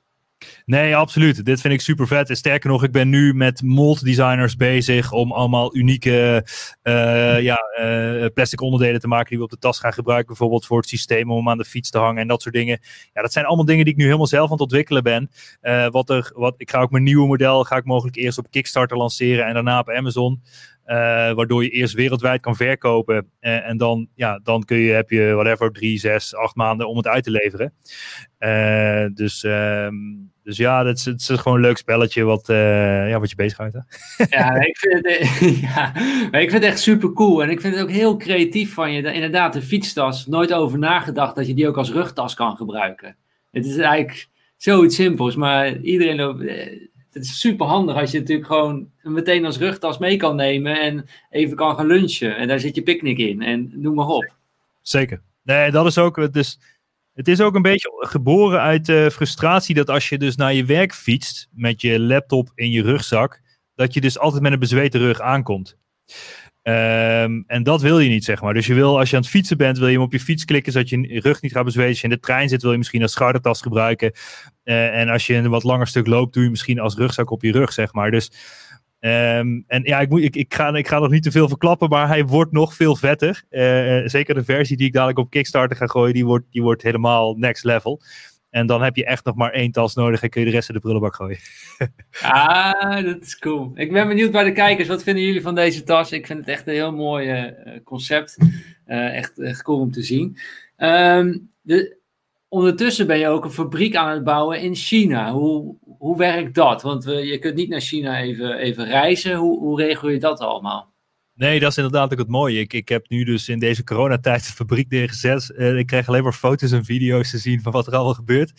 Nee, 0.64 0.97
absoluut. 0.97 1.45
Dit 1.45 1.61
vind 1.61 1.74
ik 1.74 1.80
super 1.80 2.07
vet. 2.07 2.30
En 2.30 2.37
sterker 2.37 2.70
nog, 2.70 2.84
ik 2.84 2.93
ben 2.93 3.09
nu 3.09 3.34
met 3.34 3.62
mold 3.62 4.05
designers 4.05 4.57
bezig 4.57 5.12
om 5.12 5.32
allemaal 5.32 5.76
unieke 5.76 6.47
uh, 6.82 7.41
ja, 7.41 7.59
uh, 7.80 8.26
plastic 8.34 8.61
onderdelen 8.61 9.01
te 9.01 9.09
maken 9.09 9.28
die 9.28 9.39
we 9.39 9.45
op 9.45 9.51
de 9.51 9.59
tas 9.59 9.78
gaan 9.78 9.93
gebruiken. 9.93 10.26
Bijvoorbeeld 10.26 10.66
voor 10.66 10.78
het 10.78 10.89
systeem 10.89 11.30
om 11.30 11.49
aan 11.49 11.59
de 11.59 11.64
fiets 11.64 11.91
te 11.91 11.99
hangen 11.99 12.22
en 12.22 12.28
dat 12.28 12.43
soort 12.43 12.55
dingen. 12.55 12.80
Ja, 13.12 13.22
dat 13.22 13.32
zijn 13.32 13.45
allemaal 13.45 13.64
dingen 13.64 13.84
die 13.84 13.93
ik 13.93 13.99
nu 13.99 14.05
helemaal 14.05 14.26
zelf 14.26 14.45
aan 14.45 14.53
het 14.53 14.61
ontwikkelen 14.61 15.03
ben. 15.03 15.30
Uh, 15.62 15.89
wat 15.89 16.11
er, 16.11 16.32
wat, 16.34 16.55
ik 16.57 16.70
ga 16.70 16.80
ook 16.80 16.91
mijn 16.91 17.05
nieuwe 17.05 17.26
model 17.26 17.64
ga 17.64 17.76
ik 17.76 17.84
mogelijk 17.84 18.16
eerst 18.16 18.39
op 18.39 18.51
Kickstarter 18.51 18.97
lanceren 18.97 19.47
en 19.47 19.55
daarna 19.55 19.78
op 19.78 19.91
Amazon. 19.91 20.43
Uh, 20.87 21.32
waardoor 21.32 21.62
je 21.62 21.70
eerst 21.70 21.95
wereldwijd 21.95 22.41
kan 22.41 22.57
verkopen. 22.57 23.30
Uh, 23.41 23.68
en 23.68 23.76
dan, 23.76 24.09
ja, 24.14 24.41
dan 24.43 24.64
kun 24.64 24.76
je, 24.76 24.93
heb 24.93 25.11
je 25.11 25.32
whatever, 25.32 25.72
drie, 25.72 25.99
zes, 25.99 26.34
acht 26.34 26.55
maanden 26.55 26.89
om 26.89 26.97
het 26.97 27.07
uit 27.07 27.24
te 27.24 27.30
leveren. 27.30 27.72
Uh, 28.39 29.07
dus, 29.14 29.43
um, 29.43 30.30
dus 30.43 30.57
ja, 30.57 30.87
het 30.87 30.99
is, 30.99 31.05
het 31.05 31.20
is 31.20 31.28
gewoon 31.28 31.57
een 31.57 31.64
leuk 31.64 31.76
spelletje 31.76 32.22
wat, 32.22 32.47
ja, 32.47 33.18
wat 33.20 33.30
je 33.30 33.37
bezighoudt. 33.37 33.76
Ja, 34.28 34.55
ik 34.66 34.78
vind, 34.78 35.07
het, 35.07 35.59
ja, 35.74 35.95
ik 36.39 36.51
vind 36.51 36.53
het 36.53 36.62
echt 36.62 36.80
super 36.80 37.12
cool. 37.12 37.43
En 37.43 37.51
ik 37.51 37.61
vind 37.61 37.74
het 37.74 37.82
ook 37.82 37.91
heel 37.91 38.16
creatief 38.16 38.74
van 38.74 38.93
je. 38.93 39.12
Inderdaad, 39.12 39.53
de 39.53 39.62
fietstas. 39.62 40.26
Nooit 40.26 40.53
over 40.53 40.78
nagedacht 40.78 41.37
dat 41.37 41.47
je 41.47 41.55
die 41.55 41.68
ook 41.68 41.76
als 41.76 41.93
rugtas 41.93 42.34
kan 42.34 42.57
gebruiken. 42.57 43.16
Het 43.51 43.66
is 43.66 43.76
eigenlijk 43.76 44.28
zoiets 44.57 44.97
simpels, 44.97 45.37
maar 45.37 45.76
iedereen 45.76 46.16
loopt 46.16 46.45
het 47.16 47.24
is 47.24 47.40
super 47.40 47.66
handig 47.66 47.96
als 47.96 48.10
je 48.10 48.18
natuurlijk 48.18 48.46
gewoon 48.46 48.90
meteen 49.02 49.44
als 49.44 49.58
rugtas 49.58 49.98
mee 49.98 50.16
kan 50.16 50.36
nemen 50.36 50.80
en 50.80 51.06
even 51.30 51.56
kan 51.56 51.76
gaan 51.76 51.86
lunchen. 51.86 52.36
En 52.36 52.48
daar 52.48 52.60
zit 52.60 52.74
je 52.74 52.82
picknick 52.82 53.18
in 53.18 53.42
en 53.42 53.70
noem 53.74 53.94
maar 53.94 54.06
op. 54.06 54.34
Zeker. 54.82 55.22
Nee, 55.42 55.70
dat 55.70 55.86
is 55.86 55.98
ook. 55.98 56.32
Dus, 56.32 56.58
het 57.12 57.28
is 57.28 57.40
ook 57.40 57.54
een 57.54 57.62
beetje 57.62 57.92
geboren 57.98 58.60
uit 58.60 58.88
uh, 58.88 59.08
frustratie 59.08 59.74
dat 59.74 59.90
als 59.90 60.08
je 60.08 60.18
dus 60.18 60.36
naar 60.36 60.54
je 60.54 60.64
werk 60.64 60.94
fietst 60.94 61.48
met 61.52 61.80
je 61.80 62.00
laptop 62.00 62.50
in 62.54 62.70
je 62.70 62.82
rugzak, 62.82 63.40
dat 63.74 63.94
je 63.94 64.00
dus 64.00 64.18
altijd 64.18 64.42
met 64.42 64.52
een 64.52 64.58
bezweten 64.58 65.00
rug 65.00 65.20
aankomt. 65.20 65.78
Um, 66.68 67.44
en 67.46 67.62
dat 67.62 67.82
wil 67.82 67.98
je 67.98 68.08
niet, 68.08 68.24
zeg 68.24 68.42
maar. 68.42 68.54
Dus 68.54 68.66
je 68.66 68.74
wil, 68.74 68.98
als 68.98 69.10
je 69.10 69.16
aan 69.16 69.22
het 69.22 69.30
fietsen 69.30 69.56
bent, 69.56 69.78
wil 69.78 69.86
je 69.86 69.92
hem 69.92 70.02
op 70.02 70.12
je 70.12 70.20
fiets 70.20 70.44
klikken, 70.44 70.72
zodat 70.72 70.88
je 70.88 71.20
rug 71.20 71.42
niet 71.42 71.52
gaat 71.52 71.64
bezweten. 71.64 71.90
Als 71.90 72.00
je 72.00 72.08
in 72.08 72.14
de 72.14 72.20
trein 72.20 72.48
zit, 72.48 72.62
wil 72.62 72.72
je 72.72 72.78
misschien 72.78 73.02
als 73.02 73.12
schoudertas 73.12 73.60
gebruiken. 73.62 74.12
Uh, 74.64 75.00
en 75.00 75.08
als 75.08 75.26
je 75.26 75.34
een 75.34 75.48
wat 75.48 75.62
langer 75.62 75.86
stuk 75.86 76.06
loopt, 76.06 76.34
doe 76.34 76.42
je 76.42 76.50
misschien 76.50 76.80
als 76.80 76.96
rugzak 76.96 77.30
op 77.30 77.42
je 77.42 77.52
rug, 77.52 77.72
zeg 77.72 77.92
maar. 77.92 78.10
Dus, 78.10 78.30
um, 79.00 79.64
en 79.66 79.82
ja, 79.82 80.00
ik, 80.00 80.08
moet, 80.08 80.22
ik, 80.22 80.36
ik, 80.36 80.54
ga, 80.54 80.74
ik 80.74 80.88
ga 80.88 80.98
nog 80.98 81.10
niet 81.10 81.22
te 81.22 81.30
veel 81.30 81.48
verklappen, 81.48 81.88
maar 81.88 82.08
hij 82.08 82.24
wordt 82.24 82.52
nog 82.52 82.74
veel 82.74 82.96
vetter. 82.96 83.44
Uh, 83.50 84.08
zeker 84.08 84.34
de 84.34 84.44
versie 84.44 84.76
die 84.76 84.86
ik 84.86 84.92
dadelijk 84.92 85.18
op 85.18 85.30
Kickstarter 85.30 85.76
ga 85.76 85.86
gooien, 85.86 86.14
die 86.14 86.24
wordt, 86.24 86.46
die 86.50 86.62
wordt 86.62 86.82
helemaal 86.82 87.34
next 87.34 87.64
level. 87.64 88.00
En 88.57 88.66
dan 88.66 88.82
heb 88.82 88.96
je 88.96 89.04
echt 89.04 89.24
nog 89.24 89.34
maar 89.34 89.52
één 89.52 89.70
tas 89.70 89.94
nodig 89.94 90.22
en 90.22 90.30
kun 90.30 90.40
je 90.40 90.46
de 90.46 90.52
rest 90.52 90.68
in 90.68 90.74
de 90.74 90.80
prullenbak 90.80 91.14
gooien. 91.14 91.38
ah, 92.22 93.04
dat 93.04 93.22
is 93.22 93.38
cool. 93.38 93.70
Ik 93.74 93.92
ben 93.92 94.09
benieuwd 94.09 94.30
bij 94.30 94.44
de 94.44 94.52
kijkers. 94.52 94.88
Wat 94.88 95.02
vinden 95.02 95.24
jullie 95.24 95.42
van 95.42 95.54
deze 95.54 95.82
tas? 95.82 96.12
Ik 96.12 96.26
vind 96.26 96.38
het 96.38 96.48
echt 96.48 96.66
een 96.66 96.74
heel 96.74 96.92
mooi 96.92 97.46
uh, 97.46 97.52
concept. 97.84 98.36
Uh, 98.86 99.16
echt, 99.16 99.38
echt 99.38 99.62
cool 99.62 99.80
om 99.80 99.90
te 99.90 100.02
zien. 100.02 100.38
Um, 100.76 101.50
de, 101.61 101.96
ondertussen 102.48 103.07
ben 103.07 103.18
je 103.18 103.28
ook 103.28 103.44
een 103.44 103.50
fabriek 103.50 103.96
aan 103.96 104.11
het 104.11 104.24
bouwen 104.24 104.61
in 104.61 104.74
China. 104.74 105.32
Hoe, 105.32 105.76
hoe 105.98 106.16
werkt 106.16 106.54
dat? 106.54 106.82
Want 106.82 107.04
we, 107.04 107.26
je 107.26 107.38
kunt 107.38 107.54
niet 107.54 107.68
naar 107.68 107.80
China 107.80 108.20
even, 108.20 108.59
even 108.59 108.84
reizen. 108.84 109.34
Hoe, 109.34 109.59
hoe 109.59 109.80
regel 109.82 110.09
je 110.09 110.18
dat 110.18 110.40
allemaal? 110.40 110.92
Nee, 111.37 111.61
dat 111.61 111.70
is 111.70 111.76
inderdaad 111.76 112.12
ook 112.12 112.18
het 112.18 112.28
mooie. 112.28 112.61
Ik, 112.61 112.72
ik 112.72 112.89
heb 112.89 113.09
nu 113.09 113.24
dus 113.24 113.49
in 113.49 113.59
deze 113.59 113.84
coronatijd 113.84 114.47
de 114.47 114.53
fabriek 114.53 114.91
neergezet. 114.91 115.53
Uh, 115.57 115.78
ik 115.78 115.87
krijg 115.87 116.09
alleen 116.09 116.22
maar 116.22 116.32
foto's 116.32 116.72
en 116.72 116.84
video's 116.84 117.30
te 117.30 117.39
zien 117.39 117.62
van 117.62 117.72
wat 117.72 117.87
er 117.87 117.95
allemaal 117.95 118.14
gebeurt. 118.14 118.53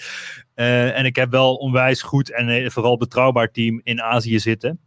Uh, 0.55 0.97
en 0.97 1.05
ik 1.05 1.15
heb 1.15 1.31
wel 1.31 1.55
onwijs 1.55 2.01
goed 2.01 2.31
en 2.31 2.47
uh, 2.47 2.69
vooral 2.69 2.97
betrouwbaar 2.97 3.51
team 3.51 3.81
in 3.83 4.01
Azië 4.01 4.39
zitten. 4.39 4.79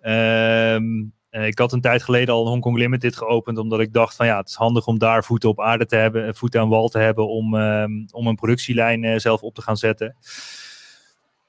Ehm, 0.00 1.00
ik 1.30 1.58
had 1.58 1.72
een 1.72 1.80
tijd 1.80 2.02
geleden 2.02 2.34
al 2.34 2.48
Hongkong 2.48 2.76
Limited 2.76 3.16
geopend, 3.16 3.58
omdat 3.58 3.80
ik 3.80 3.92
dacht 3.92 4.16
van 4.16 4.26
ja, 4.26 4.36
het 4.36 4.48
is 4.48 4.54
handig 4.54 4.86
om 4.86 4.98
daar 4.98 5.24
voeten 5.24 5.48
op 5.48 5.60
aarde 5.60 5.86
te 5.86 5.96
hebben, 5.96 6.34
voeten 6.34 6.60
aan 6.60 6.68
wal 6.68 6.88
te 6.88 6.98
hebben 6.98 7.28
om, 7.28 7.54
um, 7.54 8.06
om 8.10 8.26
een 8.26 8.34
productielijn 8.34 9.20
zelf 9.20 9.42
op 9.42 9.54
te 9.54 9.62
gaan 9.62 9.76
zetten. 9.76 10.16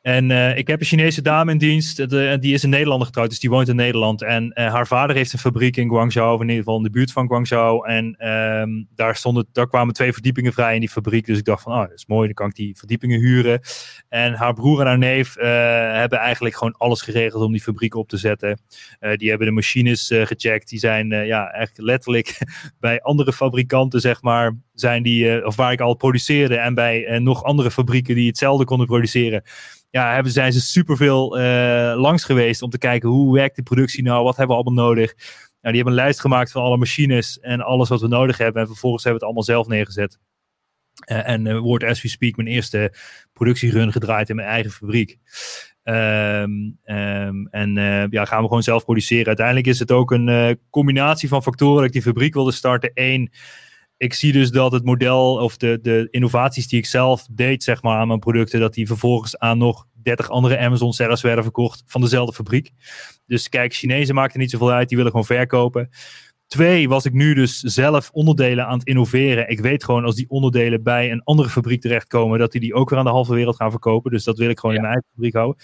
En 0.03 0.29
uh, 0.29 0.57
ik 0.57 0.67
heb 0.67 0.79
een 0.79 0.85
Chinese 0.85 1.21
dame 1.21 1.51
in 1.51 1.57
dienst. 1.57 2.09
Die 2.41 2.53
is 2.53 2.63
in 2.63 2.69
Nederland 2.69 3.03
getrouwd, 3.03 3.29
dus 3.29 3.39
die 3.39 3.49
woont 3.49 3.67
in 3.67 3.75
Nederland. 3.75 4.21
En 4.21 4.43
uh, 4.43 4.71
haar 4.71 4.87
vader 4.87 5.15
heeft 5.15 5.33
een 5.33 5.39
fabriek 5.39 5.77
in 5.77 5.89
Guangzhou, 5.89 6.33
of 6.33 6.41
in 6.41 6.47
ieder 6.47 6.63
geval 6.63 6.77
in 6.77 6.83
de 6.83 6.89
buurt 6.89 7.11
van 7.11 7.27
Guangzhou. 7.27 7.87
En 7.87 8.27
um, 8.29 8.87
daar, 8.95 9.15
stonden, 9.15 9.47
daar 9.51 9.67
kwamen 9.67 9.93
twee 9.93 10.13
verdiepingen 10.13 10.53
vrij 10.53 10.73
in 10.73 10.79
die 10.79 10.89
fabriek. 10.89 11.25
Dus 11.25 11.37
ik 11.37 11.45
dacht 11.45 11.63
van, 11.63 11.73
oh, 11.73 11.79
dat 11.79 11.93
is 11.93 12.05
mooi, 12.05 12.25
dan 12.25 12.33
kan 12.33 12.47
ik 12.47 12.55
die 12.55 12.77
verdiepingen 12.77 13.19
huren. 13.19 13.61
En 14.09 14.33
haar 14.33 14.53
broer 14.53 14.79
en 14.79 14.87
haar 14.87 14.97
neef 14.97 15.37
uh, 15.37 15.43
hebben 15.93 16.19
eigenlijk 16.19 16.55
gewoon 16.55 16.75
alles 16.77 17.01
geregeld 17.01 17.43
om 17.43 17.51
die 17.51 17.61
fabriek 17.61 17.95
op 17.95 18.09
te 18.09 18.17
zetten. 18.17 18.59
die 19.15 19.29
hebben 19.29 19.47
de 19.47 19.53
machines 19.53 20.11
gecheckt. 20.13 20.69
Die 20.69 20.79
zijn 20.79 21.09
ja, 21.09 21.47
echt 21.47 21.77
letterlijk 21.77 22.37
bij 22.79 23.01
andere 23.01 23.33
fabrikanten, 23.33 23.99
zeg 23.99 24.21
maar, 24.21 24.55
zijn 24.73 25.03
die, 25.03 25.45
of 25.45 25.55
waar 25.55 25.71
ik 25.71 25.81
al 25.81 25.93
produceerde. 25.93 26.57
En 26.57 26.73
bij 26.73 27.19
nog 27.19 27.43
andere 27.43 27.71
fabrieken 27.71 28.15
die 28.15 28.27
hetzelfde 28.27 28.65
konden 28.65 28.87
produceren 28.87 29.43
ja, 29.93 30.13
hebben, 30.13 30.31
zijn 30.31 30.53
ze 30.53 30.61
superveel 30.61 31.39
uh, 31.39 31.93
langs 31.95 32.23
geweest 32.23 32.61
om 32.61 32.69
te 32.69 32.77
kijken 32.77 33.09
hoe 33.09 33.33
werkt 33.33 33.55
de 33.55 33.63
productie 33.63 34.03
nou, 34.03 34.23
wat 34.23 34.37
hebben 34.37 34.55
we 34.55 34.63
allemaal 34.63 34.85
nodig. 34.85 35.13
Nou, 35.61 35.75
die 35.75 35.75
hebben 35.75 35.93
een 35.93 36.03
lijst 36.05 36.19
gemaakt 36.19 36.51
van 36.51 36.61
alle 36.61 36.77
machines 36.77 37.39
en 37.39 37.61
alles 37.61 37.89
wat 37.89 38.01
we 38.01 38.07
nodig 38.07 38.37
hebben. 38.37 38.61
En 38.61 38.67
vervolgens 38.67 39.03
hebben 39.03 39.21
we 39.21 39.27
het 39.27 39.35
allemaal 39.35 39.55
zelf 39.55 39.75
neergezet. 39.75 40.19
En 41.05 41.45
uh, 41.45 41.59
wordt 41.59 41.83
as 41.83 42.01
we 42.01 42.07
speak 42.07 42.35
mijn 42.35 42.47
eerste 42.47 42.93
productierun 43.33 43.91
gedraaid 43.91 44.29
in 44.29 44.35
mijn 44.35 44.47
eigen 44.47 44.71
fabriek. 44.71 45.17
Um, 45.83 46.79
um, 46.85 47.47
en 47.47 47.73
ja, 48.09 48.25
gaan 48.25 48.41
we 48.41 48.47
gewoon 48.47 48.63
zelf 48.63 48.83
produceren. 48.83 49.27
Uiteindelijk 49.27 49.67
is 49.67 49.79
het 49.79 49.91
ook 49.91 50.11
een 50.11 50.59
combinatie 50.69 51.29
van 51.29 51.43
factoren 51.43 51.75
dat 51.75 51.85
ik 51.85 51.91
die 51.91 52.01
fabriek 52.01 52.33
wilde 52.33 52.51
starten. 52.51 52.91
Eén, 52.93 53.31
ik 54.03 54.13
zie 54.13 54.31
dus 54.31 54.51
dat 54.51 54.71
het 54.71 54.85
model 54.85 55.37
of 55.37 55.57
de, 55.57 55.79
de 55.81 56.07
innovaties 56.11 56.67
die 56.67 56.79
ik 56.79 56.85
zelf 56.85 57.27
deed, 57.31 57.63
zeg 57.63 57.81
maar, 57.81 57.97
aan 57.97 58.07
mijn 58.07 58.19
producten, 58.19 58.59
dat 58.59 58.73
die 58.73 58.87
vervolgens 58.87 59.37
aan 59.37 59.57
nog 59.57 59.85
30 59.93 60.29
andere 60.29 60.57
Amazon 60.57 60.93
sellers 60.93 61.21
werden 61.21 61.43
verkocht 61.43 61.83
van 61.85 62.01
dezelfde 62.01 62.33
fabriek. 62.33 62.71
Dus 63.25 63.49
kijk, 63.49 63.73
Chinezen 63.73 64.15
maakten 64.15 64.39
niet 64.39 64.51
zoveel 64.51 64.71
uit, 64.71 64.87
die 64.87 64.97
willen 64.97 65.11
gewoon 65.11 65.27
verkopen. 65.27 65.89
Twee, 66.47 66.89
was 66.89 67.05
ik 67.05 67.13
nu 67.13 67.33
dus 67.33 67.59
zelf 67.59 68.09
onderdelen 68.11 68.65
aan 68.65 68.77
het 68.77 68.87
innoveren. 68.87 69.49
Ik 69.49 69.59
weet 69.59 69.83
gewoon 69.83 70.05
als 70.05 70.15
die 70.15 70.29
onderdelen 70.29 70.83
bij 70.83 71.11
een 71.11 71.23
andere 71.23 71.49
fabriek 71.49 71.81
terechtkomen, 71.81 72.39
dat 72.39 72.51
die 72.51 72.61
die 72.61 72.73
ook 72.73 72.89
weer 72.89 72.99
aan 72.99 73.05
de 73.05 73.11
halve 73.11 73.33
wereld 73.33 73.55
gaan 73.55 73.71
verkopen. 73.71 74.11
Dus 74.11 74.23
dat 74.23 74.37
wil 74.37 74.49
ik 74.49 74.59
gewoon 74.59 74.75
ja. 74.75 74.81
in 74.81 74.87
mijn 74.87 74.97
eigen 74.97 75.13
fabriek 75.13 75.33
houden. 75.33 75.63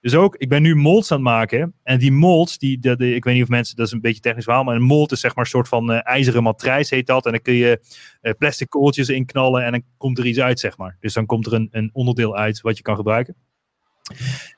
Dus 0.00 0.14
ook, 0.14 0.36
ik 0.36 0.48
ben 0.48 0.62
nu 0.62 0.76
molds 0.76 1.10
aan 1.10 1.18
het 1.18 1.26
maken. 1.26 1.74
En 1.82 1.98
die 1.98 2.12
molds, 2.12 2.58
die, 2.58 2.78
ik 2.98 3.24
weet 3.24 3.34
niet 3.34 3.42
of 3.42 3.48
mensen, 3.48 3.76
dat 3.76 3.86
is 3.86 3.92
een 3.92 4.00
beetje 4.00 4.20
technisch 4.20 4.44
verhaal, 4.44 4.64
maar 4.64 4.76
een 4.76 4.82
mold 4.82 5.12
is 5.12 5.20
zeg 5.20 5.34
maar 5.34 5.44
een 5.44 5.50
soort 5.50 5.68
van 5.68 5.90
uh, 5.90 6.00
ijzeren 6.02 6.42
matrijs 6.42 6.90
heet 6.90 7.06
dat. 7.06 7.26
En 7.26 7.32
dan 7.32 7.42
kun 7.42 7.54
je 7.54 7.80
uh, 8.22 8.32
plastic 8.38 8.68
kooltjes 8.68 9.08
in 9.08 9.26
knallen 9.26 9.64
en 9.64 9.72
dan 9.72 9.82
komt 9.96 10.18
er 10.18 10.26
iets 10.26 10.40
uit, 10.40 10.60
zeg 10.60 10.76
maar. 10.76 10.96
Dus 11.00 11.12
dan 11.12 11.26
komt 11.26 11.46
er 11.46 11.52
een, 11.52 11.68
een 11.70 11.90
onderdeel 11.92 12.36
uit 12.36 12.60
wat 12.60 12.76
je 12.76 12.82
kan 12.82 12.96
gebruiken. 12.96 13.36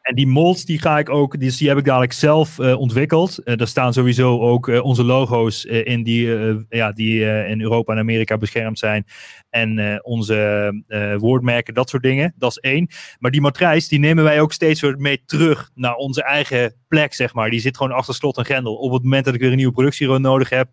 En 0.03 0.15
die 0.15 0.27
molds 0.27 0.65
die 0.65 0.81
ga 0.81 0.99
ik 0.99 1.11
ook, 1.11 1.41
die, 1.41 1.69
heb 1.69 1.79
ik 1.79 1.85
dadelijk 1.85 2.13
zelf 2.13 2.59
uh, 2.59 2.79
ontwikkeld. 2.79 3.39
Uh, 3.45 3.57
daar 3.57 3.67
staan 3.67 3.93
sowieso 3.93 4.41
ook 4.41 4.69
uh, 4.69 4.85
onze 4.85 5.05
logo's 5.05 5.65
in 5.65 6.03
die, 6.03 6.27
ja, 6.69 6.93
die 6.93 7.25
in 7.47 7.61
Europa 7.61 7.93
en 7.93 7.99
Amerika 7.99 8.37
beschermd 8.37 8.79
zijn. 8.79 9.05
En 9.51 10.01
onze 10.05 10.73
woordmerken, 11.19 11.75
dat 11.75 11.89
soort 11.89 12.03
dingen. 12.03 12.35
Dat 12.37 12.51
is 12.51 12.59
één. 12.59 12.89
Maar 13.19 13.31
die 13.31 13.41
matrijs, 13.41 13.89
die 13.89 13.99
nemen 13.99 14.25
wij 14.25 14.41
ook 14.41 14.53
steeds 14.53 14.81
weer 14.81 14.97
mee 14.97 15.23
terug 15.25 15.71
naar 15.75 15.95
onze 15.95 16.23
eigen 16.23 16.75
plek, 16.89 17.15
zeg 17.15 17.35
maar. 17.35 17.51
Die 17.51 17.61
zit 17.61 17.77
gewoon 17.77 17.93
achter 17.93 18.15
slot 18.15 18.39
en 18.39 18.45
grendel. 18.45 18.75
Op 18.75 18.93
het 18.93 19.03
moment 19.03 19.25
dat 19.25 19.35
ik 19.35 19.41
weer 19.41 19.51
een 19.51 19.57
nieuwe 19.57 19.73
productieroom 19.73 20.21
nodig 20.21 20.49
heb, 20.49 20.69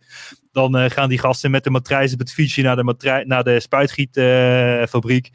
dan 0.52 0.92
gaan 0.92 1.10
die 1.10 1.20
gasten 1.20 1.52
met 1.52 1.64
de 1.64 1.70
matrijs 1.70 2.14
op 2.14 2.20
het 2.20 2.32
fietsje 2.32 2.62
naar 2.62 2.76
de, 2.76 3.24
naar 3.26 3.44
de 3.44 3.60
spuitgietfabriek. 3.60 5.30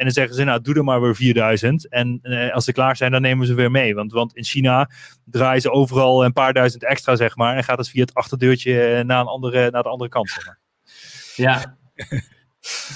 En 0.00 0.06
dan 0.06 0.14
zeggen 0.14 0.34
ze, 0.34 0.44
nou, 0.44 0.60
doe 0.60 0.74
er 0.74 0.84
maar 0.84 1.00
weer 1.00 1.14
4000. 1.14 1.88
En 1.88 2.20
uh, 2.22 2.54
als 2.54 2.64
ze 2.64 2.72
klaar 2.72 2.96
zijn, 2.96 3.12
dan 3.12 3.22
nemen 3.22 3.46
ze 3.46 3.54
weer 3.54 3.70
mee. 3.70 3.94
Want, 3.94 4.12
want 4.12 4.36
in 4.36 4.44
China 4.44 4.90
draaien 5.24 5.60
ze 5.60 5.70
overal 5.70 6.24
een 6.24 6.32
paar 6.32 6.52
duizend 6.52 6.84
extra, 6.84 7.16
zeg 7.16 7.36
maar. 7.36 7.56
En 7.56 7.64
gaat 7.64 7.78
het 7.78 7.88
via 7.88 8.00
het 8.00 8.14
achterdeurtje 8.14 9.02
naar, 9.04 9.20
een 9.20 9.26
andere, 9.26 9.70
naar 9.70 9.82
de 9.82 9.88
andere 9.88 10.10
kant, 10.10 10.30
zeg 10.30 10.46
maar. 10.46 10.58
Ja. 11.36 11.76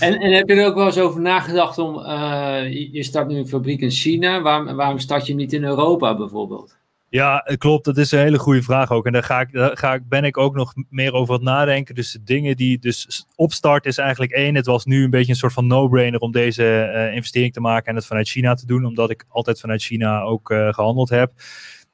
En, 0.01 0.19
en, 0.19 0.33
heb 0.33 0.49
je 0.49 0.55
er 0.55 0.67
ook 0.67 0.75
wel 0.75 0.87
eens 0.87 0.99
over 0.99 1.21
nagedacht 1.21 1.79
om, 1.79 1.95
je, 1.95 2.89
je 2.93 3.03
start 3.03 3.29
nu 3.29 3.37
een 3.37 3.49
fabriek 3.49 3.81
in 3.81 3.91
China, 3.91 4.43
waarom, 4.43 4.77
waarom 4.77 4.99
start 4.99 5.27
je 5.27 5.33
hem 5.33 5.41
niet 5.41 5.53
in 5.53 5.65
Europa 5.65 6.17
bijvoorbeeld? 6.17 6.77
Ja, 7.15 7.45
klopt. 7.59 7.85
Dat 7.85 7.97
is 7.97 8.13
een 8.13 8.19
hele 8.19 8.39
goede 8.39 8.63
vraag 8.63 8.91
ook. 8.91 9.07
En 9.07 9.13
daar, 9.13 9.23
ga 9.23 9.41
ik, 9.41 9.53
daar 9.53 9.77
ga 9.77 9.95
ik, 9.95 10.09
ben 10.09 10.25
ik 10.25 10.37
ook 10.37 10.55
nog 10.55 10.73
meer 10.89 11.13
over 11.13 11.35
het 11.35 11.43
nadenken. 11.43 11.95
Dus 11.95 12.13
de 12.13 12.23
dingen 12.23 12.57
die 12.57 12.79
dus 12.79 13.27
opstart 13.37 13.87
is 13.87 13.99
eigenlijk 13.99 14.33
één. 14.33 14.55
Het 14.55 14.67
was 14.67 14.85
nu 14.85 15.05
een 15.05 15.11
beetje 15.11 15.33
een 15.33 15.39
soort 15.39 15.53
van 15.53 15.67
no-brainer 15.67 16.21
om 16.21 16.33
deze 16.33 16.93
uh, 16.95 17.15
investering 17.15 17.53
te 17.53 17.61
maken 17.61 17.87
en 17.87 17.95
het 17.95 18.07
vanuit 18.07 18.29
China 18.29 18.55
te 18.55 18.67
doen. 18.67 18.85
Omdat 18.85 19.11
ik 19.11 19.25
altijd 19.29 19.61
vanuit 19.61 19.83
China 19.83 20.21
ook 20.21 20.51
uh, 20.51 20.73
gehandeld 20.73 21.09
heb. 21.09 21.33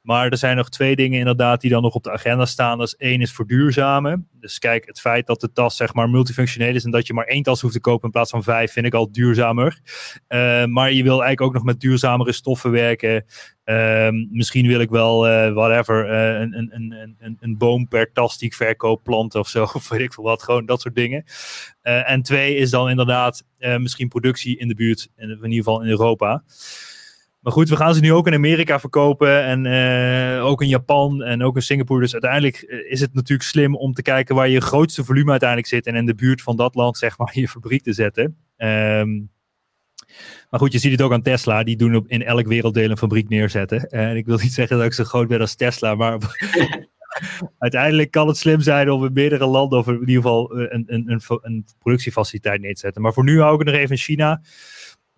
Maar 0.02 0.28
er 0.28 0.38
zijn 0.38 0.56
nog 0.56 0.68
twee 0.68 0.96
dingen 0.96 1.18
inderdaad 1.18 1.60
die 1.60 1.70
dan 1.70 1.82
nog 1.82 1.94
op 1.94 2.02
de 2.02 2.12
agenda 2.12 2.44
staan. 2.44 2.78
Dat 2.78 2.86
is 2.86 2.94
één 2.94 3.20
is 3.20 3.32
verduurzamen. 3.32 4.28
Dus 4.32 4.58
kijk, 4.58 4.86
het 4.86 5.00
feit 5.00 5.26
dat 5.26 5.40
de 5.40 5.52
tas 5.52 5.76
zeg 5.76 5.94
maar 5.94 6.10
multifunctioneel 6.10 6.74
is 6.74 6.84
en 6.84 6.90
dat 6.90 7.06
je 7.06 7.14
maar 7.14 7.24
één 7.24 7.42
tas 7.42 7.60
hoeft 7.60 7.74
te 7.74 7.80
kopen 7.80 8.04
in 8.04 8.10
plaats 8.10 8.30
van 8.30 8.42
vijf, 8.42 8.72
vind 8.72 8.86
ik 8.86 8.94
al 8.94 9.12
duurzamer. 9.12 9.80
Uh, 10.28 10.64
maar 10.64 10.92
je 10.92 11.02
wil 11.02 11.22
eigenlijk 11.22 11.40
ook 11.40 11.52
nog 11.52 11.64
met 11.64 11.80
duurzamere 11.80 12.32
stoffen 12.32 12.70
werken. 12.70 13.24
Uh, 13.64 14.08
misschien 14.30 14.66
wil 14.66 14.80
ik 14.80 14.90
wel, 14.90 15.28
uh, 15.28 15.52
whatever, 15.52 16.10
uh, 16.10 16.40
een, 16.40 16.58
een, 16.58 16.74
een, 16.74 17.16
een, 17.18 17.36
een 17.40 17.58
boom 17.58 17.88
per 17.88 18.12
tas 18.12 18.38
die 18.38 18.48
ik 18.48 18.54
verkoop, 18.54 19.02
planten 19.02 19.40
of 19.40 19.48
zo, 19.48 19.62
of 19.74 19.88
weet 19.88 20.00
ik 20.00 20.12
veel 20.12 20.24
wat, 20.24 20.42
gewoon 20.42 20.66
dat 20.66 20.80
soort 20.80 20.94
dingen. 20.94 21.24
en 21.82 22.22
twee 22.22 22.56
is 22.56 22.70
dan 22.70 22.90
inderdaad 22.90 23.44
misschien 23.58 24.08
productie 24.08 24.58
in 24.58 24.68
de 24.68 24.74
buurt, 24.74 25.08
in, 25.16 25.28
in 25.28 25.50
ieder 25.50 25.56
geval 25.56 25.82
in 25.82 25.88
Europa. 25.88 26.42
Maar 27.40 27.52
goed, 27.52 27.68
we 27.68 27.76
gaan 27.76 27.94
ze 27.94 28.00
nu 28.00 28.12
ook 28.12 28.26
in 28.26 28.34
Amerika 28.34 28.80
verkopen 28.80 29.44
en 29.44 29.64
uh, 29.64 30.44
ook 30.44 30.62
in 30.62 30.68
Japan 30.68 31.22
en 31.22 31.42
ook 31.42 31.56
in 31.56 31.62
Singapore. 31.62 32.00
Dus 32.00 32.12
uiteindelijk 32.12 32.56
eh, 32.56 32.92
is 32.92 33.00
het 33.00 33.14
natuurlijk 33.14 33.48
slim 33.48 33.76
om 33.76 33.92
te 33.92 34.02
kijken 34.02 34.34
waar 34.34 34.48
je 34.48 34.60
grootste 34.60 35.04
volume 35.04 35.30
uiteindelijk 35.30 35.68
zit 35.68 35.86
en 35.86 35.94
in 35.94 36.06
de 36.06 36.14
buurt 36.14 36.42
van 36.42 36.56
dat 36.56 36.74
land 36.74 36.98
zeg 37.04 37.18
maar 37.18 37.30
je 37.32 37.48
fabriek 37.48 37.82
te 37.82 37.92
zetten. 37.92 38.36
Um, 38.56 39.30
maar 40.50 40.60
goed, 40.60 40.72
je 40.72 40.78
ziet 40.78 40.92
het 40.92 41.02
ook 41.02 41.12
aan 41.12 41.22
Tesla. 41.22 41.62
Die 41.62 41.76
doen 41.76 41.96
op, 41.96 42.08
in 42.08 42.24
elk 42.24 42.46
werelddeel 42.46 42.90
een 42.90 42.96
fabriek 42.96 43.28
neerzetten. 43.28 43.90
En 43.90 44.16
ik 44.16 44.26
wil 44.26 44.38
niet 44.38 44.52
zeggen 44.52 44.76
dat 44.76 44.86
ik 44.86 44.92
zo 44.92 45.04
groot 45.04 45.28
ben 45.28 45.40
als 45.40 45.54
Tesla, 45.54 45.94
maar 45.94 46.18
uiteindelijk 47.58 48.10
kan 48.10 48.28
het 48.28 48.36
slim 48.36 48.60
zijn 48.60 48.90
om 48.90 49.04
in 49.04 49.12
meerdere 49.12 49.46
landen 49.46 49.78
of 49.78 49.86
in 49.86 50.00
ieder 50.00 50.14
geval 50.14 50.58
een, 50.58 50.84
een, 50.86 51.10
een, 51.10 51.20
een 51.42 51.64
productiefaciliteit 51.78 52.60
neer 52.60 52.74
te 52.74 52.80
zetten. 52.80 53.02
Maar 53.02 53.12
voor 53.12 53.24
nu 53.24 53.40
hou 53.40 53.52
ik 53.52 53.58
het 53.58 53.68
nog 53.68 53.76
even 53.76 53.90
in 53.90 54.02
China. 54.02 54.40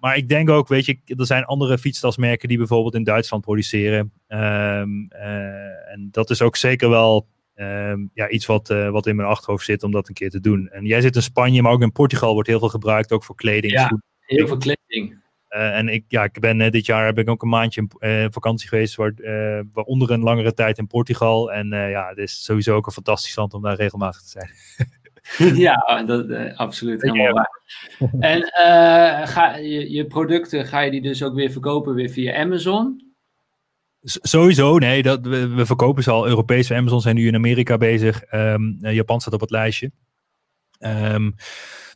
Maar 0.02 0.16
ik 0.16 0.28
denk 0.28 0.50
ook, 0.50 0.68
weet 0.68 0.84
je, 0.84 0.98
er 1.04 1.26
zijn 1.26 1.44
andere 1.44 1.78
fietstasmerken 1.78 2.48
die 2.48 2.58
bijvoorbeeld 2.58 2.94
in 2.94 3.04
Duitsland 3.04 3.42
produceren. 3.42 4.12
Um, 4.28 5.08
uh, 5.12 5.92
en 5.92 6.08
dat 6.10 6.30
is 6.30 6.42
ook 6.42 6.56
zeker 6.56 6.88
wel 6.88 7.26
um, 7.54 8.10
ja, 8.14 8.28
iets 8.28 8.46
wat, 8.46 8.70
uh, 8.70 8.90
wat 8.90 9.06
in 9.06 9.16
mijn 9.16 9.28
achterhoofd 9.28 9.64
zit 9.64 9.82
om 9.82 9.90
dat 9.90 10.08
een 10.08 10.14
keer 10.14 10.30
te 10.30 10.40
doen. 10.40 10.68
En 10.68 10.84
jij 10.84 11.00
zit 11.00 11.16
in 11.16 11.22
Spanje, 11.22 11.62
maar 11.62 11.72
ook 11.72 11.82
in 11.82 11.92
Portugal 11.92 12.32
wordt 12.32 12.48
heel 12.48 12.58
veel 12.58 12.68
gebruikt, 12.68 13.12
ook 13.12 13.24
voor 13.24 13.34
kleding. 13.34 13.72
Ja, 13.72 14.00
heel 14.20 14.46
veel 14.46 14.56
kleding. 14.56 15.20
Uh, 15.50 15.76
en 15.76 15.88
ik, 15.88 16.04
ja, 16.08 16.24
ik 16.24 16.40
ben 16.40 16.70
dit 16.70 16.86
jaar 16.86 17.06
heb 17.06 17.18
ik 17.18 17.28
ook 17.28 17.42
een 17.42 17.48
maandje 17.48 17.88
in 17.98 18.32
vakantie 18.32 18.68
geweest, 18.68 18.94
waar, 18.94 19.14
waaronder 19.72 20.10
een 20.10 20.22
langere 20.22 20.54
tijd 20.54 20.78
in 20.78 20.86
Portugal. 20.86 21.52
En 21.52 21.68
ja, 21.68 22.08
het 22.08 22.18
is 22.18 22.44
sowieso 22.44 22.76
ook 22.76 22.86
een 22.86 22.92
fantastisch 22.92 23.36
land 23.36 23.54
om 23.54 23.62
daar 23.62 23.76
regelmatig 23.76 24.22
te 24.22 24.28
zijn. 24.28 24.50
ja, 25.54 26.02
dat, 26.06 26.28
uh, 26.28 26.58
absoluut. 26.58 27.02
Helemaal 27.02 27.32
waar. 27.32 27.60
En 28.18 28.38
uh, 28.38 29.26
ga, 29.26 29.56
je, 29.56 29.90
je, 29.92 30.06
producten, 30.06 30.66
ga 30.66 30.80
je 30.80 30.90
die 30.90 31.02
dus 31.02 31.22
ook 31.22 31.34
weer 31.34 31.50
verkopen 31.50 31.94
weer 31.94 32.10
via 32.10 32.40
Amazon? 32.40 33.10
S 34.02 34.18
sowieso, 34.22 34.78
nee. 34.78 35.02
Dat, 35.02 35.26
we, 35.26 35.48
we, 35.48 35.66
verkopen 35.66 36.02
ze 36.02 36.10
al. 36.10 36.26
Europese 36.26 36.74
Amazon 36.74 37.00
zijn 37.00 37.14
nu 37.14 37.26
in 37.26 37.34
Amerika 37.34 37.76
bezig. 37.76 38.22
Um, 38.34 38.78
Japan 38.80 39.20
staat 39.20 39.34
op 39.34 39.40
het 39.40 39.50
lijstje. 39.50 39.90
Um, 40.78 41.34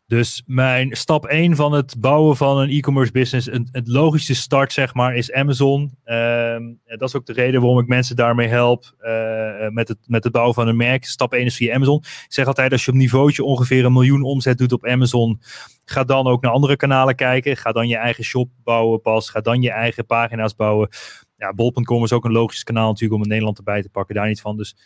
dus 0.07 0.43
mijn 0.47 0.97
stap 0.97 1.27
1 1.27 1.57
van 1.57 1.73
het 1.73 2.01
bouwen 2.01 2.37
van 2.37 2.59
een 2.59 2.71
e-commerce 2.71 3.13
business, 3.13 3.51
een, 3.51 3.69
het 3.71 3.89
logische 3.89 4.35
start 4.35 4.73
zeg 4.73 4.95
maar, 4.95 5.15
is 5.15 5.33
Amazon. 5.33 5.99
Um, 6.05 6.81
dat 6.85 7.09
is 7.09 7.15
ook 7.15 7.27
de 7.27 7.33
reden 7.33 7.61
waarom 7.61 7.79
ik 7.79 7.87
mensen 7.87 8.17
daarmee 8.17 8.49
help 8.49 8.95
uh, 9.01 9.69
met, 9.69 9.89
het, 9.89 9.99
met 10.07 10.25
het 10.25 10.33
bouwen 10.33 10.55
van 10.55 10.69
een 10.69 10.77
merk. 10.77 11.05
Stap 11.05 11.33
1 11.33 11.45
is 11.45 11.57
via 11.57 11.75
Amazon. 11.75 11.99
Ik 11.99 12.27
zeg 12.29 12.47
altijd, 12.47 12.73
als 12.73 12.85
je 12.85 12.91
op 12.91 12.97
niveautje 12.97 13.45
ongeveer 13.45 13.85
een 13.85 13.93
miljoen 13.93 14.23
omzet 14.23 14.59
doet 14.59 14.73
op 14.73 14.87
Amazon, 14.87 15.41
ga 15.85 16.05
dan 16.05 16.27
ook 16.27 16.43
naar 16.43 16.53
andere 16.53 16.77
kanalen 16.77 17.15
kijken. 17.15 17.57
Ga 17.57 17.73
dan 17.73 17.89
je 17.89 17.97
eigen 17.97 18.25
shop 18.25 18.51
bouwen 18.65 19.01
pas. 19.01 19.31
Ga 19.31 19.41
dan 19.41 19.63
je 19.63 19.71
eigen 19.71 20.07
pagina's 20.07 20.55
bouwen. 20.55 20.89
Ja, 21.37 21.53
bol.com 21.53 22.05
is 22.05 22.13
ook 22.13 22.25
een 22.25 22.33
logisch 22.33 22.63
kanaal 22.63 22.87
natuurlijk 22.87 23.15
om 23.15 23.23
in 23.23 23.29
Nederland 23.29 23.59
erbij 23.59 23.83
te 23.83 23.89
pakken, 23.89 24.15
daar 24.15 24.29
niet 24.29 24.41
van. 24.41 24.57
Dus 24.57 24.77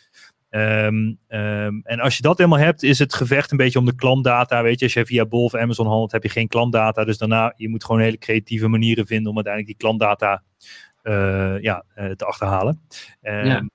Um, 0.51 1.19
um, 1.29 1.81
en 1.85 2.01
als 2.01 2.17
je 2.17 2.23
dat 2.23 2.39
helemaal 2.39 2.59
hebt, 2.59 2.83
is 2.83 2.99
het 2.99 3.15
gevecht 3.15 3.51
een 3.51 3.57
beetje 3.57 3.79
om 3.79 3.85
de 3.85 3.95
klantdata. 3.95 4.63
Weet 4.63 4.79
je, 4.79 4.85
als 4.85 4.95
je 4.95 5.07
via 5.07 5.27
Bol 5.27 5.45
of 5.45 5.55
Amazon 5.55 5.87
handelt, 5.87 6.13
heb 6.13 6.23
je 6.23 6.29
geen 6.29 6.49
klantdata. 6.49 7.05
Dus 7.05 7.19
daarna, 7.19 7.53
je 7.57 7.69
moet 7.69 7.85
gewoon 7.85 8.01
hele 8.01 8.19
creatieve 8.19 8.69
manieren 8.69 9.07
vinden 9.07 9.31
om 9.31 9.35
uiteindelijk 9.35 9.79
die 9.79 9.89
klantdata 9.89 10.43
uh, 11.03 11.61
ja, 11.61 11.85
uh, 11.97 12.11
te 12.11 12.25
achterhalen. 12.25 12.81
Um, 13.23 13.33
ja. 13.33 13.57
En 13.57 13.71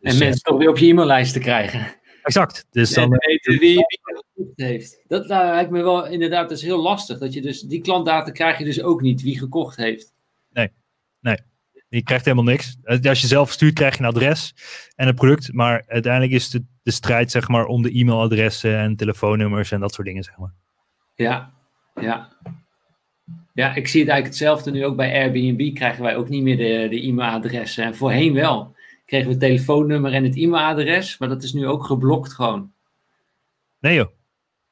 dus, 0.00 0.18
mensen 0.18 0.42
toch 0.42 0.58
weer 0.58 0.68
op 0.68 0.78
je 0.78 0.86
e-maillijst 0.86 1.32
te 1.32 1.38
krijgen. 1.38 1.86
Exact. 2.22 2.66
Dus 2.70 2.94
dan, 2.94 3.12
en 3.12 3.28
weten 3.28 3.58
wie, 3.58 3.74
wie 3.74 4.00
gekocht 4.02 4.52
heeft. 4.56 5.02
Dat 5.06 5.28
nou, 5.28 5.46
lijkt 5.46 5.70
me 5.70 5.82
wel 5.82 6.06
inderdaad, 6.06 6.48
dat 6.48 6.58
is 6.58 6.64
heel 6.64 6.82
lastig. 6.82 7.18
Dat 7.18 7.32
je 7.32 7.40
dus, 7.40 7.60
die 7.60 7.80
klantdata 7.80 8.30
krijg 8.30 8.58
je 8.58 8.64
dus 8.64 8.82
ook 8.82 9.00
niet, 9.00 9.22
wie 9.22 9.38
gekocht 9.38 9.76
heeft. 9.76 10.12
Nee, 10.52 10.70
nee. 11.20 11.36
Je 11.94 12.02
krijgt 12.02 12.24
helemaal 12.24 12.52
niks. 12.52 12.76
Als 12.84 13.20
je 13.20 13.26
zelf 13.26 13.52
stuurt, 13.52 13.74
krijg 13.74 13.96
je 13.96 14.02
een 14.02 14.08
adres 14.08 14.54
en 14.96 15.08
een 15.08 15.14
product. 15.14 15.52
Maar 15.52 15.84
uiteindelijk 15.86 16.32
is 16.32 16.50
de, 16.50 16.64
de 16.82 16.90
strijd 16.90 17.30
zeg 17.30 17.48
maar, 17.48 17.64
om 17.64 17.82
de 17.82 17.98
e-mailadressen 17.98 18.78
en 18.78 18.96
telefoonnummers 18.96 19.70
en 19.70 19.80
dat 19.80 19.94
soort 19.94 20.06
dingen. 20.06 20.22
Zeg 20.22 20.38
maar. 20.38 20.52
Ja, 21.14 21.52
ja. 21.94 22.28
Ja, 23.52 23.74
ik 23.74 23.88
zie 23.88 24.00
het 24.00 24.10
eigenlijk 24.10 24.24
hetzelfde 24.24 24.70
nu 24.70 24.84
ook 24.84 24.96
bij 24.96 25.12
Airbnb. 25.12 25.74
Krijgen 25.74 26.02
wij 26.02 26.16
ook 26.16 26.28
niet 26.28 26.42
meer 26.42 26.56
de, 26.56 26.86
de 26.90 27.06
e-mailadressen. 27.06 27.84
En 27.84 27.96
voorheen 27.96 28.32
wel. 28.32 28.76
Kregen 29.06 29.26
we 29.26 29.32
het 29.32 29.42
telefoonnummer 29.42 30.12
en 30.12 30.24
het 30.24 30.36
e-mailadres. 30.36 31.18
Maar 31.18 31.28
dat 31.28 31.42
is 31.42 31.52
nu 31.52 31.66
ook 31.66 31.84
geblokt 31.84 32.32
gewoon. 32.32 32.72
Nee 33.80 33.94
joh. 33.94 34.10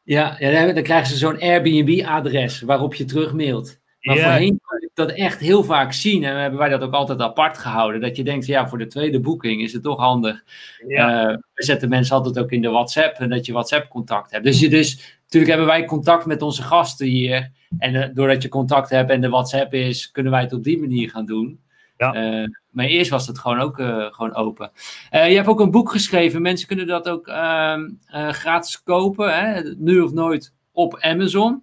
Ja, 0.03 0.37
ja 0.39 0.73
dan 0.73 0.83
krijgen 0.83 1.09
ze 1.09 1.17
zo'n 1.17 1.41
Airbnb-adres 1.41 2.61
waarop 2.61 2.95
je 2.95 3.05
terugmailt. 3.05 3.81
Maar 4.01 4.17
ja. 4.17 4.23
voorheen 4.23 4.61
dat 4.95 5.11
echt 5.11 5.41
heel 5.41 5.65
vaak 5.65 5.93
zien. 5.93 6.25
En 6.25 6.41
hebben 6.41 6.59
wij 6.59 6.69
dat 6.69 6.83
ook 6.83 6.93
altijd 6.93 7.21
apart 7.21 7.59
gehouden. 7.59 8.01
Dat 8.01 8.17
je 8.17 8.25
denkt, 8.25 8.47
ja, 8.47 8.69
voor 8.69 8.79
de 8.79 8.87
tweede 8.87 9.21
boeking 9.21 9.63
is 9.63 9.73
het 9.73 9.83
toch 9.83 9.99
handig. 9.99 10.45
Ja. 10.87 11.31
Uh, 11.31 11.37
we 11.55 11.65
zetten 11.65 11.89
mensen 11.89 12.17
altijd 12.17 12.39
ook 12.39 12.51
in 12.51 12.63
de 12.63 12.69
WhatsApp. 12.69 13.17
En 13.17 13.29
dat 13.29 13.47
je 13.47 13.53
WhatsApp 13.53 13.89
contact 13.89 14.31
hebt. 14.31 14.45
Dus, 14.45 14.61
je 14.61 14.69
dus 14.69 15.19
natuurlijk 15.23 15.53
hebben 15.53 15.69
wij 15.69 15.85
contact 15.85 16.27
met 16.27 16.43
onze 16.43 16.63
gasten 16.63 17.07
hier. 17.07 17.51
En 17.79 17.95
uh, 17.95 18.05
doordat 18.15 18.43
je 18.43 18.49
contact 18.49 18.91
hebt 18.91 19.11
en 19.11 19.21
de 19.21 19.29
WhatsApp 19.29 19.75
is, 19.75 20.11
kunnen 20.11 20.33
wij 20.33 20.41
het 20.41 20.53
op 20.53 20.65
die 20.65 20.81
manier 20.81 21.11
gaan 21.11 21.27
doen. 21.27 21.61
Ja. 21.97 22.41
Uh, 22.43 22.49
maar 22.71 22.87
eerst 22.87 23.11
was 23.11 23.27
het 23.27 23.39
gewoon 23.39 23.61
ook 23.61 23.77
gewoon 24.11 24.35
open. 24.35 24.71
je 25.11 25.19
hebt 25.19 25.49
ook 25.49 25.61
een 25.61 25.71
boek 25.71 25.91
geschreven. 25.91 26.43
Mensen 26.43 26.67
kunnen 26.67 26.87
dat 26.87 27.09
ook 27.09 27.27
ehm, 27.27 27.89
gratis 28.11 28.83
kopen. 28.83 29.39
Hè? 29.39 29.63
Nu 29.77 30.01
of 30.01 30.13
nooit 30.13 30.53
op 30.73 30.99
Amazon. 31.01 31.63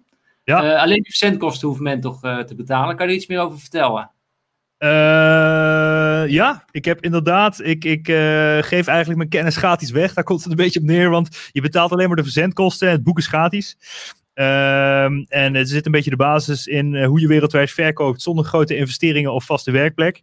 Ja. 0.50 0.74
Uh, 0.74 0.82
alleen 0.82 1.02
die 1.02 1.14
verzendkosten 1.16 1.68
hoeft 1.68 1.80
men 1.80 2.00
toch 2.00 2.24
uh, 2.24 2.38
te 2.38 2.54
betalen. 2.54 2.96
Kan 2.96 3.06
je 3.06 3.12
er 3.12 3.18
iets 3.18 3.28
meer 3.28 3.40
over 3.40 3.58
vertellen? 3.58 4.10
Uh, 4.78 6.28
ja, 6.28 6.64
ik 6.70 6.84
heb 6.84 7.00
inderdaad, 7.00 7.60
ik, 7.64 7.84
ik 7.84 8.06
geef 8.60 8.86
eigenlijk 8.86 9.16
mijn 9.16 9.28
kennis 9.28 9.56
gratis 9.56 9.90
weg. 9.90 10.14
Daar 10.14 10.24
komt 10.24 10.42
het 10.42 10.50
een 10.50 10.56
beetje 10.56 10.80
op 10.80 10.86
neer, 10.86 11.10
want 11.10 11.50
je 11.52 11.60
betaalt 11.60 11.92
alleen 11.92 12.06
maar 12.06 12.16
de 12.16 12.22
verzendkosten. 12.22 12.90
Het 12.90 13.02
boek 13.02 13.18
is 13.18 13.26
gratis. 13.26 13.76
Ehm, 14.34 15.24
en 15.28 15.54
er 15.54 15.66
zit 15.66 15.86
een 15.86 15.92
beetje 15.92 16.10
de 16.10 16.16
basis 16.16 16.66
in 16.66 17.04
hoe 17.04 17.20
je 17.20 17.26
wereldwijd 17.26 17.70
verkoopt 17.70 18.22
zonder 18.22 18.44
grote 18.44 18.76
investeringen 18.76 19.32
of 19.32 19.44
vaste 19.44 19.70
werkplek. 19.70 20.22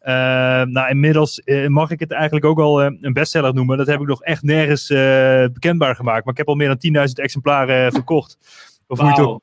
Ehm, 0.00 0.70
nou, 0.70 0.88
inmiddels 0.88 1.42
mag 1.66 1.90
ik 1.90 2.00
het 2.00 2.10
eigenlijk 2.10 2.44
ook 2.44 2.58
al 2.58 2.82
een 2.82 3.12
bestseller 3.12 3.54
noemen. 3.54 3.76
Dat 3.76 3.86
heb 3.86 4.00
ik 4.00 4.06
nog 4.06 4.22
echt 4.22 4.42
nergens 4.42 4.86
bekendbaar 5.52 5.96
gemaakt. 5.96 6.24
Maar 6.24 6.32
ik 6.32 6.38
heb 6.38 6.48
al 6.48 6.54
meer 6.54 6.68
dan 6.68 6.78
10.000 6.78 7.12
exemplaren 7.18 7.92
verkocht. 7.92 8.38
Of 8.86 8.98
wow. 8.98 9.06
hoe 9.06 9.16
je 9.16 9.22
het 9.22 9.30
ook 9.30 9.42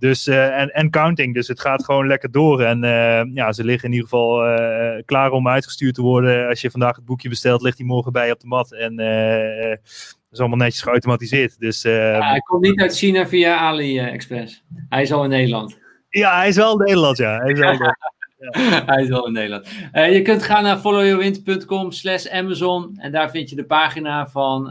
dus, 0.00 0.26
uh, 0.26 0.60
en, 0.60 0.74
en 0.74 0.90
counting. 0.90 1.34
Dus 1.34 1.48
het 1.48 1.60
gaat 1.60 1.84
gewoon 1.84 2.06
lekker 2.06 2.30
door. 2.30 2.62
En 2.62 2.84
uh, 2.84 3.34
ja, 3.34 3.52
ze 3.52 3.64
liggen 3.64 3.88
in 3.88 3.94
ieder 3.94 4.08
geval 4.08 4.46
uh, 4.46 5.02
klaar 5.04 5.30
om 5.30 5.48
uitgestuurd 5.48 5.94
te 5.94 6.02
worden. 6.02 6.48
Als 6.48 6.60
je 6.60 6.70
vandaag 6.70 6.96
het 6.96 7.04
boekje 7.04 7.28
bestelt, 7.28 7.62
ligt 7.62 7.78
hij 7.78 7.86
morgen 7.86 8.12
bij 8.12 8.26
je 8.26 8.32
op 8.32 8.40
de 8.40 8.46
mat. 8.46 8.72
En 8.72 8.96
dat 8.96 10.32
is 10.32 10.38
allemaal 10.38 10.58
netjes 10.58 10.82
geautomatiseerd. 10.82 11.58
Dus, 11.58 11.82
ja, 11.82 12.28
hij 12.30 12.40
komt 12.40 12.62
niet 12.62 12.80
uit 12.80 12.96
China 12.96 13.26
via 13.26 13.56
AliExpress. 13.56 14.64
Hij 14.88 15.02
is 15.02 15.12
al 15.12 15.24
in 15.24 15.30
Nederland. 15.30 15.78
Ja, 16.08 16.36
hij 16.36 16.48
is 16.48 16.56
wel 16.56 16.72
in 16.72 16.84
Nederland, 16.84 17.16
ja. 17.16 17.38
Hij 17.38 17.52
is 17.52 17.58
wel, 17.58 17.72
ja. 17.72 17.96
Hij 18.86 19.02
is 19.02 19.08
wel 19.08 19.26
in 19.26 19.32
Nederland. 19.32 19.68
je 19.92 20.22
kunt 20.22 20.42
gaan 20.42 20.62
naar 20.62 20.78
followyourwind.com 20.78 21.92
slash 21.92 22.26
Amazon. 22.26 22.96
En 22.96 23.12
daar 23.12 23.30
vind 23.30 23.50
je 23.50 23.56
de 23.56 23.64
pagina 23.64 24.28
van, 24.28 24.70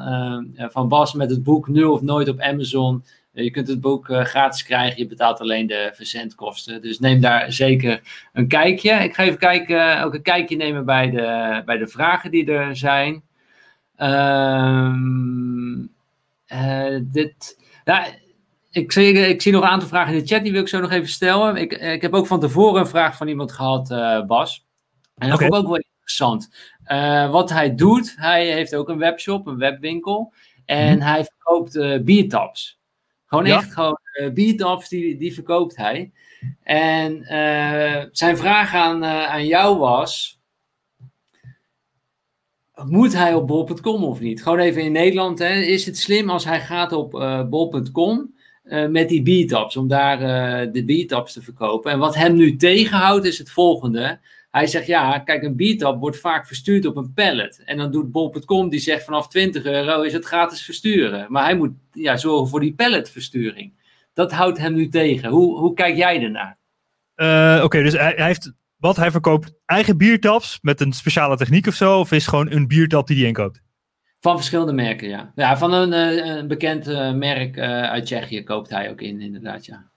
van 0.55 0.87
Bas 0.87 1.13
met 1.13 1.29
het 1.29 1.43
boek 1.43 1.67
Nu 1.67 1.83
of 1.83 2.01
Nooit 2.01 2.29
op 2.29 2.39
Amazon. 2.39 3.03
Je 3.43 3.51
kunt 3.51 3.67
het 3.67 3.81
boek 3.81 4.07
uh, 4.07 4.21
gratis 4.21 4.63
krijgen, 4.63 4.97
je 4.97 5.07
betaalt 5.07 5.39
alleen 5.39 5.67
de 5.67 5.91
verzendkosten. 5.93 6.81
Dus 6.81 6.99
neem 6.99 7.21
daar 7.21 7.51
zeker 7.51 8.01
een 8.33 8.47
kijkje. 8.47 8.91
Ik 8.91 9.13
ga 9.13 9.23
even 9.23 9.39
kijken, 9.39 10.03
ook 10.03 10.13
een 10.13 10.21
kijkje 10.21 10.55
nemen 10.55 10.85
bij 10.85 11.09
de, 11.09 11.61
bij 11.65 11.77
de 11.77 11.87
vragen 11.87 12.31
die 12.31 12.51
er 12.51 12.75
zijn. 12.75 13.23
Um, 13.97 15.91
uh, 16.53 16.99
dit, 17.01 17.57
ja, 17.85 18.07
ik, 18.71 18.91
zie, 18.91 19.13
ik 19.13 19.41
zie 19.41 19.51
nog 19.51 19.61
een 19.63 19.69
aantal 19.69 19.87
vragen 19.87 20.13
in 20.13 20.19
de 20.19 20.27
chat, 20.27 20.43
die 20.43 20.51
wil 20.51 20.61
ik 20.61 20.67
zo 20.67 20.79
nog 20.79 20.91
even 20.91 21.09
stellen. 21.09 21.55
Ik, 21.55 21.73
ik 21.73 22.01
heb 22.01 22.13
ook 22.13 22.27
van 22.27 22.39
tevoren 22.39 22.81
een 22.81 22.87
vraag 22.87 23.17
van 23.17 23.27
iemand 23.27 23.51
gehad, 23.51 23.91
uh, 23.91 24.25
Bas. 24.25 24.65
En 25.17 25.29
dat 25.29 25.37
okay. 25.37 25.47
vond 25.47 25.59
ik 25.59 25.65
ook 25.65 25.75
wel 25.75 25.85
interessant. 25.91 26.49
wat 27.31 27.49
hij 27.49 27.75
doet, 27.75 28.15
hij 28.17 28.45
heeft 28.45 28.75
ook 28.75 28.89
een 28.89 28.97
webshop, 28.97 29.47
een 29.47 29.57
webwinkel. 29.57 30.33
En 30.65 30.85
mm 30.85 30.91
-hmm. 30.91 31.01
hij 31.01 31.23
verkoopt 31.23 32.03
biertaps. 32.05 32.78
Gewoon 33.29 33.45
ja. 33.45 33.57
echt 33.57 33.73
gewoon 33.73 33.99
uh, 34.21 34.33
biertaps, 34.33 34.89
die, 34.89 35.17
die 35.17 35.33
verkoopt 35.33 35.75
hij. 35.75 36.11
En 36.63 37.17
uh, 37.21 38.03
zijn 38.11 38.37
vraag 38.37 38.73
aan, 38.73 39.03
uh, 39.03 39.27
aan 39.27 39.45
jou 39.45 39.77
was: 39.77 40.39
moet 42.85 43.13
hij 43.13 43.33
op 43.33 43.47
bol.com 43.47 44.03
of 44.03 44.19
niet? 44.19 44.43
Gewoon 44.43 44.59
even 44.59 44.81
in 44.81 44.91
Nederland. 44.91 45.39
Hè, 45.39 45.53
is 45.53 45.85
het 45.85 45.97
slim 45.97 46.29
als 46.29 46.45
hij 46.45 46.61
gaat 46.61 46.91
op 46.91 47.11
bol.com 47.49 48.37
met 48.89 49.09
die 49.09 49.21
beataps, 49.21 49.77
om 49.77 49.87
daar 49.87 50.19
de 50.71 50.85
beataps 50.85 51.33
te 51.33 51.41
verkopen? 51.41 51.91
En 51.91 51.99
wat 51.99 52.15
hem 52.15 52.35
nu 52.35 52.55
tegenhoudt 52.55 53.25
is 53.25 53.37
het 53.37 53.51
volgende. 53.51 54.19
Hij 54.51 54.67
zegt, 54.67 54.87
ja, 54.87 55.19
kijk, 55.19 55.43
een 55.43 55.55
beatap 55.55 55.99
wordt 55.99 56.19
vaak 56.19 56.47
verstuurd 56.47 56.85
op 56.85 56.97
een 56.97 57.13
pallet. 57.13 57.61
En 57.65 57.77
dan 57.77 57.91
doet 57.91 58.11
bol.com, 58.11 58.69
die 58.69 58.79
zegt 58.79 59.03
vanaf 59.03 59.27
20 59.27 59.65
euro 59.65 60.01
is 60.01 60.13
het 60.13 60.25
gratis 60.25 60.61
versturen. 60.61 61.25
Maar 61.29 61.43
hij 61.43 61.55
moet 61.55 61.71
ja, 61.91 62.17
zorgen 62.17 62.47
voor 62.47 62.59
die 62.59 62.73
palletversturing. 62.73 63.73
Dat 64.13 64.31
houdt 64.31 64.57
hem 64.57 64.73
nu 64.73 64.89
tegen. 64.89 65.29
Hoe, 65.29 65.57
hoe 65.57 65.73
kijk 65.73 65.95
jij 65.95 66.23
ernaar? 66.23 66.57
Uh, 67.15 67.63
Oké, 67.63 67.83
dus 67.83 67.93
hij, 67.93 68.13
hij, 68.15 68.25
heeft 68.25 68.51
wat 68.77 68.95
hij 68.95 69.11
verkoopt 69.11 69.53
eigen 69.65 69.97
biertaps 69.97 70.59
met 70.61 70.81
een 70.81 70.93
speciale 70.93 71.37
techniek 71.37 71.67
of 71.67 71.73
zo? 71.73 71.99
Of 71.99 72.11
is 72.11 72.27
gewoon 72.27 72.51
een 72.51 72.67
biertap 72.67 73.07
die 73.07 73.17
hij 73.17 73.27
inkoopt? 73.27 73.61
Van 74.19 74.35
verschillende 74.35 74.73
merken, 74.73 75.07
ja. 75.07 75.31
Ja, 75.35 75.57
van 75.57 75.73
een, 75.73 75.91
een 75.91 76.47
bekend 76.47 76.87
uh, 76.87 77.13
merk 77.13 77.57
uit 77.59 78.05
Tsjechië 78.05 78.43
koopt 78.43 78.69
hij 78.69 78.89
ook 78.89 79.01
in, 79.01 79.21
inderdaad, 79.21 79.65
ja. 79.65 79.89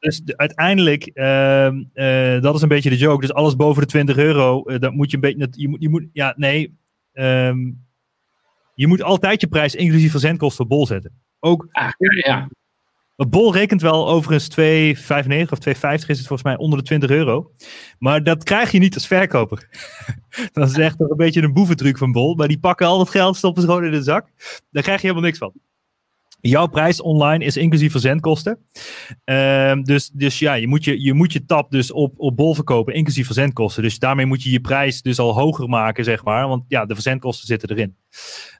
Dus 0.00 0.20
de, 0.20 0.36
uiteindelijk, 0.36 1.10
uh, 1.14 2.40
dat 2.40 2.54
is 2.54 2.62
een 2.62 2.68
beetje 2.68 2.90
de 2.90 2.96
joke. 2.96 3.20
Dus 3.20 3.32
alles 3.32 3.56
boven 3.56 3.82
de 3.82 3.88
20 3.88 4.16
euro, 4.16 4.62
dat 4.78 4.92
moet 4.92 5.10
je 5.10 5.16
een 5.16 5.22
beetje, 5.22 5.48
je 5.50 5.68
moet, 5.68 5.82
je 5.82 5.88
moet 5.88 6.06
ja, 6.12 6.34
nee, 6.36 6.78
um, 7.12 7.88
je 8.74 8.86
moet 8.86 9.02
altijd 9.02 9.40
je 9.40 9.48
prijs 9.48 9.74
inclusief 9.74 10.10
verzendkosten 10.10 10.64
op 10.64 10.70
bol 10.70 10.86
zetten. 10.86 11.12
Ook, 11.40 11.68
ah, 11.70 11.90
ja, 11.98 12.32
ja. 12.32 12.48
Bol 13.28 13.52
rekent 13.52 13.82
wel 13.82 14.08
overigens 14.08 14.48
2,95 14.50 15.50
of 15.50 15.58
2,50 15.58 16.08
is 16.08 16.18
het 16.18 16.26
volgens 16.26 16.42
mij 16.42 16.56
onder 16.56 16.78
de 16.78 16.84
20 16.84 17.10
euro. 17.10 17.52
Maar 17.98 18.22
dat 18.22 18.44
krijg 18.44 18.70
je 18.70 18.78
niet 18.78 18.94
als 18.94 19.06
verkoper. 19.06 19.68
dat 20.52 20.68
is 20.68 20.78
echt 20.78 20.98
nog 20.98 21.10
een 21.10 21.16
beetje 21.16 21.42
een 21.42 21.52
boeventruc 21.52 21.98
van 21.98 22.12
Bol. 22.12 22.34
Maar 22.34 22.48
die 22.48 22.58
pakken 22.58 22.86
al 22.86 22.98
dat 22.98 23.10
geld, 23.10 23.36
stoppen 23.36 23.62
ze 23.62 23.68
gewoon 23.68 23.84
in 23.84 23.90
de 23.90 24.02
zak. 24.02 24.28
Daar 24.70 24.82
krijg 24.82 25.00
je 25.00 25.06
helemaal 25.06 25.28
niks 25.28 25.38
van. 25.38 25.52
Jouw 26.40 26.66
prijs 26.66 27.00
online 27.00 27.44
is 27.44 27.56
inclusief 27.56 27.90
verzendkosten. 27.90 28.58
Uh, 29.24 29.72
dus, 29.82 30.08
dus 30.08 30.38
ja, 30.38 30.54
je 30.54 30.68
moet 30.68 30.84
je, 30.84 31.02
je 31.02 31.14
moet 31.14 31.32
je 31.32 31.44
tap 31.44 31.70
dus 31.70 31.92
op, 31.92 32.14
op 32.16 32.36
bol 32.36 32.54
verkopen, 32.54 32.94
inclusief 32.94 33.26
verzendkosten. 33.26 33.82
Dus 33.82 33.98
daarmee 33.98 34.26
moet 34.26 34.42
je 34.42 34.50
je 34.50 34.60
prijs 34.60 35.02
dus 35.02 35.18
al 35.18 35.34
hoger 35.34 35.68
maken, 35.68 36.04
zeg 36.04 36.24
maar. 36.24 36.48
Want 36.48 36.64
ja, 36.68 36.86
de 36.86 36.94
verzendkosten 36.94 37.46
zitten 37.46 37.70
erin. 37.70 37.96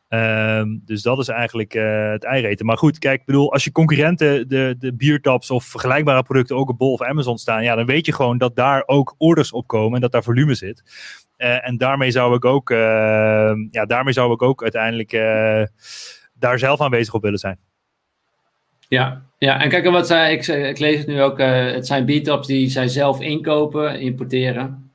Um, 0.09 0.83
dus 0.85 1.03
dat 1.03 1.19
is 1.19 1.29
eigenlijk 1.29 1.75
uh, 1.75 2.11
het 2.11 2.25
eireten. 2.25 2.67
Maar 2.67 2.79
goed, 2.79 2.99
kijk, 2.99 3.25
bedoel, 3.25 3.53
als 3.53 3.65
je 3.65 3.73
concurrenten 3.73 4.49
de, 4.49 4.75
de 4.79 4.95
biertaps 4.95 5.51
of 5.51 5.65
vergelijkbare 5.65 6.23
producten 6.23 6.57
ook 6.57 6.69
op 6.69 6.79
Bol 6.79 6.93
of 6.93 7.03
Amazon 7.03 7.39
staan, 7.39 7.63
ja, 7.65 7.75
dan 7.75 7.87
weet 7.87 8.07
je 8.07 8.13
gewoon 8.13 8.39
dat 8.39 8.57
daar 8.57 8.83
ook 8.87 9.15
orders 9.19 9.53
op 9.53 9.67
komen 9.67 9.95
en 9.95 10.01
dat 10.01 10.13
daar 10.13 10.23
volume 10.23 10.55
zit. 10.55 10.83
Uh, 11.39 11.67
en 11.67 11.77
daarmee 11.77 12.11
zou 12.11 12.35
ik 12.35 12.45
ook, 12.45 12.71
uh, 12.71 12.79
ja, 13.71 13.85
daarmee 13.87 14.13
zou 14.13 14.33
ik 14.33 14.43
ook 14.43 14.63
uiteindelijk 14.63 15.11
daar 16.35 16.59
zelf 16.59 16.81
aanwezig 16.81 17.15
op 17.15 17.23
willen 17.23 17.39
zijn. 17.39 17.59
Ja, 18.91 19.27
ja, 19.39 19.61
en 19.63 19.69
kijk, 19.69 19.91
wat 19.91 20.07
zij, 20.07 20.33
ik, 20.33 20.47
ik 20.47 20.79
lees 20.79 20.99
het 20.99 21.07
nu 21.07 21.23
ook, 21.23 21.39
het 21.39 21.87
zijn 21.87 22.05
biertaps 22.05 22.47
die 22.47 22.69
zij 22.69 22.89
zelf 22.89 23.21
inkopen, 23.21 24.01
importeren. 24.01 24.93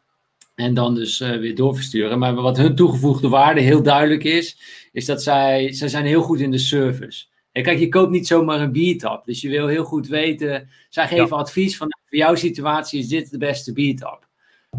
En 0.55 0.73
dan 0.73 0.95
dus 0.95 1.19
uh, 1.21 1.37
weer 1.37 1.55
doorversturen. 1.55 2.19
Maar 2.19 2.33
wat 2.33 2.57
hun 2.57 2.75
toegevoegde 2.75 3.29
waarde 3.29 3.61
heel 3.61 3.83
duidelijk 3.83 4.23
is, 4.23 4.57
is 4.91 5.05
dat 5.05 5.23
zij, 5.23 5.73
zij 5.73 5.87
zijn 5.87 6.05
heel 6.05 6.21
goed 6.21 6.39
in 6.39 6.51
de 6.51 6.57
service. 6.57 7.25
En 7.51 7.63
kijk, 7.63 7.79
je 7.79 7.89
koopt 7.89 8.11
niet 8.11 8.27
zomaar 8.27 8.61
een 8.61 8.71
biertap. 8.71 9.25
Dus 9.25 9.41
je 9.41 9.49
wil 9.49 9.67
heel 9.67 9.83
goed 9.83 10.07
weten. 10.07 10.69
Zij 10.89 11.07
geven 11.07 11.27
ja. 11.27 11.35
advies 11.35 11.77
van 11.77 11.87
voor 12.05 12.17
jouw 12.17 12.35
situatie 12.35 12.99
is 12.99 13.07
dit 13.07 13.31
de 13.31 13.37
beste 13.37 13.73
biertap. 13.73 14.27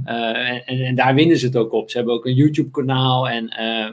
Uh, 0.06 0.48
en, 0.48 0.64
en, 0.64 0.80
en, 0.80 0.94
daar 0.94 1.14
winnen 1.14 1.38
ze 1.38 1.46
het 1.46 1.56
ook 1.56 1.72
op. 1.72 1.90
Ze 1.90 1.96
hebben 1.96 2.14
ook 2.14 2.26
een 2.26 2.34
YouTube-kanaal 2.34 3.28
en 3.28 3.44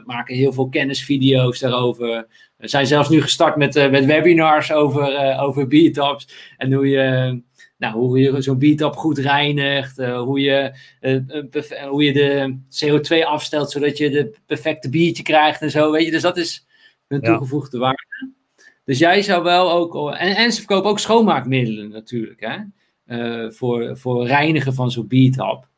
maken 0.06 0.34
heel 0.34 0.52
veel 0.52 0.68
kennisvideo's 0.68 1.58
daarover. 1.58 2.26
We 2.64 2.70
zijn 2.70 2.86
zelfs 2.86 3.08
nu 3.08 3.22
gestart 3.22 3.56
met, 3.56 3.76
uh, 3.76 3.90
met 3.90 4.04
webinars 4.04 4.72
over, 4.72 5.36
over 5.38 5.66
biertaps. 5.66 6.28
En 6.56 6.72
hoe 6.72 6.88
je 6.88 7.42
nou, 7.76 7.94
hoe 7.94 8.18
je 8.18 8.42
zo'n 8.42 8.58
beatap 8.58 8.96
goed 8.96 9.18
reinigt, 9.18 9.98
uh, 9.98 10.20
hoe, 10.20 10.40
je, 10.40 10.74
uh, 11.00 11.88
hoe 11.88 12.04
je 12.04 12.12
de 12.12 12.58
CO2 12.68 13.26
afstelt 13.26 13.70
zodat 13.70 13.98
je 13.98 14.10
de 14.10 14.36
perfecte 14.46 14.88
biertje 14.88 15.22
krijgt 15.22 15.60
en 15.60 15.70
zo, 15.70 15.90
weet 15.92 16.04
je. 16.04 16.10
Dus 16.10 16.22
dat 16.22 16.36
is 16.36 16.66
hun 17.08 17.20
toegevoegde 17.20 17.78
waarde. 17.78 18.32
Dus 18.84 18.98
jij 18.98 19.22
zou 19.22 19.42
wel 19.42 19.72
ook, 19.72 20.10
en, 20.10 20.36
en 20.36 20.52
ze 20.52 20.58
verkopen 20.58 20.90
ook 20.90 20.98
schoonmaakmiddelen 20.98 21.88
natuurlijk, 21.88 22.40
hè, 22.40 22.58
uh, 23.06 23.50
voor, 23.50 23.96
voor 23.98 24.26
reinigen 24.26 24.74
van 24.74 24.90
zo'n 24.90 25.08
beatap. 25.08 25.68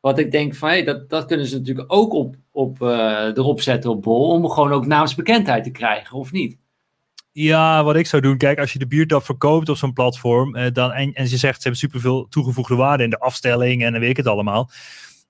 Wat 0.00 0.18
ik 0.18 0.30
denk 0.30 0.54
van, 0.54 0.68
hey, 0.68 0.84
dat, 0.84 1.10
dat 1.10 1.24
kunnen 1.24 1.46
ze 1.46 1.58
natuurlijk 1.58 1.92
ook 1.92 2.12
op, 2.12 2.36
op, 2.58 2.80
erop 2.80 3.60
zetten 3.60 3.90
op 3.90 4.02
bol, 4.02 4.30
om 4.30 4.48
gewoon 4.48 4.72
ook 4.72 4.86
naamsbekendheid 4.86 5.64
te 5.64 5.70
krijgen, 5.70 6.18
of 6.18 6.32
niet? 6.32 6.56
Ja, 7.40 7.84
wat 7.84 7.96
ik 7.96 8.06
zou 8.06 8.22
doen, 8.22 8.36
kijk, 8.36 8.58
als 8.58 8.72
je 8.72 8.78
de 8.78 8.86
biertap 8.86 9.24
verkoopt 9.24 9.68
op 9.68 9.76
zo'n 9.76 9.92
platform, 9.92 10.56
eh, 10.56 10.72
dan, 10.72 10.92
en, 10.92 11.12
en 11.12 11.28
je 11.28 11.36
zegt 11.36 11.54
ze 11.54 11.62
hebben 11.62 11.80
superveel 11.80 12.26
toegevoegde 12.28 12.74
waarde 12.74 13.02
in 13.04 13.10
de 13.10 13.18
afstelling 13.18 13.84
en 13.84 13.92
dan 13.92 14.00
weet 14.00 14.10
ik 14.10 14.16
het 14.16 14.26
allemaal, 14.26 14.70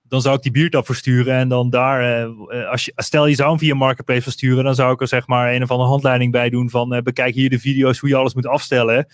dan 0.02 0.22
zou 0.22 0.36
ik 0.36 0.42
die 0.42 0.52
biertap 0.52 0.86
versturen 0.86 1.34
en 1.34 1.48
dan 1.48 1.70
daar, 1.70 2.26
uh, 2.28 2.70
als 2.70 2.84
je, 2.84 2.92
stel 2.96 3.26
je 3.26 3.34
zou 3.34 3.48
hem 3.48 3.58
via 3.58 3.74
Marketplace 3.74 4.22
versturen, 4.22 4.64
dan 4.64 4.74
zou 4.74 4.92
ik 4.92 5.00
er 5.00 5.08
zeg 5.08 5.26
maar 5.26 5.54
een 5.54 5.62
of 5.62 5.70
andere 5.70 5.88
handleiding 5.88 6.32
bij 6.32 6.50
doen 6.50 6.70
van 6.70 6.94
uh, 6.94 7.00
bekijk 7.00 7.34
hier 7.34 7.50
de 7.50 7.58
video's 7.58 7.98
hoe 7.98 8.08
je 8.08 8.16
alles 8.16 8.34
moet 8.34 8.46
afstellen. 8.46 9.06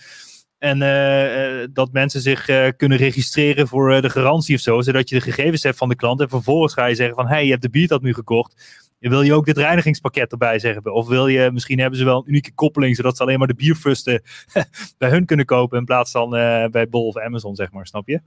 En 0.65 0.81
uh, 0.81 1.67
dat 1.73 1.91
mensen 1.91 2.21
zich 2.21 2.49
uh, 2.49 2.67
kunnen 2.77 2.97
registreren 2.97 3.67
voor 3.67 4.01
de 4.01 4.09
garantie 4.09 4.55
of 4.55 4.61
zo, 4.61 4.81
zodat 4.81 5.09
je 5.09 5.15
de 5.15 5.21
gegevens 5.21 5.63
hebt 5.63 5.77
van 5.77 5.89
de 5.89 5.95
klant. 5.95 6.21
En 6.21 6.29
vervolgens 6.29 6.73
ga 6.73 6.85
je 6.85 6.95
zeggen 6.95 7.15
van, 7.15 7.27
hey, 7.27 7.43
je 7.43 7.49
hebt 7.49 7.61
de 7.61 7.69
biertap 7.69 8.01
nu 8.01 8.13
gekocht 8.13 8.83
wil 8.99 9.21
je 9.21 9.33
ook 9.33 9.45
dit 9.45 9.57
reinigingspakket 9.57 10.31
erbij 10.31 10.59
zeggen? 10.59 10.93
Of 10.93 11.07
wil 11.07 11.27
je, 11.27 11.51
misschien 11.51 11.79
hebben 11.79 11.99
ze 11.99 12.05
wel 12.05 12.17
een 12.17 12.29
unieke 12.29 12.53
koppeling, 12.53 12.95
zodat 12.95 13.17
ze 13.17 13.23
alleen 13.23 13.39
maar 13.39 13.47
de 13.47 13.53
bierfusten 13.53 14.21
bij 14.97 15.09
hun 15.09 15.25
kunnen 15.25 15.45
kopen 15.45 15.77
in 15.77 15.85
plaats 15.85 16.11
van 16.11 16.29
bij 16.71 16.87
Bol 16.89 17.07
of 17.07 17.17
Amazon, 17.17 17.55
zeg 17.55 17.71
maar, 17.71 17.87
snap 17.87 18.07
je? 18.07 18.21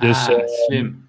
Dus, 0.00 0.28
ah, 0.28 0.46
slim. 0.46 1.08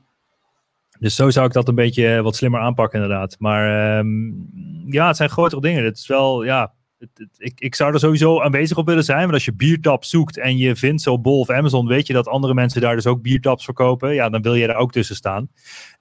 Dus 0.99 1.15
zo 1.15 1.30
zou 1.30 1.45
ik 1.45 1.53
dat 1.53 1.67
een 1.67 1.76
beetje 1.76 2.22
wat 2.22 2.36
slimmer 2.36 2.61
aanpakken, 2.61 3.01
inderdaad. 3.01 3.36
Maar 3.39 3.97
um, 3.97 4.49
ja, 4.86 5.07
het 5.07 5.17
zijn 5.17 5.30
grotere 5.30 5.61
dingen. 5.61 5.84
Het 5.84 5.97
is 5.97 6.07
wel, 6.07 6.43
ja, 6.43 6.74
het, 7.00 7.10
het, 7.14 7.30
ik, 7.38 7.60
ik 7.60 7.76
zou 7.76 7.93
er 7.93 8.00
sowieso 8.00 8.41
aanwezig 8.41 8.78
op 8.78 8.86
willen 8.86 9.04
zijn. 9.04 9.20
Want 9.20 9.34
als 9.34 9.45
je 9.45 9.54
biertaps 9.54 10.10
zoekt 10.10 10.38
en 10.38 10.58
je 10.58 10.76
vindt 10.76 11.02
zo 11.02 11.20
Bol 11.20 11.39
of 11.39 11.50
Amazon, 11.50 11.88
weet 11.88 12.08
je 12.08 12.14
dat 12.14 12.28
andere 12.28 12.54
mensen 12.54 12.82
daar 12.82 12.95
dus 12.95 13.08
ook 13.08 13.22
biertaps 13.22 13.66
verkopen. 13.66 14.14
Ja, 14.14 14.30
dan 14.30 14.41
wil 14.41 14.54
je 14.54 14.68
daar 14.68 14.76
ook 14.76 14.91
tussen 14.91 15.16
staan. 15.16 15.50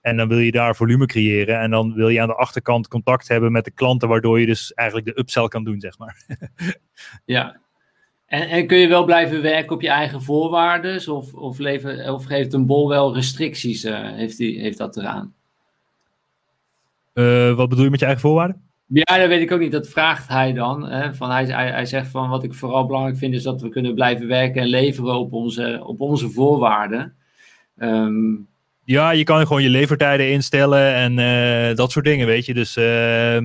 En 0.00 0.16
dan 0.16 0.28
wil 0.28 0.38
je 0.38 0.50
daar 0.50 0.76
volume 0.76 1.06
creëren. 1.06 1.60
En 1.60 1.70
dan 1.70 1.94
wil 1.94 2.08
je 2.08 2.20
aan 2.20 2.28
de 2.28 2.34
achterkant 2.34 2.88
contact 2.88 3.28
hebben 3.28 3.52
met 3.52 3.64
de 3.64 3.70
klanten, 3.70 4.08
waardoor 4.08 4.40
je 4.40 4.46
dus 4.46 4.72
eigenlijk 4.74 5.08
de 5.08 5.18
upsell 5.18 5.48
kan 5.48 5.64
doen, 5.64 5.80
zeg 5.80 5.98
maar. 5.98 6.22
ja. 7.24 7.60
En, 8.26 8.48
en 8.48 8.66
kun 8.66 8.78
je 8.78 8.88
wel 8.88 9.04
blijven 9.04 9.42
werken 9.42 9.74
op 9.74 9.82
je 9.82 9.88
eigen 9.88 10.22
voorwaarden? 10.22 10.96
Of, 11.14 11.34
of, 11.34 11.60
of 12.08 12.24
geeft 12.24 12.52
een 12.52 12.66
bol 12.66 12.88
wel 12.88 13.14
restricties? 13.14 13.84
Uh, 13.84 14.12
heeft, 14.12 14.36
die, 14.36 14.60
heeft 14.60 14.78
dat 14.78 14.96
eraan? 14.96 15.34
Uh, 17.14 17.54
wat 17.54 17.68
bedoel 17.68 17.84
je 17.84 17.90
met 17.90 18.00
je 18.00 18.06
eigen 18.06 18.24
voorwaarden? 18.24 18.67
Ja, 18.90 19.18
dat 19.18 19.28
weet 19.28 19.40
ik 19.40 19.52
ook 19.52 19.60
niet. 19.60 19.72
Dat 19.72 19.88
vraagt 19.88 20.28
hij 20.28 20.52
dan. 20.52 20.88
Hè? 20.88 21.14
Van 21.14 21.30
hij, 21.30 21.44
hij, 21.44 21.70
hij, 21.70 21.86
zegt 21.86 22.10
van 22.10 22.28
wat 22.28 22.44
ik 22.44 22.54
vooral 22.54 22.86
belangrijk 22.86 23.18
vind 23.18 23.34
is 23.34 23.42
dat 23.42 23.60
we 23.60 23.68
kunnen 23.68 23.94
blijven 23.94 24.26
werken 24.26 24.62
en 24.62 24.68
leveren 24.68 25.18
op 25.18 25.32
onze, 25.32 25.80
op 25.84 26.00
onze 26.00 26.30
voorwaarden. 26.30 27.16
Um, 27.76 28.48
ja, 28.84 29.10
je 29.10 29.24
kan 29.24 29.46
gewoon 29.46 29.62
je 29.62 29.68
levertijden 29.68 30.30
instellen 30.30 30.94
en 30.94 31.18
uh, 31.18 31.76
dat 31.76 31.90
soort 31.90 32.04
dingen, 32.04 32.26
weet 32.26 32.46
je. 32.46 32.54
Dus 32.54 32.76
uh, 32.76 33.40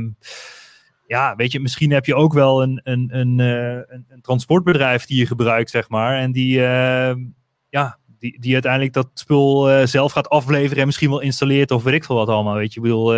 ja, 1.08 1.36
weet 1.36 1.52
je, 1.52 1.60
misschien 1.60 1.91
heb 1.91 2.06
je 2.06 2.16
ook 2.16 2.34
wel 2.34 2.64
een, 2.64 2.82
een, 2.84 3.10
een, 3.12 3.39
uh, 3.39 3.72
een, 3.88 4.06
een 4.10 4.22
transportbedrijf 4.22 5.06
die 5.06 5.18
je 5.18 5.26
gebruikt, 5.26 5.70
zeg 5.70 5.89
maar. 5.89 6.18
En 6.18 6.32
die, 6.32 6.66
ehm, 6.66 7.20
ja, 7.70 8.00
die, 8.24 8.39
die 8.39 8.53
uiteindelijk 8.53 8.93
dat 8.93 9.09
spul 9.13 9.71
uh, 9.71 9.86
zelf 9.86 10.11
gaat 10.11 10.30
afleveren 10.30 10.78
en 10.78 10.86
misschien 10.86 11.09
wel 11.09 11.19
installeert 11.19 11.71
of 11.71 11.84
weet 11.84 11.93
ik 11.93 12.03
veel 12.03 12.15
wat 12.15 12.28
allemaal, 12.28 12.55
weet 12.55 12.74
je. 12.74 12.80
Ik 12.80 12.86
bedoel, 12.86 13.11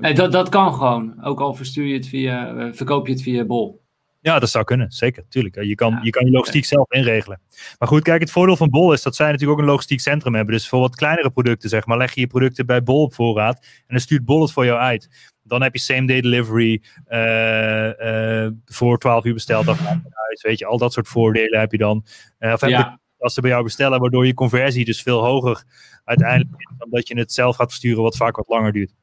nee, 0.00 0.14
dat, 0.14 0.32
dat 0.32 0.48
kan 0.48 0.74
gewoon. 0.74 1.24
Ook 1.24 1.40
al 1.40 1.54
verstuur 1.54 1.86
je 1.86 1.94
het 1.94 2.08
via, 2.08 2.72
verkoop 2.72 3.06
je 3.06 3.12
het 3.12 3.22
via 3.22 3.44
Bol. 3.44 3.80
Ja, 4.20 4.38
dat 4.38 4.50
zou 4.50 4.64
kunnen, 4.64 4.92
zeker, 4.92 5.24
tuurlijk. 5.28 5.62
Je 5.62 5.74
kan, 5.74 5.90
ja, 5.92 6.00
je, 6.02 6.10
kan 6.10 6.24
je 6.24 6.30
logistiek 6.30 6.64
zelf 6.64 6.92
inregelen. 6.92 7.40
Maar 7.78 7.88
goed, 7.88 8.02
kijk, 8.02 8.20
het 8.20 8.30
voordeel 8.30 8.56
van 8.56 8.70
Bol 8.70 8.92
is 8.92 9.02
dat 9.02 9.16
zij 9.16 9.26
natuurlijk 9.26 9.52
ook 9.52 9.64
een 9.64 9.70
logistiek 9.70 10.00
centrum 10.00 10.34
hebben. 10.34 10.54
Dus 10.54 10.68
voor 10.68 10.80
wat 10.80 10.96
kleinere 10.96 11.30
producten, 11.30 11.68
zeg 11.68 11.86
maar, 11.86 11.96
leg 11.98 12.14
je 12.14 12.20
je 12.20 12.26
producten 12.26 12.66
bij 12.66 12.82
Bol 12.82 13.02
op 13.02 13.14
voorraad 13.14 13.56
en 13.64 13.84
dan 13.86 14.00
stuurt 14.00 14.24
Bol 14.24 14.42
het 14.42 14.52
voor 14.52 14.64
jou 14.64 14.78
uit. 14.78 15.32
Dan 15.42 15.62
heb 15.62 15.74
je 15.74 15.80
same 15.80 16.06
day 16.06 16.20
delivery 16.20 16.82
uh, 17.08 18.44
uh, 18.44 18.50
voor 18.64 18.98
12 18.98 19.24
uur 19.24 19.34
besteld, 19.34 19.66
het 19.66 19.78
huis. 19.78 20.42
Weet 20.42 20.58
je, 20.58 20.66
al 20.66 20.78
dat 20.78 20.92
soort 20.92 21.08
voordelen 21.08 21.60
heb 21.60 21.72
je 21.72 21.78
dan. 21.78 22.04
Uh, 22.38 22.52
of 22.52 22.60
heb 22.60 22.70
ja. 22.70 23.00
Als 23.22 23.34
ze 23.34 23.40
bij 23.40 23.50
jou 23.50 23.62
bestellen, 23.62 24.00
waardoor 24.00 24.26
je 24.26 24.34
conversie 24.34 24.84
dus 24.84 25.02
veel 25.02 25.24
hoger 25.24 25.64
uiteindelijk 26.04 26.60
is 26.60 26.76
dan 26.78 26.90
dat 26.90 27.08
je 27.08 27.18
het 27.18 27.32
zelf 27.32 27.56
gaat 27.56 27.68
versturen, 27.68 28.02
wat 28.02 28.16
vaak 28.16 28.36
wat 28.36 28.48
langer 28.48 28.72
duurt. 28.72 28.94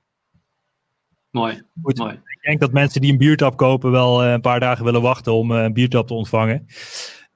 Mooi, 1.32 1.62
Goed. 1.82 1.98
mooi. 1.98 2.14
Ik 2.14 2.42
denk 2.42 2.60
dat 2.60 2.72
mensen 2.72 3.02
die 3.02 3.12
een 3.12 3.18
biertap 3.18 3.58
kopen 3.58 3.92
wel 3.92 4.26
uh, 4.26 4.32
een 4.32 4.42
paar 4.42 4.60
dagen 4.60 4.86
willen 4.86 5.02
wachten 5.02 5.34
om 5.34 5.52
uh, 5.52 5.64
een 5.64 5.74
biertap 5.74 6.08
te 6.08 6.14
ontvangen. 6.14 6.66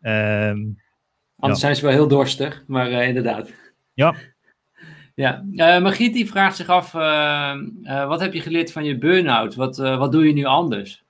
Um, 0.02 0.82
Anders 1.38 1.62
ja. 1.62 1.68
zijn 1.68 1.76
ze 1.76 1.82
wel 1.82 1.92
heel 1.92 2.08
dorstig, 2.08 2.64
maar 2.68 2.92
uh, 2.92 3.08
inderdaad. 3.08 3.50
Ja. 3.94 4.16
Ja, 5.16 5.44
uh, 5.52 5.82
Margriet 5.82 6.14
die 6.14 6.28
vraagt 6.28 6.56
zich 6.56 6.68
af, 6.68 6.94
uh, 6.94 8.08
wat 8.08 8.20
heb 8.20 8.34
je 8.34 8.42
geleerd 8.42 8.72
van 8.72 8.84
je 8.84 8.98
burn-out? 8.98 9.56
Wat, 9.56 9.78
wat 9.78 10.12
doe 10.12 10.28
je 10.28 10.34
nu 10.34 10.44
anders? 10.44 11.04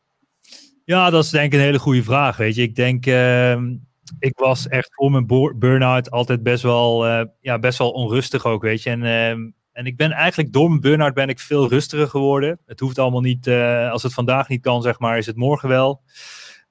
Ja, 0.85 1.09
dat 1.09 1.23
is 1.23 1.29
denk 1.29 1.53
ik 1.53 1.59
een 1.59 1.65
hele 1.65 1.79
goede 1.79 2.03
vraag, 2.03 2.37
weet 2.37 2.55
je. 2.55 2.61
Ik 2.61 2.75
denk, 2.75 3.05
ehm, 3.05 3.75
ik 4.19 4.37
was 4.37 4.67
echt 4.67 4.93
voor 4.93 5.11
mijn 5.11 5.25
burn-out 5.59 6.11
altijd 6.11 6.43
best 6.43 6.63
wel, 6.63 7.07
ja, 7.39 7.59
best 7.59 7.77
wel 7.77 7.91
onrustig 7.91 8.45
ook, 8.45 8.61
weet 8.61 8.83
je. 8.83 8.89
En, 8.89 9.03
ehm, 9.03 9.49
en 9.71 9.85
ik 9.85 9.97
ben 9.97 10.11
eigenlijk 10.11 10.53
door 10.53 10.69
mijn 10.69 10.81
burn-out 10.81 11.13
ben 11.13 11.29
ik 11.29 11.39
veel 11.39 11.69
rustiger 11.69 12.07
geworden. 12.07 12.59
Het 12.65 12.79
hoeft 12.79 12.99
allemaal 12.99 13.21
niet, 13.21 13.47
als 13.91 14.03
het 14.03 14.13
vandaag 14.13 14.47
niet 14.47 14.61
kan, 14.61 14.81
zeg 14.81 14.99
maar, 14.99 15.17
is 15.17 15.25
het 15.25 15.35
morgen 15.35 15.69
wel. 15.69 16.01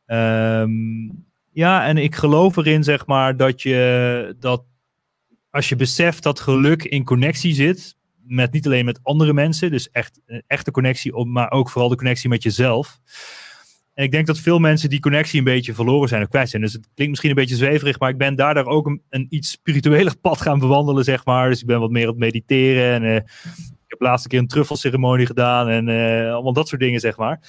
Um, 0.07 1.25
ja, 1.53 1.87
en 1.87 1.97
ik 1.97 2.15
geloof 2.15 2.57
erin, 2.57 2.85
zeg 2.85 3.07
maar, 3.07 3.37
dat 3.37 3.63
je 3.63 4.37
dat 4.39 4.65
als 5.51 5.69
je 5.69 5.77
beseft 5.77 6.23
dat 6.23 6.41
geluk 6.41 6.85
in 6.85 7.05
connectie 7.05 7.55
zit, 7.55 7.97
met 8.23 8.53
niet 8.53 8.67
alleen 8.67 8.85
met 8.85 9.01
andere 9.03 9.33
mensen, 9.33 9.71
dus 9.71 9.91
echt 9.91 10.21
een 10.27 10.43
echte 10.47 10.71
connectie, 10.71 11.25
maar 11.25 11.51
ook 11.51 11.71
vooral 11.71 11.89
de 11.89 11.97
connectie 11.97 12.29
met 12.29 12.43
jezelf. 12.43 12.99
En 13.95 14.05
ik 14.05 14.11
denk 14.11 14.27
dat 14.27 14.39
veel 14.39 14.59
mensen 14.59 14.91
die 14.91 15.01
connectie 15.01 15.39
een 15.39 15.45
beetje 15.45 15.75
verloren 15.75 16.09
zijn 16.09 16.23
of 16.23 16.29
kwijt 16.29 16.51
zijn. 16.51 16.63
Dus 16.63 16.73
het 16.73 16.83
klinkt 16.95 17.09
misschien 17.09 17.31
een 17.31 17.37
beetje 17.37 17.57
zweverig, 17.57 17.99
maar 17.99 18.11
ik 18.11 18.19
ben 18.19 18.37
daardoor 18.37 18.65
ook 18.65 18.87
een, 18.87 19.03
een 19.09 19.27
iets 19.31 19.51
spiritueler 19.51 20.19
pad 20.19 20.41
gaan 20.41 20.59
bewandelen, 20.59 21.05
zeg 21.05 21.25
maar. 21.25 21.49
Dus 21.49 21.61
ik 21.61 21.67
ben 21.67 21.81
wat 21.81 21.91
meer 21.91 22.03
aan 22.03 22.09
het 22.09 22.19
mediteren 22.19 22.93
en 22.93 23.03
uh, 23.03 23.15
ik 23.15 23.87
heb 23.87 24.01
laatste 24.01 24.29
keer 24.29 24.39
een 24.39 24.47
truffelceremonie 24.47 25.27
gedaan 25.27 25.69
en 25.69 25.89
uh, 25.89 26.33
allemaal 26.33 26.53
dat 26.53 26.69
soort 26.69 26.81
dingen, 26.81 27.01
zeg 27.01 27.17
maar. 27.17 27.41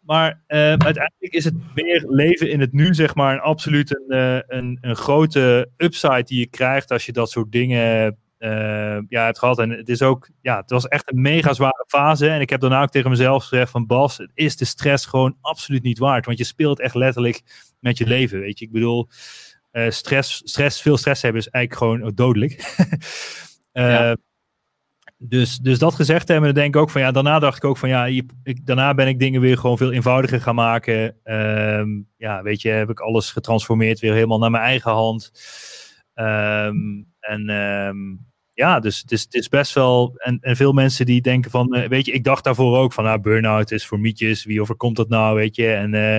Maar 0.00 0.30
uh, 0.48 0.58
uiteindelijk 0.58 1.32
is 1.32 1.44
het 1.44 1.54
meer 1.74 2.04
leven 2.08 2.50
in 2.50 2.60
het 2.60 2.72
nu, 2.72 2.94
zeg 2.94 3.14
maar, 3.14 3.34
een 3.34 3.40
absoluut 3.40 4.04
een, 4.08 4.42
een, 4.46 4.78
een, 4.80 4.96
grote 4.96 5.70
upside 5.76 6.22
die 6.22 6.38
je 6.38 6.46
krijgt 6.46 6.90
als 6.90 7.06
je 7.06 7.12
dat 7.12 7.30
soort 7.30 7.52
dingen 7.52 8.18
uh, 8.38 8.98
ja, 9.08 9.24
hebt 9.24 9.38
gehad. 9.38 9.58
En 9.58 9.70
het 9.70 9.88
is 9.88 10.02
ook, 10.02 10.28
ja, 10.40 10.56
het 10.56 10.70
was 10.70 10.88
echt 10.88 11.12
een 11.12 11.20
mega 11.20 11.52
zware 11.52 11.84
fase. 11.88 12.28
En 12.28 12.40
ik 12.40 12.50
heb 12.50 12.60
daarna 12.60 12.82
ook 12.82 12.90
tegen 12.90 13.10
mezelf 13.10 13.44
gezegd 13.44 13.70
van 13.70 13.86
Bas, 13.86 14.18
het 14.18 14.30
is 14.34 14.56
de 14.56 14.64
stress 14.64 15.06
gewoon 15.06 15.36
absoluut 15.40 15.82
niet 15.82 15.98
waard. 15.98 16.26
Want 16.26 16.38
je 16.38 16.44
speelt 16.44 16.80
echt 16.80 16.94
letterlijk 16.94 17.42
met 17.80 17.98
je 17.98 18.06
leven, 18.06 18.40
weet 18.40 18.58
je. 18.58 18.64
Ik 18.64 18.72
bedoel, 18.72 19.08
stress, 19.88 20.40
stress, 20.44 20.82
veel 20.82 20.96
stress 20.96 21.22
hebben 21.22 21.40
is 21.40 21.48
eigenlijk 21.48 21.82
gewoon 21.82 22.12
dodelijk. 22.14 22.76
ja 23.72 24.16
dus, 25.18 25.58
dus 25.58 25.78
dat 25.78 25.94
gezegd 25.94 26.28
hebben, 26.28 26.54
dan 26.54 26.62
denk 26.62 26.74
ik 26.74 26.80
ook 26.80 26.90
van 26.90 27.00
ja, 27.00 27.10
daarna 27.10 27.38
dacht 27.38 27.56
ik 27.56 27.64
ook 27.64 27.76
van 27.76 27.88
ja, 27.88 28.06
ik, 28.06 28.66
daarna 28.66 28.94
ben 28.94 29.08
ik 29.08 29.18
dingen 29.18 29.40
weer 29.40 29.58
gewoon 29.58 29.76
veel 29.76 29.92
eenvoudiger 29.92 30.40
gaan 30.40 30.54
maken. 30.54 31.16
Um, 31.24 32.08
ja, 32.16 32.42
weet 32.42 32.62
je, 32.62 32.68
heb 32.68 32.90
ik 32.90 33.00
alles 33.00 33.30
getransformeerd 33.30 34.00
weer 34.00 34.12
helemaal 34.12 34.38
naar 34.38 34.50
mijn 34.50 34.62
eigen 34.62 34.90
hand. 34.90 35.32
Um, 36.14 37.14
en 37.26 37.48
um, 37.50 38.26
ja, 38.52 38.80
dus 38.80 39.00
het 39.00 39.12
is, 39.12 39.22
het 39.22 39.34
is 39.34 39.48
best 39.48 39.74
wel. 39.74 40.12
En, 40.16 40.38
en 40.40 40.56
veel 40.56 40.72
mensen 40.72 41.06
die 41.06 41.20
denken 41.20 41.50
van, 41.50 41.76
uh, 41.76 41.88
weet 41.88 42.06
je, 42.06 42.12
ik 42.12 42.24
dacht 42.24 42.44
daarvoor 42.44 42.78
ook 42.78 42.92
van, 42.92 43.04
nou, 43.04 43.20
burn-out 43.20 43.70
is 43.70 43.86
voor 43.86 44.00
mietjes, 44.00 44.44
wie 44.44 44.60
overkomt 44.60 44.96
dat 44.96 45.08
nou, 45.08 45.36
weet 45.36 45.56
je. 45.56 45.72
En 45.72 45.92
uh, 45.92 46.18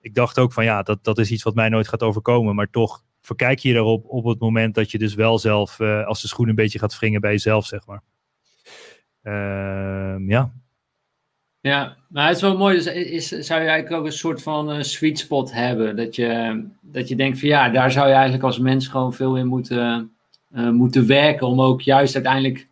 ik 0.00 0.14
dacht 0.14 0.38
ook 0.38 0.52
van 0.52 0.64
ja, 0.64 0.82
dat, 0.82 1.04
dat 1.04 1.18
is 1.18 1.30
iets 1.30 1.42
wat 1.42 1.54
mij 1.54 1.68
nooit 1.68 1.88
gaat 1.88 2.02
overkomen, 2.02 2.54
maar 2.54 2.70
toch 2.70 3.04
verkijk 3.20 3.58
je 3.58 3.74
erop 3.74 4.04
op 4.08 4.24
het 4.24 4.38
moment 4.38 4.74
dat 4.74 4.90
je 4.90 4.98
dus 4.98 5.14
wel 5.14 5.38
zelf 5.38 5.78
uh, 5.78 6.06
als 6.06 6.22
de 6.22 6.28
schoen 6.28 6.48
een 6.48 6.54
beetje 6.54 6.78
gaat 6.78 6.98
wringen 6.98 7.20
bij 7.20 7.30
jezelf, 7.30 7.66
zeg 7.66 7.86
maar. 7.86 8.02
Uh, 9.22 10.28
ja. 10.28 10.52
Ja, 11.66 11.96
maar 12.08 12.26
het 12.26 12.36
is 12.36 12.42
wel 12.42 12.56
mooi. 12.56 12.76
Dus 12.76 12.86
is, 12.86 13.28
zou 13.28 13.60
je 13.60 13.68
eigenlijk 13.68 14.00
ook 14.00 14.06
een 14.06 14.12
soort 14.12 14.42
van 14.42 14.76
uh, 14.76 14.82
sweet 14.82 15.18
spot 15.18 15.52
hebben? 15.52 15.96
Dat 15.96 16.16
je, 16.16 16.62
dat 16.80 17.08
je 17.08 17.16
denkt 17.16 17.38
van 17.38 17.48
ja, 17.48 17.68
daar 17.68 17.92
zou 17.92 18.06
je 18.06 18.12
eigenlijk 18.12 18.44
als 18.44 18.58
mens 18.58 18.88
gewoon 18.88 19.14
veel 19.14 19.36
in 19.36 19.46
moeten, 19.46 20.12
uh, 20.54 20.70
moeten 20.70 21.06
werken. 21.06 21.46
Om 21.46 21.60
ook 21.60 21.80
juist 21.80 22.14
uiteindelijk 22.14 22.68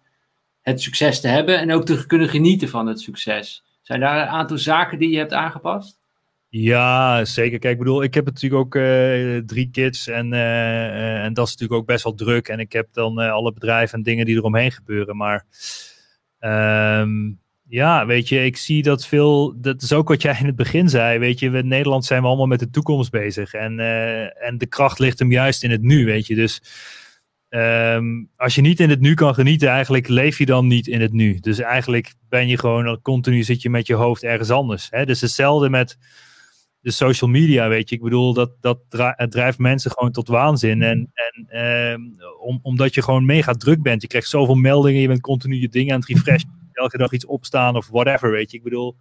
het 0.62 0.80
succes 0.82 1.20
te 1.20 1.28
hebben 1.28 1.58
en 1.58 1.72
ook 1.72 1.84
te 1.84 2.06
kunnen 2.06 2.28
genieten 2.28 2.68
van 2.68 2.86
het 2.86 3.00
succes. 3.00 3.64
Zijn 3.82 4.00
daar 4.00 4.22
een 4.22 4.28
aantal 4.28 4.58
zaken 4.58 4.98
die 4.98 5.10
je 5.10 5.18
hebt 5.18 5.32
aangepast? 5.32 5.98
Ja, 6.48 7.24
zeker. 7.24 7.58
Kijk, 7.58 7.72
ik 7.72 7.78
bedoel, 7.78 8.02
ik 8.02 8.14
heb 8.14 8.24
natuurlijk 8.24 8.62
ook 8.62 8.74
uh, 8.74 9.38
drie 9.38 9.70
kids 9.70 10.08
en, 10.08 10.32
en 10.32 11.34
dat 11.34 11.46
is 11.46 11.52
natuurlijk 11.52 11.80
ook 11.80 11.86
best 11.86 12.04
wel 12.04 12.14
druk. 12.14 12.48
En 12.48 12.58
ik 12.58 12.72
heb 12.72 12.88
dan 12.92 13.18
alle 13.18 13.52
bedrijven 13.52 13.98
en 13.98 14.04
dingen 14.04 14.26
die 14.26 14.36
eromheen 14.36 14.72
gebeuren. 14.72 15.16
Maar 15.16 15.44
um, 17.00 17.42
ja, 17.68 18.06
weet 18.06 18.28
je, 18.28 18.44
ik 18.44 18.56
zie 18.56 18.82
dat 18.82 19.06
veel, 19.06 19.60
dat 19.60 19.82
is 19.82 19.92
ook 19.92 20.08
wat 20.08 20.22
jij 20.22 20.36
in 20.40 20.46
het 20.46 20.56
begin 20.56 20.88
zei, 20.88 21.18
weet 21.18 21.38
je, 21.38 21.50
in 21.50 21.68
Nederland 21.68 22.04
zijn 22.04 22.22
we 22.22 22.26
allemaal 22.26 22.46
met 22.46 22.58
de 22.58 22.70
toekomst 22.70 23.10
bezig. 23.10 23.54
En, 23.54 23.78
en 24.40 24.58
de 24.58 24.66
kracht 24.66 24.98
ligt 24.98 25.18
hem 25.18 25.32
juist 25.32 25.62
in 25.62 25.70
het 25.70 25.82
nu, 25.82 26.04
weet 26.04 26.26
je. 26.26 26.34
Dus 26.34 26.62
um, 27.48 28.30
als 28.36 28.54
je 28.54 28.60
niet 28.60 28.80
in 28.80 28.90
het 28.90 29.00
nu 29.00 29.14
kan 29.14 29.34
genieten, 29.34 29.68
eigenlijk 29.68 30.08
leef 30.08 30.38
je 30.38 30.46
dan 30.46 30.66
niet 30.66 30.86
in 30.86 31.00
het 31.00 31.12
nu. 31.12 31.38
Dus 31.40 31.58
eigenlijk 31.58 32.14
ben 32.28 32.48
je 32.48 32.58
gewoon, 32.58 33.00
continu 33.02 33.42
zit 33.42 33.62
je 33.62 33.70
met 33.70 33.86
je 33.86 33.94
hoofd 33.94 34.22
ergens 34.22 34.50
anders. 34.50 34.86
Hè? 34.90 35.04
Dus 35.04 35.20
hetzelfde 35.20 35.70
met 35.70 35.98
de 36.80 36.90
social 36.90 37.30
media, 37.30 37.68
weet 37.68 37.88
je. 37.88 37.94
Ik 37.94 38.02
bedoel, 38.02 38.34
dat, 38.34 38.50
dat 38.60 38.78
drijft 39.28 39.58
mensen 39.58 39.90
gewoon 39.90 40.12
tot 40.12 40.28
waanzin. 40.28 40.82
En, 40.82 41.10
en 41.14 41.46
eh, 41.48 41.98
om, 42.40 42.58
omdat 42.62 42.94
je 42.94 43.02
gewoon 43.02 43.24
mega 43.24 43.52
druk 43.52 43.82
bent. 43.82 44.02
Je 44.02 44.08
krijgt 44.08 44.28
zoveel 44.28 44.54
meldingen, 44.54 45.00
je 45.00 45.08
bent 45.08 45.20
continu 45.20 45.60
je 45.60 45.68
dingen 45.68 45.94
aan 45.94 46.00
het 46.00 46.08
refreshen. 46.08 46.63
Elke 46.74 46.98
dag 46.98 47.12
iets 47.12 47.26
opstaan 47.26 47.76
of 47.76 47.88
whatever, 47.88 48.30
weet 48.30 48.50
je. 48.50 48.56
Ik 48.56 48.62
bedoel, 48.62 48.96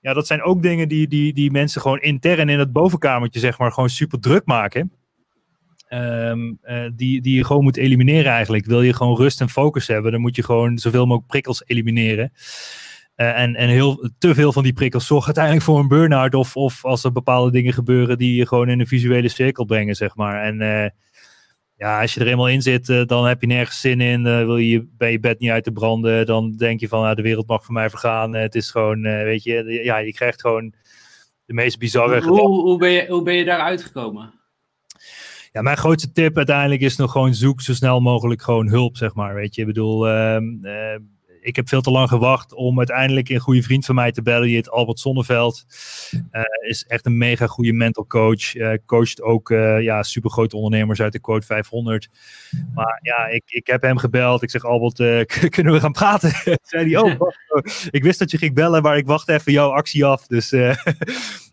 ja, 0.00 0.12
dat 0.12 0.26
zijn 0.26 0.42
ook 0.42 0.62
dingen 0.62 0.88
die, 0.88 1.08
die, 1.08 1.32
die 1.32 1.50
mensen 1.50 1.80
gewoon 1.80 2.00
intern 2.00 2.48
in 2.48 2.58
het 2.58 2.72
bovenkamertje, 2.72 3.40
zeg 3.40 3.58
maar, 3.58 3.72
gewoon 3.72 3.90
super 3.90 4.20
druk 4.20 4.44
maken. 4.44 4.92
Um, 5.88 6.58
uh, 6.62 6.88
die, 6.94 7.20
die 7.20 7.36
je 7.36 7.44
gewoon 7.44 7.62
moet 7.62 7.76
elimineren 7.76 8.32
eigenlijk. 8.32 8.66
Wil 8.66 8.82
je 8.82 8.92
gewoon 8.92 9.16
rust 9.16 9.40
en 9.40 9.48
focus 9.48 9.86
hebben, 9.86 10.12
dan 10.12 10.20
moet 10.20 10.36
je 10.36 10.42
gewoon 10.42 10.78
zoveel 10.78 11.06
mogelijk 11.06 11.26
prikkels 11.26 11.62
elimineren. 11.66 12.32
Uh, 13.16 13.38
en 13.38 13.54
en 13.54 13.68
heel, 13.68 14.10
te 14.18 14.34
veel 14.34 14.52
van 14.52 14.62
die 14.62 14.72
prikkels 14.72 15.06
zorgen 15.06 15.26
uiteindelijk 15.26 15.64
voor 15.64 15.78
een 15.78 15.88
burn-out. 15.88 16.34
Of, 16.34 16.56
of 16.56 16.84
als 16.84 17.04
er 17.04 17.12
bepaalde 17.12 17.50
dingen 17.50 17.72
gebeuren 17.72 18.18
die 18.18 18.34
je 18.34 18.46
gewoon 18.46 18.68
in 18.68 18.80
een 18.80 18.86
visuele 18.86 19.28
cirkel 19.28 19.64
brengen, 19.64 19.94
zeg 19.94 20.16
maar. 20.16 20.42
En 20.42 20.60
uh, 20.60 20.88
ja, 21.76 22.00
als 22.00 22.14
je 22.14 22.20
er 22.20 22.26
eenmaal 22.26 22.48
in 22.48 22.62
zit, 22.62 22.88
uh, 22.88 23.04
dan 23.04 23.26
heb 23.26 23.40
je 23.40 23.46
nergens 23.46 23.80
zin 23.80 24.00
in. 24.00 24.22
wil 24.22 24.56
je 24.56 24.88
bij 24.96 25.10
je 25.10 25.20
bed 25.20 25.38
niet 25.38 25.50
uit 25.50 25.64
te 25.64 25.72
branden. 25.72 26.26
Dan 26.26 26.52
denk 26.52 26.80
je 26.80 26.88
van, 26.88 27.02
nou, 27.02 27.14
de 27.14 27.22
wereld 27.22 27.46
mag 27.46 27.64
voor 27.64 27.74
mij 27.74 27.90
vergaan. 27.90 28.34
het 28.34 28.54
is 28.54 28.70
gewoon, 28.70 29.02
weet 29.02 29.42
je, 29.42 29.64
ja, 29.84 29.98
je 29.98 30.12
krijgt 30.12 30.40
gewoon 30.40 30.72
de 31.44 31.54
meest 31.54 31.78
bizarre... 31.78 32.22
Hoe, 32.22 32.40
hoe, 32.40 32.60
hoe, 32.62 32.78
ben 32.78 32.90
je, 32.90 33.06
hoe 33.08 33.22
ben 33.22 33.34
je 33.34 33.44
daar 33.44 33.60
uitgekomen? 33.60 34.34
Ja, 35.52 35.62
mijn 35.62 35.76
grootste 35.76 36.12
tip 36.12 36.36
uiteindelijk 36.36 36.80
is 36.80 36.96
nog 36.96 37.12
gewoon 37.12 37.34
zoek 37.34 37.60
zo 37.60 37.74
snel 37.74 38.00
mogelijk 38.00 38.42
gewoon 38.42 38.68
hulp, 38.68 38.96
zeg 38.96 39.14
maar. 39.14 39.34
Weet 39.34 39.54
je, 39.54 39.60
ik 39.60 39.66
bedoel 39.66 40.08
ehm, 40.08 40.44
ik 41.46 41.56
heb 41.56 41.68
veel 41.68 41.80
te 41.80 41.90
lang 41.90 42.08
gewacht 42.08 42.54
om 42.54 42.78
uiteindelijk 42.78 43.28
een 43.28 43.40
goede 43.40 43.62
vriend 43.62 43.84
van 43.84 43.94
mij 43.94 44.12
te 44.12 44.22
bellen. 44.22 44.46
Die 44.46 44.54
heet 44.54 44.70
Albert 44.70 45.00
Zonneveld. 45.00 45.64
Uh, 46.32 46.42
is 46.68 46.84
echt 46.84 47.06
een 47.06 47.18
mega 47.18 47.46
goede 47.46 47.72
mental 47.72 48.06
coach. 48.06 48.54
Uh, 48.54 48.72
coacht 48.86 49.22
ook 49.22 49.50
uh, 49.50 49.82
ja, 49.82 50.02
supergrote 50.02 50.56
ondernemers 50.56 51.00
uit 51.00 51.12
de 51.12 51.20
Quote 51.20 51.46
500. 51.46 52.08
Maar 52.74 52.98
ja, 53.02 53.26
ik, 53.26 53.42
ik 53.46 53.66
heb 53.66 53.82
hem 53.82 53.98
gebeld. 53.98 54.42
Ik 54.42 54.50
zeg, 54.50 54.64
Albert, 54.64 54.96
kunnen 55.54 55.72
we 55.72 55.80
gaan 55.80 55.92
praten? 55.92 56.30
Zei 56.62 56.92
hij, 56.92 56.96
oh, 56.96 57.18
wacht, 57.48 57.88
ik 57.90 58.02
wist 58.02 58.18
dat 58.18 58.30
je 58.30 58.38
ging 58.38 58.54
bellen, 58.54 58.82
maar 58.82 58.96
ik 58.96 59.06
wacht 59.06 59.28
even 59.28 59.52
jouw 59.52 59.70
actie 59.70 60.04
af. 60.04 60.26
Dus 60.26 60.50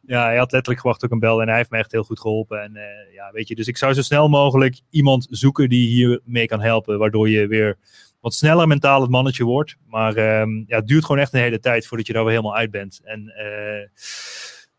ja, 0.06 0.26
hij 0.26 0.38
had 0.38 0.52
letterlijk 0.52 0.82
gewacht 0.82 1.04
op 1.04 1.12
een 1.12 1.20
bel 1.20 1.42
en 1.42 1.48
hij 1.48 1.58
heeft 1.58 1.70
me 1.70 1.78
echt 1.78 1.92
heel 1.92 2.04
goed 2.04 2.20
geholpen. 2.20 2.62
En 2.62 2.72
ja, 3.14 3.32
weet 3.32 3.48
je, 3.48 3.56
dus 3.56 3.68
ik 3.68 3.78
zou 3.78 3.94
zo 3.94 4.02
snel 4.02 4.30
mogelijk 4.30 4.80
iemand 4.90 5.28
zoeken 5.30 5.70
die 5.70 5.88
hier 5.88 6.22
mee 6.26 6.46
kan 6.46 6.62
helpen, 6.62 7.00
waardoor 7.00 7.30
je 7.30 7.48
weer 7.48 7.78
wat 8.24 8.34
sneller 8.34 8.68
mentaal 8.68 9.02
het 9.02 9.10
mannetje 9.10 9.44
wordt. 9.44 9.76
Maar 9.88 10.42
um, 10.42 10.64
ja, 10.68 10.76
het 10.76 10.88
duurt 10.88 11.06
gewoon 11.06 11.22
echt 11.22 11.34
een 11.34 11.40
hele 11.40 11.60
tijd 11.60 11.88
voordat 11.88 12.08
je 12.08 12.14
daar 12.14 12.24
weer 12.24 12.32
helemaal 12.32 12.56
uit 12.56 12.72
bent. 12.72 13.00
En 13.04 13.34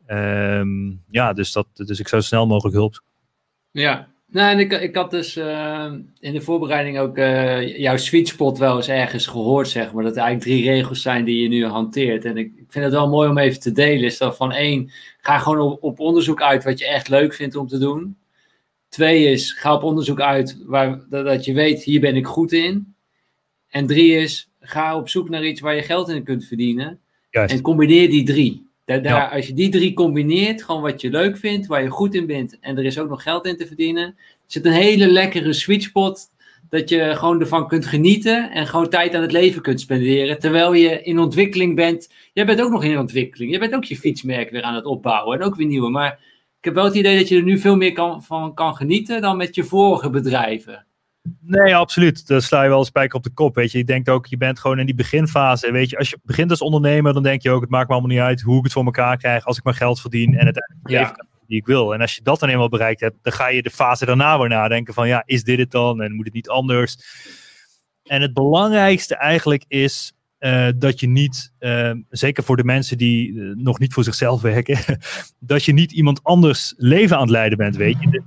uh, 0.07 0.59
um, 0.59 1.03
ja, 1.09 1.33
dus, 1.33 1.53
dat, 1.53 1.67
dus 1.73 2.01
ik 2.01 2.09
zou 2.09 2.23
zo 2.23 2.29
snel 2.29 2.47
mogelijk 2.47 2.77
hulp. 2.77 3.03
Ja, 3.71 4.09
nou, 4.27 4.51
en 4.51 4.59
ik, 4.59 4.73
ik 4.73 4.95
had 4.95 5.11
dus 5.11 5.37
uh, 5.37 5.93
in 6.19 6.33
de 6.33 6.41
voorbereiding 6.41 6.99
ook 6.99 7.19
uh, 7.19 7.79
jouw 7.79 7.97
sweet 7.97 8.29
spot 8.29 8.59
wel 8.59 8.77
eens 8.77 8.89
ergens 8.89 9.27
gehoord, 9.27 9.69
zeg 9.69 9.93
maar. 9.93 10.03
Dat 10.03 10.17
er 10.17 10.23
eigenlijk 10.23 10.51
drie 10.51 10.71
regels 10.71 11.03
zijn 11.03 11.25
die 11.25 11.43
je 11.43 11.49
nu 11.49 11.67
hanteert. 11.67 12.25
En 12.25 12.37
ik, 12.37 12.53
ik 12.57 12.67
vind 12.69 12.85
het 12.85 12.95
wel 12.95 13.09
mooi 13.09 13.29
om 13.29 13.39
even 13.39 13.61
te 13.61 13.73
delen. 13.73 14.05
Is 14.05 14.19
dat 14.19 14.37
van 14.37 14.53
één, 14.53 14.91
ga 15.21 15.39
gewoon 15.39 15.61
op, 15.61 15.83
op 15.83 16.01
onderzoek 16.01 16.43
uit 16.43 16.65
wat 16.65 16.79
je 16.79 16.87
echt 16.87 17.09
leuk 17.09 17.35
vindt 17.35 17.57
om 17.57 17.67
te 17.67 17.79
doen. 17.79 18.17
Twee 18.89 19.25
is, 19.25 19.53
ga 19.53 19.75
op 19.75 19.83
onderzoek 19.83 20.21
uit 20.21 20.63
waar, 20.67 21.05
dat 21.09 21.45
je 21.45 21.53
weet, 21.53 21.83
hier 21.83 22.01
ben 22.01 22.17
ik 22.17 22.27
goed 22.27 22.53
in. 22.53 22.94
En 23.75 23.87
drie 23.87 24.17
is, 24.17 24.51
ga 24.61 24.97
op 24.97 25.09
zoek 25.09 25.29
naar 25.29 25.45
iets 25.45 25.61
waar 25.61 25.75
je 25.75 25.83
geld 25.83 26.09
in 26.09 26.25
kunt 26.25 26.45
verdienen. 26.45 27.01
En 27.31 27.61
combineer 27.61 28.11
die 28.11 28.23
drie. 28.23 28.67
Daar, 28.85 29.03
daar, 29.03 29.31
Als 29.31 29.47
je 29.47 29.55
die 29.55 29.69
drie 29.69 29.95
combineert, 29.95 30.63
gewoon 30.63 30.83
wat 30.83 31.01
je 31.01 31.11
leuk 31.11 31.37
vindt, 31.37 31.67
waar 31.67 31.83
je 31.83 31.89
goed 31.89 32.15
in 32.15 32.27
bent 32.27 32.59
en 32.61 32.79
er 32.79 32.85
is 32.85 32.99
ook 32.99 33.09
nog 33.09 33.23
geld 33.23 33.47
in 33.47 33.57
te 33.57 33.67
verdienen, 33.67 34.17
zit 34.47 34.65
een 34.65 34.73
hele 34.73 35.07
lekkere 35.07 35.53
sweet 35.53 35.83
spot 35.83 36.31
dat 36.69 36.89
je 36.89 37.17
gewoon 37.17 37.41
ervan 37.41 37.69
kunt 37.69 37.87
genieten 37.87 38.51
en 38.51 38.67
gewoon 38.67 38.89
tijd 38.89 39.15
aan 39.15 39.23
het 39.23 39.33
leven 39.33 39.63
kunt 39.63 39.81
spenderen, 39.81 40.39
terwijl 40.39 40.73
je 40.73 41.03
in 41.03 41.19
ontwikkeling 41.19 41.77
bent. 41.77 42.13
Jij 42.33 42.47
bent 42.47 42.61
ook 42.61 42.71
nog 42.71 42.85
in 42.85 42.99
ontwikkeling. 42.99 43.53
Je 43.53 43.59
bent 43.59 43.75
ook 43.75 43.85
je 43.85 43.97
fietsmerk 43.97 44.51
weer 44.51 44.63
aan 44.63 44.75
het 44.75 44.85
opbouwen 44.85 45.39
en 45.39 45.47
ook 45.47 45.57
weer 45.57 45.67
nieuwe. 45.67 45.91
Maar 45.91 46.13
ik 46.59 46.65
heb 46.65 46.75
wel 46.75 46.85
het 46.85 46.95
idee 46.95 47.19
dat 47.19 47.29
je 47.29 47.37
er 47.37 47.43
nu 47.43 47.59
veel 47.59 47.77
meer 47.77 47.93
kan, 47.93 48.23
van 48.23 48.55
kan 48.55 48.75
genieten 48.75 49.21
dan 49.21 49.37
met 49.37 49.55
je 49.55 49.65
vorige 49.65 50.11
bedrijven. 50.11 50.87
Nee, 51.41 51.77
absoluut. 51.77 52.27
Daar 52.27 52.43
sla 52.43 52.63
je 52.63 52.69
wel 52.69 52.79
een 52.79 52.85
spijker 52.85 53.17
op 53.17 53.23
de 53.23 53.31
kop. 53.31 53.55
Weet 53.55 53.73
je, 53.73 53.79
ik 53.79 53.87
denk 53.87 54.09
ook, 54.09 54.27
je 54.27 54.37
bent 54.37 54.59
gewoon 54.59 54.79
in 54.79 54.87
die 54.87 54.95
beginfase. 54.95 55.73
Weet 55.73 55.91
je, 55.91 55.99
als 55.99 56.11
je 56.11 56.19
begint 56.23 56.51
als 56.51 56.61
ondernemer, 56.61 57.13
dan 57.13 57.23
denk 57.23 57.43
je 57.43 57.51
ook, 57.51 57.61
het 57.61 57.71
maakt 57.71 57.89
me 57.89 57.93
allemaal 57.93 58.11
niet 58.11 58.21
uit 58.21 58.41
hoe 58.41 58.59
ik 58.59 58.65
het 58.65 58.73
voor 58.73 58.85
elkaar 58.85 59.17
krijg 59.17 59.45
als 59.45 59.57
ik 59.59 59.65
mijn 59.65 59.77
geld 59.77 60.01
verdien 60.01 60.39
en 60.39 60.47
het 60.47 60.57
Ja. 60.85 60.99
leven 60.99 61.15
kan 61.15 61.27
die 61.47 61.59
ik 61.59 61.67
wil. 61.67 61.95
En 61.95 62.01
als 62.01 62.15
je 62.15 62.23
dat 62.23 62.41
dan 62.41 62.49
eenmaal 62.49 62.69
bereikt 62.69 63.01
hebt, 63.01 63.17
dan 63.23 63.33
ga 63.33 63.49
je 63.49 63.63
de 63.63 63.71
fase 63.71 64.07
daarna 64.07 64.39
weer 64.39 64.49
nadenken 64.49 64.95
van, 64.95 65.09
ja, 65.09 65.23
is 65.27 65.43
dit 65.43 65.59
het 65.59 65.71
dan 65.71 66.03
en 66.03 66.13
moet 66.15 66.25
het 66.25 66.35
niet 66.35 66.49
anders? 66.49 66.97
En 68.05 68.23
het 68.23 68.35
belangrijkste 68.35 69.17
eigenlijk 69.17 69.65
is 69.69 70.13
eh, 70.39 70.69
dat 70.77 71.01
je 71.01 71.09
niet, 71.09 71.53
eh, 71.59 71.91
zeker 72.11 72.45
voor 72.45 72.57
de 72.57 72.65
mensen 72.65 72.99
die 72.99 73.41
eh, 73.41 73.57
nog 73.57 73.79
niet 73.79 73.93
voor 73.93 74.05
zichzelf 74.05 74.41
werken, 74.43 74.79
dat 75.39 75.65
je 75.65 75.73
niet 75.73 75.93
iemand 75.93 76.23
anders 76.23 76.75
leven 76.77 77.17
aan 77.17 77.23
het 77.23 77.31
leiden 77.31 77.59
bent, 77.59 77.77
weet 77.77 77.97
je. 78.01 78.23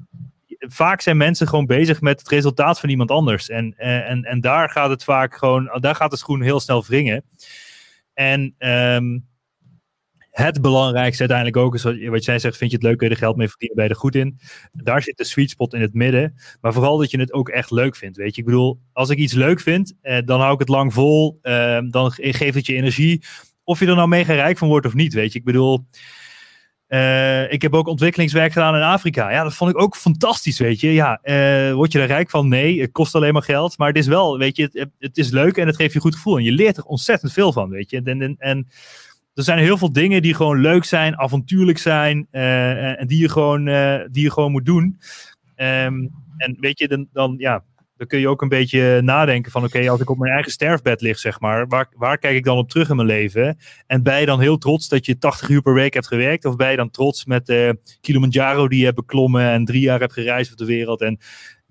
Vaak 0.69 1.01
zijn 1.01 1.17
mensen 1.17 1.47
gewoon 1.47 1.65
bezig 1.65 2.01
met 2.01 2.19
het 2.19 2.29
resultaat 2.29 2.79
van 2.79 2.89
iemand 2.89 3.11
anders. 3.11 3.49
En, 3.49 3.73
eh, 3.77 4.09
en, 4.09 4.23
en 4.23 4.41
daar 4.41 4.69
gaat 4.69 4.89
het 4.89 5.03
vaak 5.03 5.35
gewoon, 5.37 5.77
daar 5.79 5.95
gaat 5.95 6.11
de 6.11 6.17
schoen 6.17 6.41
heel 6.41 6.59
snel 6.59 6.83
wringen. 6.85 7.23
En 8.13 8.55
ehm, 8.57 9.19
het 10.31 10.61
belangrijkste 10.61 11.19
uiteindelijk 11.19 11.57
ook 11.57 11.75
is 11.75 11.83
wat, 12.09 12.25
jij 12.25 12.39
zegt, 12.39 12.57
vind 12.57 12.71
je 12.71 12.77
het 12.77 12.85
leuk, 12.85 12.97
kun 12.97 13.07
je 13.07 13.13
er 13.13 13.19
geld 13.19 13.35
mee 13.35 13.49
verdienen, 13.49 13.75
ben 13.77 13.85
je 13.85 13.91
er 13.91 13.99
goed 13.99 14.15
in. 14.15 14.39
Daar 14.71 15.01
zit 15.01 15.17
de 15.17 15.23
sweet 15.23 15.49
spot 15.49 15.73
in 15.73 15.81
het 15.81 15.93
midden. 15.93 16.35
Maar 16.61 16.73
vooral 16.73 16.97
dat 16.97 17.11
je 17.11 17.19
het 17.19 17.33
ook 17.33 17.49
echt 17.49 17.71
leuk 17.71 17.95
vindt, 17.95 18.17
weet 18.17 18.35
je. 18.35 18.41
Ik 18.41 18.47
bedoel, 18.47 18.79
als 18.93 19.09
ik 19.09 19.17
iets 19.17 19.33
leuk 19.33 19.59
vind, 19.59 19.93
eh, 20.01 20.17
dan 20.25 20.39
hou 20.39 20.53
ik 20.53 20.59
het 20.59 20.69
lang 20.69 20.93
vol. 20.93 21.39
ehm, 21.41 21.89
dan 21.89 22.11
ge- 22.11 22.33
geeft 22.33 22.55
het 22.55 22.65
je 22.65 22.73
energie. 22.75 23.23
Of 23.63 23.79
je 23.79 23.85
er 23.85 23.95
nou 23.95 24.07
mega 24.07 24.33
rijk 24.33 24.57
van 24.57 24.67
wordt 24.67 24.85
of 24.85 24.93
niet, 24.93 25.13
weet 25.13 25.31
je. 25.33 25.39
Ik 25.39 25.45
bedoel, 25.45 25.87
eh, 26.87 27.51
ik 27.51 27.61
heb 27.61 27.73
ook 27.73 27.87
ontwikkelingswerk 27.87 28.51
gedaan 28.51 28.75
in 28.75 28.81
Afrika. 28.81 29.31
Ja, 29.31 29.43
dat 29.43 29.53
vond 29.53 29.71
ik 29.71 29.81
ook 29.81 29.95
fantastisch, 29.95 30.59
weet 30.59 30.79
je. 30.79 30.93
Ja, 30.93 31.19
eh, 31.21 31.73
word 31.73 31.91
je 31.91 31.99
er 31.99 32.07
rijk 32.07 32.29
van? 32.29 32.47
Nee, 32.47 32.81
het 32.81 32.91
kost 32.91 33.15
alleen 33.15 33.33
maar 33.33 33.41
geld. 33.41 33.77
Maar 33.77 33.87
het 33.87 33.97
is 33.97 34.07
wel, 34.07 34.37
weet 34.37 34.55
je, 34.57 34.69
het, 34.71 34.89
het 34.99 35.17
is 35.17 35.29
leuk 35.29 35.57
en 35.57 35.67
het 35.67 35.75
geeft 35.75 35.93
je 35.93 35.99
goed 35.99 36.15
gevoel. 36.15 36.37
En 36.37 36.43
je 36.43 36.51
leert 36.51 36.77
er 36.77 36.83
ontzettend 36.83 37.33
veel 37.33 37.53
van, 37.53 37.69
weet 37.69 37.89
je. 37.89 38.01
En, 38.03 38.21
en, 38.21 38.35
en 38.37 38.67
er 39.33 39.43
zijn 39.43 39.59
heel 39.59 39.77
veel 39.77 39.91
dingen 39.91 40.21
die 40.21 40.33
gewoon 40.33 40.61
leuk 40.61 40.83
zijn, 40.83 41.17
avontuurlijk 41.17 41.77
zijn. 41.77 42.27
eh, 42.31 42.99
en 43.01 43.07
die 43.07 43.21
je, 43.21 43.29
gewoon, 43.29 43.65
die 44.11 44.23
je 44.23 44.31
gewoon 44.31 44.51
moet 44.51 44.65
doen. 44.65 44.99
Ehm, 45.55 46.07
en 46.37 46.57
weet 46.59 46.79
je, 46.79 46.87
dan, 46.87 47.07
dan, 47.13 47.35
ja, 47.37 47.63
dan 47.97 48.07
kun 48.07 48.19
je 48.19 48.27
ook 48.27 48.41
een 48.41 48.49
beetje 48.49 49.01
nadenken 49.01 49.51
van... 49.51 49.63
oké, 49.63 49.89
als 49.89 49.99
ik 49.99 50.09
op 50.09 50.17
mijn 50.17 50.33
eigen 50.33 50.51
sterfbed 50.51 51.01
lig, 51.01 51.19
zeg 51.19 51.39
maar... 51.39 51.67
Waar, 51.67 51.89
waar 51.95 52.17
kijk 52.17 52.35
ik 52.35 52.43
dan 52.43 52.57
op 52.57 52.69
terug 52.69 52.89
in 52.89 52.95
mijn 52.95 53.07
leven? 53.07 53.57
En 53.87 54.03
ben 54.03 54.19
je 54.19 54.25
dan 54.25 54.39
heel 54.39 54.57
trots 54.57 54.89
dat 54.89 55.05
je 55.05 55.17
80 55.17 55.49
uur 55.49 55.61
per 55.61 55.73
week 55.73 55.93
hebt 55.93 56.07
gewerkt? 56.07 56.45
Of 56.45 56.55
ben 56.55 56.71
je 56.71 56.77
dan 56.77 56.89
trots 56.89 57.25
met 57.25 57.45
de 57.45 57.79
Kilimanjaro 58.01 58.67
die 58.67 58.79
je 58.79 58.85
hebt 58.85 58.97
beklommen... 58.97 59.49
en 59.49 59.65
drie 59.65 59.81
jaar 59.81 59.99
hebt 59.99 60.13
gereisd 60.13 60.51
op 60.51 60.57
de 60.57 60.65
wereld... 60.65 61.01
en 61.01 61.19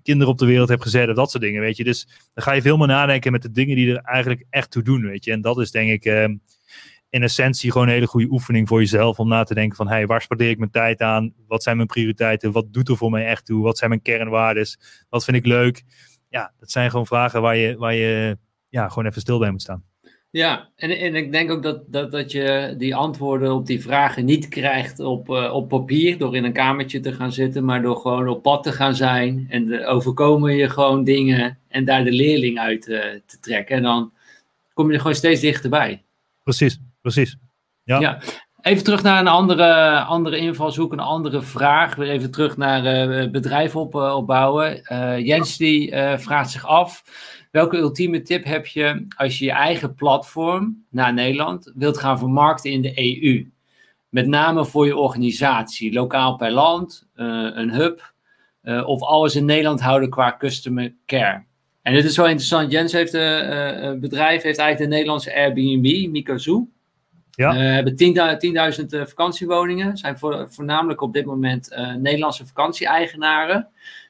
kinderen 0.03 0.33
op 0.33 0.39
de 0.39 0.45
wereld 0.45 0.69
hebt 0.69 0.81
gezet 0.81 1.07
en 1.07 1.15
dat 1.15 1.31
soort 1.31 1.43
dingen, 1.43 1.61
weet 1.61 1.77
je. 1.77 1.83
Dus 1.83 2.07
dan 2.33 2.43
ga 2.43 2.51
je 2.51 2.61
veel 2.61 2.77
meer 2.77 2.87
nadenken 2.87 3.31
met 3.31 3.41
de 3.41 3.51
dingen 3.51 3.75
die 3.75 3.95
er 3.95 4.01
eigenlijk 4.01 4.45
echt 4.49 4.71
toe 4.71 4.83
doen, 4.83 5.01
weet 5.01 5.23
je. 5.25 5.31
En 5.31 5.41
dat 5.41 5.59
is 5.59 5.71
denk 5.71 5.89
ik... 5.89 6.05
ehm, 6.05 6.35
in 7.09 7.23
essentie 7.23 7.71
gewoon 7.71 7.87
een 7.87 7.93
hele 7.93 8.07
goede 8.07 8.31
oefening 8.31 8.67
voor 8.67 8.79
jezelf 8.79 9.19
om 9.19 9.27
na 9.27 9.43
te 9.43 9.53
denken 9.53 9.77
van 9.77 9.87
hey, 9.87 10.07
waar 10.07 10.21
spendeer 10.21 10.49
ik 10.49 10.57
mijn 10.57 10.71
tijd 10.71 11.01
aan? 11.01 11.33
Wat 11.47 11.63
zijn 11.63 11.75
mijn 11.75 11.87
prioriteiten? 11.87 12.51
Wat 12.51 12.73
doet 12.73 12.89
er 12.89 12.97
voor 12.97 13.09
mij 13.09 13.25
echt 13.25 13.45
toe? 13.45 13.63
Wat 13.63 13.77
zijn 13.77 13.89
mijn 13.89 14.01
kernwaardes? 14.01 14.79
Wat 15.09 15.23
vind 15.23 15.37
ik 15.37 15.45
leuk? 15.45 15.83
Ja, 16.29 16.53
dat 16.59 16.71
zijn 16.71 16.89
gewoon 16.89 17.05
vragen 17.05 17.41
waar 17.41 17.55
je, 17.55 17.77
waar 17.77 17.93
je 17.93 18.37
ja, 18.69 18.89
gewoon 18.89 19.05
even 19.05 19.21
stil 19.21 19.39
bij 19.39 19.51
moet 19.51 19.61
staan. 19.61 19.83
Ja, 20.29 20.69
en, 20.75 20.89
en 20.89 21.15
ik 21.15 21.31
denk 21.31 21.51
ook 21.51 21.63
dat, 21.63 21.91
dat, 21.91 22.11
dat 22.11 22.31
je 22.31 22.75
die 22.77 22.95
antwoorden 22.95 23.53
op 23.53 23.65
die 23.65 23.81
vragen 23.81 24.25
niet 24.25 24.47
krijgt 24.47 24.99
op, 24.99 25.29
eh, 25.29 25.53
op 25.53 25.69
papier 25.69 26.17
door 26.17 26.35
in 26.35 26.43
een 26.43 26.53
kamertje 26.53 26.99
te 26.99 27.13
gaan 27.13 27.31
zitten, 27.31 27.65
maar 27.65 27.81
door 27.81 27.95
gewoon 27.95 28.27
op 28.27 28.41
pad 28.41 28.63
te 28.63 28.71
gaan 28.71 28.95
zijn 28.95 29.45
en 29.49 29.65
de, 29.65 29.85
overkomen 29.85 30.55
je 30.55 30.69
gewoon 30.69 31.03
dingen 31.03 31.59
en 31.67 31.85
daar 31.85 32.03
de 32.03 32.11
leerling 32.11 32.59
uit 32.59 32.87
eh, 32.87 32.99
te 33.25 33.39
trekken. 33.39 33.75
En 33.75 33.83
dan 33.83 34.11
kom 34.73 34.87
je 34.87 34.93
er 34.93 34.99
gewoon 34.99 35.15
steeds 35.15 35.41
dichterbij. 35.41 36.03
Precies, 36.43 36.79
precies. 37.01 37.37
Ja. 37.83 37.99
Ja. 37.99 38.19
Even 38.61 38.83
terug 38.83 39.03
naar 39.03 39.19
een 39.19 39.27
andere, 39.27 39.99
andere 39.99 40.37
invalshoek, 40.37 40.91
een 40.91 40.99
andere 40.99 41.41
vraag. 41.41 41.95
Weer 41.95 42.09
even 42.09 42.31
terug 42.31 42.57
naar 42.57 42.85
eh, 42.85 43.29
bedrijf 43.29 43.75
op, 43.75 43.95
eh, 43.95 44.15
opbouwen. 44.15 44.83
Eh, 44.83 45.25
Jens 45.25 45.57
die 45.57 45.91
vraagt 46.17 46.51
zich 46.51 46.65
af, 46.65 47.03
welke 47.51 47.77
ultieme 47.77 48.21
tip 48.21 48.43
heb 48.43 48.65
je 48.65 49.05
als 49.15 49.39
je 49.39 49.45
je 49.45 49.51
eigen 49.51 49.95
platform 49.95 50.85
naar 50.89 51.13
Nederland 51.13 51.71
wilt 51.75 51.97
gaan 51.97 52.19
vermarkten 52.19 52.71
in 52.71 52.81
de 52.81 52.93
EU? 52.95 53.51
Met 54.09 54.27
name 54.27 54.65
voor 54.65 54.85
je 54.85 54.97
organisatie, 54.97 55.93
lokaal 55.93 56.35
per 56.35 56.51
land, 56.51 57.07
een 57.15 57.71
hub, 57.71 58.13
of 58.85 59.01
alles 59.01 59.35
in 59.35 59.45
Nederland 59.45 59.81
houden 59.81 60.09
qua 60.09 60.35
customer 60.37 60.93
care. 61.05 61.43
En 61.81 61.93
dit 61.93 62.03
is 62.03 62.17
wel 62.17 62.27
interessant. 62.27 62.71
Jens 62.71 62.91
heeft 62.91 63.13
een 63.13 63.93
uh, 63.93 63.99
bedrijf, 63.99 64.41
heeft 64.41 64.59
eigenlijk 64.59 64.77
de 64.77 64.95
Nederlandse 64.95 65.35
Airbnb, 65.35 66.07
Mikazu. 66.09 66.65
Ja. 67.37 67.53
We 67.53 67.59
hebben 67.59 67.95
10.000 68.79 68.85
uh, 68.89 69.05
vakantiewoningen. 69.05 69.97
zijn 69.97 70.17
voor, 70.17 70.47
voornamelijk 70.49 71.01
op 71.01 71.13
dit 71.13 71.25
moment 71.25 71.71
uh, 71.71 71.93
Nederlandse 71.93 72.45
vakantieeigenaren. 72.45 73.67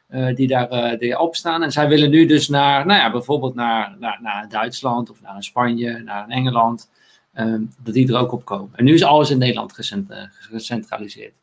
Uh, 0.10 0.36
die 0.36 0.48
daar 0.48 0.98
die 0.98 1.20
opstaan. 1.20 1.64
En 1.64 1.72
zij 1.72 1.88
willen 1.88 2.10
nu 2.10 2.26
dus 2.26 2.48
naar, 2.48 2.86
nou 2.86 2.99
ja, 2.99 3.12
bijvoorbeeld 3.12 3.56
naar, 3.56 3.95
naar, 3.99 4.20
naar 4.22 4.49
Duitsland 4.49 5.10
of 5.10 5.22
naar 5.22 5.44
Spanje, 5.44 5.99
naar 5.99 6.28
Engeland. 6.28 6.90
Um, 7.34 7.72
dat 7.84 7.94
die 7.94 8.08
er 8.08 8.20
ook 8.20 8.32
op 8.32 8.45
komen. 8.45 8.70
En 8.76 8.86
nu 8.86 8.94
is 8.94 9.04
alles 9.04 9.30
in 9.30 9.38
Nederland 9.38 9.74
gecent, 9.74 10.14
gecentraliseerd. 10.30 11.34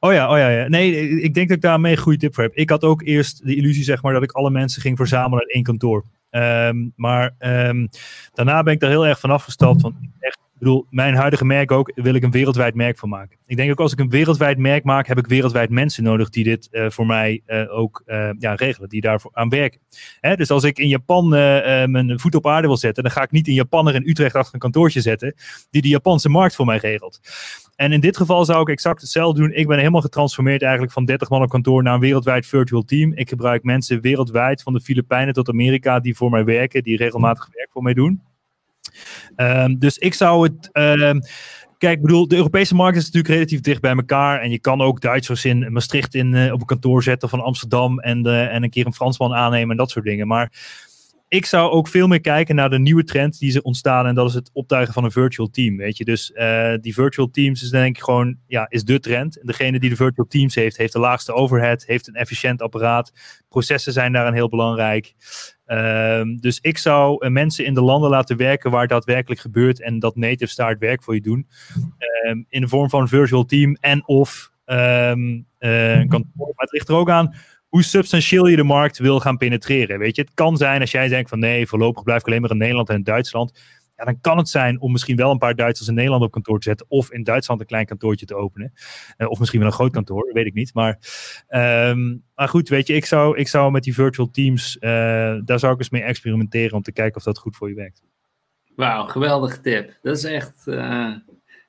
Oh 0.00 0.12
ja, 0.12 0.30
oh 0.32 0.38
ja, 0.38 0.48
ja. 0.48 0.68
Nee, 0.68 1.20
ik 1.20 1.34
denk 1.34 1.48
dat 1.48 1.56
ik 1.56 1.62
daar 1.62 1.84
een 1.84 1.96
goede 1.96 2.18
tip 2.18 2.34
voor 2.34 2.44
heb. 2.44 2.54
Ik 2.54 2.70
had 2.70 2.84
ook 2.84 3.02
eerst 3.02 3.46
de 3.46 3.54
illusie, 3.54 3.84
zeg 3.84 4.02
maar, 4.02 4.12
dat 4.12 4.22
ik 4.22 4.32
alle 4.32 4.50
mensen 4.50 4.82
ging 4.82 4.96
verzamelen 4.96 5.42
in 5.46 5.54
één 5.54 5.64
kantoor. 5.64 6.04
Um, 6.30 6.92
maar 6.96 7.34
um, 7.38 7.88
daarna 8.34 8.62
ben 8.62 8.72
ik 8.72 8.80
daar 8.80 8.90
heel 8.90 9.06
erg 9.06 9.20
van 9.20 9.30
afgestapt. 9.30 9.82
Want 9.82 9.94
echt, 10.18 10.38
bedoel, 10.60 10.86
mijn 10.90 11.14
huidige 11.14 11.44
merk 11.44 11.70
ook, 11.70 11.92
wil 11.94 12.14
ik 12.14 12.22
een 12.22 12.30
wereldwijd 12.30 12.74
merk 12.74 12.98
van 12.98 13.08
maken. 13.08 13.36
Ik 13.46 13.56
denk 13.56 13.70
ook 13.70 13.80
als 13.80 13.92
ik 13.92 13.98
een 13.98 14.10
wereldwijd 14.10 14.58
merk 14.58 14.84
maak, 14.84 15.06
heb 15.06 15.18
ik 15.18 15.26
wereldwijd 15.26 15.70
mensen 15.70 16.02
nodig 16.02 16.30
die 16.30 16.44
dit 16.44 16.68
uh, 16.72 16.90
voor 16.90 17.06
mij 17.06 17.42
uh, 17.46 17.78
ook 17.78 18.02
uh, 18.06 18.30
ja, 18.38 18.54
regelen, 18.54 18.88
die 18.88 19.00
daarvoor 19.00 19.30
aan 19.34 19.48
werken. 19.48 19.80
Hè? 20.20 20.36
Dus 20.36 20.50
als 20.50 20.64
ik 20.64 20.78
in 20.78 20.88
Japan 20.88 21.34
eh, 21.34 21.84
mijn 21.86 22.20
voet 22.20 22.34
op 22.34 22.46
aarde 22.46 22.66
wil 22.66 22.76
zetten, 22.76 23.02
dan 23.02 23.12
ga 23.12 23.22
ik 23.22 23.30
niet 23.30 23.48
in 23.48 23.54
Japan 23.54 23.88
er 23.88 23.94
in 23.94 24.08
Utrecht 24.08 24.34
achter 24.34 24.54
een 24.54 24.60
kantoortje 24.60 25.00
zetten, 25.00 25.34
die 25.70 25.82
de 25.82 25.88
Japanse 25.88 26.28
markt 26.28 26.54
voor 26.54 26.66
mij 26.66 26.78
regelt. 26.78 27.20
En 27.76 27.92
in 27.92 28.00
dit 28.00 28.16
geval 28.16 28.44
zou 28.44 28.60
ik 28.60 28.68
exact 28.68 29.00
hetzelfde 29.00 29.40
doen. 29.40 29.52
Ik 29.52 29.66
ben 29.66 29.78
helemaal 29.78 30.00
getransformeerd 30.00 30.62
eigenlijk 30.62 30.92
van 30.92 31.04
30 31.04 31.28
man 31.28 31.42
op 31.42 31.48
kantoor 31.48 31.82
naar 31.82 31.94
een 31.94 32.00
wereldwijd 32.00 32.46
virtual 32.46 32.82
team. 32.82 33.12
Ik 33.14 33.28
gebruik 33.28 33.62
mensen 33.62 34.00
wereldwijd, 34.00 34.62
van 34.62 34.72
de 34.72 34.80
Filipijnen 34.80 35.34
tot 35.34 35.48
Amerika, 35.48 36.00
die 36.00 36.16
voor 36.16 36.30
mij 36.30 36.44
werken, 36.44 36.82
die 36.82 36.96
regelmatig 36.96 37.48
werk 37.52 37.68
voor 37.72 37.82
mij 37.82 37.94
doen. 37.94 38.22
Um, 39.36 39.78
dus 39.78 39.98
ik 39.98 40.14
zou 40.14 40.42
het. 40.42 40.70
Um, 40.72 41.20
kijk, 41.78 41.96
ik 41.96 42.02
bedoel, 42.02 42.28
de 42.28 42.36
Europese 42.36 42.74
markt 42.74 42.96
is 42.96 43.04
natuurlijk 43.04 43.34
relatief 43.34 43.60
dicht 43.60 43.80
bij 43.80 43.94
elkaar. 43.94 44.40
En 44.40 44.50
je 44.50 44.58
kan 44.58 44.80
ook 44.80 45.00
Duitsers 45.00 45.44
in 45.44 45.72
Maastricht 45.72 46.14
in, 46.14 46.34
uh, 46.34 46.52
op 46.52 46.60
een 46.60 46.66
kantoor 46.66 47.02
zetten 47.02 47.28
van 47.28 47.40
Amsterdam. 47.40 47.98
En, 47.98 48.26
uh, 48.26 48.54
en 48.54 48.62
een 48.62 48.70
keer 48.70 48.86
een 48.86 48.94
Fransman 48.94 49.34
aannemen 49.34 49.70
en 49.70 49.76
dat 49.76 49.90
soort 49.90 50.04
dingen. 50.04 50.26
Maar 50.26 50.52
ik 51.30 51.46
zou 51.46 51.70
ook 51.70 51.88
veel 51.88 52.06
meer 52.06 52.20
kijken 52.20 52.54
naar 52.54 52.70
de 52.70 52.78
nieuwe 52.78 53.04
trend 53.04 53.38
die 53.38 53.50
ze 53.50 53.62
ontstaan. 53.62 54.06
En 54.06 54.14
dat 54.14 54.28
is 54.28 54.34
het 54.34 54.50
optuigen 54.52 54.94
van 54.94 55.04
een 55.04 55.10
virtual 55.10 55.50
team. 55.50 55.76
Weet 55.76 55.96
je, 55.96 56.04
dus 56.04 56.30
uh, 56.34 56.74
die 56.80 56.94
virtual 56.94 57.30
teams 57.30 57.62
is 57.62 57.70
denk 57.70 57.96
ik 57.96 58.02
gewoon, 58.02 58.36
ja, 58.46 58.66
is 58.68 58.84
de 58.84 59.00
trend. 59.00 59.40
En 59.40 59.46
degene 59.46 59.78
die 59.78 59.90
de 59.90 59.96
virtual 59.96 60.26
teams 60.26 60.54
heeft, 60.54 60.76
heeft 60.76 60.92
de 60.92 60.98
laagste 60.98 61.32
overhead, 61.32 61.84
heeft 61.86 62.08
een 62.08 62.14
efficiënt 62.14 62.62
apparaat. 62.62 63.12
Processen 63.48 63.92
zijn 63.92 64.12
daarin 64.12 64.32
heel 64.34 64.48
belangrijk. 64.48 65.14
Um, 65.66 66.40
dus 66.40 66.58
ik 66.60 66.78
zou 66.78 67.24
uh, 67.24 67.30
mensen 67.30 67.64
in 67.64 67.74
de 67.74 67.82
landen 67.82 68.10
laten 68.10 68.36
werken 68.36 68.70
waar 68.70 68.86
daadwerkelijk 68.86 69.40
gebeurt. 69.40 69.80
En 69.80 69.98
dat 69.98 70.16
native 70.16 70.50
start 70.50 70.78
werk 70.78 71.02
voor 71.02 71.14
je 71.14 71.20
doen. 71.20 71.46
Um, 72.26 72.46
in 72.48 72.60
de 72.60 72.68
vorm 72.68 72.90
van 72.90 73.00
een 73.00 73.08
virtual 73.08 73.44
team 73.44 73.76
en 73.80 74.06
of 74.06 74.50
um, 74.66 75.46
uh, 75.58 75.98
een 75.98 76.08
kantoor. 76.08 76.52
Maar 76.54 76.64
het 76.64 76.72
ligt 76.72 76.88
er 76.88 76.94
ook 76.94 77.10
aan 77.10 77.34
hoe 77.70 77.82
substantieel 77.82 78.46
je 78.46 78.56
de 78.56 78.64
markt 78.64 78.98
wil 78.98 79.20
gaan 79.20 79.36
penetreren. 79.36 79.98
Weet 79.98 80.16
je, 80.16 80.22
het 80.22 80.34
kan 80.34 80.56
zijn 80.56 80.80
als 80.80 80.90
jij 80.90 81.08
denkt 81.08 81.28
van 81.28 81.38
nee, 81.38 81.66
voorlopig 81.66 82.02
blijf 82.02 82.20
ik 82.20 82.26
alleen 82.26 82.40
maar 82.40 82.50
in 82.50 82.56
Nederland 82.56 82.88
en 82.88 83.02
Duitsland. 83.02 83.58
Ja, 83.96 84.04
dan 84.04 84.20
kan 84.20 84.36
het 84.36 84.48
zijn 84.48 84.80
om 84.80 84.92
misschien 84.92 85.16
wel 85.16 85.30
een 85.30 85.38
paar 85.38 85.54
Duitsers 85.54 85.88
in 85.88 85.94
Nederland 85.94 86.22
op 86.22 86.30
kantoor 86.30 86.58
te 86.58 86.68
zetten. 86.68 86.86
Of 86.88 87.12
in 87.12 87.22
Duitsland 87.22 87.60
een 87.60 87.66
klein 87.66 87.86
kantoortje 87.86 88.26
te 88.26 88.34
openen. 88.34 88.72
Uh, 89.18 89.28
of 89.28 89.38
misschien 89.38 89.58
wel 89.60 89.68
een 89.68 89.74
groot 89.74 89.92
kantoor, 89.92 90.30
weet 90.32 90.46
ik 90.46 90.54
niet. 90.54 90.74
Maar, 90.74 90.98
um, 91.48 92.24
maar 92.34 92.48
goed, 92.48 92.68
weet 92.68 92.86
je, 92.86 92.94
ik 92.94 93.04
zou, 93.04 93.36
ik 93.36 93.48
zou 93.48 93.70
met 93.70 93.82
die 93.82 93.94
virtual 93.94 94.30
teams, 94.30 94.76
uh, 94.80 94.90
daar 95.44 95.58
zou 95.58 95.72
ik 95.72 95.78
eens 95.78 95.90
mee 95.90 96.02
experimenteren 96.02 96.76
om 96.76 96.82
te 96.82 96.92
kijken 96.92 97.16
of 97.16 97.22
dat 97.22 97.38
goed 97.38 97.56
voor 97.56 97.68
je 97.68 97.74
werkt. 97.74 98.02
Wauw, 98.74 99.06
geweldige 99.06 99.60
tip. 99.60 99.98
Dat 100.02 100.16
is 100.16 100.24
echt. 100.24 100.62
Uh... 100.66 101.14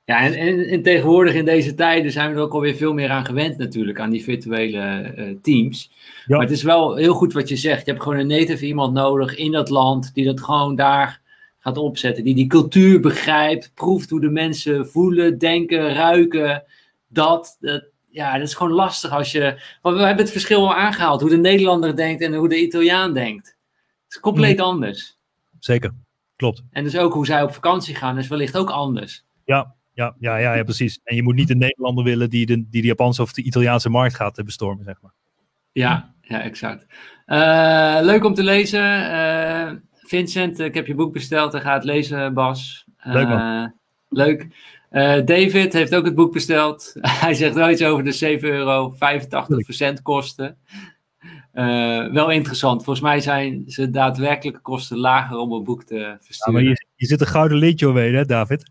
Ja, 0.04 0.24
en, 0.24 0.34
en, 0.34 0.66
en, 0.66 0.82
tegenwoordig 0.82 1.34
in 1.34 1.44
deze 1.44 1.74
tijden 1.74 2.12
zijn 2.12 2.30
we 2.30 2.36
er 2.36 2.42
ook 2.42 2.52
alweer 2.52 2.74
veel 2.74 2.92
meer 2.92 3.10
aan 3.10 3.24
gewend 3.24 3.58
natuurlijk, 3.58 4.00
aan 4.00 4.10
die 4.10 4.22
virtuele 4.22 5.14
uh, 5.16 5.36
teams. 5.42 5.90
Ja. 6.26 6.36
Maar 6.36 6.46
het 6.46 6.56
is 6.56 6.62
wel 6.62 6.96
heel 6.96 7.14
goed 7.14 7.32
wat 7.32 7.48
je 7.48 7.56
zegt. 7.56 7.84
Je 7.84 7.90
hebt 7.90 8.02
gewoon 8.02 8.18
een 8.18 8.26
native 8.26 8.66
iemand 8.66 8.94
nodig 8.94 9.36
in 9.36 9.52
dat 9.52 9.68
land 9.68 10.14
die 10.14 10.24
dat 10.24 10.40
gewoon 10.40 10.76
daar 10.76 11.20
gaat 11.58 11.76
opzetten. 11.76 12.24
Die 12.24 12.34
die 12.34 12.46
cultuur 12.46 13.00
begrijpt, 13.00 13.70
proeft 13.74 14.10
hoe 14.10 14.20
de 14.20 14.30
mensen 14.30 14.86
voelen, 14.86 15.38
denken, 15.38 15.94
ruiken. 15.94 16.64
Dat, 17.08 17.56
dat, 17.60 17.84
ja, 18.10 18.38
dat 18.38 18.48
is 18.48 18.54
gewoon 18.54 18.72
lastig 18.72 19.10
als 19.10 19.32
je... 19.32 19.60
Want 19.82 19.96
we 19.96 20.02
hebben 20.02 20.24
het 20.24 20.32
verschil 20.32 20.60
al 20.60 20.74
aangehaald, 20.74 21.20
hoe 21.20 21.30
de 21.30 21.36
Nederlander 21.36 21.96
denkt 21.96 22.22
en 22.22 22.34
hoe 22.34 22.48
de 22.48 22.60
Italiaan 22.60 23.14
denkt. 23.14 23.56
is 24.08 24.20
compleet 24.20 24.60
anders. 24.60 25.18
Zeker, 25.58 25.94
klopt. 26.36 26.62
En 26.70 26.84
dus 26.84 26.96
ook 26.96 27.12
hoe 27.12 27.26
zij 27.26 27.42
op 27.42 27.54
vakantie 27.54 27.94
gaan 27.94 28.18
is 28.18 28.28
wellicht 28.28 28.56
ook 28.56 28.70
anders. 28.70 29.24
Ja, 29.44 29.74
ja, 29.94 30.16
ja, 30.18 30.36
ja, 30.36 30.54
ja, 30.54 30.62
precies. 30.62 31.00
En 31.04 31.16
je 31.16 31.22
moet 31.22 31.34
niet 31.34 31.50
een 31.50 31.58
Nederlander 31.58 32.04
willen 32.04 32.30
die 32.30 32.46
de, 32.46 32.68
die 32.68 32.80
de 32.80 32.86
Japanse 32.86 33.22
of 33.22 33.32
de 33.32 33.42
Italiaanse 33.42 33.90
markt 33.90 34.14
gaat 34.14 34.38
eh, 34.38 34.44
bestormen, 34.44 34.84
zeg 34.84 35.00
maar. 35.00 35.12
Ja, 35.72 36.14
ja 36.20 36.42
exact. 36.42 36.86
Eh, 37.26 37.98
leuk 38.00 38.24
om 38.24 38.34
te 38.34 38.42
lezen. 38.42 39.10
Eh, 39.10 39.72
Vincent, 39.92 40.58
ik 40.58 40.74
heb 40.74 40.86
je 40.86 40.94
boek 40.94 41.12
besteld 41.12 41.54
en 41.54 41.60
ga 41.60 41.74
het 41.74 41.84
lezen, 41.84 42.34
Bas. 42.34 42.86
Leuk, 43.02 43.28
man. 43.28 43.74
Leuk. 44.08 44.46
David 45.24 45.72
heeft 45.72 45.94
ook 45.94 46.04
het 46.04 46.14
boek 46.14 46.32
besteld. 46.32 46.94
Hij 47.24 47.34
zegt 47.34 47.54
wel 47.54 47.70
iets 47.70 47.82
over 47.82 48.04
de 48.04 48.38
7,85 48.40 48.48
euro 48.48 48.96
kosten. 50.02 50.58
Eh, 51.52 52.06
wel 52.06 52.30
interessant. 52.30 52.84
Volgens 52.84 53.04
mij 53.04 53.20
zijn 53.20 53.62
ze 53.66 53.90
daadwerkelijke 53.90 54.60
kosten 54.60 54.98
lager 54.98 55.36
om 55.36 55.52
een 55.52 55.64
boek 55.64 55.84
te 55.84 55.96
Ja, 55.96 56.18
versturen. 56.20 56.52
maar 56.52 56.62
je, 56.62 56.86
je 56.96 57.06
zit 57.06 57.20
een 57.20 57.26
gouden 57.26 57.58
lintje 57.58 57.88
omheen, 57.88 58.14
hè, 58.14 58.24
David? 58.24 58.70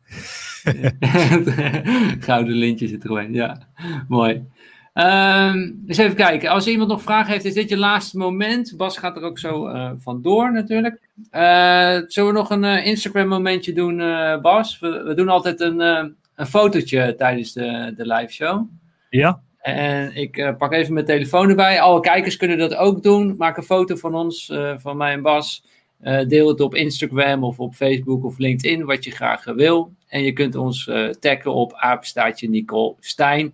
Gouden 2.27 2.53
lintje 2.55 2.87
zit 2.87 3.03
er 3.03 3.09
gewoon, 3.09 3.33
ja. 3.33 3.67
Mooi. 4.07 4.45
Eens 4.93 5.97
even 5.97 6.15
kijken. 6.15 6.49
Als 6.49 6.67
iemand 6.67 6.89
nog 6.89 7.01
vragen 7.01 7.31
heeft, 7.31 7.45
is 7.45 7.53
dit 7.53 7.69
je 7.69 7.77
laatste 7.77 8.17
moment? 8.17 8.73
Bas 8.77 8.97
gaat 8.97 9.17
er 9.17 9.23
ook 9.23 9.39
zo 9.39 9.67
eh 9.67 9.91
vandoor 9.97 10.51
natuurlijk. 10.51 11.09
Eh, 11.29 11.99
zullen 12.07 12.33
we 12.33 12.37
nog 12.37 12.49
een 12.49 12.63
Instagram 12.63 13.27
momentje 13.27 13.73
doen, 13.73 13.97
Bas? 14.41 14.79
We, 14.79 15.03
we 15.03 15.13
doen 15.13 15.29
altijd 15.29 15.59
een, 15.59 15.79
een 15.79 16.47
fotootje 16.47 17.15
tijdens 17.17 17.53
de, 17.53 17.93
de 17.97 18.07
live 18.13 18.33
show. 18.33 18.67
Ja? 19.09 19.41
En 19.61 20.15
ik 20.15 20.38
eh, 20.38 20.55
pak 20.57 20.71
even 20.71 20.93
mijn 20.93 21.05
telefoon 21.05 21.49
erbij. 21.49 21.81
Alle 21.81 21.99
kijkers 21.99 22.38
kunnen 22.38 22.57
dat 22.57 22.75
ook 22.75 23.03
doen. 23.03 23.35
Maak 23.38 23.57
een 23.57 23.63
foto 23.63 23.95
van 23.95 24.15
ons, 24.15 24.49
eh, 24.49 24.73
van 24.77 24.97
mij 24.97 25.13
en 25.13 25.21
Bas. 25.21 25.65
Eh, 25.99 26.27
deel 26.27 26.47
het 26.47 26.59
op 26.59 26.75
Instagram 26.75 27.43
of 27.43 27.59
op 27.59 27.75
Facebook 27.75 28.23
of 28.23 28.38
LinkedIn, 28.38 28.85
wat 28.85 29.03
je 29.03 29.11
graag 29.11 29.43
wil. 29.43 29.93
En 30.07 30.23
je 30.23 30.33
kunt 30.33 30.55
ons 30.55 30.89
taggen 31.19 31.53
op 31.53 31.73
apenstaartje 31.73 32.49
Nicole 32.49 32.95
Stijn. 32.99 33.53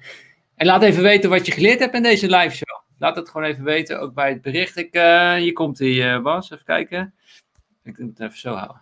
En 0.56 0.66
laat 0.66 0.84
even 0.84 1.04
weten 1.04 1.30
wat 1.30 1.46
je 1.46 1.52
geleerd 1.52 1.80
hebt 1.80 1.96
in 1.96 2.04
deze 2.04 2.30
live 2.30 2.56
show. 2.56 2.78
Laat 2.98 3.16
het 3.16 3.30
gewoon 3.30 3.48
even 3.48 3.64
weten, 3.64 4.00
ook 4.00 4.14
bij 4.14 4.30
het 4.30 4.42
bericht. 4.42 4.78
Ik, 4.78 4.94
hier 5.38 5.54
komt 5.54 5.82
eh, 5.82 6.22
Bas, 6.22 6.52
even 6.52 6.66
kijken. 6.66 7.14
Ik 7.84 7.98
moet 8.00 8.10
het 8.10 8.20
even 8.20 8.40
zo 8.40 8.54
houden. 8.54 8.82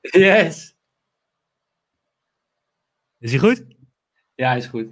yes! 0.00 0.74
Is 3.18 3.30
hij 3.30 3.40
goed? 3.40 3.64
Ja, 4.34 4.52
is 4.54 4.66
goed. 4.66 4.88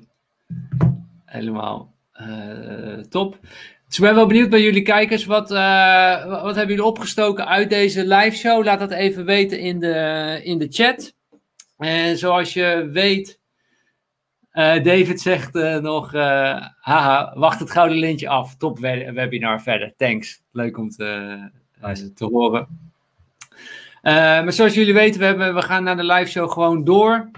Helemaal 1.25 1.95
eh, 2.13 2.99
top. 3.09 3.39
Dus 3.87 3.99
ik 3.99 4.05
ben 4.05 4.15
wel 4.15 4.27
benieuwd 4.27 4.51
bij 4.51 4.63
jullie 4.63 4.83
kijkers. 4.83 5.25
Wat, 5.25 5.51
eh, 5.51 6.25
wat 6.43 6.57
hebben 6.57 6.75
jullie 6.75 6.91
opgestoken 6.91 7.47
uit 7.49 7.71
deze 7.71 8.07
live 8.07 8.37
show? 8.37 8.65
Laat 8.65 8.79
dat 8.79 8.91
even 8.91 9.25
weten 9.25 9.59
in 9.61 9.81
de, 9.81 10.41
in 10.43 10.59
de 10.59 10.67
chat. 10.71 11.15
En 11.79 12.19
zoals 12.19 12.53
je 12.53 12.89
weet, 12.93 13.39
eh, 14.51 14.83
David 14.83 15.21
zegt 15.21 15.53
nog, 15.83 16.13
haha, 16.81 17.33
wacht 17.35 17.61
het 17.61 17.71
gouden 17.71 17.99
lintje 17.99 18.29
af. 18.29 18.57
Top 18.57 18.79
we- 18.79 19.13
webinar 19.13 19.63
verder. 19.63 19.93
Thanks. 19.97 20.43
Leuk 20.53 20.79
om 20.79 20.91
te, 20.91 21.39
Nice. 21.81 22.13
te 22.13 22.25
horen. 22.25 22.91
Maar 24.03 24.53
zoals 24.53 24.75
jullie 24.75 24.95
weten, 24.95 25.21
we, 25.21 25.27
hebben, 25.27 25.55
we 25.55 25.63
gaan 25.63 25.85
naar 25.85 25.97
de 25.97 26.05
live 26.05 26.31
show 26.31 26.51
gewoon 26.51 26.85
door 26.85 27.31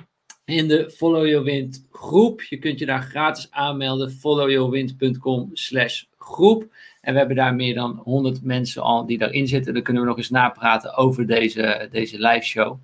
in 0.44 0.68
de 0.68 0.90
Follow 0.90 1.26
Your 1.26 1.44
Wind 1.44 1.86
groep. 2.02 2.42
Je 2.42 2.58
kunt 2.58 2.78
je 2.78 2.86
daar 2.86 3.02
gratis 3.02 3.50
aanmelden, 3.50 4.10
followyourwind.com 4.10 5.50
slash 5.52 6.02
groep. 6.18 6.74
En 7.00 7.12
we 7.12 7.18
hebben 7.18 7.36
daar 7.36 7.54
meer 7.54 7.74
dan 7.74 8.00
100 8.04 8.42
mensen 8.42 8.82
al 8.82 9.06
die 9.06 9.18
daarin 9.18 9.46
zitten. 9.46 9.74
Dan 9.74 9.82
kunnen 9.82 10.02
we 10.02 10.08
nog 10.08 10.16
eens 10.16 10.30
napraten 10.30 10.96
over 10.96 11.26
deze, 11.26 11.88
deze 11.90 12.18
live 12.18 12.44
show. 12.44 12.78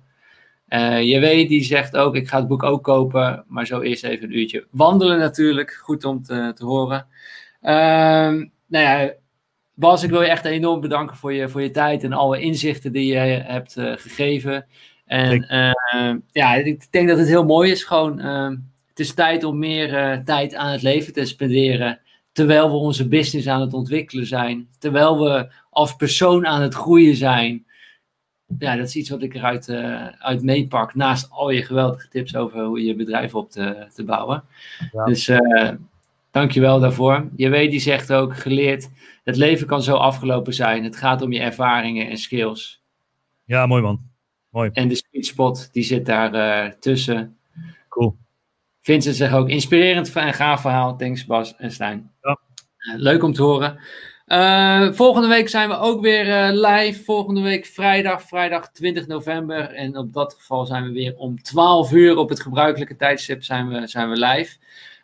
Je 1.01 1.17
weet, 1.19 1.49
die 1.49 1.63
zegt 1.63 1.97
ook, 1.97 2.15
ik 2.15 2.27
ga 2.27 2.37
het 2.37 2.47
boek 2.47 2.63
ook 2.63 2.83
kopen, 2.83 3.45
maar 3.47 3.65
zo 3.65 3.81
eerst 3.81 4.03
even 4.03 4.25
een 4.25 4.37
uurtje 4.37 4.67
wandelen 4.71 5.19
natuurlijk. 5.19 5.71
Goed 5.71 6.03
om 6.03 6.23
te, 6.23 6.51
te 6.55 6.65
horen. 6.65 7.07
Ehm, 7.61 8.45
nou 8.67 8.83
ja, 8.85 9.13
Bas, 9.79 10.03
ik 10.03 10.09
wil 10.09 10.21
je 10.21 10.27
echt 10.27 10.45
enorm 10.45 10.81
bedanken 10.81 11.15
voor 11.15 11.33
je, 11.33 11.49
voor 11.49 11.61
je 11.61 11.71
tijd 11.71 12.03
en 12.03 12.13
alle 12.13 12.39
inzichten 12.39 12.91
die 12.91 13.13
je 13.13 13.17
hebt 13.19 13.77
eh, 13.77 13.93
gegeven. 13.95 14.65
En 15.05 15.43
eh, 15.47 16.15
ja, 16.31 16.53
ik 16.55 16.91
denk 16.91 17.07
dat 17.07 17.17
het 17.17 17.27
heel 17.27 17.45
mooi 17.45 17.71
is. 17.71 17.83
Gewoon, 17.83 18.19
eh, 18.19 18.51
het 18.99 19.07
is 19.07 19.13
tijd 19.13 19.43
om 19.43 19.59
meer 19.59 19.95
eh, 19.95 20.17
tijd 20.17 20.55
aan 20.55 20.71
het 20.71 20.81
leven 20.81 21.13
te 21.13 21.25
spenderen. 21.25 21.99
Terwijl 22.31 22.69
we 22.69 22.75
onze 22.75 23.07
business 23.07 23.47
aan 23.47 23.61
het 23.61 23.73
ontwikkelen 23.73 24.25
zijn. 24.25 24.69
Terwijl 24.79 25.19
we 25.23 25.51
als 25.69 25.95
persoon 25.95 26.45
aan 26.45 26.61
het 26.61 26.73
groeien 26.73 27.15
zijn. 27.15 27.65
Ja, 28.57 28.75
dat 28.75 28.87
is 28.87 28.95
iets 28.95 29.09
wat 29.09 29.21
ik 29.21 29.33
eruit 29.35 29.69
eh, 29.69 30.07
uit 30.07 30.43
meepak. 30.43 30.95
Naast 30.95 31.29
al 31.31 31.49
je 31.49 31.63
geweldige 31.63 32.07
tips 32.07 32.35
over 32.35 32.63
hoe 32.63 32.83
je 32.83 32.95
bedrijf 32.95 33.35
op 33.35 33.51
te, 33.51 33.87
te 33.93 34.03
bouwen. 34.03 34.43
Ja. 34.91 35.05
Dus 35.05 35.27
eh 35.27 35.71
dankjewel 36.31 36.79
daarvoor. 36.79 37.29
Je 37.35 37.49
weet, 37.49 37.71
die 37.71 37.79
zegt 37.79 38.13
ook 38.13 38.37
geleerd. 38.37 38.89
Het 39.23 39.35
leven 39.35 39.67
kan 39.67 39.81
zo 39.81 39.95
afgelopen 39.95 40.53
zijn. 40.53 40.83
Het 40.83 40.95
gaat 40.95 41.21
om 41.21 41.31
je 41.31 41.39
ervaringen 41.39 42.09
en 42.09 42.17
skills. 42.17 42.81
Ja, 43.45 43.65
mooi 43.65 43.81
man. 43.81 44.01
Mooi. 44.49 44.69
En 44.73 44.87
de 44.87 44.95
sweet 44.95 45.25
spot, 45.25 45.69
die 45.71 45.83
zit 45.83 46.05
daar 46.05 46.79
tussen. 46.79 47.38
Vincent 48.81 49.15
zegt 49.15 49.33
ook, 49.33 49.49
inspirerend 49.49 50.13
en 50.13 50.33
gaaf 50.33 50.61
verhaal. 50.61 50.97
Thanks 50.97 51.25
Bas 51.25 51.55
en 51.55 51.71
Stijn. 51.71 52.11
Ja. 52.21 52.39
Eh, 52.77 52.93
leuk 52.95 53.23
om 53.23 53.33
te 53.33 53.43
horen. 53.43 53.79
Eh, 54.25 54.91
volgende 54.91 55.27
week 55.27 55.49
zijn 55.49 55.69
we 55.69 55.77
ook 55.77 56.01
weer 56.01 56.29
eh, 56.29 56.49
live. 56.51 57.03
Volgende 57.03 57.41
week 57.41 57.65
vrijdag, 57.65 58.21
vrijdag 58.21 58.71
20 58.71 59.07
november. 59.07 59.73
En 59.73 59.97
op 59.97 60.13
dat 60.13 60.33
geval 60.33 60.65
zijn 60.65 60.83
we 60.83 60.91
weer 60.91 61.15
om 61.15 61.41
12 61.41 61.91
uur 61.91 62.17
op 62.17 62.29
het 62.29 62.39
gebruikelijke 62.39 62.95
tijdstip 62.95 63.43
zijn 63.43 63.69
we, 63.69 63.87
zijn 63.87 64.09
we 64.09 64.17
live. 64.17 64.57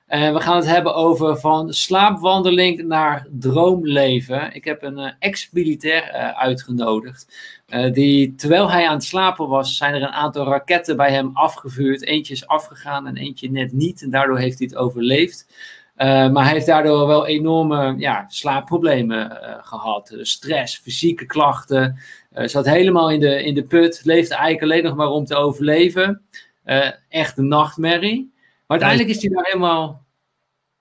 En 0.06 0.34
we 0.34 0.40
gaan 0.40 0.56
het 0.56 0.66
hebben 0.66 0.96
over 0.96 1.38
van 1.38 1.74
slaapwandeling 1.74 2.84
naar 2.84 3.28
droomleven. 3.32 4.54
Ik 4.54 4.66
heb 4.66 4.84
een 4.84 4.98
eh, 4.98 5.12
ex-militair 5.20 6.04
eh, 6.04 6.30
uitgenodigd. 6.30 7.38
Eh, 7.66 7.94
die, 7.94 8.36
terwijl 8.36 8.72
hij 8.72 8.88
aan 8.88 8.94
het 8.96 9.04
slapen 9.04 9.48
was, 9.48 9.78
zijn 9.78 9.94
er 9.94 10.02
een 10.02 10.08
aantal 10.08 10.46
raketten 10.46 10.98
bij 10.98 11.12
hem 11.12 11.32
afgevuurd. 11.34 12.04
Eentje 12.06 12.34
is 12.34 12.48
afgegaan 12.48 13.08
en 13.08 13.18
eentje 13.18 13.52
net 13.52 13.72
niet. 13.72 14.02
En 14.02 14.10
daardoor 14.10 14.38
heeft 14.38 14.60
hij 14.60 14.68
het 14.68 14.78
overleefd. 14.78 15.48
Eh, 15.96 16.30
maar 16.30 16.44
hij 16.44 16.54
heeft 16.54 16.66
daardoor 16.66 17.08
wel 17.08 17.28
enorme 17.28 17.96
ja, 17.98 18.26
slaapproblemen 18.28 19.42
eh, 19.42 19.56
gehad. 19.62 20.10
Eh, 20.10 20.24
stress, 20.24 20.78
fysieke 20.78 21.26
klachten. 21.26 22.00
Eh, 22.32 22.48
zat 22.48 22.66
helemaal 22.66 23.12
in 23.12 23.20
de, 23.20 23.44
in 23.44 23.54
de 23.54 23.64
put. 23.64 24.02
Leefde 24.04 24.36
eigenlijk 24.36 24.64
alleen 24.64 24.84
nog 24.84 24.96
maar 24.96 25.08
om 25.08 25.26
te 25.26 25.36
overleven. 25.36 26.22
Eh, 26.64 26.92
echt 27.10 27.38
een 27.38 27.48
nachtmerrie. 27.48 28.34
Maar 28.68 28.80
uiteindelijk 28.80 29.10
is 29.10 29.22
hij 29.22 29.32
daar 29.32 29.46
helemaal 29.46 30.06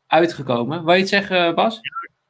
uitgekomen. 0.06 0.84
Wil 0.84 0.94
je 0.94 1.00
het 1.00 1.08
zeggen, 1.08 1.54
Bas? 1.54 1.80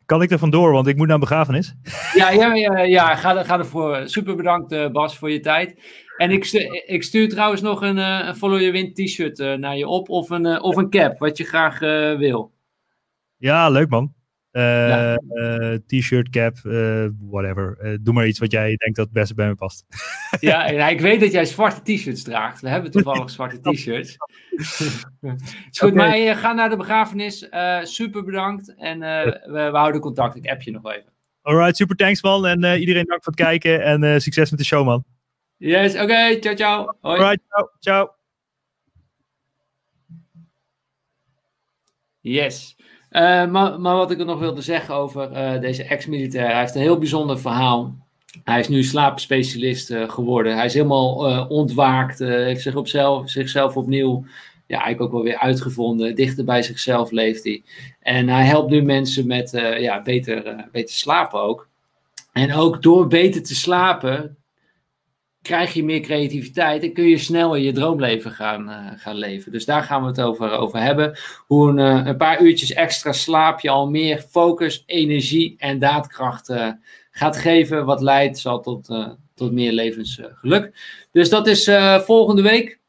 Kan 0.06 0.22
ik 0.22 0.30
er 0.30 0.38
vandoor, 0.38 0.72
want 0.72 0.86
ik 0.86 0.96
moet 0.96 1.06
naar 1.06 1.14
een 1.14 1.20
begrafenis? 1.20 1.74
Ja, 2.14 2.30
ja, 2.30 2.54
ja, 2.54 2.78
ja 2.80 3.16
ga, 3.16 3.44
ga 3.44 3.58
ervoor. 3.58 4.08
Super 4.08 4.36
bedankt, 4.36 4.72
eh, 4.72 4.88
Bas, 4.88 5.18
voor 5.18 5.30
je 5.30 5.40
tijd. 5.40 5.80
En 6.16 6.30
ik, 6.30 6.44
ik 6.86 7.02
stuur 7.02 7.28
trouwens 7.28 7.60
nog 7.60 7.82
een, 7.82 7.98
eh, 7.98 8.26
een 8.26 8.36
Follow 8.36 8.58
Your 8.58 8.72
Wind 8.72 8.96
t-shirt 8.96 9.38
eh, 9.38 9.54
naar 9.54 9.76
je 9.76 9.88
op. 9.88 10.08
Of 10.08 10.30
een, 10.30 10.62
of 10.62 10.76
een 10.76 10.90
cap, 10.90 11.18
wat 11.18 11.36
je 11.36 11.44
graag 11.44 11.78
wil. 12.18 12.52
Ja, 13.36 13.68
leuk 13.68 13.88
man. 13.88 14.12
Eh, 14.54 14.62
Ja. 14.62 15.14
eh, 15.14 15.78
T-shirt, 15.86 16.30
cap, 16.30 16.56
eh, 16.64 17.06
whatever. 17.20 17.98
Doe 18.02 18.14
maar 18.14 18.26
iets 18.26 18.38
wat 18.38 18.50
jij 18.50 18.76
denkt 18.76 18.96
dat 18.96 19.04
het 19.04 19.14
beste 19.14 19.34
bij 19.34 19.46
me 19.48 19.54
past. 19.54 19.84
Ja, 20.40 20.66
en 20.66 20.88
ik 20.90 21.00
weet 21.00 21.20
dat 21.20 21.32
jij 21.32 21.44
zwarte 21.44 21.82
t-shirts 21.94 22.22
draagt. 22.22 22.60
We 22.60 22.68
hebben 22.68 22.90
toevallig 22.90 23.30
zwarte 23.36 23.60
t-shirts. 23.60 24.16
is 25.70 25.78
goed, 25.78 25.94
maar 25.94 26.16
ga 26.16 26.52
naar 26.52 26.68
de 26.70 26.76
begrafenis. 26.76 27.48
Super 27.82 28.24
bedankt. 28.24 28.74
En 28.76 28.98
we, 28.98 29.40
we 29.70 29.76
houden 29.78 30.00
contact. 30.00 30.36
Ik 30.36 30.46
app 30.50 30.62
je 30.62 30.70
nog 30.70 30.82
wel 30.82 30.92
even. 30.92 31.12
Alright, 31.42 31.76
super 31.76 31.96
thanks 31.96 32.22
man. 32.22 32.46
En 32.46 32.78
iedereen 32.80 33.04
dank 33.04 33.24
voor 33.24 33.32
het 33.32 33.42
kijken. 33.42 33.82
En 33.82 34.20
succes 34.20 34.50
met 34.50 34.58
de 34.58 34.66
show 34.66 34.84
man. 34.84 35.04
Yes, 35.56 35.94
oké. 35.94 36.38
ciao, 36.40 36.54
ciao. 36.54 36.96
Hoi. 37.00 37.18
Alright, 37.20 37.40
ciao. 37.48 37.70
ciao. 37.80 38.10
Yes. 42.20 42.76
Eh, 43.14 43.46
maar, 43.46 43.80
maar 43.80 43.96
wat 43.96 44.10
ik 44.10 44.18
er 44.18 44.24
nog 44.24 44.38
wilde 44.38 44.62
zeggen 44.62 44.94
over 44.94 45.32
eh, 45.32 45.60
deze 45.60 45.84
ex-militair. 45.84 46.46
Hij 46.46 46.58
heeft 46.58 46.74
een 46.74 46.80
heel 46.80 46.98
bijzonder 46.98 47.38
verhaal. 47.38 47.94
Hij 48.44 48.60
is 48.60 48.68
nu 48.68 48.82
slaapspecialist 48.82 49.90
eh, 49.90 50.08
geworden. 50.08 50.56
Hij 50.56 50.64
is 50.64 50.74
helemaal 50.74 51.46
ontwaakt. 51.48 52.18
heeft 52.18 52.62
zich 52.62 52.74
op 52.74 52.88
zelf, 52.88 53.30
zichzelf 53.30 53.76
opnieuw 53.76 54.24
ja, 54.66 54.82
eigenlijk 54.82 55.00
ook 55.00 55.12
wel 55.12 55.22
weer 55.22 55.38
uitgevonden. 55.38 56.14
Dichter 56.14 56.44
bij 56.44 56.62
zichzelf 56.62 57.10
leeft 57.10 57.44
hij. 57.44 57.62
En 58.00 58.28
hij 58.28 58.44
helpt 58.44 58.70
nu 58.70 58.82
mensen 58.82 59.26
met 59.26 59.50
ja, 59.78 60.02
beter, 60.02 60.68
beter 60.72 60.94
slapen 60.94 61.40
ook. 61.40 61.68
En 62.32 62.54
ook 62.54 62.82
door 62.82 63.06
beter 63.06 63.42
te 63.42 63.54
slapen 63.54 64.36
krijg 65.44 65.74
je 65.74 65.84
meer 65.84 66.00
creativiteit 66.00 66.82
en 66.82 66.92
kun 66.92 67.04
je 67.04 67.18
sneller 67.18 67.58
je 67.58 67.72
droomleven 67.72 68.30
gaan, 68.30 68.70
eh, 68.70 68.86
gaan 68.96 69.16
leven. 69.16 69.52
Dus 69.52 69.64
daar 69.64 69.82
gaan 69.82 70.00
we 70.02 70.06
het 70.06 70.20
over, 70.20 70.50
over 70.50 70.80
hebben. 70.80 71.18
Hoe 71.46 71.68
een, 71.68 71.78
eh, 71.78 72.06
een 72.06 72.16
paar 72.16 72.40
uurtjes 72.40 72.72
extra 72.72 73.12
slaap 73.12 73.60
je 73.60 73.70
al 73.70 73.90
meer 73.90 74.18
focus, 74.18 74.82
energie 74.86 75.54
en 75.58 75.78
daadkracht 75.78 76.48
eh, 76.48 76.68
gaat 77.10 77.36
geven. 77.36 77.84
Wat 77.84 78.00
leidt 78.00 78.38
zal 78.38 78.60
tot, 78.60 78.88
tot 79.34 79.52
meer 79.52 79.72
levensgeluk. 79.72 80.72
dus 81.12 81.28
dat 81.28 81.46
is 81.46 81.70
volgende 82.04 82.42
week 82.42 82.80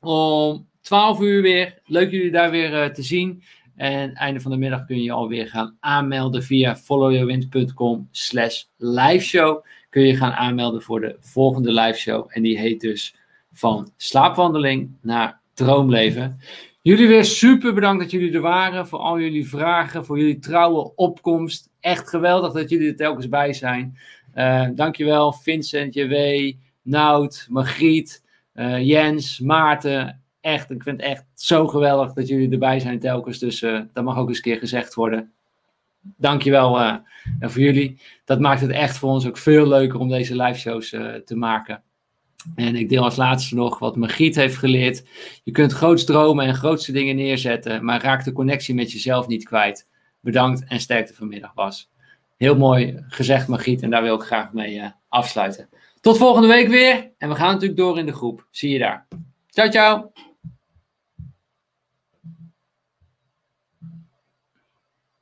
om 0.00 0.68
12 0.80 1.20
uur 1.20 1.42
weer. 1.42 1.78
Leuk 1.84 2.10
jullie 2.10 2.30
daar 2.30 2.50
weer 2.50 2.92
te 2.92 3.02
zien. 3.02 3.42
En 3.76 4.14
einde 4.14 4.40
van 4.40 4.50
de 4.50 4.56
middag 4.56 4.84
kun 4.86 4.96
je 4.96 5.02
je 5.02 5.12
alweer 5.12 5.48
gaan 5.48 5.76
aanmelden 5.80 6.42
via 6.42 6.76
followyourwind.com 6.76 8.08
slash 8.10 8.62
liveshow. 8.76 9.64
Kun 9.94 10.02
je 10.02 10.16
gaan 10.16 10.32
aanmelden 10.32 10.82
voor 10.82 11.00
de 11.00 11.16
volgende 11.20 11.72
liveshow. 11.72 12.26
En 12.28 12.42
die 12.42 12.58
heet 12.58 12.80
dus 12.80 13.14
van 13.52 13.92
slaapwandeling 13.96 14.90
naar 15.00 15.40
droomleven. 15.52 16.40
Jullie 16.82 17.06
weer 17.06 17.24
super 17.24 17.74
bedankt 17.74 18.02
dat 18.02 18.10
jullie 18.10 18.32
er 18.32 18.40
waren. 18.40 18.86
Voor 18.86 18.98
al 18.98 19.20
jullie 19.20 19.48
vragen, 19.48 20.04
voor 20.04 20.18
jullie 20.18 20.38
trouwe 20.38 20.94
opkomst. 20.94 21.70
Echt 21.80 22.08
geweldig 22.08 22.52
dat 22.52 22.70
jullie 22.70 22.88
er 22.88 22.96
telkens 22.96 23.28
bij 23.28 23.52
zijn. 23.52 23.98
Uh, 24.34 24.68
dankjewel 24.74 25.32
Vincent, 25.32 25.94
JW, 25.94 26.14
Nout, 26.82 27.46
Margriet, 27.50 28.24
uh, 28.54 28.86
Jens, 28.86 29.40
Maarten 29.40 30.22
echt, 30.40 30.70
ik 30.70 30.82
vind 30.82 31.00
het 31.00 31.10
echt 31.10 31.24
zo 31.34 31.66
geweldig 31.66 32.12
dat 32.12 32.28
jullie 32.28 32.50
erbij 32.50 32.80
zijn 32.80 33.00
telkens. 33.00 33.38
Dus 33.38 33.62
uh, 33.62 33.80
dat 33.92 34.04
mag 34.04 34.16
ook 34.16 34.28
eens 34.28 34.36
een 34.36 34.42
keer 34.42 34.58
gezegd 34.58 34.94
worden. 34.94 35.32
Dankjewel 36.16 36.80
uh, 36.80 36.94
voor 37.40 37.62
jullie. 37.62 38.00
Dat 38.24 38.40
maakt 38.40 38.60
het 38.60 38.70
echt 38.70 38.98
voor 38.98 39.10
ons 39.10 39.26
ook 39.26 39.38
veel 39.38 39.68
leuker 39.68 39.98
om 39.98 40.08
deze 40.08 40.42
live 40.42 40.58
shows 40.58 40.92
uh, 40.92 41.14
te 41.14 41.36
maken. 41.36 41.82
En 42.54 42.76
ik 42.76 42.88
deel 42.88 43.04
als 43.04 43.16
laatste 43.16 43.54
nog 43.54 43.78
wat 43.78 43.96
Magiet 43.96 44.34
heeft 44.34 44.56
geleerd. 44.56 45.04
Je 45.42 45.52
kunt 45.52 45.72
groots 45.72 46.04
dromen 46.04 46.46
en 46.46 46.54
grootste 46.54 46.92
dingen 46.92 47.16
neerzetten, 47.16 47.84
maar 47.84 48.02
raak 48.02 48.24
de 48.24 48.32
connectie 48.32 48.74
met 48.74 48.92
jezelf 48.92 49.26
niet 49.26 49.44
kwijt. 49.44 49.88
Bedankt 50.20 50.64
en 50.68 50.80
sterkte 50.80 51.14
vanmiddag, 51.14 51.54
Bas. 51.54 51.90
Heel 52.36 52.56
mooi 52.56 53.04
gezegd, 53.08 53.48
Magiet, 53.48 53.82
en 53.82 53.90
daar 53.90 54.02
wil 54.02 54.14
ik 54.14 54.22
graag 54.22 54.52
mee 54.52 54.82
afsluiten. 55.08 55.68
Tot 56.00 56.18
volgende 56.18 56.48
week 56.48 56.68
weer. 56.68 57.10
En 57.18 57.28
we 57.28 57.34
gaan 57.34 57.52
natuurlijk 57.52 57.80
door 57.80 57.98
in 57.98 58.06
de 58.06 58.12
groep. 58.12 58.46
Zie 58.50 58.70
je 58.70 58.78
daar. 58.78 59.06
Ciao, 59.46 59.70
ciao. 59.70 60.12